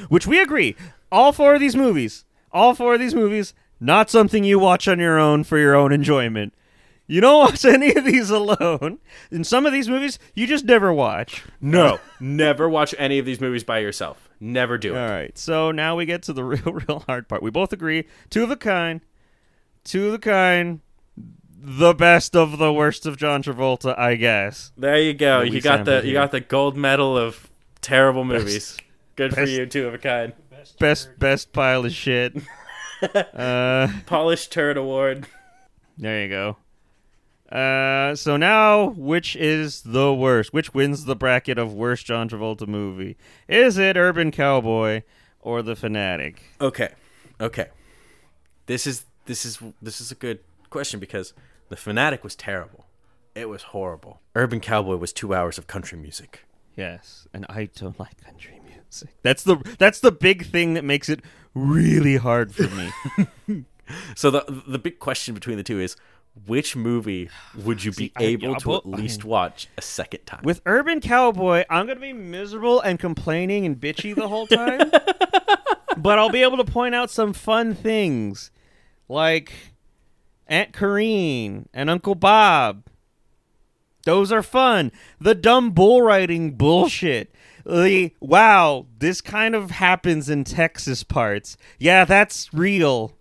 Which 0.08 0.26
we 0.26 0.40
agree. 0.40 0.74
All 1.12 1.30
four 1.30 1.54
of 1.54 1.60
these 1.60 1.76
movies, 1.76 2.24
all 2.50 2.74
four 2.74 2.94
of 2.94 3.00
these 3.00 3.14
movies, 3.14 3.54
not 3.78 4.10
something 4.10 4.42
you 4.42 4.58
watch 4.58 4.88
on 4.88 4.98
your 4.98 5.16
own 5.16 5.44
for 5.44 5.58
your 5.58 5.76
own 5.76 5.92
enjoyment. 5.92 6.54
You 7.08 7.20
don't 7.22 7.38
watch 7.40 7.64
any 7.64 7.94
of 7.94 8.04
these 8.04 8.30
alone. 8.30 8.98
In 9.30 9.42
some 9.42 9.64
of 9.66 9.72
these 9.72 9.88
movies, 9.88 10.18
you 10.34 10.46
just 10.46 10.64
never 10.66 10.92
watch. 10.92 11.42
No, 11.60 11.98
never 12.20 12.68
watch 12.68 12.94
any 12.98 13.18
of 13.18 13.24
these 13.26 13.40
movies 13.40 13.64
by 13.64 13.78
yourself. 13.78 14.28
Never 14.40 14.76
do 14.78 14.94
it. 14.94 14.98
All 14.98 15.08
right, 15.10 15.36
so 15.36 15.72
now 15.72 15.96
we 15.96 16.04
get 16.06 16.22
to 16.24 16.32
the 16.32 16.44
real, 16.44 16.72
real 16.72 17.00
hard 17.08 17.26
part. 17.28 17.42
We 17.42 17.50
both 17.50 17.72
agree. 17.72 18.04
Two 18.30 18.44
of 18.44 18.50
a 18.50 18.56
kind. 18.56 19.00
Two 19.84 20.08
of 20.08 20.14
a 20.14 20.18
kind. 20.18 20.80
The 21.60 21.92
best 21.94 22.36
of 22.36 22.58
the 22.58 22.72
worst 22.72 23.04
of 23.06 23.16
John 23.16 23.42
Travolta, 23.42 23.98
I 23.98 24.14
guess. 24.14 24.70
There 24.76 25.00
you 25.00 25.12
go. 25.14 25.40
You 25.40 25.60
got 25.60 25.84
the 25.86 26.02
you 26.06 26.12
got 26.12 26.30
the 26.30 26.40
gold 26.40 26.76
medal 26.76 27.16
of 27.18 27.48
terrible 27.80 28.24
movies. 28.24 28.76
Good 29.16 29.34
for 29.34 29.42
you, 29.44 29.66
two 29.66 29.88
of 29.88 29.94
a 29.94 29.98
kind. 29.98 30.34
Best 30.78 31.18
best 31.18 31.52
pile 31.52 31.84
of 31.84 31.92
shit. 31.92 32.36
uh, 33.02 33.88
Polished 34.06 34.52
turd 34.52 34.76
award. 34.76 35.26
there 35.96 36.22
you 36.22 36.28
go. 36.28 36.56
Uh, 37.50 38.14
so 38.14 38.36
now, 38.36 38.90
which 38.90 39.34
is 39.34 39.82
the 39.82 40.12
worst? 40.12 40.52
Which 40.52 40.74
wins 40.74 41.06
the 41.06 41.16
bracket 41.16 41.56
of 41.58 41.72
worst 41.72 42.04
John 42.06 42.28
Travolta 42.28 42.66
movie? 42.66 43.16
Is 43.48 43.78
it 43.78 43.96
Urban 43.96 44.30
Cowboy 44.30 45.02
or 45.40 45.62
The 45.62 45.74
Fanatic? 45.74 46.42
Okay, 46.60 46.92
okay. 47.40 47.68
This 48.66 48.86
is 48.86 49.06
this 49.24 49.46
is 49.46 49.58
this 49.80 50.00
is 50.00 50.10
a 50.10 50.14
good 50.14 50.40
question 50.68 51.00
because 51.00 51.32
the 51.70 51.76
fanatic 51.76 52.22
was 52.22 52.36
terrible. 52.36 52.84
It 53.34 53.48
was 53.48 53.62
horrible. 53.62 54.20
Urban 54.34 54.60
Cowboy 54.60 54.96
was 54.96 55.12
two 55.12 55.34
hours 55.34 55.56
of 55.56 55.66
country 55.66 55.96
music. 55.96 56.44
Yes, 56.76 57.26
and 57.32 57.46
I 57.48 57.70
don't 57.74 57.98
like 57.98 58.22
country 58.22 58.60
music. 58.64 59.08
That's 59.22 59.42
the 59.42 59.56
that's 59.78 60.00
the 60.00 60.12
big 60.12 60.44
thing 60.44 60.74
that 60.74 60.84
makes 60.84 61.08
it 61.08 61.20
really 61.54 62.16
hard 62.16 62.54
for 62.54 62.68
me. 62.68 63.64
So 64.16 64.30
the 64.30 64.62
the 64.66 64.78
big 64.78 64.98
question 64.98 65.34
between 65.34 65.56
the 65.56 65.62
two 65.62 65.80
is 65.80 65.96
which 66.46 66.76
movie 66.76 67.30
would 67.56 67.84
you 67.84 67.90
be 67.92 68.06
See, 68.06 68.12
I- 68.16 68.22
able 68.24 68.50
yeah, 68.50 68.58
to 68.58 68.74
at 68.76 68.86
least 68.86 69.24
watch 69.24 69.68
a 69.76 69.82
second 69.82 70.24
time? 70.26 70.40
With 70.44 70.60
Urban 70.66 71.00
Cowboy, 71.00 71.64
I'm 71.68 71.86
gonna 71.86 72.00
be 72.00 72.12
miserable 72.12 72.80
and 72.80 72.98
complaining 72.98 73.66
and 73.66 73.76
bitchy 73.76 74.14
the 74.14 74.28
whole 74.28 74.46
time. 74.46 74.90
but 75.96 76.18
I'll 76.18 76.30
be 76.30 76.42
able 76.42 76.58
to 76.58 76.64
point 76.64 76.94
out 76.94 77.10
some 77.10 77.32
fun 77.32 77.74
things, 77.74 78.50
like 79.08 79.52
Aunt 80.46 80.72
Corrine 80.72 81.66
and 81.74 81.90
Uncle 81.90 82.14
Bob. 82.14 82.84
Those 84.04 84.32
are 84.32 84.42
fun. 84.42 84.92
The 85.20 85.34
dumb 85.34 85.72
bull 85.72 86.00
riding 86.02 86.52
bullshit. 86.52 87.34
The 87.66 88.12
wow, 88.20 88.86
this 88.98 89.20
kind 89.20 89.54
of 89.54 89.72
happens 89.72 90.30
in 90.30 90.44
Texas 90.44 91.02
parts. 91.02 91.58
Yeah, 91.78 92.06
that's 92.06 92.48
real 92.54 93.14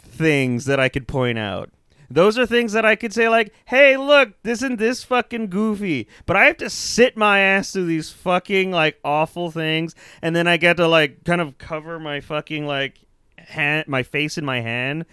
things 0.00 0.64
that 0.64 0.80
I 0.80 0.88
could 0.88 1.06
point 1.06 1.38
out. 1.38 1.70
Those 2.10 2.38
are 2.38 2.46
things 2.46 2.72
that 2.72 2.84
I 2.84 2.96
could 2.96 3.12
say 3.12 3.28
like, 3.28 3.52
"Hey, 3.66 3.96
look, 3.96 4.34
isn't 4.44 4.76
this 4.76 5.04
fucking 5.04 5.48
goofy?" 5.48 6.08
But 6.26 6.36
I 6.36 6.46
have 6.46 6.58
to 6.58 6.70
sit 6.70 7.16
my 7.16 7.38
ass 7.40 7.72
through 7.72 7.86
these 7.86 8.10
fucking 8.10 8.70
like 8.70 8.98
awful 9.04 9.50
things, 9.50 9.94
and 10.22 10.34
then 10.34 10.46
I 10.46 10.56
get 10.56 10.76
to 10.78 10.88
like 10.88 11.24
kind 11.24 11.40
of 11.40 11.58
cover 11.58 11.98
my 11.98 12.20
fucking 12.20 12.66
like 12.66 12.98
hand, 13.38 13.88
my 13.88 14.02
face 14.02 14.38
in 14.38 14.44
my 14.44 14.60
hand, 14.60 15.06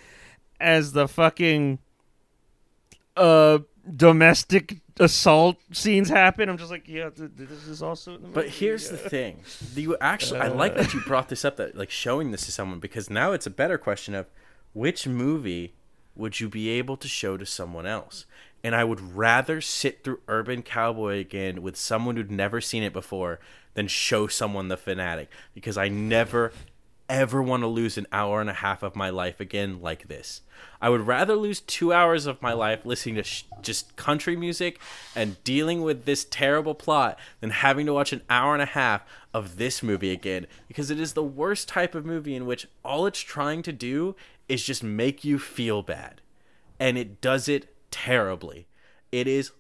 as 0.59 0.91
the 0.91 1.07
fucking 1.07 1.79
uh 3.17 3.59
domestic 3.95 4.81
assault 4.99 5.57
scenes 5.71 6.09
happen. 6.09 6.49
I'm 6.49 6.57
just 6.57 6.71
like, 6.71 6.87
yeah, 6.87 7.09
th- 7.09 7.31
th- 7.35 7.49
this 7.49 7.67
is 7.67 7.81
also. 7.81 8.17
But 8.17 8.47
here's 8.49 8.89
the 8.89 8.97
thing: 8.97 9.43
Do 9.73 9.81
you 9.81 9.97
actually, 9.99 10.39
I 10.39 10.47
like 10.47 10.75
that 10.75 10.93
you 10.93 11.01
brought 11.05 11.29
this 11.29 11.43
up, 11.43 11.57
that 11.57 11.75
like 11.75 11.89
showing 11.89 12.31
this 12.31 12.45
to 12.45 12.51
someone, 12.51 12.79
because 12.79 13.09
now 13.09 13.31
it's 13.31 13.47
a 13.47 13.51
better 13.51 13.77
question 13.77 14.13
of 14.13 14.27
which 14.73 15.07
movie 15.07 15.73
would 16.21 16.39
you 16.39 16.47
be 16.47 16.69
able 16.69 16.95
to 16.95 17.07
show 17.07 17.35
to 17.35 17.45
someone 17.45 17.85
else? 17.85 18.25
And 18.63 18.75
I 18.75 18.83
would 18.83 19.17
rather 19.17 19.59
sit 19.59 20.03
through 20.03 20.21
Urban 20.27 20.61
Cowboy 20.61 21.19
again 21.19 21.61
with 21.61 21.75
someone 21.75 22.15
who'd 22.15 22.31
never 22.31 22.61
seen 22.61 22.83
it 22.83 22.93
before 22.93 23.39
than 23.73 23.87
show 23.87 24.27
someone 24.27 24.67
the 24.67 24.77
fanatic, 24.77 25.29
because 25.53 25.77
I 25.77 25.87
never 25.87 26.53
ever 27.11 27.43
want 27.43 27.61
to 27.61 27.67
lose 27.67 27.97
an 27.97 28.07
hour 28.13 28.39
and 28.39 28.49
a 28.49 28.53
half 28.53 28.81
of 28.81 28.95
my 28.95 29.09
life 29.09 29.41
again 29.41 29.81
like 29.81 30.07
this. 30.07 30.41
I 30.81 30.87
would 30.87 31.01
rather 31.01 31.35
lose 31.35 31.59
two 31.59 31.91
hours 31.91 32.25
of 32.25 32.41
my 32.41 32.53
life 32.53 32.85
listening 32.85 33.15
to 33.15 33.23
sh- 33.23 33.43
just 33.61 33.97
country 33.97 34.37
music 34.37 34.79
and 35.13 35.43
dealing 35.43 35.81
with 35.81 36.05
this 36.05 36.23
terrible 36.23 36.73
plot 36.73 37.19
than 37.41 37.49
having 37.49 37.85
to 37.87 37.93
watch 37.93 38.13
an 38.13 38.21
hour 38.29 38.53
and 38.53 38.61
a 38.61 38.67
half 38.67 39.03
of 39.33 39.57
this 39.57 39.83
movie 39.83 40.11
again 40.11 40.47
because 40.69 40.89
it 40.89 41.01
is 41.01 41.11
the 41.11 41.23
worst 41.23 41.67
type 41.67 41.95
of 41.95 42.05
movie 42.05 42.35
in 42.35 42.45
which 42.45 42.67
all 42.83 43.05
it's 43.05 43.19
trying 43.19 43.61
to 43.63 43.73
do 43.73 44.15
is 44.51 44.65
just 44.65 44.83
make 44.83 45.23
you 45.23 45.39
feel 45.39 45.81
bad. 45.81 46.21
And 46.79 46.97
it 46.97 47.21
does 47.21 47.47
it 47.47 47.73
terribly. 47.89 48.67
It 49.11 49.27
is 49.27 49.51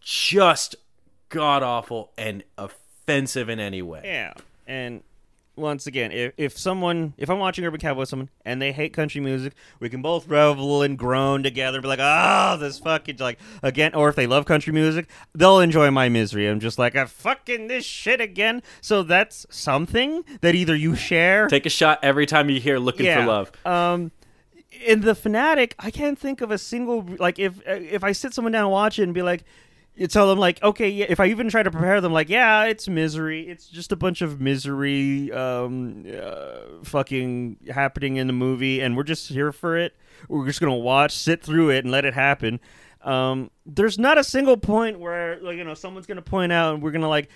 just 0.00 0.76
god 1.28 1.62
awful 1.62 2.12
and 2.16 2.42
offensive 2.56 3.48
in 3.48 3.60
any 3.60 3.82
way. 3.82 4.02
Yeah, 4.04 4.34
and 4.66 5.02
once 5.56 5.86
again, 5.86 6.10
if, 6.12 6.32
if 6.36 6.58
someone, 6.58 7.14
if 7.16 7.30
I'm 7.30 7.38
watching 7.38 7.64
Urban 7.64 7.80
Cowboy 7.80 8.00
with 8.00 8.08
someone 8.08 8.28
and 8.44 8.60
they 8.60 8.72
hate 8.72 8.92
country 8.92 9.20
music, 9.20 9.54
we 9.80 9.88
can 9.88 10.02
both 10.02 10.26
revel 10.28 10.82
and 10.82 10.98
groan 10.98 11.42
together 11.42 11.78
and 11.78 11.82
be 11.82 11.88
like, 11.88 12.00
oh, 12.02 12.56
this 12.58 12.78
fucking, 12.78 13.18
like, 13.18 13.38
again, 13.62 13.94
or 13.94 14.08
if 14.08 14.16
they 14.16 14.26
love 14.26 14.46
country 14.46 14.72
music, 14.72 15.08
they'll 15.34 15.60
enjoy 15.60 15.90
my 15.90 16.08
misery. 16.08 16.48
I'm 16.48 16.60
just 16.60 16.78
like, 16.78 16.96
I 16.96 17.04
fucking 17.04 17.68
this 17.68 17.84
shit 17.84 18.20
again. 18.20 18.62
So 18.80 19.02
that's 19.02 19.46
something 19.50 20.24
that 20.40 20.54
either 20.54 20.74
you 20.74 20.94
share. 20.96 21.48
Take 21.48 21.66
a 21.66 21.70
shot 21.70 21.98
every 22.02 22.26
time 22.26 22.50
you 22.50 22.60
hear 22.60 22.78
"Looking 22.78 23.06
for 23.06 23.24
Love." 23.24 23.52
Um, 23.64 24.10
in 24.84 25.02
the 25.02 25.14
fanatic, 25.14 25.74
I 25.78 25.90
can't 25.90 26.18
think 26.18 26.40
of 26.40 26.50
a 26.50 26.58
single 26.58 27.06
like 27.18 27.38
if 27.38 27.60
if 27.66 28.02
I 28.02 28.12
sit 28.12 28.34
someone 28.34 28.52
down 28.52 28.64
and 28.64 28.72
watch 28.72 28.98
it 28.98 29.04
and 29.04 29.14
be 29.14 29.22
like, 29.22 29.44
you 29.96 30.06
tell 30.06 30.28
them 30.28 30.38
like, 30.38 30.62
okay, 30.62 30.88
yeah. 30.88 31.06
If 31.08 31.20
I 31.20 31.26
even 31.26 31.48
try 31.48 31.62
to 31.62 31.70
prepare 31.70 32.00
them, 32.00 32.12
like, 32.12 32.28
yeah, 32.28 32.64
it's 32.64 32.88
misery. 32.88 33.48
It's 33.48 33.66
just 33.66 33.92
a 33.92 33.96
bunch 33.96 34.22
of 34.22 34.40
misery, 34.40 35.30
um, 35.32 36.04
uh, 36.06 36.82
fucking 36.82 37.58
happening 37.72 38.16
in 38.16 38.26
the 38.26 38.32
movie, 38.32 38.80
and 38.80 38.96
we're 38.96 39.04
just 39.04 39.28
here 39.28 39.52
for 39.52 39.76
it. 39.76 39.96
We're 40.28 40.46
just 40.46 40.60
gonna 40.60 40.74
watch, 40.74 41.12
sit 41.12 41.42
through 41.42 41.70
it, 41.70 41.84
and 41.84 41.90
let 41.92 42.04
it 42.04 42.14
happen. 42.14 42.60
Um, 43.02 43.50
there's 43.66 43.98
not 43.98 44.18
a 44.18 44.24
single 44.24 44.56
point 44.56 44.98
where 44.98 45.38
like 45.40 45.58
you 45.58 45.64
know 45.64 45.74
someone's 45.74 46.06
gonna 46.06 46.22
point 46.22 46.52
out 46.52 46.74
and 46.74 46.82
we're 46.82 46.90
gonna 46.90 47.08
like 47.08 47.28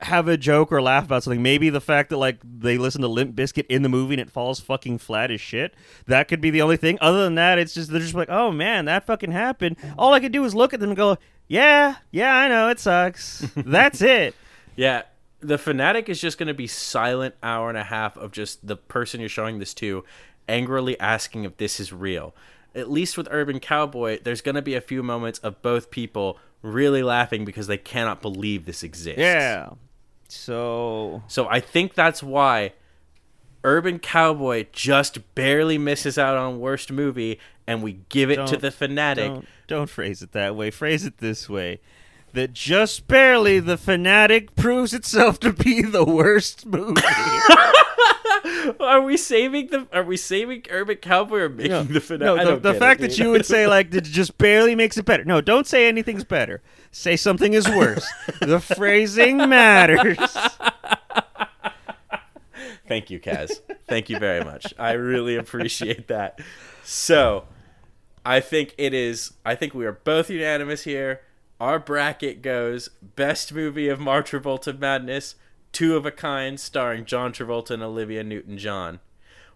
have 0.00 0.28
a 0.28 0.36
joke 0.36 0.72
or 0.72 0.80
laugh 0.80 1.04
about 1.04 1.22
something. 1.22 1.42
Maybe 1.42 1.70
the 1.70 1.80
fact 1.80 2.10
that 2.10 2.16
like 2.16 2.38
they 2.42 2.78
listen 2.78 3.02
to 3.02 3.08
Limp 3.08 3.36
Bizkit 3.36 3.66
in 3.68 3.82
the 3.82 3.88
movie 3.88 4.14
and 4.14 4.20
it 4.20 4.30
falls 4.30 4.60
fucking 4.60 4.98
flat 4.98 5.30
as 5.30 5.40
shit. 5.40 5.74
That 6.06 6.26
could 6.26 6.40
be 6.40 6.50
the 6.50 6.62
only 6.62 6.76
thing. 6.76 6.98
Other 7.00 7.22
than 7.24 7.34
that, 7.34 7.58
it's 7.58 7.74
just 7.74 7.90
they're 7.90 8.00
just 8.00 8.14
like, 8.14 8.30
oh 8.30 8.50
man, 8.50 8.86
that 8.86 9.06
fucking 9.06 9.32
happened. 9.32 9.76
All 9.98 10.12
I 10.14 10.20
could 10.20 10.32
do 10.32 10.44
is 10.44 10.54
look 10.54 10.72
at 10.72 10.80
them 10.80 10.90
and 10.90 10.96
go, 10.96 11.18
yeah, 11.48 11.96
yeah, 12.10 12.34
I 12.34 12.48
know 12.48 12.68
it 12.68 12.80
sucks. 12.80 13.46
That's 13.56 14.02
it. 14.02 14.34
Yeah, 14.76 15.02
the 15.40 15.58
fanatic 15.58 16.08
is 16.08 16.20
just 16.20 16.38
going 16.38 16.48
to 16.48 16.54
be 16.54 16.66
silent 16.66 17.34
hour 17.42 17.68
and 17.68 17.78
a 17.78 17.84
half 17.84 18.16
of 18.16 18.32
just 18.32 18.66
the 18.66 18.76
person 18.76 19.20
you're 19.20 19.28
showing 19.28 19.58
this 19.58 19.74
to 19.74 20.04
angrily 20.48 20.98
asking 20.98 21.44
if 21.44 21.56
this 21.56 21.78
is 21.78 21.92
real. 21.92 22.34
At 22.74 22.90
least 22.90 23.16
with 23.16 23.28
Urban 23.30 23.60
Cowboy, 23.60 24.18
there's 24.22 24.40
going 24.40 24.56
to 24.56 24.62
be 24.62 24.74
a 24.74 24.80
few 24.80 25.02
moments 25.02 25.38
of 25.40 25.62
both 25.62 25.90
people 25.90 26.38
really 26.62 27.02
laughing 27.02 27.44
because 27.44 27.66
they 27.66 27.76
cannot 27.76 28.20
believe 28.22 28.64
this 28.64 28.82
exists. 28.82 29.20
Yeah. 29.20 29.70
So 30.28 31.22
So 31.28 31.46
I 31.48 31.60
think 31.60 31.94
that's 31.94 32.22
why 32.22 32.72
Urban 33.62 33.98
Cowboy 33.98 34.66
just 34.72 35.34
barely 35.34 35.78
misses 35.78 36.18
out 36.18 36.36
on 36.36 36.58
worst 36.58 36.90
movie 36.90 37.38
and 37.66 37.82
we 37.82 38.00
give 38.08 38.30
it 38.30 38.36
to 38.36 38.44
Don't- 38.52 38.60
the 38.62 38.70
fanatic. 38.70 39.26
don't 39.32 39.46
don't 39.66 39.88
phrase 39.90 40.20
it 40.22 40.32
that 40.32 40.54
way. 40.56 40.70
Phrase 40.70 41.04
it 41.06 41.18
this 41.18 41.48
way. 41.48 41.80
That 42.34 42.52
just 42.52 43.06
barely 43.06 43.60
the 43.60 43.76
fanatic 43.78 44.54
proves 44.56 44.92
itself 44.92 45.38
to 45.40 45.52
be 45.52 45.82
the 45.82 46.04
worst 46.04 46.66
movie. 46.66 47.00
Are 48.80 49.00
we 49.00 49.16
saving 49.16 49.68
the 49.68 49.86
are 49.92 50.02
we 50.02 50.16
saving 50.16 50.64
Urban 50.70 50.96
Cowboy 50.96 51.38
or 51.40 51.48
making 51.48 51.88
the 51.92 52.00
fanatic? 52.00 52.44
No, 52.44 52.56
the, 52.56 52.72
the 52.72 52.78
fact 52.78 53.00
it, 53.00 53.08
that 53.10 53.18
you 53.18 53.30
would 53.30 53.46
say 53.46 53.66
like 53.76 53.90
that 53.92 54.04
just 54.04 54.36
barely 54.38 54.74
makes 54.74 54.96
it 54.96 55.04
better. 55.04 55.24
No, 55.24 55.40
don't 55.40 55.66
say 55.66 55.86
anything's 55.86 56.24
better. 56.24 56.60
Say 56.90 57.16
something 57.16 57.52
is 57.54 57.68
worse. 57.68 58.06
the 58.40 58.60
phrasing 58.60 59.36
matters. 59.48 60.18
Thank 62.86 63.10
you, 63.10 63.18
Kaz. 63.20 63.60
Thank 63.88 64.10
you 64.10 64.18
very 64.18 64.44
much. 64.44 64.74
I 64.78 64.92
really 64.92 65.36
appreciate 65.36 66.08
that. 66.08 66.38
So, 66.84 67.44
I 68.24 68.40
think 68.40 68.74
it 68.78 68.94
is. 68.94 69.34
I 69.44 69.54
think 69.54 69.74
we 69.74 69.86
are 69.86 69.92
both 69.92 70.30
unanimous 70.30 70.84
here. 70.84 71.20
Our 71.60 71.78
bracket 71.78 72.42
goes 72.42 72.88
best 73.02 73.52
movie 73.52 73.88
of 73.88 73.98
Martravolta 73.98 74.78
Madness, 74.78 75.36
Two 75.72 75.96
of 75.96 76.06
a 76.06 76.10
Kind, 76.10 76.60
starring 76.60 77.04
John 77.04 77.32
Travolta 77.32 77.72
and 77.72 77.82
Olivia 77.82 78.24
Newton-John. 78.24 79.00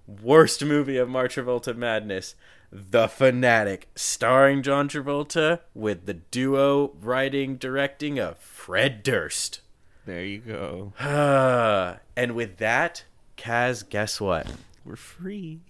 Worst 0.07 0.65
movie 0.65 0.97
of 0.97 1.09
Martravolta 1.09 1.77
Madness, 1.77 2.35
The 2.73 3.09
Fanatic, 3.09 3.89
starring 3.95 4.63
John 4.63 4.89
Travolta 4.89 5.61
with 5.75 6.07
the 6.07 6.15
duo 6.15 6.93
writing 7.01 7.57
directing 7.57 8.19
of 8.19 8.39
Fred 8.39 9.03
Durst. 9.03 9.61
There 10.07 10.25
you 10.25 10.39
go. 10.39 10.93
and 12.17 12.35
with 12.35 12.57
that, 12.59 13.05
Kaz, 13.37 13.89
guess 13.89 14.21
what? 14.21 14.47
We're 14.85 14.97
free. 14.97 15.61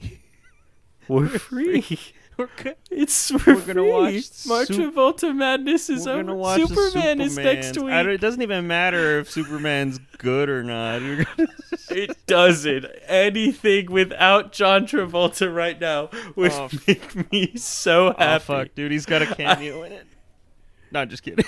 We're 1.08 1.28
free. 1.38 1.98
We're 2.38 2.48
good. 2.62 2.76
It's 2.90 3.32
we're, 3.32 3.38
We're 3.56 3.60
gonna 3.62 3.72
free. 3.74 3.90
watch 3.90 4.46
March 4.46 4.68
Sup- 4.68 4.76
Travolta 4.76 5.34
Madness 5.34 5.90
is 5.90 6.06
We're 6.06 6.12
over. 6.12 6.22
gonna 6.22 6.34
watch 6.36 6.60
the 6.60 6.68
Superman 6.68 7.20
is 7.20 7.36
next 7.36 7.76
week. 7.78 7.92
It 7.92 8.20
doesn't 8.20 8.40
even 8.42 8.66
matter 8.68 9.18
if 9.18 9.28
Superman's 9.30 9.98
good 10.18 10.48
or 10.48 10.62
not. 10.62 11.02
It 11.90 12.18
doesn't. 12.26 12.84
Anything 13.06 13.90
without 13.90 14.52
John 14.52 14.86
Travolta 14.86 15.52
right 15.52 15.80
now 15.80 16.10
would 16.36 16.52
Oh, 16.52 16.68
make 16.86 17.32
me 17.32 17.56
so 17.56 18.08
oh 18.08 18.14
happy. 18.18 18.44
fuck, 18.44 18.74
dude, 18.74 18.92
he's 18.92 19.06
got 19.06 19.22
a 19.22 19.26
cameo 19.34 19.82
in 19.84 19.92
it. 19.92 20.06
No, 20.92 21.00
I'm 21.00 21.08
just 21.10 21.22
kidding. 21.22 21.44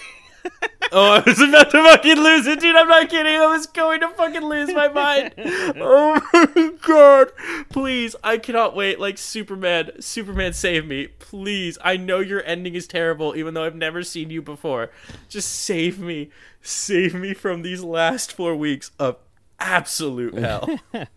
Oh, 0.92 1.12
I 1.12 1.22
was 1.24 1.40
about 1.40 1.70
to 1.70 1.82
fucking 1.82 2.16
lose 2.16 2.46
it, 2.46 2.60
dude. 2.60 2.76
I'm 2.76 2.88
not 2.88 3.08
kidding. 3.08 3.34
I 3.34 3.46
was 3.46 3.66
going 3.66 4.00
to 4.00 4.08
fucking 4.08 4.42
lose 4.44 4.72
my 4.72 4.88
mind. 4.88 5.34
Oh 5.76 6.20
my 6.32 6.72
god. 6.82 7.32
Please, 7.70 8.16
I 8.24 8.38
cannot 8.38 8.74
wait. 8.74 8.98
Like, 9.00 9.18
Superman, 9.18 9.92
Superman, 10.00 10.52
save 10.52 10.86
me. 10.86 11.08
Please. 11.18 11.78
I 11.82 11.96
know 11.96 12.20
your 12.20 12.44
ending 12.44 12.74
is 12.74 12.86
terrible, 12.86 13.34
even 13.36 13.54
though 13.54 13.64
I've 13.64 13.74
never 13.76 14.02
seen 14.02 14.30
you 14.30 14.42
before. 14.42 14.90
Just 15.28 15.50
save 15.50 15.98
me. 15.98 16.30
Save 16.62 17.14
me 17.14 17.34
from 17.34 17.62
these 17.62 17.82
last 17.82 18.32
four 18.32 18.54
weeks 18.56 18.90
of 18.98 19.16
absolute 19.58 20.34
hell. 20.34 20.68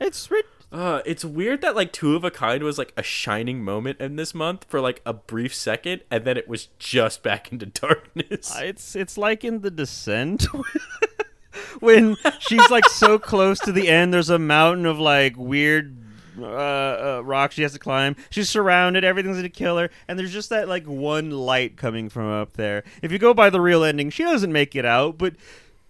It's 0.00 0.30
rid- 0.30 0.44
Uh, 0.70 1.00
it's 1.06 1.24
weird 1.24 1.62
that 1.62 1.74
like 1.74 1.92
Two 1.92 2.14
of 2.14 2.24
a 2.24 2.30
Kind 2.30 2.62
was 2.62 2.76
like 2.76 2.92
a 2.96 3.02
shining 3.02 3.64
moment 3.64 4.00
in 4.00 4.16
this 4.16 4.34
month 4.34 4.66
for 4.68 4.80
like 4.80 5.00
a 5.06 5.14
brief 5.14 5.54
second, 5.54 6.02
and 6.10 6.24
then 6.24 6.36
it 6.36 6.46
was 6.48 6.68
just 6.78 7.22
back 7.22 7.50
into 7.50 7.66
darkness. 7.80 8.54
it's 8.58 8.94
it's 8.94 9.16
like 9.16 9.44
in 9.44 9.62
the 9.62 9.70
descent 9.70 10.46
when 11.80 12.16
she's 12.38 12.68
like 12.70 12.88
so 12.88 13.18
close 13.18 13.58
to 13.60 13.72
the 13.72 13.88
end 13.88 14.12
there's 14.12 14.30
a 14.30 14.38
mountain 14.38 14.84
of 14.86 14.98
like 14.98 15.34
weird 15.36 15.96
uh, 16.38 16.44
uh, 16.44 17.22
rock 17.24 17.50
she 17.52 17.62
has 17.62 17.72
to 17.72 17.78
climb. 17.78 18.14
She's 18.30 18.48
surrounded 18.48 19.04
everything's 19.04 19.36
gonna 19.36 19.48
kill 19.48 19.78
her 19.78 19.90
and 20.06 20.18
there's 20.18 20.32
just 20.32 20.50
that 20.50 20.68
like 20.68 20.86
one 20.86 21.30
light 21.30 21.76
coming 21.76 22.08
from 22.10 22.30
up 22.30 22.52
there. 22.52 22.84
If 23.02 23.10
you 23.10 23.18
go 23.18 23.32
by 23.32 23.48
the 23.50 23.60
real 23.60 23.82
ending 23.82 24.10
she 24.10 24.22
doesn't 24.22 24.52
make 24.52 24.76
it 24.76 24.84
out 24.84 25.16
but 25.18 25.34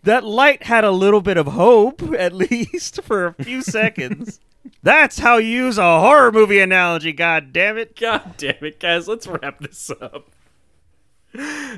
that 0.05 0.25
light 0.25 0.63
had 0.63 0.85
a 0.85 0.93
little 0.93 1.21
bit 1.21 1.37
of 1.37 1.49
hope 1.49 2.01
at 2.19 2.33
least 2.33 3.03
for 3.03 3.27
a 3.27 3.45
few 3.45 3.61
seconds 3.61 4.41
that's 4.83 5.19
how 5.19 5.37
you 5.37 5.49
use 5.49 5.79
a 5.79 6.01
horror 6.01 6.33
movie 6.33 6.61
analogy 6.61 7.13
god 7.13 7.53
damn 7.53 7.77
it 7.77 7.89
God 7.99 8.35
damn 8.37 8.63
it, 8.63 8.79
guys! 8.81 9.09
Let's 9.09 9.27
wrap 9.27 9.61
this 9.61 9.91
up. 10.01 10.31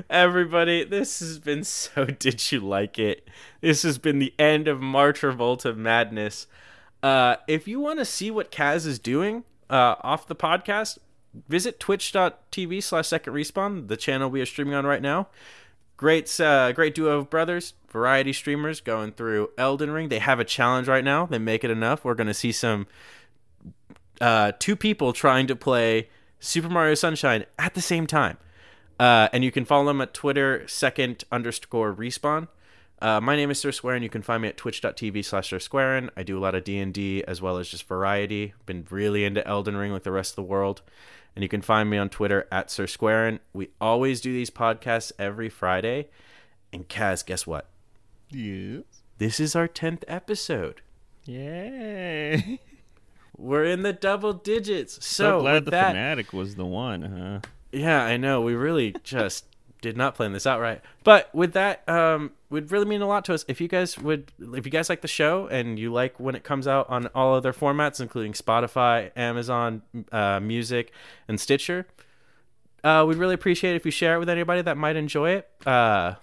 Everybody, 0.09 0.83
this 0.83 1.19
has 1.19 1.39
been 1.39 1.63
so. 1.63 2.05
Did 2.19 2.51
you 2.51 2.59
like 2.59 2.99
it? 2.99 3.27
This 3.59 3.83
has 3.83 3.97
been 3.97 4.19
the 4.19 4.33
end 4.37 4.67
of 4.67 4.79
Martravolta 4.79 5.75
Madness. 5.75 6.47
Uh, 7.01 7.37
if 7.47 7.67
you 7.67 7.79
want 7.79 7.99
to 7.99 8.05
see 8.05 8.29
what 8.29 8.51
Kaz 8.51 8.85
is 8.85 8.99
doing 8.99 9.43
uh, 9.69 9.95
off 10.01 10.27
the 10.27 10.35
podcast, 10.35 10.99
visit 11.47 11.79
twitch.tv 11.79 12.83
slash 12.83 13.07
second 13.07 13.33
respawn, 13.33 13.87
the 13.87 13.97
channel 13.97 14.29
we 14.29 14.41
are 14.41 14.45
streaming 14.45 14.75
on 14.75 14.85
right 14.85 15.01
now. 15.01 15.27
Great, 16.01 16.39
uh, 16.39 16.71
great 16.71 16.95
duo 16.95 17.19
of 17.19 17.29
brothers, 17.29 17.75
variety 17.91 18.33
streamers 18.33 18.81
going 18.81 19.11
through 19.11 19.51
Elden 19.55 19.91
Ring. 19.91 20.09
They 20.09 20.17
have 20.17 20.39
a 20.39 20.43
challenge 20.43 20.87
right 20.87 21.03
now. 21.03 21.27
They 21.27 21.37
make 21.37 21.63
it 21.63 21.69
enough. 21.69 22.03
We're 22.03 22.15
going 22.15 22.25
to 22.25 22.33
see 22.33 22.51
some 22.51 22.87
uh, 24.19 24.53
two 24.57 24.75
people 24.75 25.13
trying 25.13 25.45
to 25.45 25.55
play 25.55 26.09
Super 26.39 26.69
Mario 26.69 26.95
Sunshine 26.95 27.45
at 27.59 27.75
the 27.75 27.83
same 27.83 28.07
time. 28.07 28.39
Uh, 28.99 29.29
and 29.31 29.43
you 29.43 29.51
can 29.51 29.63
follow 29.63 29.85
them 29.85 30.01
at 30.01 30.11
Twitter, 30.11 30.67
second 30.67 31.23
underscore 31.31 31.93
respawn. 31.93 32.47
Uh, 32.99 33.21
my 33.21 33.35
name 33.35 33.51
is 33.51 33.59
Sir 33.59 33.71
Square, 33.71 33.97
and 33.97 34.03
you 34.03 34.09
can 34.09 34.23
find 34.23 34.41
me 34.41 34.47
at 34.47 34.57
twitch.tv 34.57 35.23
slash 35.23 35.49
Sir 35.51 35.59
Squaren. 35.59 36.09
I 36.17 36.23
do 36.23 36.35
a 36.35 36.41
lot 36.41 36.55
of 36.55 36.63
D&D 36.63 37.23
as 37.27 37.43
well 37.43 37.59
as 37.59 37.69
just 37.69 37.87
variety. 37.87 38.55
Been 38.65 38.87
really 38.89 39.23
into 39.23 39.47
Elden 39.47 39.77
Ring 39.77 39.91
like 39.91 40.01
the 40.01 40.11
rest 40.11 40.31
of 40.31 40.37
the 40.37 40.49
world. 40.49 40.81
And 41.35 41.43
you 41.43 41.49
can 41.49 41.61
find 41.61 41.89
me 41.89 41.97
on 41.97 42.09
Twitter 42.09 42.47
at 42.51 42.69
Sir 42.69 42.87
Squaren. 42.87 43.39
We 43.53 43.69
always 43.79 44.21
do 44.21 44.33
these 44.33 44.49
podcasts 44.49 45.11
every 45.17 45.49
Friday. 45.49 46.09
And 46.73 46.87
Kaz, 46.87 47.25
guess 47.25 47.47
what? 47.47 47.67
yes 48.29 48.83
This 49.17 49.39
is 49.39 49.55
our 49.55 49.67
10th 49.67 50.03
episode. 50.07 50.81
yay 51.25 52.59
We're 53.37 53.65
in 53.65 53.81
the 53.81 53.93
double 53.93 54.33
digits. 54.33 55.05
So, 55.05 55.23
so 55.23 55.41
glad 55.41 55.65
the 55.65 55.71
that, 55.71 55.87
fanatic 55.87 56.31
was 56.33 56.55
the 56.55 56.65
one 56.65 57.01
huh 57.01 57.39
Yeah, 57.71 58.03
I 58.03 58.17
know. 58.17 58.41
We 58.41 58.53
really 58.53 58.93
just 59.03 59.45
did 59.81 59.97
not 59.97 60.15
plan 60.15 60.31
this 60.31 60.45
out 60.45 60.61
right. 60.61 60.81
But 61.03 61.33
with 61.33 61.53
that, 61.53 61.87
um, 61.89 62.31
would 62.49 62.71
really 62.71 62.85
mean 62.85 63.01
a 63.01 63.07
lot 63.07 63.25
to 63.25 63.33
us 63.33 63.43
if 63.47 63.59
you 63.59 63.67
guys 63.67 63.97
would, 63.97 64.31
if 64.39 64.65
you 64.65 64.71
guys 64.71 64.89
like 64.89 65.01
the 65.01 65.07
show 65.07 65.47
and 65.47 65.77
you 65.77 65.91
like 65.91 66.19
when 66.19 66.35
it 66.35 66.43
comes 66.43 66.67
out 66.67 66.89
on 66.89 67.07
all 67.07 67.33
other 67.33 67.51
formats, 67.51 67.99
including 67.99 68.33
Spotify, 68.33 69.11
Amazon 69.17 69.81
uh, 70.11 70.39
Music, 70.39 70.91
and 71.27 71.39
Stitcher. 71.39 71.87
Uh, 72.83 73.05
we'd 73.07 73.17
really 73.17 73.35
appreciate 73.35 73.75
if 73.75 73.85
you 73.85 73.91
share 73.91 74.15
it 74.15 74.19
with 74.19 74.29
anybody 74.29 74.61
that 74.61 74.77
might 74.77 74.95
enjoy 74.95 75.31
it. 75.31 75.49
Uh, 75.65 76.15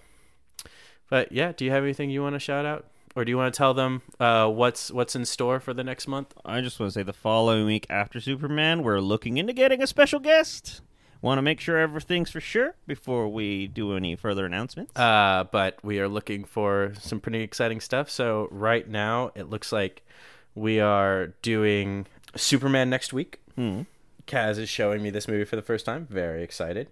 but 1.09 1.31
yeah, 1.31 1.51
do 1.51 1.65
you 1.65 1.71
have 1.71 1.83
anything 1.83 2.09
you 2.09 2.21
want 2.21 2.35
to 2.35 2.39
shout 2.39 2.65
out, 2.65 2.85
or 3.15 3.25
do 3.25 3.31
you 3.31 3.37
want 3.37 3.53
to 3.53 3.57
tell 3.57 3.73
them 3.73 4.01
uh, 4.19 4.47
what's 4.47 4.91
what's 4.91 5.15
in 5.15 5.25
store 5.25 5.59
for 5.59 5.73
the 5.73 5.83
next 5.83 6.07
month? 6.07 6.33
I 6.45 6.61
just 6.61 6.79
want 6.79 6.91
to 6.91 6.99
say 6.99 7.03
the 7.03 7.13
following 7.13 7.65
week 7.65 7.87
after 7.89 8.19
Superman, 8.19 8.83
we're 8.83 8.99
looking 8.99 9.37
into 9.37 9.53
getting 9.53 9.81
a 9.81 9.87
special 9.87 10.19
guest. 10.19 10.81
Want 11.21 11.37
to 11.37 11.41
make 11.41 11.59
sure 11.59 11.77
everything's 11.77 12.31
for 12.31 12.39
sure 12.39 12.75
before 12.87 13.27
we 13.27 13.67
do 13.67 13.95
any 13.95 14.15
further 14.15 14.45
announcements. 14.45 14.97
Uh, 14.97 15.43
but 15.51 15.77
we 15.83 15.99
are 15.99 16.07
looking 16.07 16.45
for 16.45 16.93
some 16.99 17.19
pretty 17.19 17.41
exciting 17.41 17.81
stuff. 17.81 18.09
So 18.09 18.47
right 18.51 18.87
now, 18.87 19.31
it 19.35 19.49
looks 19.49 19.71
like 19.73 20.01
we 20.55 20.79
are 20.79 21.27
doing 21.41 22.07
Superman 22.35 22.89
next 22.89 23.11
week. 23.11 23.41
Hmm. 23.55 23.81
Kaz 24.27 24.57
is 24.57 24.69
showing 24.69 25.03
me 25.03 25.09
this 25.09 25.27
movie 25.27 25.43
for 25.43 25.55
the 25.57 25.61
first 25.61 25.85
time. 25.85 26.07
Very 26.09 26.41
excited. 26.41 26.87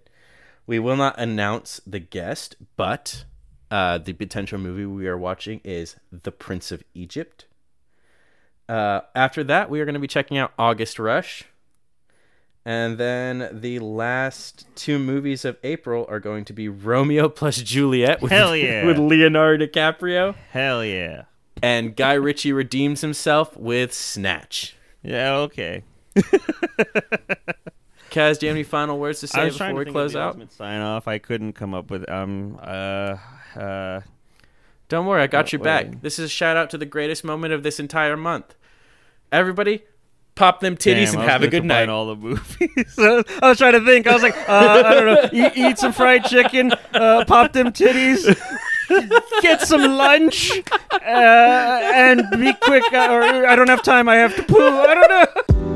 We 0.66 0.78
will 0.78 0.96
not 0.96 1.18
announce 1.18 1.80
the 1.86 2.00
guest, 2.00 2.56
but 2.76 3.24
uh, 3.70 3.96
the 3.98 4.12
potential 4.12 4.58
movie 4.58 4.84
we 4.84 5.06
are 5.06 5.16
watching 5.16 5.62
is 5.64 5.96
The 6.12 6.32
Prince 6.32 6.70
of 6.70 6.82
Egypt. 6.92 7.46
Uh, 8.68 9.00
after 9.14 9.42
that, 9.44 9.70
we 9.70 9.80
are 9.80 9.86
going 9.86 9.94
to 9.94 10.00
be 10.00 10.06
checking 10.06 10.36
out 10.36 10.52
August 10.58 10.98
Rush. 10.98 11.44
And 12.68 12.98
then 12.98 13.48
the 13.50 13.78
last 13.78 14.66
two 14.74 14.98
movies 14.98 15.46
of 15.46 15.56
April 15.64 16.04
are 16.10 16.20
going 16.20 16.44
to 16.44 16.52
be 16.52 16.68
Romeo 16.68 17.30
plus 17.30 17.62
Juliet 17.62 18.20
with, 18.20 18.30
Hell 18.30 18.54
yeah. 18.56 18.84
with 18.84 18.98
Leonardo 18.98 19.64
DiCaprio. 19.66 20.34
Hell 20.50 20.84
yeah. 20.84 21.22
And 21.62 21.96
Guy 21.96 22.12
Ritchie 22.12 22.52
redeems 22.52 23.00
himself 23.00 23.56
with 23.56 23.94
Snatch. 23.94 24.76
Yeah, 25.02 25.36
okay. 25.36 25.82
Kaz, 28.10 28.38
do 28.38 28.44
you 28.44 28.50
have 28.50 28.56
any 28.56 28.64
final 28.64 28.98
words 28.98 29.20
to 29.20 29.28
say 29.28 29.48
before 29.48 29.68
to 29.68 29.74
we 29.74 29.84
close 29.86 30.14
out? 30.14 30.38
sign 30.52 30.82
off. 30.82 31.08
I 31.08 31.16
couldn't 31.16 31.54
come 31.54 31.72
up 31.72 31.90
with 31.90 32.06
um 32.10 32.58
uh 32.62 33.16
uh 33.56 34.00
Don't 34.90 35.06
worry, 35.06 35.22
I 35.22 35.26
got 35.26 35.46
Oh, 35.46 35.48
your 35.56 35.62
back. 35.64 36.02
This 36.02 36.18
is 36.18 36.26
a 36.26 36.28
shout 36.28 36.58
out 36.58 36.68
to 36.68 36.76
the 36.78 36.84
greatest 36.84 37.24
moment 37.24 37.54
of 37.54 37.62
this 37.62 37.80
entire 37.80 38.16
month. 38.18 38.54
Everybody, 39.32 39.84
pop 40.38 40.60
them 40.60 40.76
titties 40.76 41.12
damn, 41.12 41.20
and 41.20 41.30
have 41.30 41.42
a 41.42 41.48
good 41.48 41.64
night. 41.64 41.88
All 41.88 42.06
the 42.06 42.16
movies. 42.16 42.94
I 42.98 43.48
was 43.48 43.58
trying 43.58 43.72
to 43.72 43.84
think. 43.84 44.06
I 44.06 44.14
was 44.14 44.22
like, 44.22 44.36
uh, 44.48 44.82
I 44.86 44.94
don't 44.94 45.04
know. 45.04 45.28
Eat, 45.32 45.52
eat 45.56 45.78
some 45.78 45.92
fried 45.92 46.24
chicken. 46.24 46.72
Uh, 46.94 47.24
pop 47.26 47.52
them 47.52 47.72
titties. 47.72 48.24
Get 49.42 49.62
some 49.62 49.82
lunch. 49.82 50.62
Uh, 50.92 50.96
and 51.02 52.22
be 52.38 52.54
quick. 52.54 52.84
Uh, 52.92 53.08
or 53.10 53.22
I 53.22 53.56
don't 53.56 53.68
have 53.68 53.82
time. 53.82 54.08
I 54.08 54.16
have 54.16 54.34
to 54.36 54.42
poo. 54.44 54.56
I 54.56 54.94
don't 54.94 55.10
know. 55.10 55.67